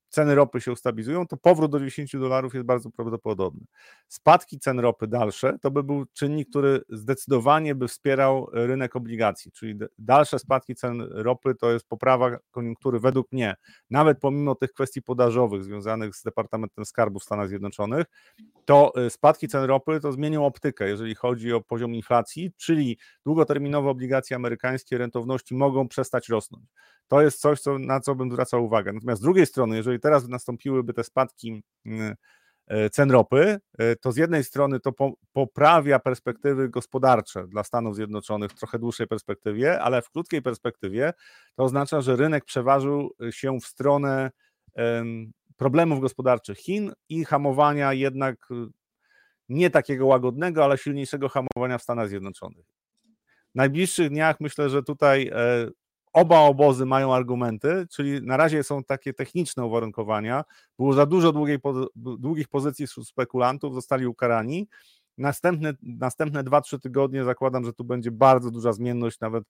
ceny 0.10 0.36
ropy 0.36 0.62
się 0.62 0.72
ustabilizują, 0.72 1.28
to 1.28 1.38
powrót 1.38 1.72
do 1.72 1.80
10 1.80 2.12
dolarów 2.14 2.54
jest 2.54 2.66
bardzo 2.66 2.90
prawdopodobny. 2.90 3.66
Spadki 4.08 4.60
cen 4.60 4.80
ropy 4.80 5.08
dalsze 5.08 5.60
to 5.62 5.72
by 5.72 5.84
był 5.84 6.06
czynnik, 6.14 6.50
który 6.50 6.82
zdecydowanie 6.90 7.76
by 7.76 7.88
wspierał 7.88 8.50
rynek 8.54 8.96
obligacji, 8.96 9.52
czyli 9.52 9.76
dalsze 10.00 10.40
spadki 10.40 10.76
cen 10.76 11.02
ropy 11.02 11.56
to 11.56 11.72
jest 11.72 11.88
poprawa 11.88 12.38
koniunktury 12.52 13.00
według 13.00 13.32
mnie, 13.32 13.56
nawet 13.90 14.20
pomimo 14.20 14.56
tych 14.56 14.74
kwestii 14.74 15.02
podażowych 15.02 15.64
związanych 15.64 16.16
z 16.16 16.24
Departamentem 16.24 16.86
Skarbu 16.86 17.20
w 17.20 17.24
Stanach 17.24 17.48
Zjednoczonych, 17.48 18.06
to 18.66 18.94
y, 19.06 19.10
spadki 19.10 19.48
cen 19.48 19.64
ropy 19.64 20.00
to 20.00 20.12
zmienią 20.12 20.46
optykę, 20.46 20.90
jeżeli 20.90 21.16
chodzi 21.16 21.54
o 21.54 21.62
poziom 21.62 21.96
inflacji, 21.96 22.52
czyli 22.58 22.98
długoterminowe 23.26 23.90
obligacje 23.90 24.36
amerykańskie 24.36 24.98
rentowności 24.98 25.56
mogą 25.56 25.88
przestać 25.88 26.30
rosnąć. 26.30 26.66
To 27.07 27.22
jest 27.22 27.40
coś, 27.40 27.61
co, 27.61 27.80
na 27.80 27.99
co 27.99 28.15
bym 28.15 28.32
zwracał 28.32 28.65
uwagę. 28.65 28.94
Natomiast 28.94 29.22
z 29.22 29.23
drugiej 29.23 29.45
strony, 29.45 29.76
jeżeli 29.76 29.99
teraz 29.99 30.27
nastąpiłyby 30.27 30.94
te 30.94 31.03
spadki 31.03 31.64
mm, 31.86 32.15
e, 32.68 32.90
cen 32.90 33.11
ropy, 33.11 33.57
e, 33.77 33.95
to 33.95 34.11
z 34.11 34.18
jednej 34.18 34.44
strony 34.44 34.80
to 34.80 34.91
poprawia 35.34 35.99
perspektywy 35.99 36.69
gospodarcze 36.69 37.48
dla 37.48 37.64
Stanów 37.64 37.95
Zjednoczonych 37.95 38.52
w 38.52 38.56
trochę 38.56 38.80
dłuższej 38.80 39.07
perspektywie, 39.07 39.82
ale 39.82 40.02
w 40.02 40.10
krótkiej 40.10 40.41
perspektywie 40.41 41.14
to 41.56 41.64
oznacza, 41.64 42.02
że 42.02 42.15
rynek 42.15 42.45
przeważył 42.45 43.11
się 43.32 43.60
w 43.60 43.65
stronę 43.65 44.32
problemów 45.57 45.99
gospodarczych 45.99 46.57
Chin 46.57 46.91
i 47.10 47.26
hamowania 47.26 47.94
jednak 47.94 48.49
nie 49.49 49.69
takiego 49.69 50.06
łagodnego, 50.06 50.64
ale 50.64 50.77
silniejszego 50.77 51.30
hamowania 51.30 51.77
w 51.77 51.84
Stanach 51.84 52.10
Zjednoczonych. 52.10 52.65
W 53.52 53.56
najbliższych 53.56 54.10
dniach 54.10 54.40
myślę, 54.40 54.69
że 54.69 54.84
tutaj 54.84 55.32
e, 55.34 55.68
oba 56.16 56.40
obozy 56.40 56.86
mają 56.86 57.14
argumenty, 57.14 57.88
czyli 57.92 58.22
na 58.22 58.38
razie 58.38 58.64
są 58.64 58.84
takie 58.84 59.14
techniczne 59.14 59.66
uwarunkowania. 59.66 60.44
Było 60.78 60.94
za 60.94 61.06
dużo 61.06 61.32
długiej, 61.32 61.60
długich 61.96 62.48
pozycji 62.48 62.88
spekulantów, 62.88 63.74
zostali 63.74 64.08
ukarani. 64.08 64.68
Następne, 65.18 65.74
następne 65.82 66.44
2-3 66.44 66.80
tygodnie 66.80 67.24
zakładam, 67.24 67.66
że 67.66 67.74
tu 67.74 67.84
będzie 67.84 68.12
bardzo 68.12 68.52
duża 68.52 68.74
zmienność, 68.74 69.20
nawet 69.20 69.44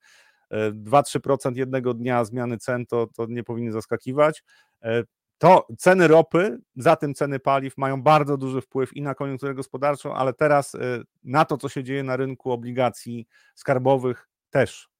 2-3% 0.72 1.48
e, 1.48 1.58
jednego 1.58 1.94
dnia 1.94 2.24
zmiany 2.24 2.58
cen 2.58 2.86
to, 2.86 3.06
to 3.06 3.26
nie 3.26 3.44
powinny 3.44 3.72
zaskakiwać. 3.72 4.44
E, 4.82 5.02
to 5.38 5.66
ceny 5.78 6.08
ropy, 6.08 6.58
za 6.76 6.96
tym 6.96 7.14
ceny 7.14 7.38
paliw 7.38 7.78
mają 7.78 8.02
bardzo 8.02 8.36
duży 8.36 8.60
wpływ 8.60 8.96
i 8.96 9.02
na 9.02 9.14
koniunkturę 9.14 9.54
gospodarczą, 9.54 10.14
ale 10.14 10.32
teraz 10.32 10.74
e, 10.74 10.78
na 11.24 11.44
to, 11.44 11.58
co 11.58 11.68
się 11.68 11.84
dzieje 11.84 12.02
na 12.02 12.16
rynku 12.16 12.52
obligacji 12.52 13.26
skarbowych 13.54 14.28
też 14.50 14.95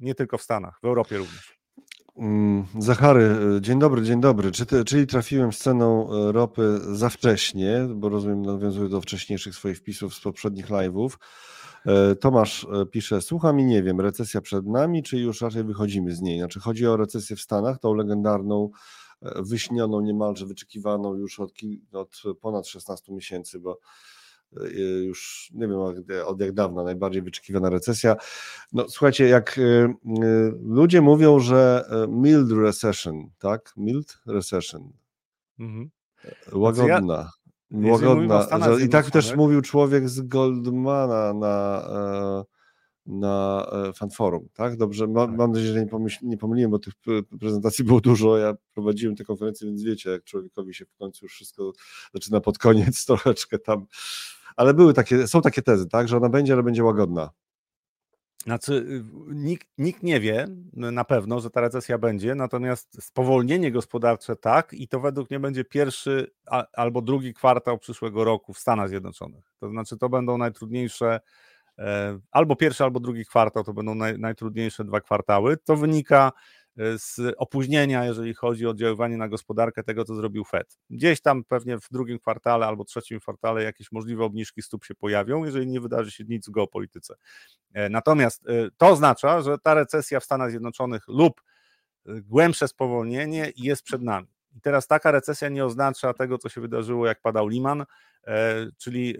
nie 0.00 0.14
tylko 0.14 0.38
w 0.38 0.42
Stanach, 0.42 0.78
w 0.82 0.84
Europie 0.84 1.18
również. 1.18 1.56
Mm, 2.18 2.64
Zachary, 2.78 3.36
e, 3.56 3.60
dzień 3.60 3.78
dobry, 3.78 4.02
dzień 4.02 4.20
dobry. 4.20 4.50
Czy 4.50 4.66
ty, 4.66 4.84
czyli 4.84 5.06
trafiłem 5.06 5.52
z 5.52 5.58
ceną 5.58 6.12
e, 6.12 6.32
ropy 6.32 6.80
za 6.92 7.08
wcześnie, 7.08 7.88
bo 7.94 8.08
rozumiem, 8.08 8.42
nawiązuję 8.42 8.88
do 8.88 9.00
wcześniejszych 9.00 9.54
swoich 9.54 9.78
wpisów 9.78 10.14
z 10.14 10.20
poprzednich 10.20 10.66
live'ów. 10.66 11.10
E, 11.86 12.14
Tomasz 12.14 12.66
pisze, 12.90 13.22
słucham 13.22 13.60
i 13.60 13.64
nie 13.64 13.82
wiem, 13.82 14.00
recesja 14.00 14.40
przed 14.40 14.66
nami, 14.66 15.02
czy 15.02 15.18
już 15.18 15.40
raczej 15.40 15.64
wychodzimy 15.64 16.12
z 16.14 16.20
niej? 16.20 16.38
Znaczy 16.38 16.60
chodzi 16.60 16.86
o 16.86 16.96
recesję 16.96 17.36
w 17.36 17.40
Stanach, 17.40 17.78
tą 17.78 17.94
legendarną, 17.94 18.70
wyśnioną, 19.36 20.00
niemalże 20.00 20.46
wyczekiwaną 20.46 21.14
już 21.14 21.40
od, 21.40 21.52
od 21.92 22.22
ponad 22.40 22.66
16 22.66 23.12
miesięcy, 23.12 23.60
bo 23.60 23.78
już 25.06 25.50
nie 25.54 25.68
wiem 25.68 25.78
od 26.26 26.40
jak 26.40 26.52
dawna 26.52 26.82
najbardziej 26.82 27.22
wyczekiwana 27.22 27.70
recesja. 27.70 28.16
No 28.72 28.88
słuchajcie, 28.88 29.28
jak 29.28 29.60
ludzie 30.62 31.00
mówią, 31.00 31.38
że 31.38 31.84
mild 32.08 32.52
recession, 32.52 33.30
tak? 33.38 33.72
Mild 33.76 34.18
recession. 34.26 34.92
Mhm. 35.58 35.90
Łagodna. 36.52 37.32
Znaczy 37.70 37.90
Łagodna. 37.90 38.46
I 38.84 38.88
tak 38.88 39.10
też 39.10 39.36
mówił 39.36 39.62
człowiek 39.62 40.08
z 40.08 40.20
Goldmana 40.20 41.34
na, 41.34 41.86
e, 41.90 42.44
na 43.06 43.66
e, 43.72 43.92
fanforum, 43.92 44.48
tak? 44.54 44.76
Dobrze, 44.76 45.06
mam, 45.06 45.28
tak. 45.28 45.38
mam 45.38 45.52
nadzieję, 45.52 45.72
że 45.72 45.80
nie, 45.80 45.86
pomyśl, 45.86 46.18
nie 46.22 46.36
pomyliłem, 46.36 46.70
bo 46.70 46.78
tych 46.78 46.94
prezentacji 47.40 47.84
było 47.84 48.00
dużo. 48.00 48.38
Ja 48.38 48.54
prowadziłem 48.74 49.16
te 49.16 49.24
konferencje, 49.24 49.66
więc 49.66 49.82
wiecie, 49.82 50.10
jak 50.10 50.24
człowiekowi 50.24 50.74
się 50.74 50.84
w 50.84 50.94
końcu 50.94 51.24
już 51.24 51.34
wszystko 51.34 51.72
zaczyna 52.14 52.40
pod 52.40 52.58
koniec 52.58 53.04
troszeczkę 53.06 53.58
tam. 53.58 53.86
Ale 54.56 54.74
były 54.74 54.94
takie, 54.94 55.26
są 55.26 55.42
takie 55.42 55.62
tezy, 55.62 55.88
tak, 55.88 56.08
że 56.08 56.16
ona 56.16 56.28
będzie, 56.28 56.52
ale 56.52 56.62
będzie 56.62 56.84
łagodna. 56.84 57.30
Znaczy, 58.46 58.72
y, 58.72 59.04
nikt, 59.34 59.68
nikt 59.78 60.02
nie 60.02 60.20
wie 60.20 60.46
na 60.72 61.04
pewno, 61.04 61.40
że 61.40 61.50
ta 61.50 61.60
recesja 61.60 61.98
będzie, 61.98 62.34
natomiast 62.34 63.04
spowolnienie 63.04 63.72
gospodarcze 63.72 64.36
tak, 64.36 64.72
i 64.72 64.88
to 64.88 65.00
według 65.00 65.30
mnie 65.30 65.40
będzie 65.40 65.64
pierwszy 65.64 66.30
albo 66.72 67.02
drugi 67.02 67.34
kwartał 67.34 67.78
przyszłego 67.78 68.24
roku 68.24 68.52
w 68.52 68.58
Stanach 68.58 68.88
Zjednoczonych. 68.88 69.52
To 69.60 69.68
znaczy, 69.68 69.96
to 69.96 70.08
będą 70.08 70.38
najtrudniejsze, 70.38 71.20
e, 71.78 72.18
albo 72.30 72.56
pierwszy, 72.56 72.84
albo 72.84 73.00
drugi 73.00 73.24
kwartał, 73.24 73.64
to 73.64 73.72
będą 73.72 73.94
naj, 73.94 74.18
najtrudniejsze 74.18 74.84
dwa 74.84 75.00
kwartały. 75.00 75.56
To 75.56 75.76
wynika 75.76 76.32
z 76.96 77.20
opóźnienia, 77.36 78.04
jeżeli 78.04 78.34
chodzi 78.34 78.66
o 78.66 78.70
oddziaływanie 78.70 79.16
na 79.16 79.28
gospodarkę 79.28 79.82
tego, 79.82 80.04
co 80.04 80.14
zrobił 80.14 80.44
Fed. 80.44 80.78
Gdzieś 80.90 81.20
tam 81.20 81.44
pewnie 81.44 81.78
w 81.78 81.88
drugim 81.90 82.18
kwartale 82.18 82.66
albo 82.66 82.84
trzecim 82.84 83.20
kwartale 83.20 83.62
jakieś 83.62 83.92
możliwe 83.92 84.24
obniżki 84.24 84.62
stóp 84.62 84.84
się 84.84 84.94
pojawią, 84.94 85.44
jeżeli 85.44 85.66
nie 85.66 85.80
wydarzy 85.80 86.10
się 86.10 86.24
nic 86.24 86.48
w 86.48 86.50
geopolityce. 86.50 87.14
E, 87.72 87.88
natomiast 87.88 88.48
e, 88.48 88.52
to 88.76 88.88
oznacza, 88.88 89.40
że 89.42 89.58
ta 89.58 89.74
recesja 89.74 90.20
w 90.20 90.24
Stanach 90.24 90.50
Zjednoczonych 90.50 91.08
lub 91.08 91.40
e, 92.06 92.20
głębsze 92.20 92.68
spowolnienie 92.68 93.52
jest 93.56 93.82
przed 93.82 94.02
nami. 94.02 94.28
I 94.56 94.60
teraz 94.60 94.86
taka 94.86 95.10
recesja 95.10 95.48
nie 95.48 95.64
oznacza 95.64 96.14
tego, 96.14 96.38
co 96.38 96.48
się 96.48 96.60
wydarzyło, 96.60 97.06
jak 97.06 97.20
padał 97.20 97.48
Lehman, 97.48 97.84
czyli 98.78 99.14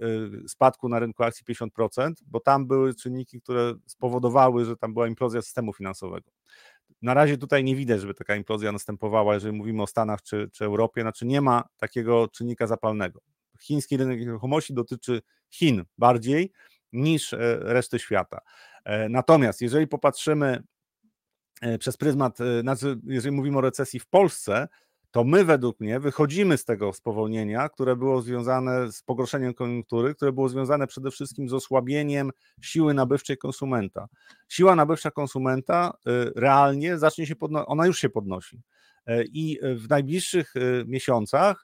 spadku 0.47 0.89
na 0.89 0.99
rynku 0.99 1.23
akcji 1.23 1.55
50%, 1.55 2.11
bo 2.25 2.39
tam 2.39 2.67
były 2.67 2.93
czynniki, 2.93 3.41
które 3.41 3.73
spowodowały, 3.85 4.65
że 4.65 4.77
tam 4.77 4.93
była 4.93 5.07
implozja 5.07 5.41
systemu 5.41 5.73
finansowego. 5.73 6.31
Na 7.01 7.13
razie 7.13 7.37
tutaj 7.37 7.63
nie 7.63 7.75
widać, 7.75 8.01
żeby 8.01 8.13
taka 8.13 8.35
implozja 8.35 8.71
następowała, 8.71 9.33
jeżeli 9.33 9.57
mówimy 9.57 9.83
o 9.83 9.87
Stanach 9.87 10.21
czy, 10.21 10.49
czy 10.53 10.65
Europie, 10.65 11.01
znaczy 11.01 11.25
nie 11.25 11.41
ma 11.41 11.63
takiego 11.77 12.27
czynnika 12.27 12.67
zapalnego. 12.67 13.21
Chiński 13.61 13.97
rynek 13.97 14.19
nieruchomości 14.19 14.73
dotyczy 14.73 15.21
Chin 15.49 15.83
bardziej 15.97 16.51
niż 16.93 17.33
e, 17.33 17.37
reszty 17.59 17.99
świata. 17.99 18.39
E, 18.85 19.09
natomiast 19.09 19.61
jeżeli 19.61 19.87
popatrzymy 19.87 20.63
e, 21.61 21.77
przez 21.77 21.97
pryzmat, 21.97 22.37
znaczy 22.61 22.99
jeżeli 23.03 23.35
mówimy 23.35 23.57
o 23.57 23.61
recesji 23.61 23.99
w 23.99 24.07
Polsce, 24.07 24.67
to 25.11 25.23
my 25.23 25.45
według 25.45 25.79
mnie 25.79 25.99
wychodzimy 25.99 26.57
z 26.57 26.65
tego 26.65 26.93
spowolnienia, 26.93 27.69
które 27.69 27.95
było 27.95 28.21
związane 28.21 28.91
z 28.91 29.03
pogorszeniem 29.03 29.53
koniunktury, 29.53 30.15
które 30.15 30.31
było 30.31 30.49
związane 30.49 30.87
przede 30.87 31.11
wszystkim 31.11 31.49
z 31.49 31.53
osłabieniem 31.53 32.31
siły 32.61 32.93
nabywczej 32.93 33.37
konsumenta. 33.37 34.07
Siła 34.49 34.75
nabywcza 34.75 35.11
konsumenta 35.11 35.93
y, 36.07 36.31
realnie 36.35 36.97
zacznie 36.97 37.25
się 37.27 37.35
podnosić, 37.35 37.69
ona 37.69 37.87
już 37.87 37.99
się 37.99 38.09
podnosi. 38.09 38.61
Y, 39.09 39.25
I 39.33 39.59
w 39.75 39.89
najbliższych 39.89 40.55
y, 40.55 40.85
miesiącach 40.87 41.61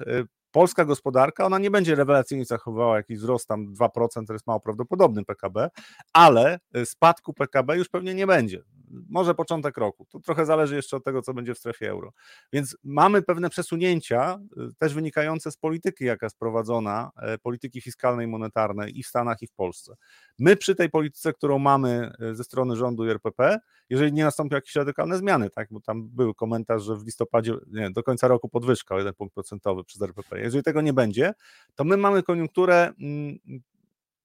polska 0.53 0.85
gospodarka, 0.85 1.45
ona 1.45 1.59
nie 1.59 1.71
będzie 1.71 1.95
rewelacyjnie 1.95 2.45
zachowała 2.45 2.97
jakiś 2.97 3.17
wzrost 3.17 3.47
tam 3.47 3.73
2%, 3.73 4.25
to 4.27 4.33
jest 4.33 4.47
mało 4.47 4.59
prawdopodobny 4.59 5.25
PKB, 5.25 5.69
ale 6.13 6.59
spadku 6.85 7.33
PKB 7.33 7.77
już 7.77 7.89
pewnie 7.89 8.13
nie 8.13 8.27
będzie 8.27 8.63
może 9.09 9.35
początek 9.35 9.77
roku. 9.77 10.05
To 10.09 10.19
trochę 10.19 10.45
zależy 10.45 10.75
jeszcze 10.75 10.97
od 10.97 11.03
tego, 11.03 11.21
co 11.21 11.33
będzie 11.33 11.53
w 11.53 11.57
strefie 11.57 11.89
euro. 11.89 12.13
Więc 12.53 12.77
mamy 12.83 13.21
pewne 13.21 13.49
przesunięcia, 13.49 14.39
y, 14.71 14.75
też 14.77 14.93
wynikające 14.93 15.51
z 15.51 15.57
polityki, 15.57 16.05
jaka 16.05 16.25
jest 16.25 16.39
prowadzona, 16.39 17.11
e, 17.17 17.37
polityki 17.37 17.81
fiskalnej, 17.81 18.27
monetarnej 18.27 18.99
i 18.99 19.03
w 19.03 19.07
Stanach, 19.07 19.41
i 19.41 19.47
w 19.47 19.53
Polsce. 19.53 19.95
My 20.39 20.55
przy 20.55 20.75
tej 20.75 20.89
polityce, 20.89 21.33
którą 21.33 21.59
mamy 21.59 22.11
ze 22.31 22.43
strony 22.43 22.75
rządu 22.75 23.05
i 23.05 23.09
RPP, 23.09 23.59
jeżeli 23.93 24.13
nie 24.13 24.23
nastąpią 24.23 24.55
jakieś 24.55 24.75
radykalne 24.75 25.17
zmiany, 25.17 25.49
tak, 25.49 25.67
bo 25.71 25.81
tam 25.81 26.09
był 26.09 26.33
komentarz, 26.33 26.83
że 26.83 26.95
w 26.95 27.05
listopadzie, 27.05 27.53
nie, 27.71 27.91
do 27.91 28.03
końca 28.03 28.27
roku 28.27 28.49
podwyżka 28.49 28.95
o 28.95 28.97
1 28.97 29.13
punkt 29.13 29.33
procentowy 29.33 29.83
przez 29.83 30.01
RPP. 30.01 30.39
Jeżeli 30.39 30.63
tego 30.63 30.81
nie 30.81 30.93
będzie, 30.93 31.33
to 31.75 31.83
my 31.83 31.97
mamy 31.97 32.23
koniunkturę 32.23 32.93
mm, 33.01 33.37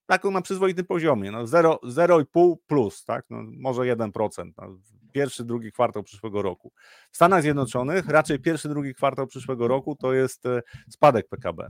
taką 0.06 0.30
na 0.30 0.42
przyzwoitym 0.42 0.86
poziomie, 0.86 1.30
no 1.30 1.44
0,5 1.44 2.56
plus, 2.66 3.04
tak, 3.04 3.24
no 3.30 3.42
może 3.58 3.82
1%, 3.82 4.52
no 4.58 4.78
pierwszy, 5.12 5.44
drugi 5.44 5.72
kwartał 5.72 6.02
przyszłego 6.02 6.42
roku. 6.42 6.72
W 7.10 7.16
Stanach 7.16 7.42
Zjednoczonych 7.42 8.08
raczej 8.08 8.38
pierwszy, 8.38 8.68
drugi 8.68 8.94
kwartał 8.94 9.26
przyszłego 9.26 9.68
roku 9.68 9.96
to 9.96 10.12
jest 10.12 10.46
e, 10.46 10.62
spadek 10.90 11.28
PKB. 11.28 11.68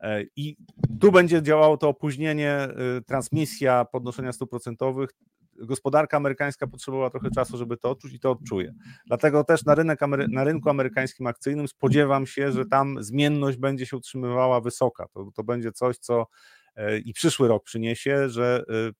E, 0.00 0.22
I 0.36 0.56
tu 1.00 1.12
będzie 1.12 1.42
działało 1.42 1.76
to 1.76 1.88
opóźnienie, 1.88 2.52
e, 2.52 2.70
transmisja 3.06 3.84
podnoszenia 3.84 4.32
stóp 4.32 4.50
procentowych. 4.50 5.10
Gospodarka 5.58 6.16
amerykańska 6.16 6.66
potrzebowała 6.66 7.10
trochę 7.10 7.30
czasu, 7.30 7.56
żeby 7.56 7.76
to 7.76 7.90
odczuć 7.90 8.12
i 8.12 8.20
to 8.20 8.30
odczuje. 8.30 8.74
Dlatego 9.06 9.44
też 9.44 9.64
na, 9.64 9.74
rynek, 9.74 10.00
na 10.28 10.44
rynku 10.44 10.70
amerykańskim 10.70 11.26
akcyjnym 11.26 11.68
spodziewam 11.68 12.26
się, 12.26 12.52
że 12.52 12.66
tam 12.66 13.02
zmienność 13.02 13.58
będzie 13.58 13.86
się 13.86 13.96
utrzymywała 13.96 14.60
wysoka. 14.60 15.06
To, 15.08 15.30
to 15.34 15.44
będzie 15.44 15.72
coś, 15.72 15.98
co 15.98 16.26
E, 16.76 16.98
i 16.98 17.12
przyszły 17.12 17.48
rok 17.48 17.64
przyniesie, 17.64 18.28
że 18.28 18.64
e, 18.68 18.92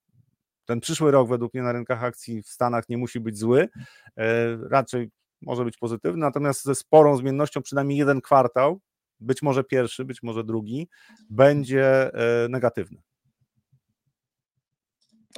ten 0.64 0.80
przyszły 0.80 1.10
rok 1.10 1.28
według 1.28 1.54
mnie 1.54 1.62
na 1.62 1.72
rynkach 1.72 2.04
akcji 2.04 2.42
w 2.42 2.48
Stanach 2.48 2.88
nie 2.88 2.98
musi 2.98 3.20
być 3.20 3.38
zły, 3.38 3.68
e, 4.16 4.56
raczej 4.56 5.10
może 5.40 5.64
być 5.64 5.76
pozytywny, 5.76 6.20
natomiast 6.20 6.64
ze 6.64 6.74
sporą 6.74 7.16
zmiennością 7.16 7.62
przynajmniej 7.62 7.98
jeden 7.98 8.20
kwartał, 8.20 8.80
być 9.20 9.42
może 9.42 9.64
pierwszy, 9.64 10.04
być 10.04 10.22
może 10.22 10.44
drugi, 10.44 10.88
będzie 11.30 12.10
negatywny. 12.48 13.02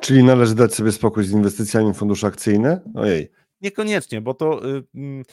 Czyli 0.00 0.24
należy 0.24 0.54
dać 0.54 0.74
sobie 0.74 0.92
spokój 0.92 1.24
z 1.24 1.30
inwestycjami 1.30 1.94
w 1.94 1.96
fundusze 1.96 2.26
akcyjne? 2.26 2.80
Ojej. 2.94 3.30
Niekoniecznie, 3.60 4.20
bo 4.20 4.34
to 4.34 4.68
y, 4.68 4.82
mm, 4.94 5.24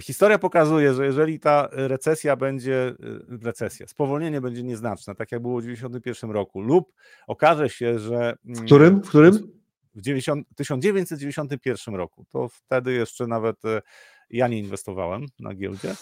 Historia 0.00 0.38
pokazuje, 0.38 0.94
że 0.94 1.06
jeżeli 1.06 1.40
ta 1.40 1.68
recesja 1.72 2.36
będzie, 2.36 2.94
y, 3.32 3.44
recesja, 3.44 3.86
spowolnienie 3.86 4.40
będzie 4.40 4.62
nieznaczne, 4.62 5.14
tak 5.14 5.32
jak 5.32 5.42
było 5.42 5.60
w 5.60 5.62
1991 5.62 6.30
roku, 6.30 6.60
lub 6.60 6.92
okaże 7.26 7.68
się, 7.68 7.98
że. 7.98 8.36
W 8.44 8.50
mm, 8.50 8.66
którym? 8.66 9.02
W 9.02 9.08
którym? 9.08 9.61
W 9.94 10.00
90, 10.00 10.46
1991 10.56 11.94
roku. 11.94 12.24
To 12.30 12.48
wtedy 12.48 12.92
jeszcze 12.92 13.26
nawet 13.26 13.64
e, 13.64 13.82
ja 14.30 14.48
nie 14.48 14.58
inwestowałem 14.58 15.26
na 15.40 15.54
giełdzie. 15.54 15.94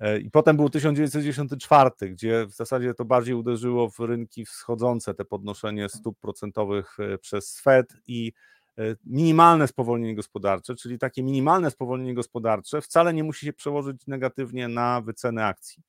E, 0.00 0.18
I 0.18 0.30
potem 0.30 0.56
był 0.56 0.70
1994, 0.70 1.90
gdzie 2.10 2.46
w 2.46 2.52
zasadzie 2.52 2.94
to 2.94 3.04
bardziej 3.04 3.34
uderzyło 3.34 3.90
w 3.90 3.98
rynki 3.98 4.44
wschodzące, 4.44 5.14
te 5.14 5.24
podnoszenie 5.24 5.88
stóp 5.88 6.18
procentowych 6.18 6.96
e, 7.00 7.18
przez 7.18 7.60
Fed 7.60 7.92
i 8.06 8.32
minimalne 9.04 9.68
spowolnienie 9.68 10.14
gospodarcze, 10.14 10.74
czyli 10.74 10.98
takie 10.98 11.22
minimalne 11.22 11.70
spowolnienie 11.70 12.14
gospodarcze 12.14 12.80
wcale 12.80 13.14
nie 13.14 13.24
musi 13.24 13.46
się 13.46 13.52
przełożyć 13.52 14.06
negatywnie 14.06 14.68
na 14.68 15.00
wyceny 15.00 15.44
akcji. 15.44 15.82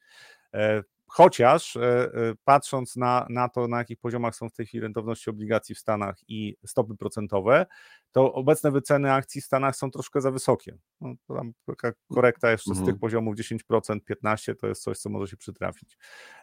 E, 1.09 1.11
chociaż 1.11 1.75
e, 1.75 2.11
patrząc 2.43 2.95
na, 2.95 3.25
na 3.29 3.49
to, 3.49 3.67
na 3.67 3.77
jakich 3.77 3.99
poziomach 3.99 4.35
są 4.35 4.49
w 4.49 4.53
tej 4.53 4.65
chwili 4.65 4.81
rentowności 4.81 5.29
obligacji 5.29 5.75
w 5.75 5.79
Stanach 5.79 6.15
i 6.27 6.55
stopy 6.65 6.95
procentowe, 6.95 7.65
to 8.11 8.33
obecne 8.33 8.71
wyceny 8.71 9.13
akcji 9.13 9.41
w 9.41 9.45
Stanach 9.45 9.75
są 9.75 9.91
troszkę 9.91 10.21
za 10.21 10.31
wysokie. 10.31 10.77
No, 11.01 11.13
tam 11.27 11.53
taka 11.65 11.91
korekta 12.13 12.51
jeszcze 12.51 12.71
mhm. 12.71 12.85
z 12.85 12.89
tych 12.89 12.99
poziomów 12.99 13.35
10%, 13.35 13.99
15% 14.25 14.55
to 14.55 14.67
jest 14.67 14.83
coś, 14.83 14.97
co 14.97 15.09
może 15.09 15.27
się 15.27 15.37
przytrafić. 15.37 15.97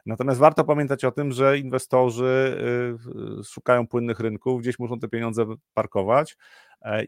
Natomiast 0.07 0.41
warto 0.41 0.65
pamiętać 0.65 1.05
o 1.05 1.11
tym, 1.13 1.33
że 1.33 1.59
inwestorzy 1.59 2.59
y, 3.41 3.45
szukają 3.45 3.87
płynnych 3.87 4.21
rynków, 4.21 4.61
gdzieś 4.61 4.79
muszą 4.79 4.99
te 4.99 5.09
pieniądze 5.09 5.47
parkować 5.75 6.33
e, 6.33 6.37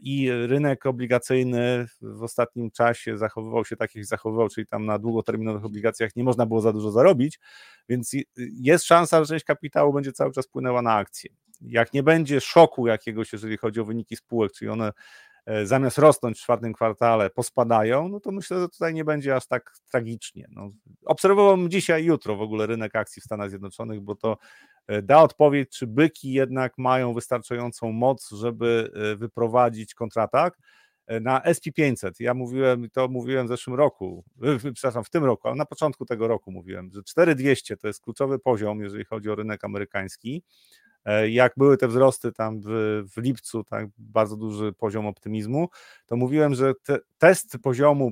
i 0.01 0.31
rynek 0.31 0.85
obligacyjny 0.85 1.87
w 2.01 2.23
ostatnim 2.23 2.71
czasie 2.71 3.17
zachowywał 3.17 3.65
się 3.65 3.75
tak, 3.75 3.95
jak 3.95 4.05
zachowywał, 4.05 4.49
czyli 4.49 4.67
tam 4.67 4.85
na 4.85 4.99
długoterminowych 4.99 5.65
obligacjach 5.65 6.15
nie 6.15 6.23
można 6.23 6.45
było 6.45 6.61
za 6.61 6.73
dużo 6.73 6.91
zarobić, 6.91 7.39
więc 7.89 8.11
jest 8.37 8.85
szansa, 8.85 9.23
że 9.23 9.25
część 9.25 9.45
kapitału 9.45 9.93
będzie 9.93 10.11
cały 10.11 10.31
czas 10.31 10.47
płynęła 10.47 10.81
na 10.81 10.93
akcje 10.95 11.29
jak 11.61 11.93
nie 11.93 12.03
będzie 12.03 12.41
szoku 12.41 12.87
jakiegoś, 12.87 13.33
jeżeli 13.33 13.57
chodzi 13.57 13.79
o 13.79 13.85
wyniki 13.85 14.15
spółek, 14.15 14.51
czyli 14.51 14.71
one 14.71 14.91
e, 15.45 15.65
zamiast 15.65 15.97
rosnąć 15.97 16.39
w 16.39 16.41
czwartym 16.41 16.73
kwartale 16.73 17.29
pospadają, 17.29 18.09
no 18.09 18.19
to 18.19 18.31
myślę, 18.31 18.59
że 18.59 18.69
tutaj 18.69 18.93
nie 18.93 19.05
będzie 19.05 19.35
aż 19.35 19.47
tak 19.47 19.73
tragicznie. 19.91 20.47
No, 20.51 20.69
obserwowałem 21.05 21.69
dzisiaj 21.69 22.03
i 22.03 22.05
jutro 22.05 22.35
w 22.35 22.41
ogóle 22.41 22.67
rynek 22.67 22.95
akcji 22.95 23.21
w 23.21 23.25
Stanach 23.25 23.49
Zjednoczonych, 23.49 24.01
bo 24.01 24.15
to 24.15 24.37
da 25.03 25.21
odpowiedź, 25.21 25.69
czy 25.69 25.87
byki 25.87 26.33
jednak 26.33 26.77
mają 26.77 27.13
wystarczającą 27.13 27.91
moc, 27.91 28.29
żeby 28.31 28.91
wyprowadzić 29.17 29.93
kontratak 29.93 30.57
na 31.21 31.41
SP500. 31.41 32.11
Ja 32.19 32.33
mówiłem, 32.33 32.89
to 32.89 33.07
mówiłem 33.07 33.45
w 33.45 33.49
zeszłym 33.49 33.75
roku, 33.75 34.23
przepraszam, 34.73 35.03
w 35.03 35.09
tym 35.09 35.25
roku, 35.25 35.47
ale 35.47 35.57
na 35.57 35.65
początku 35.65 36.05
tego 36.05 36.27
roku 36.27 36.51
mówiłem, 36.51 36.91
że 36.93 37.03
4200 37.03 37.77
to 37.77 37.87
jest 37.87 38.01
kluczowy 38.01 38.39
poziom, 38.39 38.81
jeżeli 38.81 39.05
chodzi 39.05 39.29
o 39.29 39.35
rynek 39.35 39.63
amerykański. 39.63 40.43
E, 41.09 41.29
jak 41.29 41.53
były 41.57 41.77
te 41.77 41.87
wzrosty 41.87 42.31
tam 42.31 42.61
w, 42.65 42.69
w 43.15 43.17
lipcu, 43.17 43.63
tak, 43.63 43.87
bardzo 43.97 44.37
duży 44.37 44.73
poziom 44.73 45.07
optymizmu, 45.07 45.69
to 46.05 46.15
mówiłem, 46.15 46.55
że 46.55 46.73
te, 46.83 46.99
test 47.17 47.57
poziomu 47.63 48.11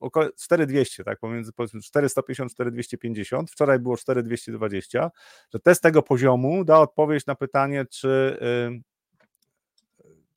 około 0.00 0.26
4200, 0.36 1.04
tak, 1.04 1.18
pomiędzy 1.18 1.52
powiedzmy 1.52 1.80
450 1.80 2.52
4250, 2.52 3.50
wczoraj 3.50 3.78
było 3.78 3.96
4220, 3.96 5.10
że 5.52 5.60
test 5.60 5.82
tego 5.82 6.02
poziomu 6.02 6.64
da 6.64 6.78
odpowiedź 6.78 7.26
na 7.26 7.34
pytanie, 7.34 7.84
czy 7.90 8.38
y, 8.42 8.82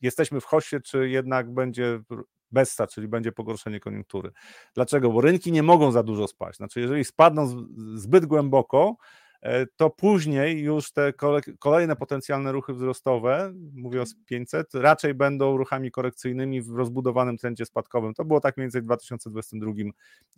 jesteśmy 0.02 0.42
w 0.42 0.46
hoście, 0.46 0.82
czy 0.82 1.10
jednak 1.10 1.54
będzie 1.54 2.00
bessa, 2.52 2.88
czyli 2.88 3.08
będzie 3.08 3.32
pogorszenie 3.32 3.80
koniunktury. 3.80 4.32
Dlaczego? 4.76 5.12
Bo 5.12 5.22
rynki 5.22 5.52
nie 5.52 5.64
mogą 5.64 5.92
za 5.92 6.04
dużo 6.04 6.28
spaść. 6.28 6.58
Znaczy, 6.58 6.80
jeżeli 6.80 7.06
spadną 7.06 7.68
zbyt 7.96 8.26
głęboko, 8.26 8.96
to 9.76 9.90
później 9.90 10.60
już 10.60 10.92
te 10.92 11.14
kolejne 11.60 11.96
potencjalne 11.96 12.52
ruchy 12.52 12.74
wzrostowe, 12.74 13.54
mówię 13.74 14.02
o 14.02 14.06
500, 14.26 14.74
raczej 14.74 15.14
będą 15.14 15.58
ruchami 15.58 15.92
korekcyjnymi 15.92 16.62
w 16.62 16.70
rozbudowanym 16.70 17.38
trendzie 17.38 17.66
spadkowym. 17.66 18.14
To 18.14 18.26
było 18.26 18.40
tak 18.40 18.58
mniej 18.58 18.66
więcej 18.66 18.82
w 18.82 18.86
2022 18.86 19.72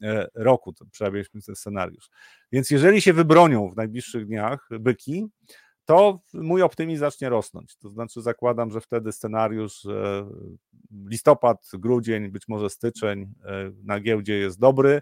e, 0.01 0.27
roku, 0.35 0.73
przerabialiśmy 0.91 1.41
ten 1.41 1.55
scenariusz. 1.55 2.09
Więc 2.51 2.71
jeżeli 2.71 3.01
się 3.01 3.13
wybronią 3.13 3.69
w 3.69 3.75
najbliższych 3.75 4.25
dniach 4.25 4.69
byki, 4.79 5.27
to 5.85 6.21
mój 6.33 6.61
optymizm 6.61 6.99
zacznie 6.99 7.29
rosnąć. 7.29 7.75
To 7.75 7.89
znaczy 7.89 8.21
zakładam, 8.21 8.71
że 8.71 8.81
wtedy 8.81 9.11
scenariusz 9.11 9.87
listopad, 11.05 11.71
grudzień, 11.73 12.29
być 12.29 12.47
może 12.47 12.69
styczeń 12.69 13.33
e, 13.45 13.71
na 13.83 13.99
giełdzie 13.99 14.37
jest 14.37 14.59
dobry, 14.59 14.91
E, 14.95 15.01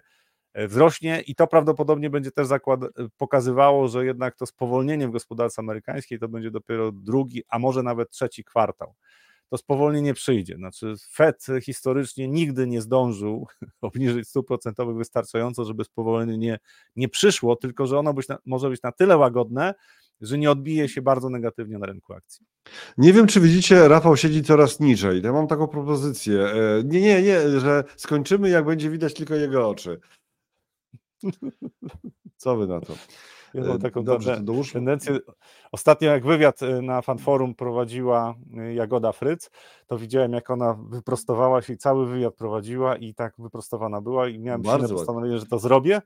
wzrośnie 0.54 1.22
i 1.26 1.34
to 1.34 1.46
prawdopodobnie 1.46 2.10
będzie 2.10 2.30
też 2.30 2.46
zakład, 2.46 2.84
e, 2.84 2.88
pokazywało, 3.16 3.88
że 3.88 4.06
jednak 4.06 4.36
to 4.36 4.46
spowolnienie 4.46 5.08
w 5.08 5.10
gospodarce 5.10 5.60
amerykańskiej 5.60 6.18
to 6.18 6.28
będzie 6.28 6.50
dopiero 6.50 6.92
drugi, 6.92 7.42
a 7.48 7.58
może 7.58 7.82
nawet 7.82 8.10
trzeci 8.10 8.44
kwartał. 8.44 8.94
To 9.48 9.58
spowolnienie 9.58 10.14
przyjdzie. 10.14 10.56
Znaczy 10.56 10.94
Fed 11.12 11.46
historycznie 11.62 12.28
nigdy 12.28 12.66
nie 12.66 12.80
zdążył 12.80 13.46
obniżyć 13.80 14.28
stóp 14.28 14.46
procentowych 14.46 14.96
wystarczająco, 14.96 15.64
żeby 15.64 15.84
spowolnienie 15.84 16.38
nie, 16.38 16.58
nie 16.96 17.08
przyszło, 17.08 17.56
tylko 17.56 17.86
że 17.86 17.98
ono 17.98 18.14
być 18.14 18.28
na, 18.28 18.38
może 18.46 18.70
być 18.70 18.82
na 18.82 18.92
tyle 18.92 19.16
łagodne, 19.16 19.74
że 20.20 20.38
nie 20.38 20.50
odbije 20.50 20.88
się 20.88 21.02
bardzo 21.02 21.30
negatywnie 21.30 21.78
na 21.78 21.86
rynku 21.86 22.12
akcji. 22.12 22.46
Nie 22.98 23.12
wiem, 23.12 23.26
czy 23.26 23.40
widzicie, 23.40 23.88
Rafał 23.88 24.16
siedzi 24.16 24.42
coraz 24.42 24.80
niżej. 24.80 25.22
Ja 25.22 25.32
mam 25.32 25.46
taką 25.46 25.68
propozycję. 25.68 26.40
E, 26.40 26.82
nie, 26.84 27.00
nie, 27.00 27.22
nie, 27.22 27.60
że 27.60 27.84
skończymy, 27.96 28.50
jak 28.50 28.64
będzie 28.64 28.90
widać 28.90 29.14
tylko 29.14 29.34
jego 29.34 29.68
oczy. 29.68 30.00
Co 32.36 32.56
wy 32.56 32.66
na 32.66 32.80
to? 32.80 32.92
Ja 33.54 33.60
mam 33.60 33.76
e, 33.76 33.78
taką 33.78 34.04
Dobrze, 34.04 34.42
to 34.46 34.52
tendencję. 34.72 35.18
Ostatnio 35.72 36.10
jak 36.10 36.24
wywiad 36.24 36.62
e, 36.62 36.82
na 36.82 37.02
Fanforum 37.02 37.54
prowadziła 37.54 38.34
e, 38.56 38.74
Jagoda 38.74 39.12
Fryc, 39.12 39.50
to 39.86 39.98
widziałem 39.98 40.32
jak 40.32 40.50
ona 40.50 40.74
wyprostowała 40.88 41.62
się 41.62 41.72
i 41.72 41.76
cały 41.76 42.06
wywiad 42.06 42.34
prowadziła 42.34 42.96
i 42.96 43.14
tak 43.14 43.34
wyprostowana 43.38 44.00
była 44.00 44.28
i 44.28 44.38
miałem 44.38 44.64
silne 44.64 44.88
postanowienie, 44.88 45.38
że 45.38 45.46
to 45.46 45.58
zrobię, 45.58 46.02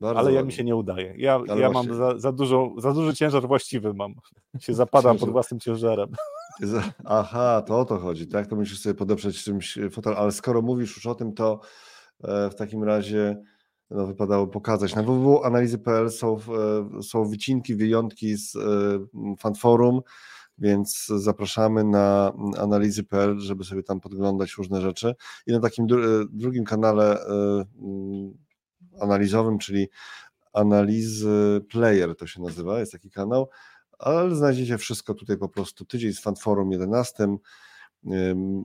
Bardzo 0.00 0.20
ale 0.20 0.32
ja 0.32 0.42
mi 0.42 0.52
się 0.52 0.64
nie 0.64 0.76
udaje. 0.76 1.14
Ja, 1.16 1.40
ja 1.56 1.70
mam 1.70 1.94
za, 1.94 2.18
za, 2.18 2.32
dużo, 2.32 2.72
za 2.78 2.92
duży 2.92 3.14
ciężar 3.14 3.46
właściwy 3.46 3.94
mam. 3.94 4.14
Się 4.60 4.74
zapadam 4.74 5.18
pod 5.18 5.30
własnym 5.30 5.60
ciężarem. 5.60 6.08
Aha, 7.04 7.62
to 7.66 7.78
o 7.80 7.84
to 7.84 7.98
chodzi, 7.98 8.28
tak? 8.28 8.46
To 8.46 8.56
musisz 8.56 8.80
sobie 8.80 8.94
podeprzeć 8.94 9.44
czymś 9.44 9.78
fotel, 9.92 10.14
ale 10.16 10.32
skoro 10.32 10.62
mówisz 10.62 10.96
już 10.96 11.06
o 11.06 11.14
tym, 11.14 11.34
to 11.34 11.60
w 12.50 12.54
takim 12.54 12.84
razie 12.84 13.42
no, 13.90 14.06
wypadało 14.06 14.46
pokazać. 14.46 14.94
Na 14.94 15.02
www.analizy.pl 15.02 16.10
są, 16.10 16.36
e, 16.36 17.02
są 17.02 17.24
wycinki, 17.24 17.74
wyjątki 17.74 18.36
z 18.36 18.56
e, 18.56 18.60
fanforum, 19.38 20.00
więc 20.58 21.06
zapraszamy 21.06 21.84
na 21.84 22.32
analizy.pl, 22.58 23.38
żeby 23.38 23.64
sobie 23.64 23.82
tam 23.82 24.00
podglądać 24.00 24.54
różne 24.58 24.80
rzeczy. 24.80 25.14
I 25.46 25.52
na 25.52 25.60
takim 25.60 25.86
drugim 26.30 26.64
kanale 26.64 27.20
e, 27.20 27.64
analizowym, 29.00 29.58
czyli 29.58 29.88
analizy 30.52 31.60
player 31.70 32.16
to 32.16 32.26
się 32.26 32.42
nazywa, 32.42 32.80
jest 32.80 32.92
taki 32.92 33.10
kanał, 33.10 33.48
ale 33.98 34.36
znajdziecie 34.36 34.78
wszystko 34.78 35.14
tutaj 35.14 35.36
po 35.38 35.48
prostu 35.48 35.84
tydzień 35.84 36.12
z 36.12 36.20
fanforum 36.20 36.72
11. 36.72 37.28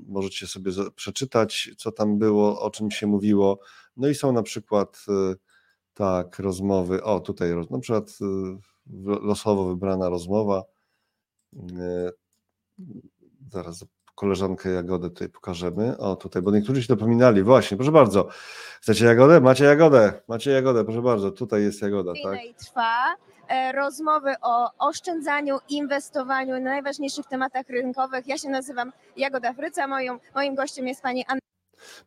Możecie 0.07 0.47
sobie 0.47 0.71
przeczytać, 0.95 1.69
co 1.77 1.91
tam 1.91 2.17
było, 2.17 2.61
o 2.61 2.69
czym 2.69 2.91
się 2.91 3.07
mówiło. 3.07 3.59
No 3.97 4.07
i 4.07 4.15
są 4.15 4.31
na 4.31 4.43
przykład 4.43 5.05
y, 5.09 5.35
tak, 5.93 6.39
rozmowy. 6.39 7.03
O, 7.03 7.19
tutaj 7.19 7.49
na 7.69 7.79
przykład 7.79 8.09
y, 8.09 8.25
losowo 9.21 9.65
wybrana 9.65 10.09
rozmowa. 10.09 10.63
Y, 11.53 12.11
zaraz 13.51 13.85
koleżankę 14.15 14.69
Jagodę 14.69 15.09
tutaj 15.09 15.29
pokażemy. 15.29 15.97
O, 15.97 16.15
tutaj, 16.15 16.41
bo 16.41 16.51
niektórzy 16.51 16.81
się 16.81 16.87
dopominali. 16.87 17.43
Właśnie, 17.43 17.77
proszę 17.77 17.91
bardzo. 17.91 18.27
Chcecie 18.81 19.05
Jagodę? 19.05 19.41
Macie 19.41 19.65
Jagodę. 19.65 20.13
Macie 20.27 20.51
Jagodę, 20.51 20.85
proszę 20.85 21.01
bardzo. 21.01 21.31
Tutaj 21.31 21.63
jest 21.63 21.81
Jagoda, 21.81 22.11
tak? 22.23 22.39
trwa 22.57 23.15
e, 23.47 23.71
rozmowy 23.71 24.33
o 24.41 24.69
oszczędzaniu, 24.79 25.57
inwestowaniu, 25.69 26.53
na 26.53 26.59
najważniejszych 26.59 27.25
tematach 27.25 27.69
rynkowych. 27.69 28.27
Ja 28.27 28.37
się 28.37 28.49
nazywam 28.49 28.91
Jagoda 29.17 29.53
Fryca, 29.53 29.87
moją, 29.87 30.19
moim 30.35 30.55
gościem 30.55 30.87
jest 30.87 31.01
pani 31.01 31.25
Anna 31.27 31.39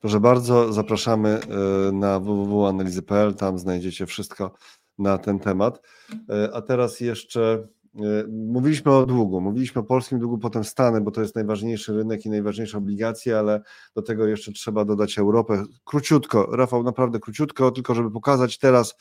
Proszę 0.00 0.20
bardzo, 0.20 0.72
zapraszamy 0.72 1.28
e, 1.28 1.92
na 1.92 2.20
www.analizy.pl, 2.20 3.34
tam 3.34 3.58
znajdziecie 3.58 4.06
wszystko 4.06 4.50
na 4.98 5.18
ten 5.18 5.38
temat. 5.38 5.80
E, 6.30 6.54
a 6.54 6.62
teraz 6.62 7.00
jeszcze 7.00 7.68
mówiliśmy 8.28 8.93
o 8.93 9.06
długu, 9.06 9.40
mówiliśmy 9.40 9.81
o 9.81 9.85
polskim 9.85 10.18
długu, 10.18 10.39
potem 10.39 10.64
Stany, 10.64 11.01
bo 11.01 11.10
to 11.10 11.20
jest 11.20 11.35
najważniejszy 11.35 11.93
rynek 11.93 12.27
i 12.27 12.31
najważniejsze 12.31 12.78
obligacje, 12.78 13.39
ale 13.39 13.62
do 13.94 14.02
tego 14.02 14.27
jeszcze 14.27 14.52
trzeba 14.52 14.85
dodać 14.85 15.18
Europę. 15.18 15.64
Króciutko, 15.85 16.48
Rafał, 16.56 16.82
naprawdę 16.82 17.18
króciutko, 17.20 17.70
tylko 17.70 17.94
żeby 17.94 18.10
pokazać 18.10 18.59
teraz 18.59 18.94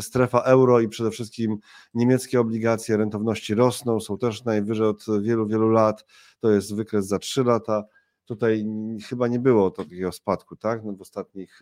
strefa 0.00 0.40
euro 0.40 0.80
i 0.80 0.88
przede 0.88 1.10
wszystkim 1.10 1.58
niemieckie 1.94 2.40
obligacje 2.40 2.96
rentowności 2.96 3.54
rosną, 3.54 4.00
są 4.00 4.18
też 4.18 4.44
najwyżej 4.44 4.86
od 4.86 5.04
wielu, 5.22 5.46
wielu 5.46 5.68
lat, 5.68 6.04
to 6.40 6.50
jest 6.50 6.74
wykres 6.74 7.06
za 7.06 7.18
3 7.18 7.44
lata 7.44 7.84
Tutaj 8.28 8.66
chyba 9.08 9.28
nie 9.28 9.38
było 9.38 9.70
takiego 9.70 10.12
spadku, 10.12 10.56
tak? 10.56 10.84
No 10.84 10.92
w 10.92 11.00
ostatnich 11.00 11.60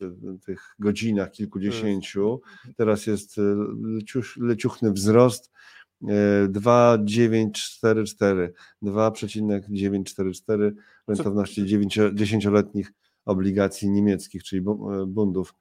e, 0.00 0.36
tych 0.46 0.74
godzinach 0.78 1.30
kilkudziesięciu. 1.30 2.40
Teraz 2.76 3.06
jest 3.06 3.38
e, 3.38 3.42
leciuch, 3.82 4.36
leciuchny 4.36 4.92
wzrost 4.92 5.50
2,944, 6.48 8.42
e, 8.42 8.52
2,944 8.82 10.74
rentowności 11.08 11.64
10-letnich 12.14 12.92
obligacji 13.24 13.90
niemieckich, 13.90 14.44
czyli 14.44 14.62
bundów. 15.06 15.54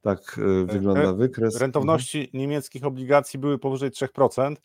Tak 0.00 0.40
wygląda 0.66 1.12
wykres. 1.12 1.60
Rentowności 1.60 2.18
mhm. 2.18 2.40
niemieckich 2.40 2.84
obligacji 2.84 3.38
były 3.38 3.58
powyżej 3.58 3.90
3% 3.90 4.56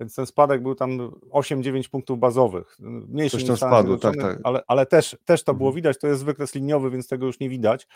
więc 0.00 0.14
ten 0.14 0.26
spadek 0.26 0.62
był 0.62 0.74
tam 0.74 0.98
8-9 1.30 1.88
punktów 1.88 2.18
bazowych. 2.18 2.76
Mniejszy 2.80 3.36
Coś 3.36 3.46
tam 3.46 3.56
spadło, 3.56 3.98
tak, 3.98 4.16
tak. 4.16 4.38
Ale, 4.44 4.62
ale 4.66 4.86
też, 4.86 5.16
też 5.24 5.44
to 5.44 5.54
było 5.54 5.68
mhm. 5.68 5.76
widać, 5.76 5.98
to 5.98 6.06
jest 6.06 6.24
wykres 6.24 6.54
liniowy, 6.54 6.90
więc 6.90 7.08
tego 7.08 7.26
już 7.26 7.40
nie 7.40 7.48
widać. 7.48 7.86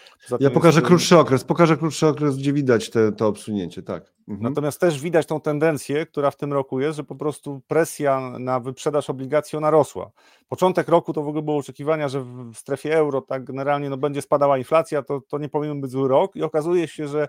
ja 0.41 0.51
pokażę 0.51 0.81
jest... 0.81 0.87
krótszy 0.87 1.19
okres, 1.19 1.45
pokażę 1.45 1.77
krótszy 1.77 2.07
okres, 2.07 2.37
gdzie 2.37 2.53
widać 2.53 2.91
te, 2.91 3.12
to 3.12 3.29
obsunięcie, 3.29 3.83
tak. 3.83 4.12
Mhm. 4.29 4.53
Natomiast 4.53 4.81
też 4.81 5.01
widać 5.01 5.27
tą 5.27 5.41
tendencję, 5.41 6.07
która 6.07 6.31
w 6.31 6.37
tym 6.37 6.53
roku 6.53 6.81
jest, 6.81 6.97
że 6.97 7.05
po 7.05 7.15
prostu 7.15 7.62
presja 7.66 8.20
na 8.39 8.61
wyprzedaż 8.61 9.11
obligacji 9.11 9.57
ona 9.59 9.70
rosła. 9.70 10.11
Początek 10.49 10.89
roku 10.89 11.12
to 11.12 11.23
w 11.23 11.29
ogóle 11.29 11.43
było 11.43 11.57
oczekiwania, 11.57 12.09
że 12.09 12.20
w 12.20 12.55
strefie 12.55 12.97
euro 12.97 13.20
tak 13.20 13.45
generalnie 13.45 13.91
no, 13.91 13.97
będzie 13.97 14.23
spadała 14.23 14.59
inflacja, 14.59 15.03
to, 15.03 15.20
to 15.20 15.39
nie 15.39 15.49
powinien 15.49 15.81
być 15.81 15.91
zły 15.91 16.09
rok 16.09 16.37
i 16.37 16.43
okazuje 16.43 16.89
się, 16.89 17.09
że 17.09 17.29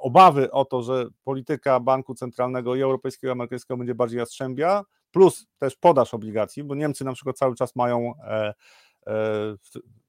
obawy 0.00 0.50
o 0.50 0.64
to, 0.64 0.82
że 0.82 1.06
polityka 1.24 1.80
banku 1.80 2.14
centralnego 2.14 2.74
i 2.74 2.82
europejskiego 2.82 3.30
i 3.30 3.32
amerykańskiego 3.32 3.78
będzie 3.78 3.94
bardziej 3.94 4.18
jastrzębia, 4.18 4.82
plus 5.10 5.46
też 5.58 5.76
podaż 5.76 6.14
obligacji, 6.14 6.64
bo 6.64 6.74
Niemcy 6.74 7.04
na 7.04 7.12
przykład 7.12 7.36
cały 7.36 7.54
czas 7.54 7.76
mają 7.76 8.12
e, 8.18 8.54
e, 9.06 9.56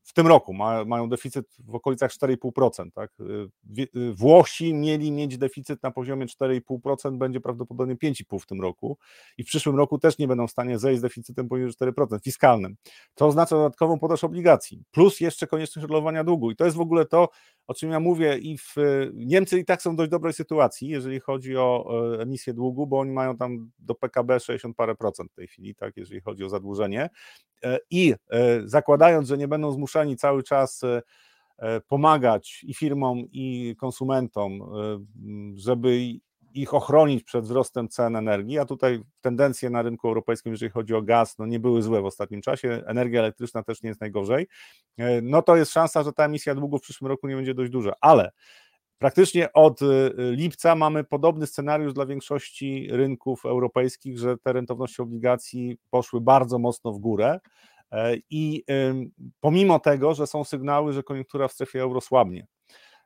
w 0.06 0.14
tym 0.14 0.28
roku 0.28 0.54
ma, 0.54 0.86
mają 0.86 1.10
deficyt 1.10 1.46
w 1.60 1.76
okolicach 1.76 2.12
4,5%. 2.12 2.92
Tak? 2.92 3.12
Y, 3.20 4.14
Włosi 4.14 4.74
mieli 4.74 5.12
mieć 5.12 5.38
deficyt 5.38 5.84
na 5.84 5.92
poziomie 5.92 6.26
4,5%, 6.26 7.18
będzie 7.18 7.42
prawdopodobnie 7.42 7.96
5,5% 7.96 8.40
w 8.40 8.46
tym 8.46 8.62
roku 8.62 8.98
i 9.38 9.44
w 9.44 9.48
przyszłym 9.48 9.76
roku 9.76 10.00
też 10.00 10.18
nie 10.18 10.28
będą 10.28 10.48
w 10.48 10.52
stanie 10.52 10.80
zejść 10.80 11.00
z 11.00 11.02
deficytem 11.02 11.50
poniżej 11.50 11.74
4% 11.74 12.20
fiskalnym. 12.24 12.76
To 13.16 13.28
oznacza 13.28 13.56
dodatkową 13.56 14.00
podaż 14.00 14.24
obligacji, 14.24 14.84
plus 14.92 15.20
jeszcze 15.20 15.48
konieczność 15.48 15.88
rolowania 15.88 16.24
długu 16.24 16.52
i 16.52 16.56
to 16.56 16.66
jest 16.66 16.78
w 16.78 16.82
ogóle 16.82 17.06
to, 17.06 17.30
o 17.68 17.74
czym 17.74 17.92
ja 17.92 18.00
mówię, 18.00 18.38
i 18.38 18.58
w 18.58 18.76
Niemcy 19.14 19.60
i 19.60 19.66
tak 19.66 19.82
są 19.82 19.94
w 19.94 19.96
dość 19.96 20.12
dobrej 20.12 20.34
sytuacji, 20.34 20.88
jeżeli 20.88 21.20
chodzi 21.20 21.58
o 21.58 21.86
e, 22.16 22.22
emisję 22.22 22.54
długu, 22.54 22.88
bo 22.88 23.00
oni 23.00 23.12
mają 23.12 23.38
tam 23.38 23.72
do 23.80 23.96
PKB 23.96 24.40
60 24.40 24.76
parę 24.76 24.96
procent 24.96 25.32
w 25.32 25.36
tej 25.36 25.48
chwili, 25.48 25.76
tak, 25.76 25.98
jeżeli 25.98 26.22
chodzi 26.22 26.44
o 26.44 26.50
zadłużenie. 26.50 27.10
E, 27.64 27.80
I 27.90 28.14
e, 28.30 28.62
zakładając, 28.66 29.28
że 29.28 29.38
nie 29.38 29.48
będą 29.48 29.72
zmuszani 29.72 30.18
cały 30.18 30.44
czas 30.44 30.82
pomagać 31.88 32.64
i 32.64 32.74
firmom, 32.74 33.20
i 33.32 33.76
konsumentom, 33.80 34.60
żeby 35.56 36.00
ich 36.56 36.74
ochronić 36.74 37.24
przed 37.24 37.46
wzrostem 37.46 37.90
cen 37.90 38.16
energii, 38.16 38.60
a 38.60 38.66
tutaj 38.66 39.00
tendencje 39.22 39.70
na 39.70 39.82
rynku 39.82 40.08
europejskim, 40.08 40.52
jeżeli 40.52 40.72
chodzi 40.72 40.94
o 40.94 41.02
gaz, 41.02 41.38
no 41.38 41.46
nie 41.46 41.60
były 41.60 41.82
złe 41.82 42.02
w 42.02 42.06
ostatnim 42.06 42.42
czasie, 42.42 42.84
energia 42.86 43.20
elektryczna 43.20 43.64
też 43.64 43.82
nie 43.84 43.90
jest 43.90 44.02
najgorzej, 44.02 44.48
e, 44.98 45.22
no 45.22 45.42
to 45.42 45.56
jest 45.56 45.72
szansa, 45.72 46.04
że 46.04 46.14
ta 46.14 46.26
emisja 46.26 46.56
długu 46.56 46.78
w 46.78 46.82
przyszłym 46.82 47.08
roku 47.08 47.28
nie 47.28 47.36
będzie 47.36 47.54
dość 47.54 47.72
duża, 47.72 47.94
ale 48.02 48.32
Praktycznie 48.98 49.54
od 49.54 49.82
e, 49.82 49.86
lipca 50.18 50.76
mamy 50.76 51.04
podobny 51.04 51.48
scenariusz 51.48 51.94
dla 51.94 52.06
większości 52.06 52.88
rynków 52.92 53.46
europejskich, 53.46 54.20
że 54.20 54.38
te 54.38 54.54
rentowności 54.54 55.02
obligacji 55.02 55.78
poszły 55.90 56.22
bardzo 56.22 56.60
mocno 56.60 56.92
w 56.92 57.00
górę. 57.00 57.40
E, 57.92 58.16
I 58.30 58.64
pomimo 59.40 59.80
tego, 59.80 60.14
że 60.14 60.28
są 60.28 60.44
sygnały, 60.44 60.94
że 60.94 61.04
koniunktura 61.04 61.48
w 61.48 61.52
strefie 61.52 61.82
euro 61.82 62.02
słabnie, 62.02 62.48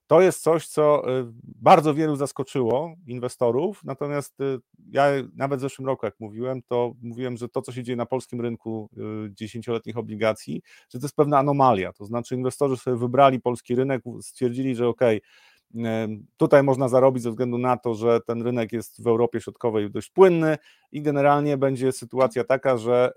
to 0.10 0.22
jest 0.22 0.44
coś, 0.44 0.68
co 0.68 1.12
y, 1.20 1.26
bardzo 1.44 1.94
wielu 1.94 2.16
zaskoczyło 2.16 2.96
inwestorów, 3.08 3.84
natomiast 3.84 4.42
y, 4.42 4.60
ja 4.92 5.06
nawet 5.36 5.60
w 5.60 5.62
zeszłym 5.62 5.88
roku, 5.88 6.06
jak 6.06 6.20
mówiłem, 6.20 6.62
to 6.62 6.94
mówiłem, 7.02 7.38
że 7.38 7.50
to, 7.50 7.62
co 7.62 7.72
się 7.72 7.84
dzieje 7.84 7.96
na 7.96 8.06
polskim 8.06 8.42
rynku 8.42 8.90
y, 9.28 9.34
dziesięcioletnich 9.34 9.98
obligacji, 9.98 10.62
że 10.90 11.00
to 11.00 11.06
jest 11.06 11.16
pewna 11.16 11.38
anomalia, 11.38 11.94
to 11.94 12.06
znaczy 12.06 12.36
inwestorzy 12.36 12.78
sobie 12.78 12.98
wybrali 12.98 13.40
polski 13.40 13.76
rynek, 13.76 14.02
stwierdzili, 14.22 14.76
że 14.76 14.88
ok, 14.88 15.02
tutaj 16.38 16.64
można 16.64 16.88
zarobić 16.88 17.24
ze 17.24 17.30
względu 17.30 17.58
na 17.58 17.78
to, 17.78 17.96
że 17.96 18.20
ten 18.22 18.42
rynek 18.42 18.74
jest 18.74 19.04
w 19.04 19.08
Europie 19.08 19.42
Środkowej 19.42 19.92
dość 19.92 20.10
płynny 20.10 20.58
i 20.92 21.02
generalnie 21.02 21.58
będzie 21.58 21.92
sytuacja 21.92 22.44
taka, 22.44 22.78
że 22.78 23.12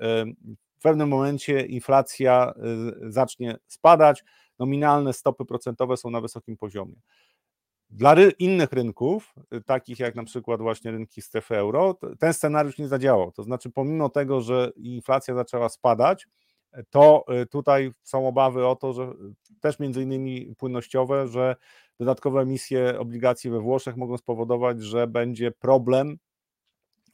w 0.78 0.82
pewnym 0.82 1.08
momencie 1.08 1.60
inflacja 1.66 2.52
zacznie 3.08 3.56
spadać, 3.66 4.24
nominalne 4.62 5.12
stopy 5.12 5.44
procentowe 5.44 5.96
są 5.96 6.10
na 6.10 6.20
wysokim 6.20 6.56
poziomie. 6.56 6.94
Dla 7.90 8.14
ry 8.14 8.30
innych 8.38 8.72
rynków, 8.72 9.34
y, 9.54 9.60
takich 9.60 9.98
jak 9.98 10.14
na 10.14 10.24
przykład 10.24 10.60
właśnie 10.60 10.90
rynki 10.90 11.22
strefy 11.22 11.56
euro, 11.56 11.98
ten 12.18 12.34
scenariusz 12.34 12.78
nie 12.78 12.88
zadziałał. 12.88 13.32
To 13.32 13.42
znaczy, 13.42 13.70
pomimo 13.70 14.08
tego, 14.08 14.40
że 14.40 14.72
inflacja 14.76 15.34
zaczęła 15.34 15.68
spadać, 15.68 16.26
to 16.90 17.24
y, 17.42 17.46
tutaj 17.46 17.90
są 18.02 18.28
obawy 18.28 18.66
o 18.66 18.76
to, 18.76 18.92
że 18.92 19.02
y, 19.02 19.60
też 19.60 19.78
między 19.78 20.02
innymi 20.02 20.54
płynnościowe, 20.58 21.28
że 21.28 21.56
dodatkowe 22.00 22.40
emisje 22.40 22.98
obligacji 22.98 23.50
we 23.50 23.60
Włoszech 23.60 23.96
mogą 23.96 24.16
spowodować, 24.16 24.82
że 24.82 25.06
będzie 25.06 25.50
problem 25.50 26.18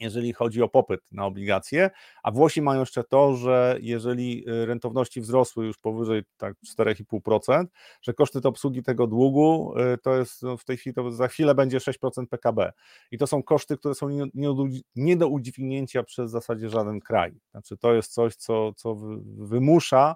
jeżeli 0.01 0.33
chodzi 0.33 0.63
o 0.63 0.69
popyt 0.69 1.01
na 1.13 1.27
obligacje, 1.27 1.91
a 2.23 2.31
Włosi 2.31 2.63
mają 2.63 2.81
jeszcze 2.81 3.05
to, 3.05 3.37
że 3.37 3.79
jeżeli 3.81 4.49
y, 4.49 4.67
rentowności 4.67 5.21
wzrosły 5.21 5.67
już 5.67 5.79
powyżej 5.79 6.23
tak 6.37 6.55
4,5%, 6.79 7.65
że 8.03 8.15
koszty 8.15 8.41
obsługi 8.45 8.83
tego 8.83 9.07
długu 9.07 9.75
y, 9.95 9.99
to 9.99 10.17
jest 10.17 10.43
no, 10.43 10.57
w 10.57 10.65
tej 10.65 10.77
chwili, 10.77 10.95
to 10.95 11.11
za 11.11 11.29
chwilę 11.29 11.55
będzie 11.55 11.79
6% 11.79 12.27
PKB. 12.27 12.73
I 13.11 13.19
to 13.19 13.27
są 13.27 13.43
koszty, 13.43 13.77
które 13.77 13.95
są 13.95 14.09
nie, 14.09 14.27
nie, 14.35 14.49
nie 14.97 15.17
do 15.17 15.29
udźwignięcia 15.29 16.03
przez 16.03 16.31
w 16.31 16.33
zasadzie 16.33 16.69
żaden 16.69 17.01
kraj. 17.01 17.41
Znaczy 17.51 17.77
to 17.77 17.95
jest 17.95 18.13
coś, 18.13 18.37
co, 18.37 18.73
co 18.77 18.97
wymusza 19.39 20.15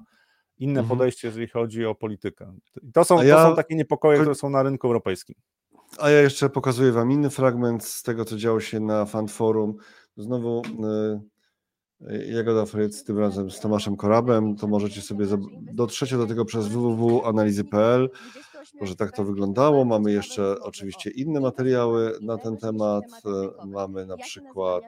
inne 0.59 0.81
mhm. 0.81 0.99
podejście, 0.99 1.29
jeżeli 1.29 1.49
chodzi 1.49 1.87
o 1.87 1.95
politykę. 1.95 2.55
To 2.95 3.05
są, 3.05 3.23
ja... 3.23 3.37
to 3.37 3.43
są 3.51 3.57
takie 3.57 3.75
niepokoje, 3.75 4.19
które 4.19 4.35
są 4.35 4.51
na 4.51 4.63
rynku 4.63 4.87
europejskim. 4.87 5.37
A 5.99 6.11
ja 6.11 6.21
jeszcze 6.21 6.51
pokazuję 6.51 6.93
Wam 6.93 7.13
inny 7.13 7.31
fragment 7.31 7.85
z 7.85 8.03
tego, 8.03 8.25
co 8.25 8.37
działo 8.37 8.61
się 8.61 8.81
na 8.81 9.05
Fan 9.05 9.29
Forum. 9.29 9.77
Znowu 10.17 10.63
y, 12.01 12.27
Jagoda 12.27 12.67
Fritz, 12.67 13.05
tym 13.05 13.19
razem 13.19 13.51
z 13.51 13.61
Tomaszem 13.61 13.97
Korabem, 13.97 14.57
to 14.57 14.67
możecie 14.67 15.03
sobie 15.03 15.27
dotrzecie 15.73 16.17
do 16.17 16.27
tego 16.27 16.45
przez 16.45 16.69
www.analizy.pl, 16.69 18.11
może 18.81 18.97
tak 18.97 19.17
to 19.17 19.25
wyglądało. 19.25 19.85
Mamy 19.85 20.13
jeszcze 20.13 20.57
oczywiście 20.61 21.11
inne 21.11 21.41
materiały 21.41 22.19
na 22.21 22.39
ten 22.39 22.57
temat. 22.57 23.05
Mamy 23.67 24.07
na 24.07 24.17
przykład 24.17 24.85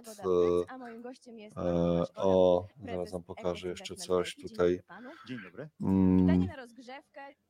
e, 1.56 1.62
o, 2.16 2.66
zaraz 2.86 3.12
Wam 3.12 3.22
pokażę 3.22 3.68
jeszcze 3.68 3.94
coś 3.94 4.36
tutaj. 4.36 4.80
Dzień 5.28 5.38
dobry. 5.44 5.68
Mm. 5.80 6.48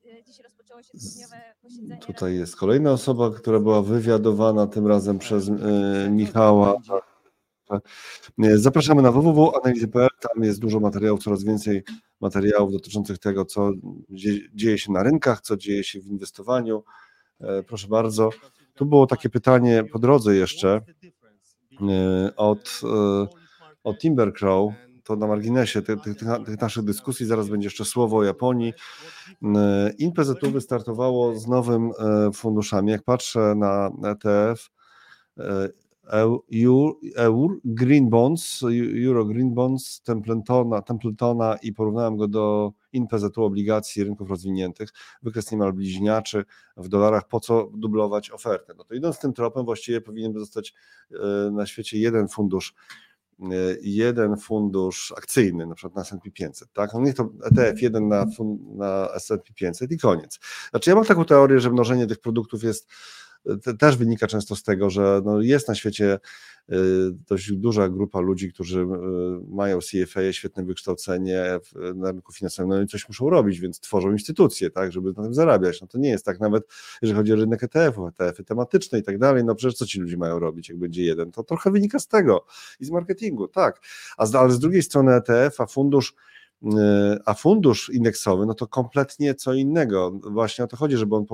Y, 0.04 1.96
tutaj 2.06 2.36
jest 2.36 2.56
kolejna 2.56 2.92
osoba, 2.92 3.30
która 3.30 3.60
była 3.60 3.82
wywiadowana 3.82 4.66
tym 4.66 4.86
razem 4.86 5.18
przez 5.18 5.48
e, 5.48 5.52
Michała. 8.38 8.58
Zapraszamy 8.58 9.02
na 9.02 9.12
www.analizy.pl, 9.12 10.08
tam 10.20 10.44
jest 10.44 10.60
dużo 10.60 10.80
materiałów, 10.80 11.22
coraz 11.22 11.44
więcej 11.44 11.82
materiałów 12.20 12.72
dotyczących 12.72 13.18
tego, 13.18 13.44
co 13.44 13.70
dzieje 14.54 14.78
się 14.78 14.92
na 14.92 15.02
rynkach, 15.02 15.40
co 15.40 15.56
dzieje 15.56 15.84
się 15.84 16.00
w 16.00 16.06
inwestowaniu. 16.06 16.84
E, 17.40 17.62
proszę 17.62 17.88
bardzo. 17.88 18.30
Tu 18.74 18.86
było 18.86 19.06
takie 19.06 19.28
pytanie 19.28 19.84
po 19.92 19.98
drodze 19.98 20.36
jeszcze 20.36 20.80
e, 21.80 22.36
od, 22.36 22.80
od 23.84 23.98
Timbercrow 23.98 24.72
to 25.04 25.16
na 25.16 25.26
marginesie 25.26 25.82
tych, 25.82 26.00
tych, 26.00 26.16
tych, 26.46 26.60
naszych 26.60 26.84
dyskusji, 26.84 27.26
zaraz 27.26 27.48
będzie 27.48 27.66
jeszcze 27.66 27.84
słowo 27.84 28.16
o 28.16 28.24
Japonii. 28.24 28.72
E, 29.42 29.90
InPZU 29.98 30.50
wystartowało 30.50 31.38
z 31.38 31.46
nowym 31.46 31.90
e, 31.98 32.32
funduszami. 32.32 32.90
Jak 32.90 33.02
patrzę 33.02 33.54
na 33.56 33.90
ETF, 34.04 34.70
EUR, 37.16 37.60
Green 37.64 38.10
Bonds, 38.10 38.62
Euro 39.06 39.24
Green 39.24 39.54
Bonds, 39.54 40.02
Templetona, 40.02 40.82
Templetona 40.82 41.56
i 41.62 41.72
porównałem 41.72 42.16
go 42.16 42.28
do 42.28 42.72
InPZU 42.92 43.44
obligacji 43.44 44.04
rynków 44.04 44.30
rozwiniętych, 44.30 44.88
wykres 45.22 45.52
niemal 45.52 45.72
bliźniaczy 45.72 46.44
w 46.76 46.88
dolarach, 46.88 47.28
po 47.28 47.40
co 47.40 47.70
dublować 47.74 48.30
ofertę? 48.30 48.74
No 48.78 48.84
to 48.84 48.94
idąc 48.94 49.18
tym 49.18 49.32
tropem 49.32 49.64
właściwie 49.64 50.00
powinien 50.00 50.38
zostać 50.38 50.74
e, 51.12 51.50
na 51.50 51.66
świecie 51.66 51.98
jeden 51.98 52.28
fundusz 52.28 52.74
Y, 53.40 53.78
jeden 53.82 54.36
fundusz 54.36 55.12
akcyjny, 55.16 55.66
na 55.66 55.74
przykład 55.74 55.96
na 55.96 56.02
S&P 56.02 56.30
500, 56.30 56.72
tak? 56.72 56.94
No 56.94 57.00
niech 57.00 57.14
to 57.14 57.30
ETF 57.44 57.82
jeden 57.82 58.08
na, 58.08 58.26
na 58.76 59.08
S&P 59.14 59.52
500 59.54 59.92
i 59.92 59.98
koniec. 59.98 60.40
Znaczy 60.70 60.90
ja 60.90 60.96
mam 60.96 61.04
taką 61.04 61.24
teorię, 61.24 61.60
że 61.60 61.70
mnożenie 61.70 62.06
tych 62.06 62.20
produktów 62.20 62.62
jest 62.62 62.90
też 63.78 63.96
wynika 63.96 64.26
często 64.26 64.56
z 64.56 64.62
tego, 64.62 64.90
że 64.90 65.20
no 65.24 65.40
jest 65.40 65.68
na 65.68 65.74
świecie 65.74 66.18
y, 66.72 66.74
dość 67.28 67.52
duża 67.52 67.88
grupa 67.88 68.20
ludzi, 68.20 68.52
którzy 68.52 68.80
y, 68.80 68.86
mają 69.48 69.78
CFA, 69.78 70.32
świetne 70.32 70.64
wykształcenie 70.64 71.44
na 71.94 72.12
rynku 72.12 72.32
finansowym, 72.32 72.70
no 72.70 72.82
i 72.82 72.86
coś 72.86 73.08
muszą 73.08 73.30
robić, 73.30 73.60
więc 73.60 73.80
tworzą 73.80 74.12
instytucje, 74.12 74.70
tak, 74.70 74.92
żeby 74.92 75.12
na 75.16 75.22
tym 75.22 75.34
zarabiać. 75.34 75.80
No 75.80 75.86
to 75.86 75.98
nie 75.98 76.08
jest 76.08 76.24
tak 76.24 76.40
nawet, 76.40 76.64
jeżeli 77.02 77.18
chodzi 77.18 77.32
o 77.32 77.36
rynek 77.36 77.62
ETF-ów, 77.62 78.08
ETF-y 78.08 78.44
tematyczne 78.44 78.98
i 78.98 79.02
tak 79.02 79.18
dalej, 79.18 79.44
no 79.44 79.54
przecież 79.54 79.74
co 79.74 79.86
ci 79.86 80.00
ludzie 80.00 80.16
mają 80.16 80.38
robić, 80.38 80.68
jak 80.68 80.78
będzie 80.78 81.04
jeden? 81.04 81.32
To 81.32 81.42
trochę 81.42 81.70
wynika 81.70 81.98
z 81.98 82.08
tego 82.08 82.46
i 82.80 82.84
z 82.84 82.90
marketingu, 82.90 83.48
tak. 83.48 83.80
A 84.16 84.26
z, 84.26 84.34
ale 84.34 84.50
z 84.50 84.58
drugiej 84.58 84.82
strony 84.82 85.14
ETF, 85.14 85.60
a 85.60 85.66
fundusz 85.66 86.14
a 87.24 87.34
fundusz 87.34 87.90
indeksowy, 87.90 88.46
no 88.46 88.54
to 88.54 88.66
kompletnie 88.66 89.34
co 89.34 89.54
innego. 89.54 90.10
Właśnie 90.22 90.64
o 90.64 90.66
to 90.66 90.76
chodzi, 90.76 90.96
żeby 90.96 91.16
on, 91.16 91.24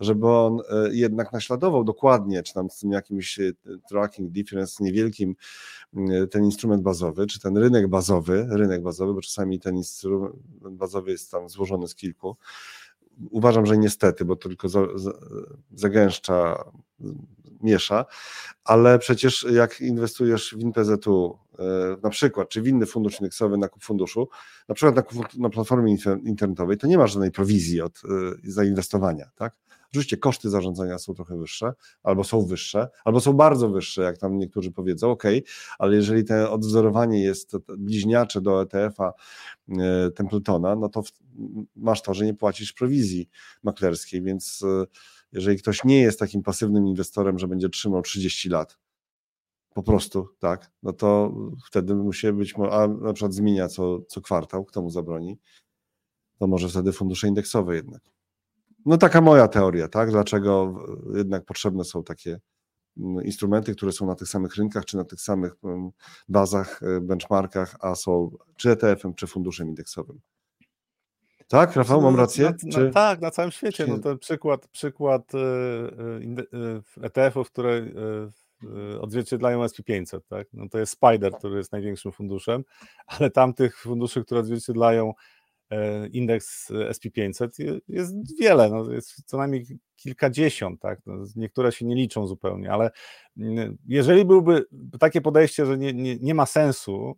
żeby 0.00 0.28
on 0.28 0.60
e, 0.70 0.94
jednak 0.94 1.32
naśladował 1.32 1.84
dokładnie, 1.84 2.42
czy 2.42 2.54
tam 2.54 2.70
z 2.70 2.78
tym 2.78 2.92
jakimś 2.92 3.38
e, 3.38 3.52
tracking 3.88 4.30
difference 4.30 4.84
niewielkim 4.84 5.36
e, 5.96 6.26
ten 6.26 6.44
instrument 6.44 6.82
bazowy, 6.82 7.26
czy 7.26 7.40
ten 7.40 7.56
rynek 7.56 7.88
bazowy, 7.88 8.46
rynek 8.50 8.82
bazowy, 8.82 9.14
bo 9.14 9.20
czasami 9.20 9.60
ten 9.60 9.76
instrument 9.76 10.36
bazowy 10.70 11.10
jest 11.10 11.30
tam 11.30 11.48
złożony 11.48 11.88
z 11.88 11.94
kilku. 11.94 12.36
Uważam, 13.30 13.66
że 13.66 13.78
niestety, 13.78 14.24
bo 14.24 14.36
to 14.36 14.48
tylko 14.48 14.68
zagęszcza 15.74 16.64
miesza, 17.62 18.04
ale 18.64 18.98
przecież 18.98 19.46
jak 19.52 19.80
inwestujesz 19.80 20.54
w 20.54 20.60
InPZU 20.60 21.38
e, 21.58 21.64
na 22.02 22.10
przykład, 22.10 22.48
czy 22.48 22.62
w 22.62 22.66
inny 22.66 22.86
fundusz 22.86 23.20
indeksowy 23.20 23.58
na 23.58 23.68
kup 23.68 23.82
funduszu, 23.82 24.28
na 24.68 24.74
przykład 24.74 25.14
na, 25.38 25.48
platformie 25.50 25.96
internetowej, 26.24 26.76
to 26.76 26.86
nie 26.86 26.98
ma 26.98 27.06
żadnej 27.06 27.30
prowizji 27.30 27.80
od 27.80 28.02
e, 28.04 28.50
zainwestowania, 28.50 29.30
tak? 29.34 29.54
Oczywiście 29.94 30.16
koszty 30.16 30.50
zarządzania 30.50 30.98
są 30.98 31.14
trochę 31.14 31.38
wyższe, 31.38 31.72
albo 32.02 32.24
są 32.24 32.46
wyższe, 32.46 32.88
albo 33.04 33.20
są 33.20 33.32
bardzo 33.32 33.68
wyższe, 33.68 34.02
jak 34.02 34.18
tam 34.18 34.38
niektórzy 34.38 34.72
powiedzą, 34.72 35.10
ok, 35.10 35.22
ale 35.78 35.96
jeżeli 35.96 36.24
to 36.24 36.52
odwzorowanie 36.52 37.22
jest 37.22 37.56
bliźniacze 37.78 38.40
do 38.40 38.62
ETF-a 38.62 39.12
e, 39.68 40.10
Templetona, 40.10 40.76
no 40.76 40.88
to 40.88 41.02
masz 41.76 42.02
to, 42.02 42.14
że 42.14 42.24
nie 42.24 42.34
płacisz 42.34 42.72
prowizji 42.72 43.28
maklerskiej, 43.62 44.22
więc 44.22 44.64
jeżeli 45.34 45.58
ktoś 45.58 45.84
nie 45.84 46.00
jest 46.00 46.18
takim 46.18 46.42
pasywnym 46.42 46.86
inwestorem, 46.86 47.38
że 47.38 47.48
będzie 47.48 47.68
trzymał 47.68 48.02
30 48.02 48.48
lat, 48.48 48.78
po 49.74 49.82
prostu, 49.82 50.28
tak, 50.38 50.70
no 50.82 50.92
to 50.92 51.34
wtedy 51.66 51.94
musi 51.94 52.32
być, 52.32 52.54
a 52.70 52.88
na 52.88 53.12
przykład 53.12 53.34
zmienia 53.34 53.68
co, 53.68 54.00
co 54.08 54.20
kwartał, 54.20 54.64
kto 54.64 54.82
mu 54.82 54.90
zabroni, 54.90 55.38
to 56.38 56.46
może 56.46 56.68
wtedy 56.68 56.92
fundusze 56.92 57.28
indeksowe 57.28 57.76
jednak. 57.76 58.02
No 58.86 58.98
taka 58.98 59.20
moja 59.20 59.48
teoria, 59.48 59.88
tak? 59.88 60.10
Dlaczego 60.10 60.74
jednak 61.14 61.44
potrzebne 61.44 61.84
są 61.84 62.04
takie 62.04 62.40
mm, 62.96 63.24
instrumenty, 63.24 63.74
które 63.74 63.92
są 63.92 64.06
na 64.06 64.14
tych 64.14 64.28
samych 64.28 64.56
rynkach, 64.56 64.84
czy 64.84 64.96
na 64.96 65.04
tych 65.04 65.20
samych 65.20 65.52
mm, 65.64 65.90
bazach, 66.28 66.82
e, 66.82 67.00
benchmarkach, 67.00 67.76
a 67.80 67.94
są 67.94 68.30
czy 68.56 68.70
ETF-em, 68.70 69.14
czy 69.14 69.26
funduszem 69.26 69.68
indeksowym. 69.68 70.20
Tak, 71.48 71.76
Rafał, 71.76 72.00
mam 72.02 72.16
rację? 72.16 72.44
Na, 72.44 72.72
czy... 72.72 72.84
na, 72.84 72.90
tak, 72.90 73.20
na 73.20 73.30
całym 73.30 73.50
świecie. 73.50 73.84
czy- 73.84 73.90
No 73.90 73.98
to 73.98 74.16
przykład, 74.16 74.68
przykład 74.68 75.32
e, 75.34 75.38
inde- 76.20 76.46
e, 77.00 77.04
ETF-ów, 77.06 77.50
które 77.50 77.86
odzwierciedlają 79.00 79.62
SP500, 79.64 80.20
tak? 80.28 80.46
No 80.52 80.68
to 80.68 80.78
jest 80.78 80.92
Spider, 80.92 81.32
który 81.32 81.56
jest 81.58 81.72
największym 81.72 82.12
funduszem, 82.12 82.64
ale 83.06 83.30
tamtych 83.30 83.78
funduszy, 83.78 84.24
które 84.24 84.40
odzwierciedlają 84.40 85.12
e, 85.70 86.06
indeks 86.08 86.70
SP500 86.70 87.48
je- 87.58 87.78
jest 87.88 88.38
wiele, 88.40 88.70
no 88.70 88.90
jest 88.92 89.22
co 89.26 89.36
najmniej 89.36 89.66
kilkadziesiąt, 89.96 90.80
tak? 90.80 90.98
No, 91.06 91.14
niektóre 91.36 91.72
się 91.72 91.86
nie 91.86 91.94
liczą 91.94 92.26
zupełnie, 92.26 92.72
ale 92.72 92.90
mm, 93.38 93.76
jeżeli 93.86 94.24
byłby 94.24 94.64
takie 95.00 95.20
podejście, 95.20 95.66
że 95.66 95.78
nie, 95.78 95.92
nie, 95.92 96.16
nie 96.16 96.34
ma 96.34 96.46
sensu 96.46 97.16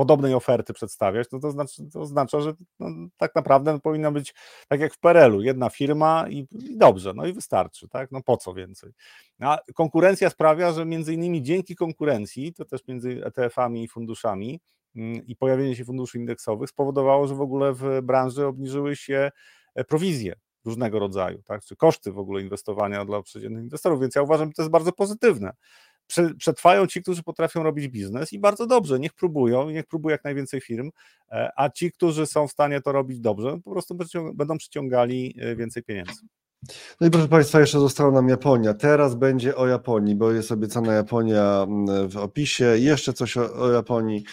podobnej 0.00 0.34
oferty 0.34 0.72
przedstawiać, 0.72 1.28
no 1.32 1.40
to, 1.40 1.50
znaczy, 1.50 1.90
to 1.92 2.00
oznacza, 2.00 2.40
że 2.40 2.52
no, 2.78 2.88
tak 3.16 3.34
naprawdę 3.34 3.80
powinna 3.80 4.10
być 4.12 4.34
tak 4.68 4.80
jak 4.80 4.94
w 4.94 4.98
PRL-u, 4.98 5.42
jedna 5.42 5.70
firma 5.70 6.26
i, 6.28 6.46
i 6.52 6.76
dobrze, 6.76 7.12
no 7.14 7.26
i 7.26 7.32
wystarczy, 7.32 7.88
tak? 7.88 8.10
No 8.12 8.22
po 8.22 8.36
co 8.36 8.54
więcej? 8.54 8.92
A 9.40 9.58
konkurencja 9.74 10.30
sprawia, 10.30 10.72
że 10.72 10.84
między 10.84 11.14
innymi 11.14 11.42
dzięki 11.42 11.76
konkurencji, 11.76 12.54
to 12.54 12.64
też 12.64 12.80
między 12.88 13.24
ETF-ami 13.24 13.84
i 13.84 13.88
funduszami 13.88 14.60
mm, 14.96 15.26
i 15.26 15.36
pojawienie 15.36 15.76
się 15.76 15.84
funduszy 15.84 16.18
indeksowych 16.18 16.70
spowodowało, 16.70 17.26
że 17.28 17.34
w 17.34 17.40
ogóle 17.40 17.72
w 17.72 18.00
branży 18.02 18.46
obniżyły 18.46 18.96
się 18.96 19.30
e, 19.74 19.84
prowizje 19.84 20.34
różnego 20.64 20.98
rodzaju, 20.98 21.42
tak? 21.42 21.64
czy 21.64 21.76
koszty 21.76 22.12
w 22.12 22.18
ogóle 22.18 22.42
inwestowania 22.42 23.04
dla 23.04 23.22
przeciętnych 23.22 23.64
inwestorów, 23.64 24.00
więc 24.00 24.14
ja 24.14 24.22
uważam, 24.22 24.48
że 24.48 24.52
to 24.52 24.62
jest 24.62 24.72
bardzo 24.72 24.92
pozytywne. 24.92 25.52
Prze- 26.10 26.34
Przetrwają 26.34 26.86
ci, 26.86 27.02
którzy 27.02 27.22
potrafią 27.22 27.62
robić 27.62 27.88
biznes 27.88 28.32
i 28.32 28.38
bardzo 28.38 28.66
dobrze, 28.66 28.98
niech 29.00 29.12
próbują 29.14 29.70
niech 29.70 29.86
próbuje 29.86 30.12
jak 30.12 30.24
najwięcej 30.24 30.60
firm, 30.60 30.90
e, 31.30 31.50
a 31.56 31.68
ci, 31.70 31.92
którzy 31.92 32.26
są 32.26 32.48
w 32.48 32.52
stanie 32.52 32.80
to 32.80 32.92
robić 32.92 33.20
dobrze, 33.20 33.58
po 33.64 33.70
prostu 33.70 33.94
będą- 34.34 34.58
przyciągali 34.58 35.34
e, 35.40 35.56
więcej 35.56 35.82
pieniędzy. 35.82 36.12
No 37.00 37.06
i 37.06 37.10
proszę 37.10 37.28
Państwa, 37.28 37.60
jeszcze 37.60 37.80
została 37.80 38.10
nam 38.10 38.28
Japonia. 38.28 38.74
Teraz 38.74 39.14
będzie 39.14 39.56
o 39.56 39.66
Japonii, 39.66 40.14
bo 40.16 40.32
jest 40.32 40.52
obiecana 40.52 40.92
Japonia 40.92 41.66
w 42.08 42.16
opisie. 42.16 42.64
Jeszcze 42.78 43.12
coś 43.12 43.36
o, 43.36 43.54
o 43.54 43.70
Japonii, 43.72 44.24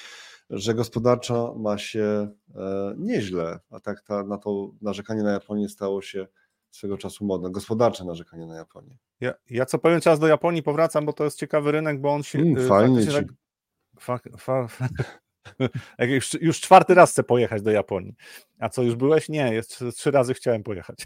że 0.50 0.74
gospodarczo 0.74 1.56
ma 1.60 1.78
się 1.78 2.28
e, 2.56 2.94
nieźle, 2.98 3.60
a 3.72 3.80
tak 3.80 4.02
ta, 4.02 4.24
na 4.24 4.38
to 4.38 4.72
narzekanie 4.82 5.24
na 5.24 5.32
Japonię 5.32 5.70
stało 5.70 6.02
się 6.02 6.28
swego 6.72 6.98
czasu 6.98 7.26
modne. 7.26 7.52
Gospodarcze 7.52 8.06
narzekanie 8.06 8.46
na 8.46 8.56
Japonię. 8.56 8.98
Ja, 9.20 9.34
ja 9.50 9.66
co 9.66 9.80
pewien 9.80 10.02
czas 10.02 10.20
do 10.20 10.28
Japonii 10.28 10.64
powracam, 10.64 11.06
bo 11.06 11.14
to 11.14 11.24
jest 11.24 11.40
ciekawy 11.40 11.72
rynek, 11.72 12.02
bo 12.02 12.14
on 12.14 12.24
się 12.24 12.40
Mm, 12.40 12.58
e, 12.58 12.68
fajnie 12.68 13.08
ci. 13.08 13.14
tak, 13.14 13.26
fa, 14.00 14.20
fa, 14.38 14.68
fa, 14.68 14.88
jak 16.00 16.10
już, 16.10 16.34
już 16.42 16.62
czwarty 16.62 16.94
raz 16.94 17.12
chcę 17.12 17.24
pojechać 17.24 17.62
do 17.62 17.72
Japonii. 17.72 18.16
A 18.60 18.70
co, 18.70 18.84
już 18.84 18.96
byłeś? 18.96 19.30
Nie, 19.30 19.54
jeszcze 19.54 19.92
trzy 19.92 20.12
razy 20.12 20.34
chciałem 20.34 20.64
pojechać. 20.64 21.06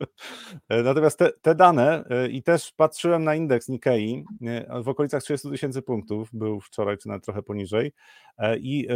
E, 0.68 0.82
Natomiast 0.82 1.18
te, 1.18 1.32
te 1.42 1.54
dane 1.54 2.04
e, 2.10 2.28
i 2.28 2.42
też 2.42 2.72
patrzyłem 2.76 3.24
na 3.24 3.34
indeks 3.34 3.68
Nikkei 3.68 4.24
e, 4.42 4.82
w 4.82 4.88
okolicach 4.88 5.22
30 5.22 5.50
tysięcy 5.50 5.82
punktów, 5.82 6.28
był 6.32 6.60
wczoraj 6.60 6.98
czy 6.98 7.08
nawet 7.08 7.24
trochę 7.24 7.42
poniżej 7.42 7.92
i 8.60 8.88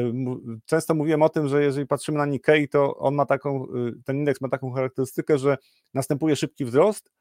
często 0.66 0.94
mówiłem 0.94 1.22
o 1.22 1.28
tym, 1.28 1.48
że 1.48 1.62
jeżeli 1.62 1.86
patrzymy 1.86 2.18
na 2.18 2.26
Nikkei, 2.26 2.68
to 2.68 2.96
on 2.96 3.14
ma 3.14 3.26
taką, 3.26 3.66
ten 4.04 4.16
indeks 4.16 4.40
ma 4.40 4.48
taką 4.48 4.72
charakterystykę, 4.72 5.38
że 5.38 5.56
następuje 5.94 6.36
szybki 6.36 6.64
wzrost, 6.64 7.12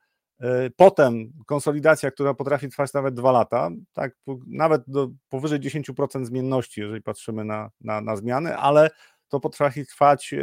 potem 0.76 1.32
konsolidacja, 1.46 2.12
która 2.12 2.34
potrafi 2.34 2.70
trwać 2.70 2.94
nawet 2.94 3.14
dwa 3.14 3.32
lata, 3.32 3.70
tak, 3.94 4.16
nawet 4.48 4.84
do 4.88 5.10
powyżej 5.30 5.60
10% 5.60 6.26
zmienności, 6.26 6.82
jeżeli 6.82 7.02
patrzymy 7.02 7.46
na, 7.46 7.70
na, 7.82 8.02
na 8.02 8.16
zmiany, 8.16 8.58
ale 8.58 8.90
to 9.30 9.40
potrafi 9.40 9.86
trwać 9.86 10.36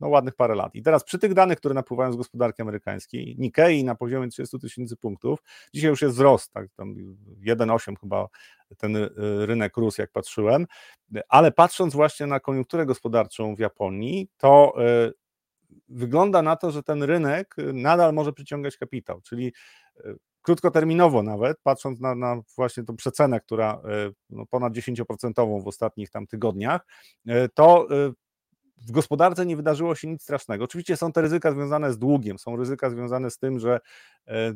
no, 0.00 0.08
ładnych 0.08 0.34
parę 0.34 0.54
lat. 0.54 0.74
I 0.74 0.82
teraz 0.82 1.04
przy 1.04 1.18
tych 1.18 1.34
danych, 1.34 1.58
które 1.58 1.74
napływają 1.74 2.12
z 2.12 2.16
gospodarki 2.16 2.62
amerykańskiej, 2.62 3.36
Nikkei 3.38 3.84
na 3.84 3.94
poziomie 3.94 4.28
30 4.28 4.58
tysięcy 4.58 4.96
punktów, 4.96 5.38
dzisiaj 5.74 5.90
już 5.90 6.02
jest 6.02 6.14
wzrost, 6.14 6.52
tak, 6.52 6.66
tam 6.76 6.94
1,8 7.46 7.94
chyba 8.00 8.28
ten 8.78 8.96
y, 8.96 9.10
rynek 9.46 9.76
rósł, 9.76 10.00
jak 10.00 10.10
patrzyłem, 10.10 10.66
ale 11.28 11.52
patrząc 11.52 11.94
właśnie 11.94 12.26
na 12.26 12.40
koniunkturę 12.40 12.86
gospodarczą 12.86 13.54
w 13.54 13.58
Japonii, 13.58 14.28
to 14.36 14.74
y, 15.08 15.12
wygląda 15.88 16.42
na 16.42 16.56
to, 16.56 16.70
że 16.70 16.82
ten 16.82 17.02
rynek 17.02 17.58
y, 17.58 17.72
nadal 17.72 18.14
może 18.14 18.32
przyciągać 18.32 18.76
kapitał, 18.76 19.20
czyli 19.20 19.52
krótkoterminowo 20.42 21.22
nawet, 21.22 21.60
patrząc 21.62 22.00
na, 22.00 22.14
na 22.14 22.40
właśnie 22.56 22.84
tą 22.84 22.96
przecenę, 22.96 23.40
która 23.40 23.82
no, 24.30 24.46
ponad 24.46 24.72
10% 24.72 25.62
w 25.62 25.66
ostatnich 25.66 26.10
tam 26.10 26.26
tygodniach, 26.26 26.86
to 27.54 27.88
w 28.80 28.90
gospodarce 28.90 29.46
nie 29.46 29.56
wydarzyło 29.56 29.94
się 29.94 30.08
nic 30.08 30.22
strasznego. 30.22 30.64
Oczywiście 30.64 30.96
są 30.96 31.12
te 31.12 31.20
ryzyka 31.20 31.52
związane 31.52 31.92
z 31.92 31.98
długiem, 31.98 32.38
są 32.38 32.56
ryzyka 32.56 32.90
związane 32.90 33.30
z 33.30 33.38
tym, 33.38 33.58
że 33.58 33.80
e, 34.28 34.54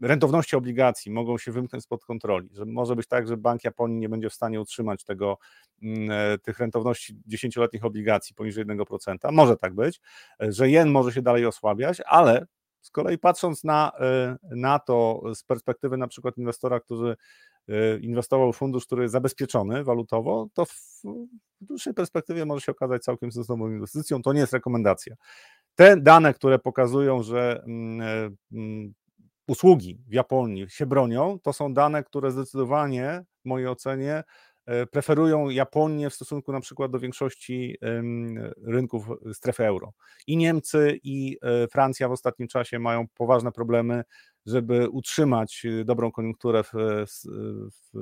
rentowności 0.00 0.56
obligacji 0.56 1.12
mogą 1.12 1.38
się 1.38 1.52
wymknąć 1.52 1.84
spod 1.84 2.04
kontroli, 2.04 2.48
że 2.52 2.64
może 2.64 2.96
być 2.96 3.06
tak, 3.08 3.28
że 3.28 3.36
Bank 3.36 3.64
Japonii 3.64 3.98
nie 3.98 4.08
będzie 4.08 4.30
w 4.30 4.34
stanie 4.34 4.60
utrzymać 4.60 5.04
tego, 5.04 5.38
e, 5.82 6.38
tych 6.38 6.58
rentowności 6.58 7.16
10-letnich 7.28 7.84
obligacji 7.84 8.34
poniżej 8.34 8.64
1%. 8.64 9.32
Może 9.32 9.56
tak 9.56 9.74
być, 9.74 10.00
że 10.40 10.70
jen 10.70 10.90
może 10.90 11.12
się 11.12 11.22
dalej 11.22 11.46
osłabiać, 11.46 12.02
ale 12.06 12.46
z 12.86 12.90
kolei 12.90 13.18
patrząc 13.18 13.64
na, 13.64 13.92
e, 14.00 14.36
na 14.42 14.78
to 14.78 15.22
z 15.34 15.42
perspektywy 15.42 15.96
na 15.96 16.08
przykład 16.08 16.38
inwestora, 16.38 16.80
który 16.80 17.10
e, 17.10 17.16
inwestował 18.00 18.52
w 18.52 18.56
fundusz, 18.56 18.86
który 18.86 19.02
jest 19.02 19.12
zabezpieczony 19.12 19.84
walutowo, 19.84 20.48
to 20.54 20.64
w, 20.64 21.02
dłuższej 21.60 21.94
perspektywie 21.94 22.46
może 22.46 22.60
się 22.60 22.72
okazać 22.72 23.02
całkiem 23.02 23.32
sensowną 23.32 23.70
inwestycją. 23.70 24.22
To 24.22 24.32
nie 24.32 24.40
jest 24.40 24.52
rekomendacja. 24.52 25.14
Te 25.74 25.96
dane, 25.96 26.34
które 26.34 26.58
pokazują, 26.58 27.22
że 27.22 27.62
mm, 27.66 28.00
e, 28.00 28.30
mm, 28.52 28.94
usługi 29.48 29.98
w 30.08 30.12
Japonii 30.12 30.70
się 30.70 30.86
bronią, 30.86 31.38
to 31.42 31.52
są 31.52 31.74
dane, 31.74 32.04
które 32.04 32.30
zdecydowanie 32.30 33.24
w 33.44 33.48
mojej 33.48 33.68
ocenie 33.68 34.12
e, 34.12 34.24
preferują 34.90 35.50
Japonię 35.50 36.10
w 36.10 36.14
stosunku 36.14 36.52
na 36.52 36.60
przykład 36.60 36.90
do 36.90 36.98
większości 36.98 37.76
rynków 38.62 39.06
strefy 39.32 39.66
euro. 39.66 39.92
I 40.26 40.36
Niemcy, 40.36 41.00
i 41.02 41.38
e, 41.42 41.68
Francja 41.68 42.08
w 42.08 42.12
ostatnim 42.12 42.48
czasie 42.48 42.78
mają 42.78 43.08
poważne 43.14 43.52
problemy, 43.52 44.04
żeby 44.46 44.88
utrzymać 44.88 45.66
e, 45.80 45.84
dobrą 45.84 46.12
koniunkturę 46.12 46.62
w, 46.62 46.72
w 47.94 47.98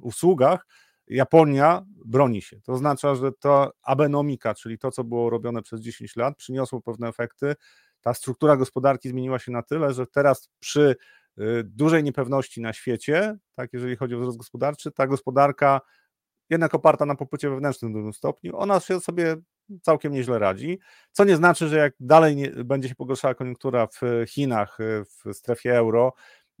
usługach. 0.00 0.66
Japonia 1.06 1.84
broni 2.04 2.42
się. 2.42 2.60
To 2.60 2.72
oznacza, 2.72 3.14
że 3.14 3.32
ta 3.32 3.70
abenomika, 3.82 4.54
czyli 4.54 4.78
to, 4.78 4.90
co 4.90 5.04
było 5.04 5.30
robione 5.30 5.62
przez 5.62 5.80
10 5.80 6.16
lat, 6.16 6.36
przyniosło 6.36 6.80
pewne 6.80 7.08
efekty. 7.08 7.54
Ta 8.00 8.14
struktura 8.14 8.56
gospodarki 8.56 9.08
zmieniła 9.08 9.38
się 9.38 9.52
na 9.52 9.62
tyle, 9.62 9.92
że 9.92 10.06
teraz 10.06 10.50
przy 10.58 10.96
dużej 11.64 12.04
niepewności 12.04 12.60
na 12.60 12.72
świecie, 12.72 13.36
tak, 13.54 13.72
jeżeli 13.72 13.96
chodzi 13.96 14.14
o 14.14 14.18
wzrost 14.18 14.38
gospodarczy, 14.38 14.92
ta 14.92 15.06
gospodarka 15.06 15.80
jednak 16.50 16.74
oparta 16.74 17.06
na 17.06 17.14
popycie 17.14 17.50
wewnętrznym 17.50 17.92
w 17.92 17.94
dużym 17.94 18.12
stopniu, 18.12 18.58
ona 18.58 18.80
się 18.80 19.00
sobie 19.00 19.36
całkiem 19.82 20.12
nieźle 20.12 20.38
radzi, 20.38 20.78
co 21.12 21.24
nie 21.24 21.36
znaczy, 21.36 21.68
że 21.68 21.76
jak 21.76 21.94
dalej 22.00 22.36
nie, 22.36 22.50
będzie 22.50 22.88
się 22.88 22.94
pogorszała 22.94 23.34
koniunktura 23.34 23.86
w 23.86 24.00
Chinach, 24.28 24.78
w 25.04 25.34
strefie 25.34 25.76
euro 25.76 26.12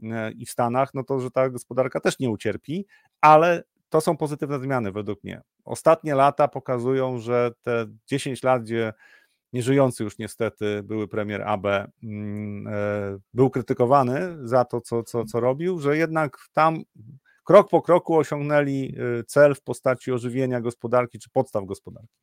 y, 0.02 0.06
i 0.36 0.46
w 0.46 0.50
Stanach, 0.50 0.94
no 0.94 1.04
to, 1.04 1.20
że 1.20 1.30
ta 1.30 1.50
gospodarka 1.50 2.00
też 2.00 2.18
nie 2.18 2.30
ucierpi, 2.30 2.86
ale 3.20 3.64
to 3.88 4.00
są 4.00 4.16
pozytywne 4.16 4.60
zmiany 4.60 4.92
według 4.92 5.24
mnie. 5.24 5.42
Ostatnie 5.64 6.14
lata 6.14 6.48
pokazują, 6.48 7.18
że 7.18 7.50
te 7.62 7.86
10 8.06 8.42
lat, 8.42 8.62
gdzie 8.62 8.92
nieżyjący 9.52 10.04
już 10.04 10.18
niestety 10.18 10.82
były 10.82 11.08
premier 11.08 11.42
AB 11.42 11.66
mm, 11.66 12.66
e, 12.66 13.18
był 13.34 13.50
krytykowany 13.50 14.48
za 14.48 14.64
to, 14.64 14.80
co, 14.80 15.02
co, 15.02 15.24
co 15.24 15.40
robił, 15.40 15.80
że 15.80 15.96
jednak 15.96 16.38
tam 16.52 16.82
krok 17.48 17.70
po 17.70 17.82
kroku 17.82 18.16
osiągnęli 18.16 18.94
y, 19.20 19.24
cel 19.24 19.54
w 19.54 19.62
postaci 19.62 20.12
ożywienia 20.12 20.60
gospodarki 20.60 21.18
czy 21.18 21.30
podstaw 21.30 21.64
gospodarki. 21.66 22.14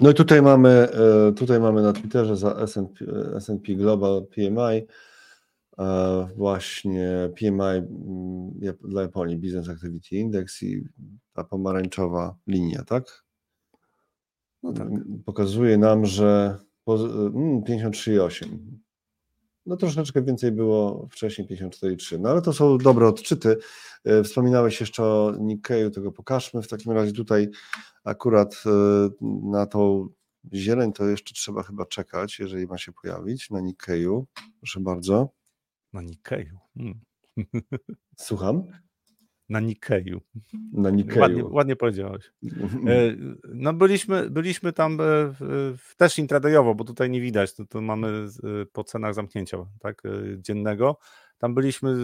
No 0.00 0.10
i 0.10 0.14
tutaj 0.14 0.42
mamy, 0.42 0.68
e, 1.28 1.32
tutaj 1.32 1.60
mamy 1.60 1.82
na 1.82 1.92
Twitterze 1.92 2.36
za 2.36 2.54
S&P, 2.54 3.04
S&P 3.36 3.74
Global 3.74 4.26
PMI 4.26 4.86
e, 5.78 6.28
właśnie 6.36 7.30
PMI 7.40 7.60
mm, 7.60 8.76
dla 8.80 9.02
Japonii 9.02 9.36
Business 9.36 9.68
Activity 9.68 10.16
Index 10.16 10.62
i 10.62 10.84
ta 11.32 11.44
pomarańczowa 11.44 12.36
linia, 12.46 12.84
tak? 12.84 13.24
No 14.62 14.72
tak. 14.72 14.86
Mm, 14.86 15.22
Pokazuje 15.24 15.78
nam, 15.78 16.06
że 16.06 16.58
poz- 16.86 17.36
mm, 17.36 17.62
53,8. 17.62 18.46
No 19.66 19.76
troszeczkę 19.76 20.22
więcej 20.22 20.52
było 20.52 21.08
wcześniej 21.10 21.48
54,3. 21.48 22.20
No 22.20 22.28
ale 22.28 22.42
to 22.42 22.52
są 22.52 22.78
dobre 22.78 23.08
odczyty. 23.08 23.56
E, 24.04 24.22
Wspominałeś 24.22 24.80
jeszcze 24.80 25.02
o 25.04 25.32
Nikkeju, 25.40 25.90
tego 25.90 26.12
pokażmy. 26.12 26.62
W 26.62 26.68
takim 26.68 26.92
razie 26.92 27.12
tutaj 27.12 27.48
akurat 28.04 28.62
e, 28.66 29.08
na 29.50 29.66
tą 29.66 30.08
zieleń 30.54 30.92
to 30.92 31.08
jeszcze 31.08 31.34
trzeba 31.34 31.62
chyba 31.62 31.86
czekać, 31.86 32.38
jeżeli 32.38 32.66
ma 32.66 32.78
się 32.78 32.92
pojawić 32.92 33.50
na 33.50 33.60
Nikkeju. 33.60 34.26
Proszę 34.60 34.80
bardzo. 34.80 35.28
Na 35.92 36.02
Nikkeju. 36.02 36.58
Hmm. 36.76 37.00
Słucham? 38.16 38.64
Na 39.48 39.60
Nikkeju. 39.60 40.20
Na 40.72 40.90
Nikkeju. 40.90 41.20
Ładnie, 41.20 41.44
ładnie 41.44 41.76
powiedziałeś. 41.76 42.30
E, 42.86 43.16
No 43.54 43.72
byliśmy, 43.72 44.30
byliśmy 44.30 44.72
tam 44.72 44.92
e, 44.92 45.04
w- 45.78 45.94
też 45.96 46.18
intradayowo, 46.18 46.74
bo 46.74 46.84
tutaj 46.84 47.10
nie 47.10 47.20
widać, 47.20 47.54
to, 47.54 47.66
to 47.66 47.80
mamy 47.80 48.08
e, 48.08 48.66
po 48.72 48.84
cenach 48.84 49.14
zamknięcia 49.14 49.58
tak, 49.80 50.02
dziennego. 50.38 50.98
Tam 51.38 51.54
byliśmy 51.54 51.94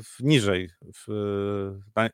w, 0.00 0.20
niżej, 0.20 0.70
w, 0.94 1.06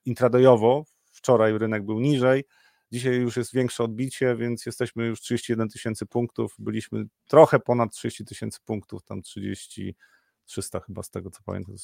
intradayowo. 0.05 0.85
Wczoraj 1.13 1.59
rynek 1.59 1.85
był 1.85 2.01
niżej, 2.01 2.45
dzisiaj 2.93 3.15
już 3.17 3.37
jest 3.37 3.55
większe 3.55 3.85
odbicie, 3.85 4.37
więc 4.37 4.67
jesteśmy 4.67 5.07
już 5.07 5.21
31 5.21 5.69
tysięcy 5.69 6.07
punktów. 6.07 6.55
Byliśmy 6.59 7.05
trochę 7.29 7.59
ponad 7.59 7.93
30 7.93 8.25
tysięcy 8.25 8.61
punktów, 8.65 9.03
tam 9.05 9.23
30, 9.23 9.95
300 10.45 10.81
chyba 10.81 11.03
z 11.03 11.11
tego 11.11 11.31
co 11.31 11.41
pamiętam, 11.45 11.75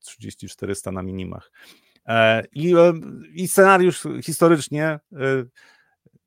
30 0.00 0.48
400 0.48 0.92
na 0.92 1.02
minimach. 1.02 1.52
E, 2.08 2.44
I, 2.52 2.76
e, 2.76 2.92
I 3.34 3.48
scenariusz 3.48 4.02
historycznie 4.22 4.84
e, 4.86 5.00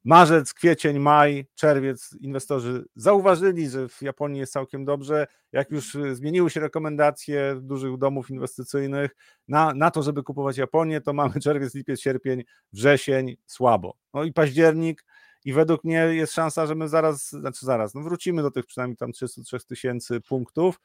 marzec, 0.03 0.53
kwiecień, 0.53 0.99
maj, 0.99 1.45
czerwiec 1.56 2.16
inwestorzy 2.20 2.86
zauważyli, 2.95 3.70
że 3.70 3.90
w 3.90 4.02
Japonii 4.02 4.40
jest 4.40 4.53
całkiem 4.53 4.86
dobrze. 4.86 5.28
Jak 5.52 5.72
już 5.72 5.98
zmieniły 6.14 6.49
się 6.49 6.60
rekomendacje 6.60 7.60
dużych 7.62 7.98
domów 7.98 8.30
inwestycyjnych 8.30 9.16
na, 9.48 9.74
na 9.74 9.91
to, 9.91 10.03
żeby 10.03 10.24
kupować 10.24 10.58
Japonię, 10.58 11.02
to 11.02 11.14
mamy 11.14 11.34
czerwiec, 11.44 11.76
lipiec, 11.76 11.99
sierpień, 11.99 12.44
wrzesień 12.74 13.38
słabo. 13.45 13.98
No 14.14 14.24
i 14.24 14.34
październik. 14.34 15.06
I 15.45 15.53
według 15.53 15.84
mnie 15.84 15.94
jest 15.94 16.34
szansa, 16.34 16.66
że 16.68 16.76
my 16.76 16.90
zaraz, 16.90 17.30
znaczy 17.30 17.66
zaraz, 17.66 17.94
no 17.94 18.02
wrócimy 18.02 18.41
do 18.41 18.52
tych 18.52 18.66
przynajmniej 18.66 18.98
tam 18.98 19.12
33 19.12 19.60
tysięcy 19.68 20.22
punktów, 20.22 20.80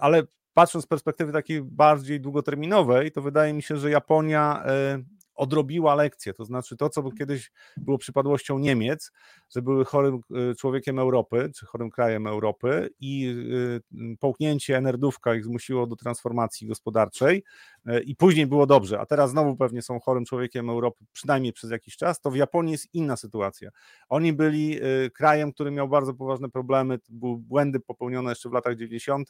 ale 0.00 0.22
patrząc 0.60 0.84
z 0.84 0.88
perspektywy 0.88 1.32
takiej 1.32 1.62
bardziej 1.62 2.20
długoterminowej, 2.20 3.12
to 3.12 3.22
wydaje 3.22 3.52
mi 3.52 3.62
się, 3.62 3.76
że 3.76 3.90
Japonia 3.90 4.64
y, 4.98 5.04
odrobiła 5.34 5.94
lekcję. 5.94 6.34
To 6.34 6.44
znaczy 6.44 6.76
to, 6.76 6.88
co 6.88 7.10
kiedyś 7.10 7.50
było 7.76 7.98
przypadłością 7.98 8.58
Niemiec, 8.58 9.12
że 9.50 9.62
były 9.62 9.84
chorym 9.84 10.20
y, 10.52 10.54
człowiekiem 10.54 10.98
Europy, 10.98 11.50
czy 11.56 11.66
chorym 11.66 11.90
krajem 11.90 12.26
Europy 12.26 12.90
i 13.00 13.34
y, 13.92 14.16
połknięcie 14.16 14.76
enerdówka 14.76 15.34
ich 15.34 15.44
zmusiło 15.44 15.86
do 15.86 15.96
transformacji 15.96 16.66
gospodarczej 16.66 17.44
i 18.04 18.16
później 18.16 18.46
było 18.46 18.66
dobrze, 18.66 19.00
a 19.00 19.06
teraz 19.06 19.30
znowu 19.30 19.56
pewnie 19.56 19.82
są 19.82 20.00
chorym 20.00 20.24
człowiekiem 20.24 20.70
Europy, 20.70 21.04
przynajmniej 21.12 21.52
przez 21.52 21.70
jakiś 21.70 21.96
czas, 21.96 22.20
to 22.20 22.30
w 22.30 22.36
Japonii 22.36 22.72
jest 22.72 22.94
inna 22.94 23.16
sytuacja. 23.16 23.70
Oni 24.08 24.32
byli 24.32 24.78
krajem, 25.14 25.52
który 25.52 25.70
miał 25.70 25.88
bardzo 25.88 26.14
poważne 26.14 26.48
problemy, 26.48 26.98
były 27.08 27.38
błędy 27.38 27.80
popełnione 27.80 28.30
jeszcze 28.30 28.48
w 28.48 28.52
latach 28.52 28.76
90. 28.76 29.28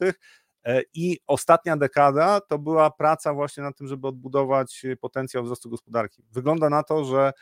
E, 0.65 0.81
I 0.93 1.19
ostatnia 1.27 1.77
dekada 1.77 2.41
to 2.41 2.59
była 2.59 2.91
praca 2.91 3.33
właśnie 3.33 3.63
na 3.63 3.71
tym, 3.71 3.87
żeby 3.87 4.07
odbudować 4.07 4.85
e, 4.85 4.95
potencjał 4.95 5.43
wzrostu 5.43 5.69
gospodarki. 5.69 6.23
Wygląda 6.31 6.69
na 6.69 6.83
to, 6.83 7.05
że 7.05 7.33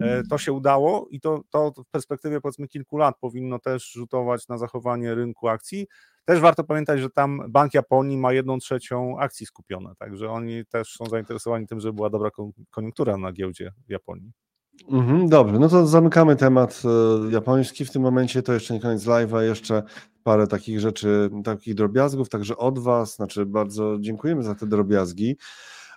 e, 0.00 0.22
to 0.30 0.38
się 0.38 0.52
udało 0.52 1.06
i 1.10 1.20
to, 1.20 1.42
to 1.50 1.72
w 1.76 1.90
perspektywie 1.90 2.40
powiedzmy 2.40 2.68
kilku 2.68 2.96
lat 2.96 3.16
powinno 3.20 3.58
też 3.58 3.92
rzutować 3.92 4.48
na 4.48 4.58
zachowanie 4.58 5.14
rynku 5.14 5.48
akcji. 5.48 5.86
Też 6.24 6.40
warto 6.40 6.64
pamiętać, 6.64 7.00
że 7.00 7.10
tam 7.10 7.42
Bank 7.48 7.74
Japonii 7.74 8.18
ma 8.18 8.32
jedną 8.32 8.58
trzecią 8.58 9.18
akcji 9.18 9.46
skupione, 9.46 9.92
także 9.98 10.30
oni 10.30 10.66
też 10.66 10.88
są 10.88 11.06
zainteresowani 11.06 11.66
tym, 11.66 11.80
żeby 11.80 11.92
była 11.92 12.10
dobra 12.10 12.30
kon- 12.30 12.52
koniunktura 12.70 13.16
na 13.16 13.32
giełdzie 13.32 13.72
w 13.86 13.90
Japonii. 13.90 14.32
Mhm, 14.86 15.28
dobrze, 15.28 15.58
no 15.58 15.68
to 15.68 15.86
zamykamy 15.86 16.36
temat 16.36 16.82
e, 16.84 17.30
japoński 17.32 17.84
w 17.84 17.90
tym 17.90 18.02
momencie. 18.02 18.42
To 18.42 18.52
jeszcze 18.52 18.74
nie 18.74 18.80
koniec 18.80 19.04
live'a, 19.04 19.40
jeszcze 19.40 19.82
parę 20.22 20.46
takich 20.46 20.80
rzeczy, 20.80 21.30
takich 21.44 21.74
drobiazgów, 21.74 22.28
także 22.28 22.56
od 22.56 22.78
Was, 22.78 23.14
znaczy 23.16 23.46
bardzo 23.46 23.96
dziękujemy 24.00 24.42
za 24.42 24.54
te 24.54 24.66
drobiazgi, 24.66 25.36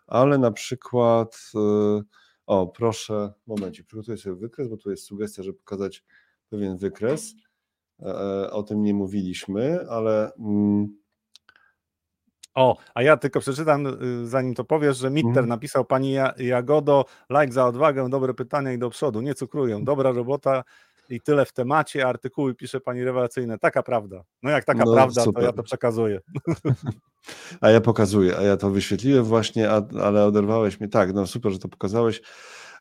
ale 0.08 0.38
na 0.38 0.52
przykład, 0.52 1.42
e, 1.56 2.02
o 2.46 2.68
proszę, 2.68 3.34
momencik, 3.48 3.86
przygotuję 3.88 4.18
sobie 4.18 4.36
wykres, 4.36 4.68
bo 4.68 4.78
tu 4.78 4.92
jest 4.92 5.04
sugestia, 5.04 5.44
żeby 5.44 5.58
pokazać 5.58 6.04
pewien 6.50 6.78
wykres. 6.78 7.34
E, 8.00 8.52
O 8.52 8.64
tym 8.64 8.82
nie 8.84 8.94
mówiliśmy, 8.94 9.90
ale 9.90 10.32
mm, 10.40 11.01
O, 12.56 12.78
a 12.96 13.02
ja 13.04 13.18
tylko 13.18 13.40
przeczytam, 13.40 13.88
y, 13.88 14.28
zanim 14.28 14.54
to 14.56 14.64
powiesz, 14.64 14.98
że 14.98 15.10
Mitter 15.10 15.30
Mhm. 15.30 15.48
napisał 15.48 15.86
Pani 15.86 16.12
Ja- 16.12 16.34
Jagodo, 16.38 17.06
like 17.30 17.54
za 17.54 17.66
odwagę, 17.68 18.10
dobre 18.10 18.34
pytania 18.34 18.74
i 18.74 18.78
do 18.78 18.90
przodu, 18.90 19.22
nie 19.22 19.36
cukrują, 19.36 19.84
dobra 19.84 20.12
robota 20.12 20.64
i 21.10 21.22
tyle 21.22 21.46
w 21.46 21.54
temacie, 21.54 22.08
artykuły 22.08 22.56
pisze 22.56 22.80
Pani 22.80 23.04
rewelacyjne, 23.04 23.58
taka 23.60 23.84
prawda. 23.84 24.24
No 24.44 24.50
jak 24.50 24.66
taka 24.66 24.84
No, 24.86 24.94
prawda, 24.94 25.22
to 25.22 25.26
super. 25.26 25.44
ja 25.44 25.52
to 25.52 25.64
przekazuję. 25.64 26.20
A 27.62 27.70
ja 27.70 27.82
pokazuję, 27.82 28.38
a 28.38 28.42
ja 28.42 28.58
to 28.58 28.70
wyświetliłem 28.70 29.24
właśnie, 29.26 29.70
a, 29.72 29.82
ale 30.04 30.26
oderwałeś 30.26 30.80
mnie. 30.80 30.90
Tak, 30.90 31.14
no 31.14 31.28
super, 31.28 31.52
że 31.52 31.60
to 31.60 31.68
pokazałeś. 31.70 32.22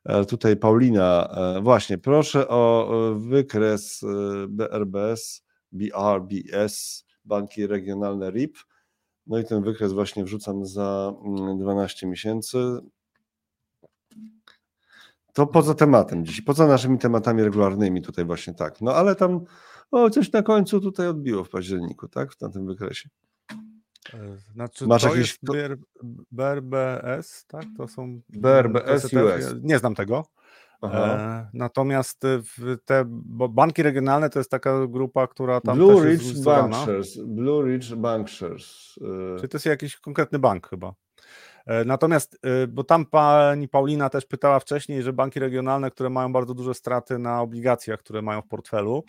E, 0.04 0.24
Tutaj 0.24 0.56
Paulina, 0.56 1.28
e, 1.56 1.60
właśnie, 1.62 1.98
proszę 1.98 2.48
o 2.48 2.88
wykres 3.16 4.02
e, 4.02 4.06
BRBS, 4.48 5.42
BRBS, 5.72 7.04
banki 7.24 7.66
regionalne 7.66 8.30
RIP. 8.30 8.56
No 9.30 9.38
i 9.38 9.44
ten 9.44 9.62
wykres 9.62 9.92
właśnie 9.92 10.24
wrzucam 10.24 10.66
za 10.66 11.12
mm, 11.24 11.58
12 11.58 12.06
miesięcy. 12.06 12.58
To 15.32 15.46
poza 15.46 15.74
tematem 15.74 16.24
dziś, 16.26 16.40
poza 16.40 16.66
naszymi 16.66 16.98
tematami 16.98 17.42
regularnymi 17.42 18.02
tutaj 18.02 18.24
właśnie 18.24 18.54
tak. 18.54 18.80
No 18.80 18.94
ale 18.94 19.14
tam 19.14 19.40
o, 19.90 20.10
coś 20.10 20.32
na 20.32 20.42
końcu 20.42 20.80
tutaj 20.80 21.08
odbiło 21.08 21.44
w 21.44 21.50
październiku, 21.50 22.08
tak, 22.08 22.40
na 22.40 22.48
tym 22.48 22.66
wykresie. 22.66 23.08
E, 24.14 24.36
Znaczy, 24.52 24.86
Masz 24.86 25.02
to 25.02 25.08
jakiś- 25.08 25.20
jest 25.20 25.38
BR, 25.42 25.78
BRBS, 26.32 27.46
tak? 27.46 27.64
To 27.76 27.88
są... 27.88 28.20
BRBS 28.28 29.04
US. 29.04 29.54
Nie 29.62 29.78
znam 29.78 29.94
tego. 29.94 30.26
Aha. 30.80 31.06
E, 31.06 31.50
natomiast 31.52 32.24
e, 32.24 32.40
te, 32.84 33.04
bo 33.06 33.48
banki 33.48 33.82
regionalne 33.82 34.30
to 34.30 34.38
jest 34.40 34.50
taka 34.50 34.86
grupa, 34.86 35.26
która 35.26 35.60
tam 35.60 35.76
Blue 35.76 35.94
też 35.94 35.96
jest 35.96 36.06
Ridge 36.06 36.22
zróżnicowana. 36.22 36.76
Bankshares. 36.76 37.18
Blue 37.26 37.66
Ridge 37.66 37.94
Bankshares. 37.94 38.94
Czy 39.40 39.48
to 39.48 39.56
jest 39.56 39.66
jakiś 39.66 39.96
konkretny 39.96 40.38
bank 40.38 40.68
chyba? 40.68 40.94
E, 41.66 41.84
Natomiast, 41.84 42.38
e, 42.42 42.66
bo 42.66 42.84
tam 42.84 43.06
pani 43.06 43.68
Paulina 43.68 44.10
też 44.10 44.26
pytała 44.26 44.60
wcześniej, 44.60 45.02
że 45.02 45.12
banki 45.12 45.40
regionalne, 45.40 45.90
które 45.90 46.10
mają 46.10 46.32
bardzo 46.32 46.54
duże 46.54 46.74
straty 46.74 47.18
na 47.18 47.42
obligacjach, 47.42 48.00
które 48.00 48.22
mają 48.22 48.42
w 48.42 48.48
portfelu, 48.48 49.04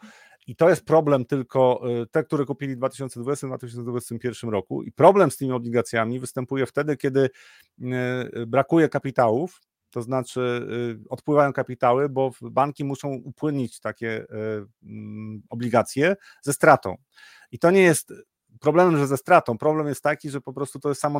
i 0.48 0.56
to 0.56 0.70
jest 0.70 0.86
problem 0.86 1.26
tylko 1.26 1.82
e, 2.02 2.06
te, 2.06 2.24
które 2.24 2.46
kupili 2.46 2.76
w 2.76 2.80
2020-2021 2.80 4.50
roku. 4.50 4.84
I 4.84 4.92
problem 4.92 5.32
z 5.32 5.38
tymi 5.38 5.52
obligacjami 5.52 6.20
występuje 6.20 6.66
wtedy, 6.66 6.98
kiedy 6.98 7.30
e, 7.82 8.46
brakuje 8.46 8.90
kapitałów, 8.90 9.62
to 9.92 10.02
znaczy 10.02 10.68
e, 11.02 11.10
odpływają 11.10 11.54
kapitały, 11.54 12.10
bo 12.10 12.32
banki 12.42 12.84
muszą 12.84 13.10
upłynnić 13.10 13.80
takie 13.80 14.26
e, 14.30 14.66
mm, 14.84 15.42
obligacje 15.50 16.16
ze 16.42 16.54
stratą. 16.54 16.96
I 17.52 17.60
to 17.60 17.72
nie 17.72 17.82
jest 17.82 18.14
problemem, 18.60 18.98
że 18.98 19.08
ze 19.08 19.18
stratą. 19.18 19.58
Problem 19.58 19.88
jest 19.88 20.04
taki, 20.04 20.30
że 20.30 20.42
po 20.42 20.54
prostu 20.54 20.80
to 20.80 20.90
jest 20.90 21.02
samo 21.02 21.20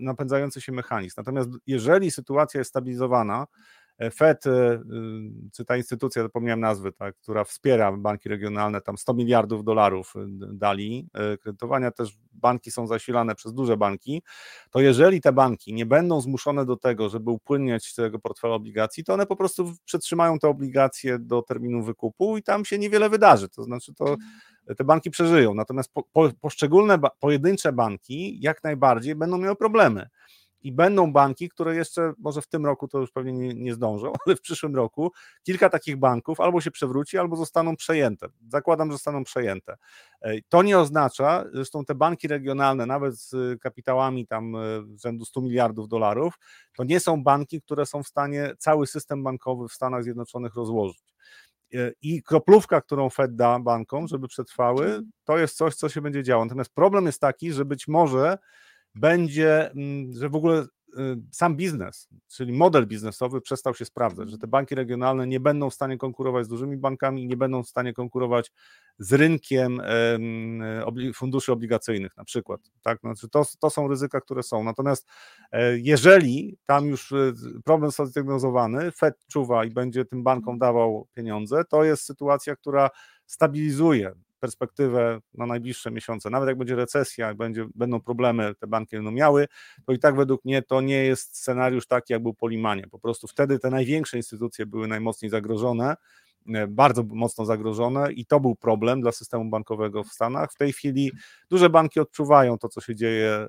napędzający 0.00 0.60
się 0.60 0.72
mechanizm. 0.72 1.14
Natomiast 1.16 1.48
jeżeli 1.66 2.10
sytuacja 2.10 2.58
jest 2.58 2.70
stabilizowana, 2.70 3.46
Fed, 4.14 4.46
e, 4.46 4.50
y, 4.50 4.80
czy 5.52 5.64
ta 5.64 5.76
instytucja, 5.76 6.22
zapomniałem 6.22 6.60
nazwy, 6.60 6.92
tak, 6.92 7.16
która 7.16 7.44
wspiera 7.44 7.92
banki 7.92 8.28
regionalne, 8.28 8.80
tam 8.80 8.98
100 8.98 9.14
miliardów 9.14 9.64
dolarów 9.64 10.14
y, 10.16 10.20
dali 10.52 11.08
kredytowania, 11.40 11.90
też 11.90 12.18
banki 12.32 12.70
są 12.70 12.86
zasilane 12.86 13.34
przez 13.34 13.54
duże 13.54 13.76
banki, 13.76 14.22
to 14.70 14.80
jeżeli 14.80 15.20
te 15.20 15.32
banki 15.32 15.74
nie 15.74 15.86
będą 15.86 16.20
zmuszone 16.20 16.66
do 16.66 16.76
tego, 16.76 17.08
żeby 17.08 17.30
upłynniać 17.30 17.86
z 17.86 17.94
tego 17.94 18.18
portfela 18.18 18.54
obligacji, 18.54 19.04
to 19.04 19.14
one 19.14 19.26
po 19.26 19.36
prostu 19.36 19.72
przetrzymają 19.84 20.38
te 20.38 20.48
obligacje 20.48 21.18
do 21.18 21.42
terminu 21.42 21.82
wykupu 21.82 22.36
i 22.36 22.42
tam 22.42 22.64
się 22.64 22.78
niewiele 22.78 23.10
wydarzy. 23.10 23.48
To 23.48 23.62
znaczy, 23.62 23.94
to 23.94 24.16
te 24.76 24.84
banki 24.84 25.10
przeżyją. 25.10 25.54
Natomiast 25.54 25.92
po, 25.92 26.02
po, 26.12 26.30
poszczególne, 26.40 26.98
pojedyncze 27.20 27.72
banki 27.72 28.40
jak 28.40 28.64
najbardziej 28.64 29.14
będą 29.14 29.38
miały 29.38 29.56
problemy. 29.56 30.08
I 30.62 30.72
będą 30.72 31.12
banki, 31.12 31.48
które 31.48 31.76
jeszcze 31.76 32.12
może 32.18 32.42
w 32.42 32.46
tym 32.46 32.66
roku 32.66 32.88
to 32.88 32.98
już 32.98 33.10
pewnie 33.10 33.32
nie, 33.32 33.54
nie 33.54 33.74
zdążą, 33.74 34.12
ale 34.26 34.36
w 34.36 34.40
przyszłym 34.40 34.76
roku 34.76 35.12
kilka 35.42 35.70
takich 35.70 35.96
banków 35.96 36.40
albo 36.40 36.60
się 36.60 36.70
przewróci, 36.70 37.18
albo 37.18 37.36
zostaną 37.36 37.76
przejęte. 37.76 38.26
Zakładam, 38.48 38.88
że 38.88 38.92
zostaną 38.92 39.24
przejęte. 39.24 39.76
To 40.48 40.62
nie 40.62 40.78
oznacza, 40.78 41.44
zresztą 41.52 41.84
te 41.84 41.94
banki 41.94 42.28
regionalne, 42.28 42.86
nawet 42.86 43.14
z 43.20 43.60
kapitałami 43.60 44.26
tam 44.26 44.56
e, 44.56 44.58
rzędu 44.96 45.24
100 45.24 45.40
miliardów 45.40 45.88
dolarów, 45.88 46.34
to 46.76 46.84
nie 46.84 47.00
są 47.00 47.22
banki, 47.22 47.60
które 47.60 47.86
są 47.86 48.02
w 48.02 48.08
stanie 48.08 48.52
cały 48.58 48.86
system 48.86 49.22
bankowy 49.22 49.68
w 49.68 49.72
Stanach 49.72 50.04
Zjednoczonych 50.04 50.54
rozłożyć. 50.54 51.14
E, 51.74 51.92
I 52.02 52.22
kroplówka, 52.22 52.80
którą 52.80 53.10
Fed 53.10 53.36
da 53.36 53.58
bankom, 53.58 54.08
żeby 54.08 54.28
przetrwały, 54.28 55.00
to 55.24 55.38
jest 55.38 55.56
coś, 55.56 55.74
co 55.74 55.88
się 55.88 56.00
będzie 56.00 56.22
działo. 56.22 56.44
Natomiast 56.44 56.74
problem 56.74 57.06
jest 57.06 57.20
taki, 57.20 57.52
że 57.52 57.64
być 57.64 57.88
może 57.88 58.38
będzie, 59.00 59.70
mm, 59.70 60.12
że 60.12 60.28
w 60.28 60.34
ogóle 60.34 60.66
sam 61.30 61.56
biznes, 61.56 62.08
czyli 62.28 62.52
model 62.52 62.86
biznesowy 62.86 63.40
przestał 63.40 63.74
się 63.74 63.84
sprawdzać, 63.84 64.30
że 64.30 64.38
te 64.38 64.46
banki 64.46 64.74
regionalne 64.74 65.26
nie 65.26 65.40
będą 65.40 65.70
w 65.70 65.74
stanie 65.74 65.98
konkurować 65.98 66.46
z 66.46 66.48
dużymi 66.48 66.76
bankami, 66.76 67.26
nie 67.26 67.36
będą 67.36 67.62
w 67.62 67.68
stanie 67.68 67.92
konkurować 67.92 68.52
z 68.98 69.12
rynkiem 69.12 69.80
funduszy 71.14 71.52
obligacyjnych 71.52 72.16
na 72.16 72.24
przykład. 72.24 72.60
Tak? 72.82 73.00
Znaczy 73.00 73.28
to, 73.28 73.44
to 73.60 73.70
są 73.70 73.88
ryzyka, 73.88 74.20
które 74.20 74.42
są. 74.42 74.64
Natomiast 74.64 75.08
e, 75.52 75.78
jeżeli 75.78 76.58
tam 76.66 76.86
już 76.86 77.12
e, 77.12 77.32
problem 77.64 77.90
został 77.90 78.06
zdiagnozowany, 78.06 78.92
Fed 78.92 79.14
czuwa 79.26 79.64
i 79.64 79.70
będzie 79.70 80.04
tym 80.04 80.22
bankom 80.22 80.58
dawał 80.58 81.08
pieniądze, 81.14 81.64
to 81.64 81.84
jest 81.84 82.04
sytuacja, 82.04 82.56
która 82.56 82.90
stabilizuje 83.26 84.12
perspektywę 84.38 85.20
na 85.34 85.46
najbliższe 85.46 85.90
miesiące, 85.90 86.30
nawet 86.30 86.48
jak 86.48 86.58
będzie 86.58 86.76
recesja, 86.76 87.34
będzie, 87.34 87.66
będą 87.74 88.00
problemy, 88.00 88.54
te 88.54 88.66
banki 88.66 88.96
będą 88.96 89.10
miały, 89.10 89.46
to 89.86 89.92
i 89.92 89.98
tak 89.98 90.16
według 90.16 90.44
mnie 90.44 90.62
to 90.62 90.80
nie 90.80 91.04
jest 91.04 91.36
scenariusz 91.36 91.86
taki, 91.86 92.12
jak 92.12 92.22
był 92.22 92.34
po 92.34 92.48
Limanie. 92.48 92.86
Po 92.90 92.98
prostu 92.98 93.26
wtedy 93.26 93.58
te 93.58 93.70
największe 93.70 94.16
instytucje 94.16 94.66
były 94.66 94.88
najmocniej 94.88 95.30
zagrożone, 95.30 95.94
e, 96.54 96.66
bardzo 96.66 97.02
mocno 97.02 97.44
zagrożone 97.44 98.12
i 98.12 98.26
to 98.26 98.40
był 98.40 98.56
problem 98.56 99.00
dla 99.00 99.12
systemu 99.12 99.50
bankowego 99.50 100.04
w 100.04 100.08
Stanach. 100.08 100.52
W 100.52 100.56
tej 100.56 100.72
chwili 100.72 101.12
duże 101.50 101.70
banki 101.70 102.00
odczuwają 102.00 102.58
to, 102.58 102.68
co 102.68 102.80
się 102.80 102.94
dzieje 102.94 103.30
e, 103.30 103.48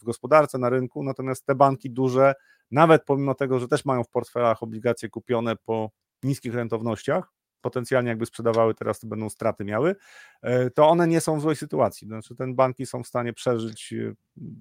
w 0.00 0.04
gospodarce, 0.04 0.58
na 0.58 0.68
rynku, 0.68 1.02
natomiast 1.02 1.46
te 1.46 1.54
banki 1.54 1.90
duże, 1.90 2.34
nawet 2.70 3.04
pomimo 3.04 3.34
tego, 3.34 3.58
że 3.58 3.68
też 3.68 3.84
mają 3.84 4.04
w 4.04 4.08
portfelach 4.08 4.62
obligacje 4.62 5.08
kupione 5.08 5.56
po 5.56 5.90
niskich 6.22 6.54
rentownościach, 6.54 7.33
potencjalnie 7.64 8.08
jakby 8.08 8.26
sprzedawały, 8.26 8.74
teraz 8.74 9.00
to 9.00 9.06
będą 9.06 9.30
straty 9.30 9.64
miały, 9.64 9.96
e, 10.42 10.70
to 10.70 10.88
one 10.88 11.08
nie 11.08 11.20
są 11.20 11.38
w 11.38 11.42
złej 11.42 11.56
sytuacji. 11.56 12.06
Znaczy, 12.06 12.34
ten 12.34 12.54
banki 12.54 12.86
są 12.86 13.02
w 13.02 13.06
stanie 13.06 13.32
przeżyć 13.32 13.92
e, 13.92 14.14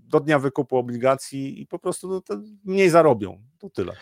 do 0.10 0.20
dnia 0.20 0.40
wykupu 0.40 0.78
obligacji 0.78 1.62
i 1.62 1.68
po 1.68 1.80
prostu 1.80 2.24
mniej 2.66 2.90
zarobią. 2.90 3.44
To 3.60 3.70
tyle. 3.70 3.94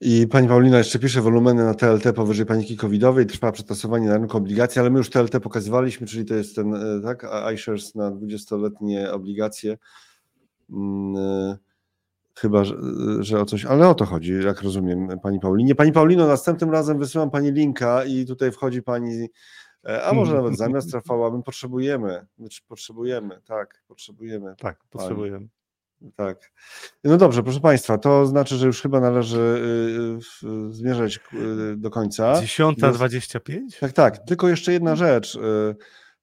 I 0.00 0.26
pani 0.26 0.48
Paulina 0.48 0.78
jeszcze 0.78 0.98
pisze 0.98 1.20
wolumeny 1.20 1.64
na 1.64 1.74
TLT 1.74 2.12
powyżej 2.16 2.46
paniki 2.46 2.76
covidowej, 2.76 3.26
trwa 3.26 3.52
przetasowanie 3.52 4.08
na 4.08 4.16
rynku 4.16 4.36
obligacji, 4.36 4.80
ale 4.80 4.90
my 4.90 4.98
już 4.98 5.10
TLT 5.10 5.40
pokazywaliśmy, 5.42 6.06
czyli 6.06 6.24
to 6.24 6.34
jest 6.34 6.56
ten, 6.56 6.74
e, 6.74 7.00
tak, 7.02 7.26
iShares 7.54 7.94
na 7.94 8.10
20-letnie 8.10 9.12
obligacje. 9.12 9.78
Hmm 10.70 11.56
Chyba, 12.40 12.64
że, 12.64 12.74
że, 13.20 13.40
o 13.40 13.44
coś, 13.44 13.64
ale 13.64 13.88
o 13.88 13.94
to 13.94 14.04
chodzi, 14.04 14.32
jak 14.44 14.62
rozumiem, 14.62 15.08
pani 15.22 15.40
Paulinie. 15.40 15.74
Pani 15.74 15.92
Paulino, 15.92 16.26
następnym 16.26 16.70
razem 16.70 16.98
wysyłam 16.98 17.30
pani 17.30 17.52
linka 17.52 18.04
i 18.04 18.26
tutaj 18.26 18.52
wchodzi 18.52 18.82
pani, 18.82 19.28
e, 19.88 20.02
a 20.04 20.12
może 20.12 20.34
nawet 20.34 20.56
zamiast 20.56 20.94
Rafała, 20.94 21.30
my 21.30 21.42
potrzebujemy, 21.42 22.26
znaczy 22.38 22.60
potrzebujemy, 22.68 23.40
tak, 23.44 23.82
potrzebujemy. 23.88 24.54
Tak, 24.58 24.78
potrzebujemy. 24.90 25.48
Tak. 26.16 26.52
No 27.04 27.16
dobrze, 27.16 27.42
proszę 27.42 27.60
Państwa, 27.60 27.98
to 27.98 28.26
znaczy, 28.26 28.56
że 28.56 28.66
już 28.66 28.82
chyba 28.82 29.00
należy 29.00 29.38
y, 30.42 30.46
y, 30.46 30.72
zmierzać 30.72 31.20
y, 31.32 31.76
do 31.76 31.90
końca. 31.90 32.32
10.25? 32.32 33.80
Tak, 33.80 33.92
tak. 33.92 34.18
Tylko 34.18 34.48
jeszcze 34.48 34.72
jedna 34.72 34.96
rzecz. 34.96 35.38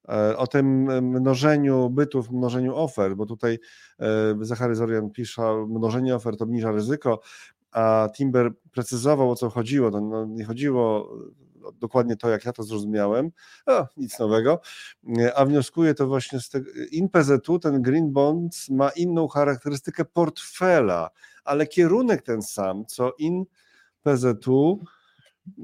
E, 0.09 0.37
o 0.37 0.47
tym 0.47 0.65
mnożeniu 1.09 1.89
bytów, 1.89 2.31
mnożeniu 2.31 2.75
ofert, 2.75 3.13
bo 3.13 3.25
tutaj 3.25 3.59
e, 3.99 4.05
Zachary 4.41 4.75
Zorian 4.75 5.09
pisze, 5.09 5.65
mnożenie 5.69 6.15
ofert 6.15 6.41
obniża 6.41 6.71
ryzyko, 6.71 7.21
a 7.71 8.09
Timber 8.15 8.51
precyzował, 8.71 9.31
o 9.31 9.35
co 9.35 9.49
chodziło. 9.49 9.91
To 9.91 10.01
no, 10.01 10.25
nie 10.25 10.45
chodziło 10.45 11.13
dokładnie 11.73 12.17
to, 12.17 12.29
jak 12.29 12.45
ja 12.45 12.53
to 12.53 12.63
zrozumiałem, 12.63 13.31
o, 13.65 13.87
nic 13.97 14.19
nowego, 14.19 14.61
a 15.35 15.45
wnioskuje 15.45 15.93
to 15.93 16.07
właśnie 16.07 16.39
z 16.39 16.49
tego, 16.49 16.71
InPZU, 16.91 17.59
ten 17.59 17.81
Green 17.81 18.13
Bonds 18.13 18.69
ma 18.69 18.89
inną 18.89 19.27
charakterystykę 19.27 20.05
portfela, 20.05 21.09
ale 21.43 21.67
kierunek 21.67 22.21
ten 22.21 22.41
sam, 22.41 22.85
co 22.85 23.11
InPZU 23.17 24.83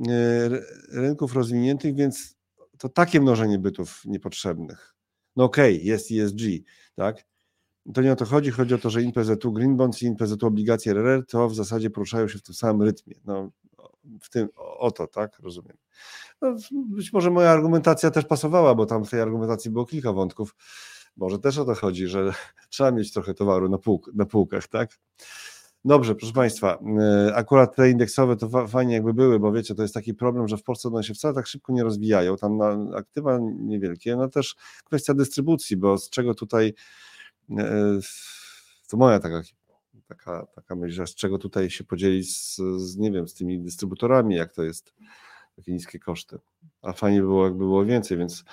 e, 0.10 0.50
rynków 0.92 1.34
rozwiniętych, 1.34 1.96
więc 1.96 2.36
to 2.84 2.90
takie 2.90 3.22
mnożenie 3.22 3.60
bytów 3.60 4.02
niepotrzebnych. 4.06 4.96
No 5.36 5.44
okej, 5.44 5.76
okay, 5.76 5.86
jest 5.86 6.12
ESG, 6.12 6.42
tak? 6.96 7.26
To 7.94 8.02
nie 8.02 8.14
o 8.14 8.16
to 8.16 8.26
chodzi, 8.26 8.52
chodzi 8.52 8.74
o 8.74 8.78
to, 8.78 8.90
że 8.90 9.02
INPZU 9.02 9.52
Green 9.52 9.78
Bonds 9.78 10.02
i 10.02 10.06
INPZU 10.06 10.48
obligacje 10.48 10.92
RR 10.92 11.26
to 11.28 11.50
w 11.50 11.56
zasadzie 11.56 11.90
poruszają 11.90 12.28
się 12.28 12.38
w 12.38 12.44
tym 12.44 12.56
samym 12.56 12.82
rytmie. 12.82 13.16
No, 13.26 13.52
w 14.22 14.30
tym, 14.30 14.50
o 14.56 14.92
to, 14.92 15.08
tak, 15.08 15.40
rozumiem. 15.40 15.78
No, 16.42 16.56
być 16.72 17.14
może 17.14 17.32
moja 17.32 17.50
argumentacja 17.50 18.12
też 18.12 18.26
pasowała, 18.26 18.76
bo 18.76 18.86
tam 18.86 19.06
w 19.06 19.10
tej 19.10 19.22
argumentacji 19.22 19.72
było 19.72 19.86
kilka 19.86 20.14
wątków. 20.14 20.56
Może 21.18 21.40
też 21.40 21.58
o 21.58 21.66
to 21.66 21.76
chodzi, 21.76 22.08
że 22.08 22.34
trzeba 22.70 22.92
mieć 22.92 23.14
trochę 23.14 23.34
towaru 23.34 23.70
na, 23.70 23.78
na 24.14 24.26
półkach, 24.26 24.68
tak? 24.68 25.00
Dobrze, 25.86 26.16
proszę 26.16 26.34
Państwa, 26.34 26.80
e, 27.00 27.36
akurat 27.36 27.76
te 27.76 27.90
indeksowe 27.90 28.36
to 28.36 28.68
fajnie 28.68 28.94
jakby 28.94 29.14
były, 29.14 29.40
bo 29.40 29.52
wiecie, 29.52 29.76
to 29.76 29.82
jest 29.82 29.94
taki 29.94 30.14
problem, 30.14 30.48
że 30.48 30.58
w 30.58 30.64
Polsce 30.64 30.90
one 30.90 31.04
się 31.04 31.14
wcale 31.14 31.34
tak 31.34 31.48
szybko 31.48 31.74
nie 31.74 31.84
rozwijają, 31.84 32.38
tam 32.38 32.58
na 32.58 32.78
aktywa 32.96 33.40
niewielkie, 33.60 34.16
no 34.16 34.30
też 34.30 34.56
kwestia 34.84 35.14
dystrybucji, 35.14 35.78
bo 35.78 35.98
z 35.98 36.10
czego 36.10 36.36
tutaj, 36.36 36.74
e, 37.58 38.00
to 38.90 38.98
moja 38.98 39.20
taka, 39.20 39.42
taka, 40.08 40.48
taka 40.56 40.76
myśl, 40.76 40.94
że 40.96 41.08
z 41.08 41.16
czego 41.16 41.38
tutaj 41.38 41.70
się 41.70 41.84
podzielić 41.84 42.38
z, 42.38 42.58
z, 42.78 42.98
nie 42.98 43.12
wiem, 43.12 43.28
z 43.28 43.34
tymi 43.34 43.60
dystrybutorami, 43.60 44.36
jak 44.36 44.54
to 44.54 44.64
jest, 44.64 44.94
takie 45.56 45.74
niskie 45.74 46.00
koszty, 46.00 46.40
a 46.82 46.94
fajnie 46.94 47.22
było, 47.22 47.44
jakby 47.44 47.60
było 47.60 47.86
więcej, 47.86 48.18
więc 48.18 48.44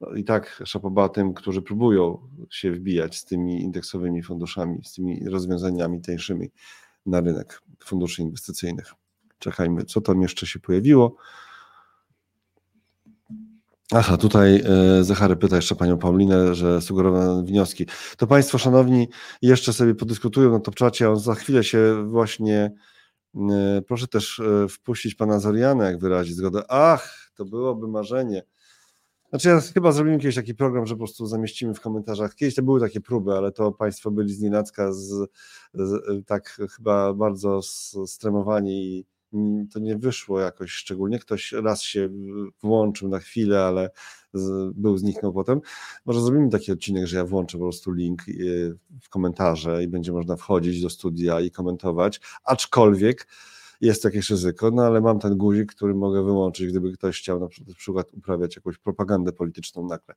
no 0.00 0.14
i 0.14 0.24
tak 0.24 0.62
szapoba 0.64 1.08
tym, 1.08 1.34
którzy 1.34 1.62
próbują 1.62 2.18
się 2.50 2.72
wbijać 2.72 3.16
z 3.16 3.24
tymi 3.24 3.62
indeksowymi 3.62 4.22
funduszami, 4.22 4.84
z 4.84 4.92
tymi 4.92 5.28
rozwiązaniami 5.28 6.00
tańszymi 6.00 6.50
na 7.06 7.20
rynek 7.20 7.62
funduszy 7.84 8.22
inwestycyjnych. 8.22 8.94
Czekajmy, 9.38 9.84
co 9.84 10.00
tam 10.00 10.22
jeszcze 10.22 10.46
się 10.46 10.58
pojawiło. 10.58 11.16
Aha, 13.92 14.16
tutaj 14.16 14.62
e, 15.00 15.04
Zachary 15.04 15.36
pyta 15.36 15.56
jeszcze 15.56 15.74
panią 15.74 15.98
Paulinę, 15.98 16.54
że 16.54 16.80
sugerowane 16.80 17.44
wnioski. 17.44 17.86
To 18.16 18.26
państwo 18.26 18.58
szanowni 18.58 19.08
jeszcze 19.42 19.72
sobie 19.72 19.94
podyskutują 19.94 20.50
na 20.50 20.60
top 20.60 20.74
czacie, 20.74 21.10
on 21.10 21.18
za 21.18 21.34
chwilę 21.34 21.64
się 21.64 22.04
właśnie 22.08 22.72
e, 23.50 23.82
proszę 23.86 24.06
też 24.06 24.40
e, 24.40 24.68
wpuścić 24.68 25.14
pana 25.14 25.40
Zoriana, 25.40 25.84
jak 25.84 25.98
wyrazić 25.98 26.36
zgodę. 26.36 26.62
Ach, 26.68 27.30
to 27.34 27.44
byłoby 27.44 27.88
marzenie. 27.88 28.42
Znaczy 29.34 29.48
ja 29.48 29.60
chyba 29.60 29.92
zrobimy 29.92 30.18
kiedyś 30.18 30.34
taki 30.34 30.54
program, 30.54 30.86
że 30.86 30.94
po 30.94 30.98
prostu 30.98 31.26
zamieścimy 31.26 31.74
w 31.74 31.80
komentarzach. 31.80 32.34
Kiedyś 32.34 32.54
to 32.54 32.62
były 32.62 32.80
takie 32.80 33.00
próby, 33.00 33.32
ale 33.32 33.52
to 33.52 33.72
Państwo 33.72 34.10
byli 34.10 34.34
z 34.34 34.40
nienacka 34.40 34.92
z, 34.92 35.30
z, 35.74 36.26
tak 36.26 36.60
chyba 36.76 37.14
bardzo 37.14 37.60
stremowani 38.06 38.98
i 38.98 39.06
to 39.72 39.78
nie 39.80 39.98
wyszło 39.98 40.40
jakoś 40.40 40.70
szczególnie. 40.70 41.18
Ktoś 41.18 41.52
raz 41.52 41.82
się 41.82 42.08
włączył 42.62 43.08
na 43.08 43.18
chwilę, 43.18 43.64
ale 43.64 43.90
z, 44.32 44.74
był 44.74 44.98
zniknął 44.98 45.32
potem. 45.32 45.60
Może 46.04 46.20
zrobimy 46.20 46.50
taki 46.50 46.72
odcinek, 46.72 47.06
że 47.06 47.16
ja 47.16 47.24
włączę 47.24 47.58
po 47.58 47.64
prostu 47.64 47.92
link 47.92 48.28
y, 48.28 48.78
w 49.02 49.08
komentarze 49.08 49.84
i 49.84 49.88
będzie 49.88 50.12
można 50.12 50.36
wchodzić 50.36 50.82
do 50.82 50.90
studia 50.90 51.40
i 51.40 51.50
komentować, 51.50 52.20
aczkolwiek 52.44 53.26
jest 53.84 54.04
jakieś 54.04 54.30
ryzyko, 54.30 54.70
no 54.70 54.82
ale 54.82 55.00
mam 55.00 55.18
ten 55.18 55.36
guzik, 55.36 55.74
który 55.74 55.94
mogę 55.94 56.24
wyłączyć, 56.24 56.66
gdyby 56.66 56.92
ktoś 56.92 57.18
chciał 57.18 57.40
na 57.40 57.48
przykład 57.74 58.14
uprawiać 58.14 58.56
jakąś 58.56 58.78
propagandę 58.78 59.32
polityczną 59.32 59.86
nagle. 59.86 60.14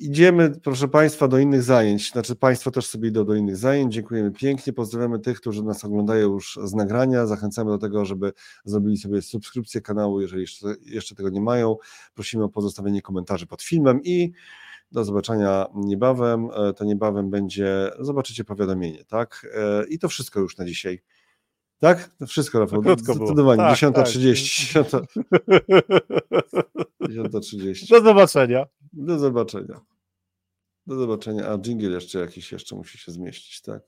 Idziemy, 0.00 0.50
proszę 0.62 0.88
Państwa, 0.88 1.28
do 1.28 1.38
innych 1.38 1.62
zajęć. 1.62 2.12
Znaczy, 2.12 2.36
Państwo 2.36 2.70
też 2.70 2.86
sobie 2.86 3.08
idą 3.08 3.24
do 3.24 3.34
innych 3.34 3.56
zajęć. 3.56 3.94
Dziękujemy 3.94 4.30
pięknie. 4.30 4.72
Pozdrawiamy 4.72 5.18
tych, 5.18 5.40
którzy 5.40 5.62
nas 5.62 5.84
oglądają 5.84 6.32
już 6.32 6.58
z 6.64 6.74
nagrania. 6.74 7.26
Zachęcamy 7.26 7.70
do 7.70 7.78
tego, 7.78 8.04
żeby 8.04 8.32
zrobili 8.64 8.96
sobie 8.96 9.22
subskrypcję 9.22 9.80
kanału, 9.80 10.20
jeżeli 10.20 10.42
jeszcze, 10.42 10.74
jeszcze 10.82 11.14
tego 11.14 11.28
nie 11.28 11.40
mają. 11.40 11.76
Prosimy 12.14 12.44
o 12.44 12.48
pozostawienie 12.48 13.02
komentarzy 13.02 13.46
pod 13.46 13.62
filmem 13.62 14.00
i 14.04 14.32
do 14.92 15.04
zobaczenia 15.04 15.66
niebawem. 15.74 16.48
E, 16.54 16.72
to 16.72 16.84
niebawem 16.84 17.30
będzie, 17.30 17.90
zobaczycie 18.00 18.44
powiadomienie, 18.44 19.04
tak? 19.04 19.46
E, 19.54 19.84
I 19.88 19.98
to 19.98 20.08
wszystko 20.08 20.40
już 20.40 20.56
na 20.56 20.64
dzisiaj. 20.64 21.02
Tak? 21.78 22.10
To 22.18 22.26
wszystko, 22.26 22.60
Rafał. 22.60 22.82
Krótko 22.82 23.14
Zdecydowanie. 23.14 23.62
Tak, 23.62 23.78
10.30. 23.78 24.84
Tak. 24.84 25.02
10.30. 27.00 27.88
Do 27.90 28.00
zobaczenia. 28.00 28.66
Do 28.92 29.18
zobaczenia. 29.18 29.80
Do 30.86 30.96
zobaczenia. 30.96 31.48
A 31.48 31.58
jingle 31.58 31.90
jeszcze 31.90 32.18
jakiś 32.18 32.52
jeszcze 32.52 32.76
musi 32.76 32.98
się 32.98 33.12
zmieścić, 33.12 33.62
tak? 33.62 33.82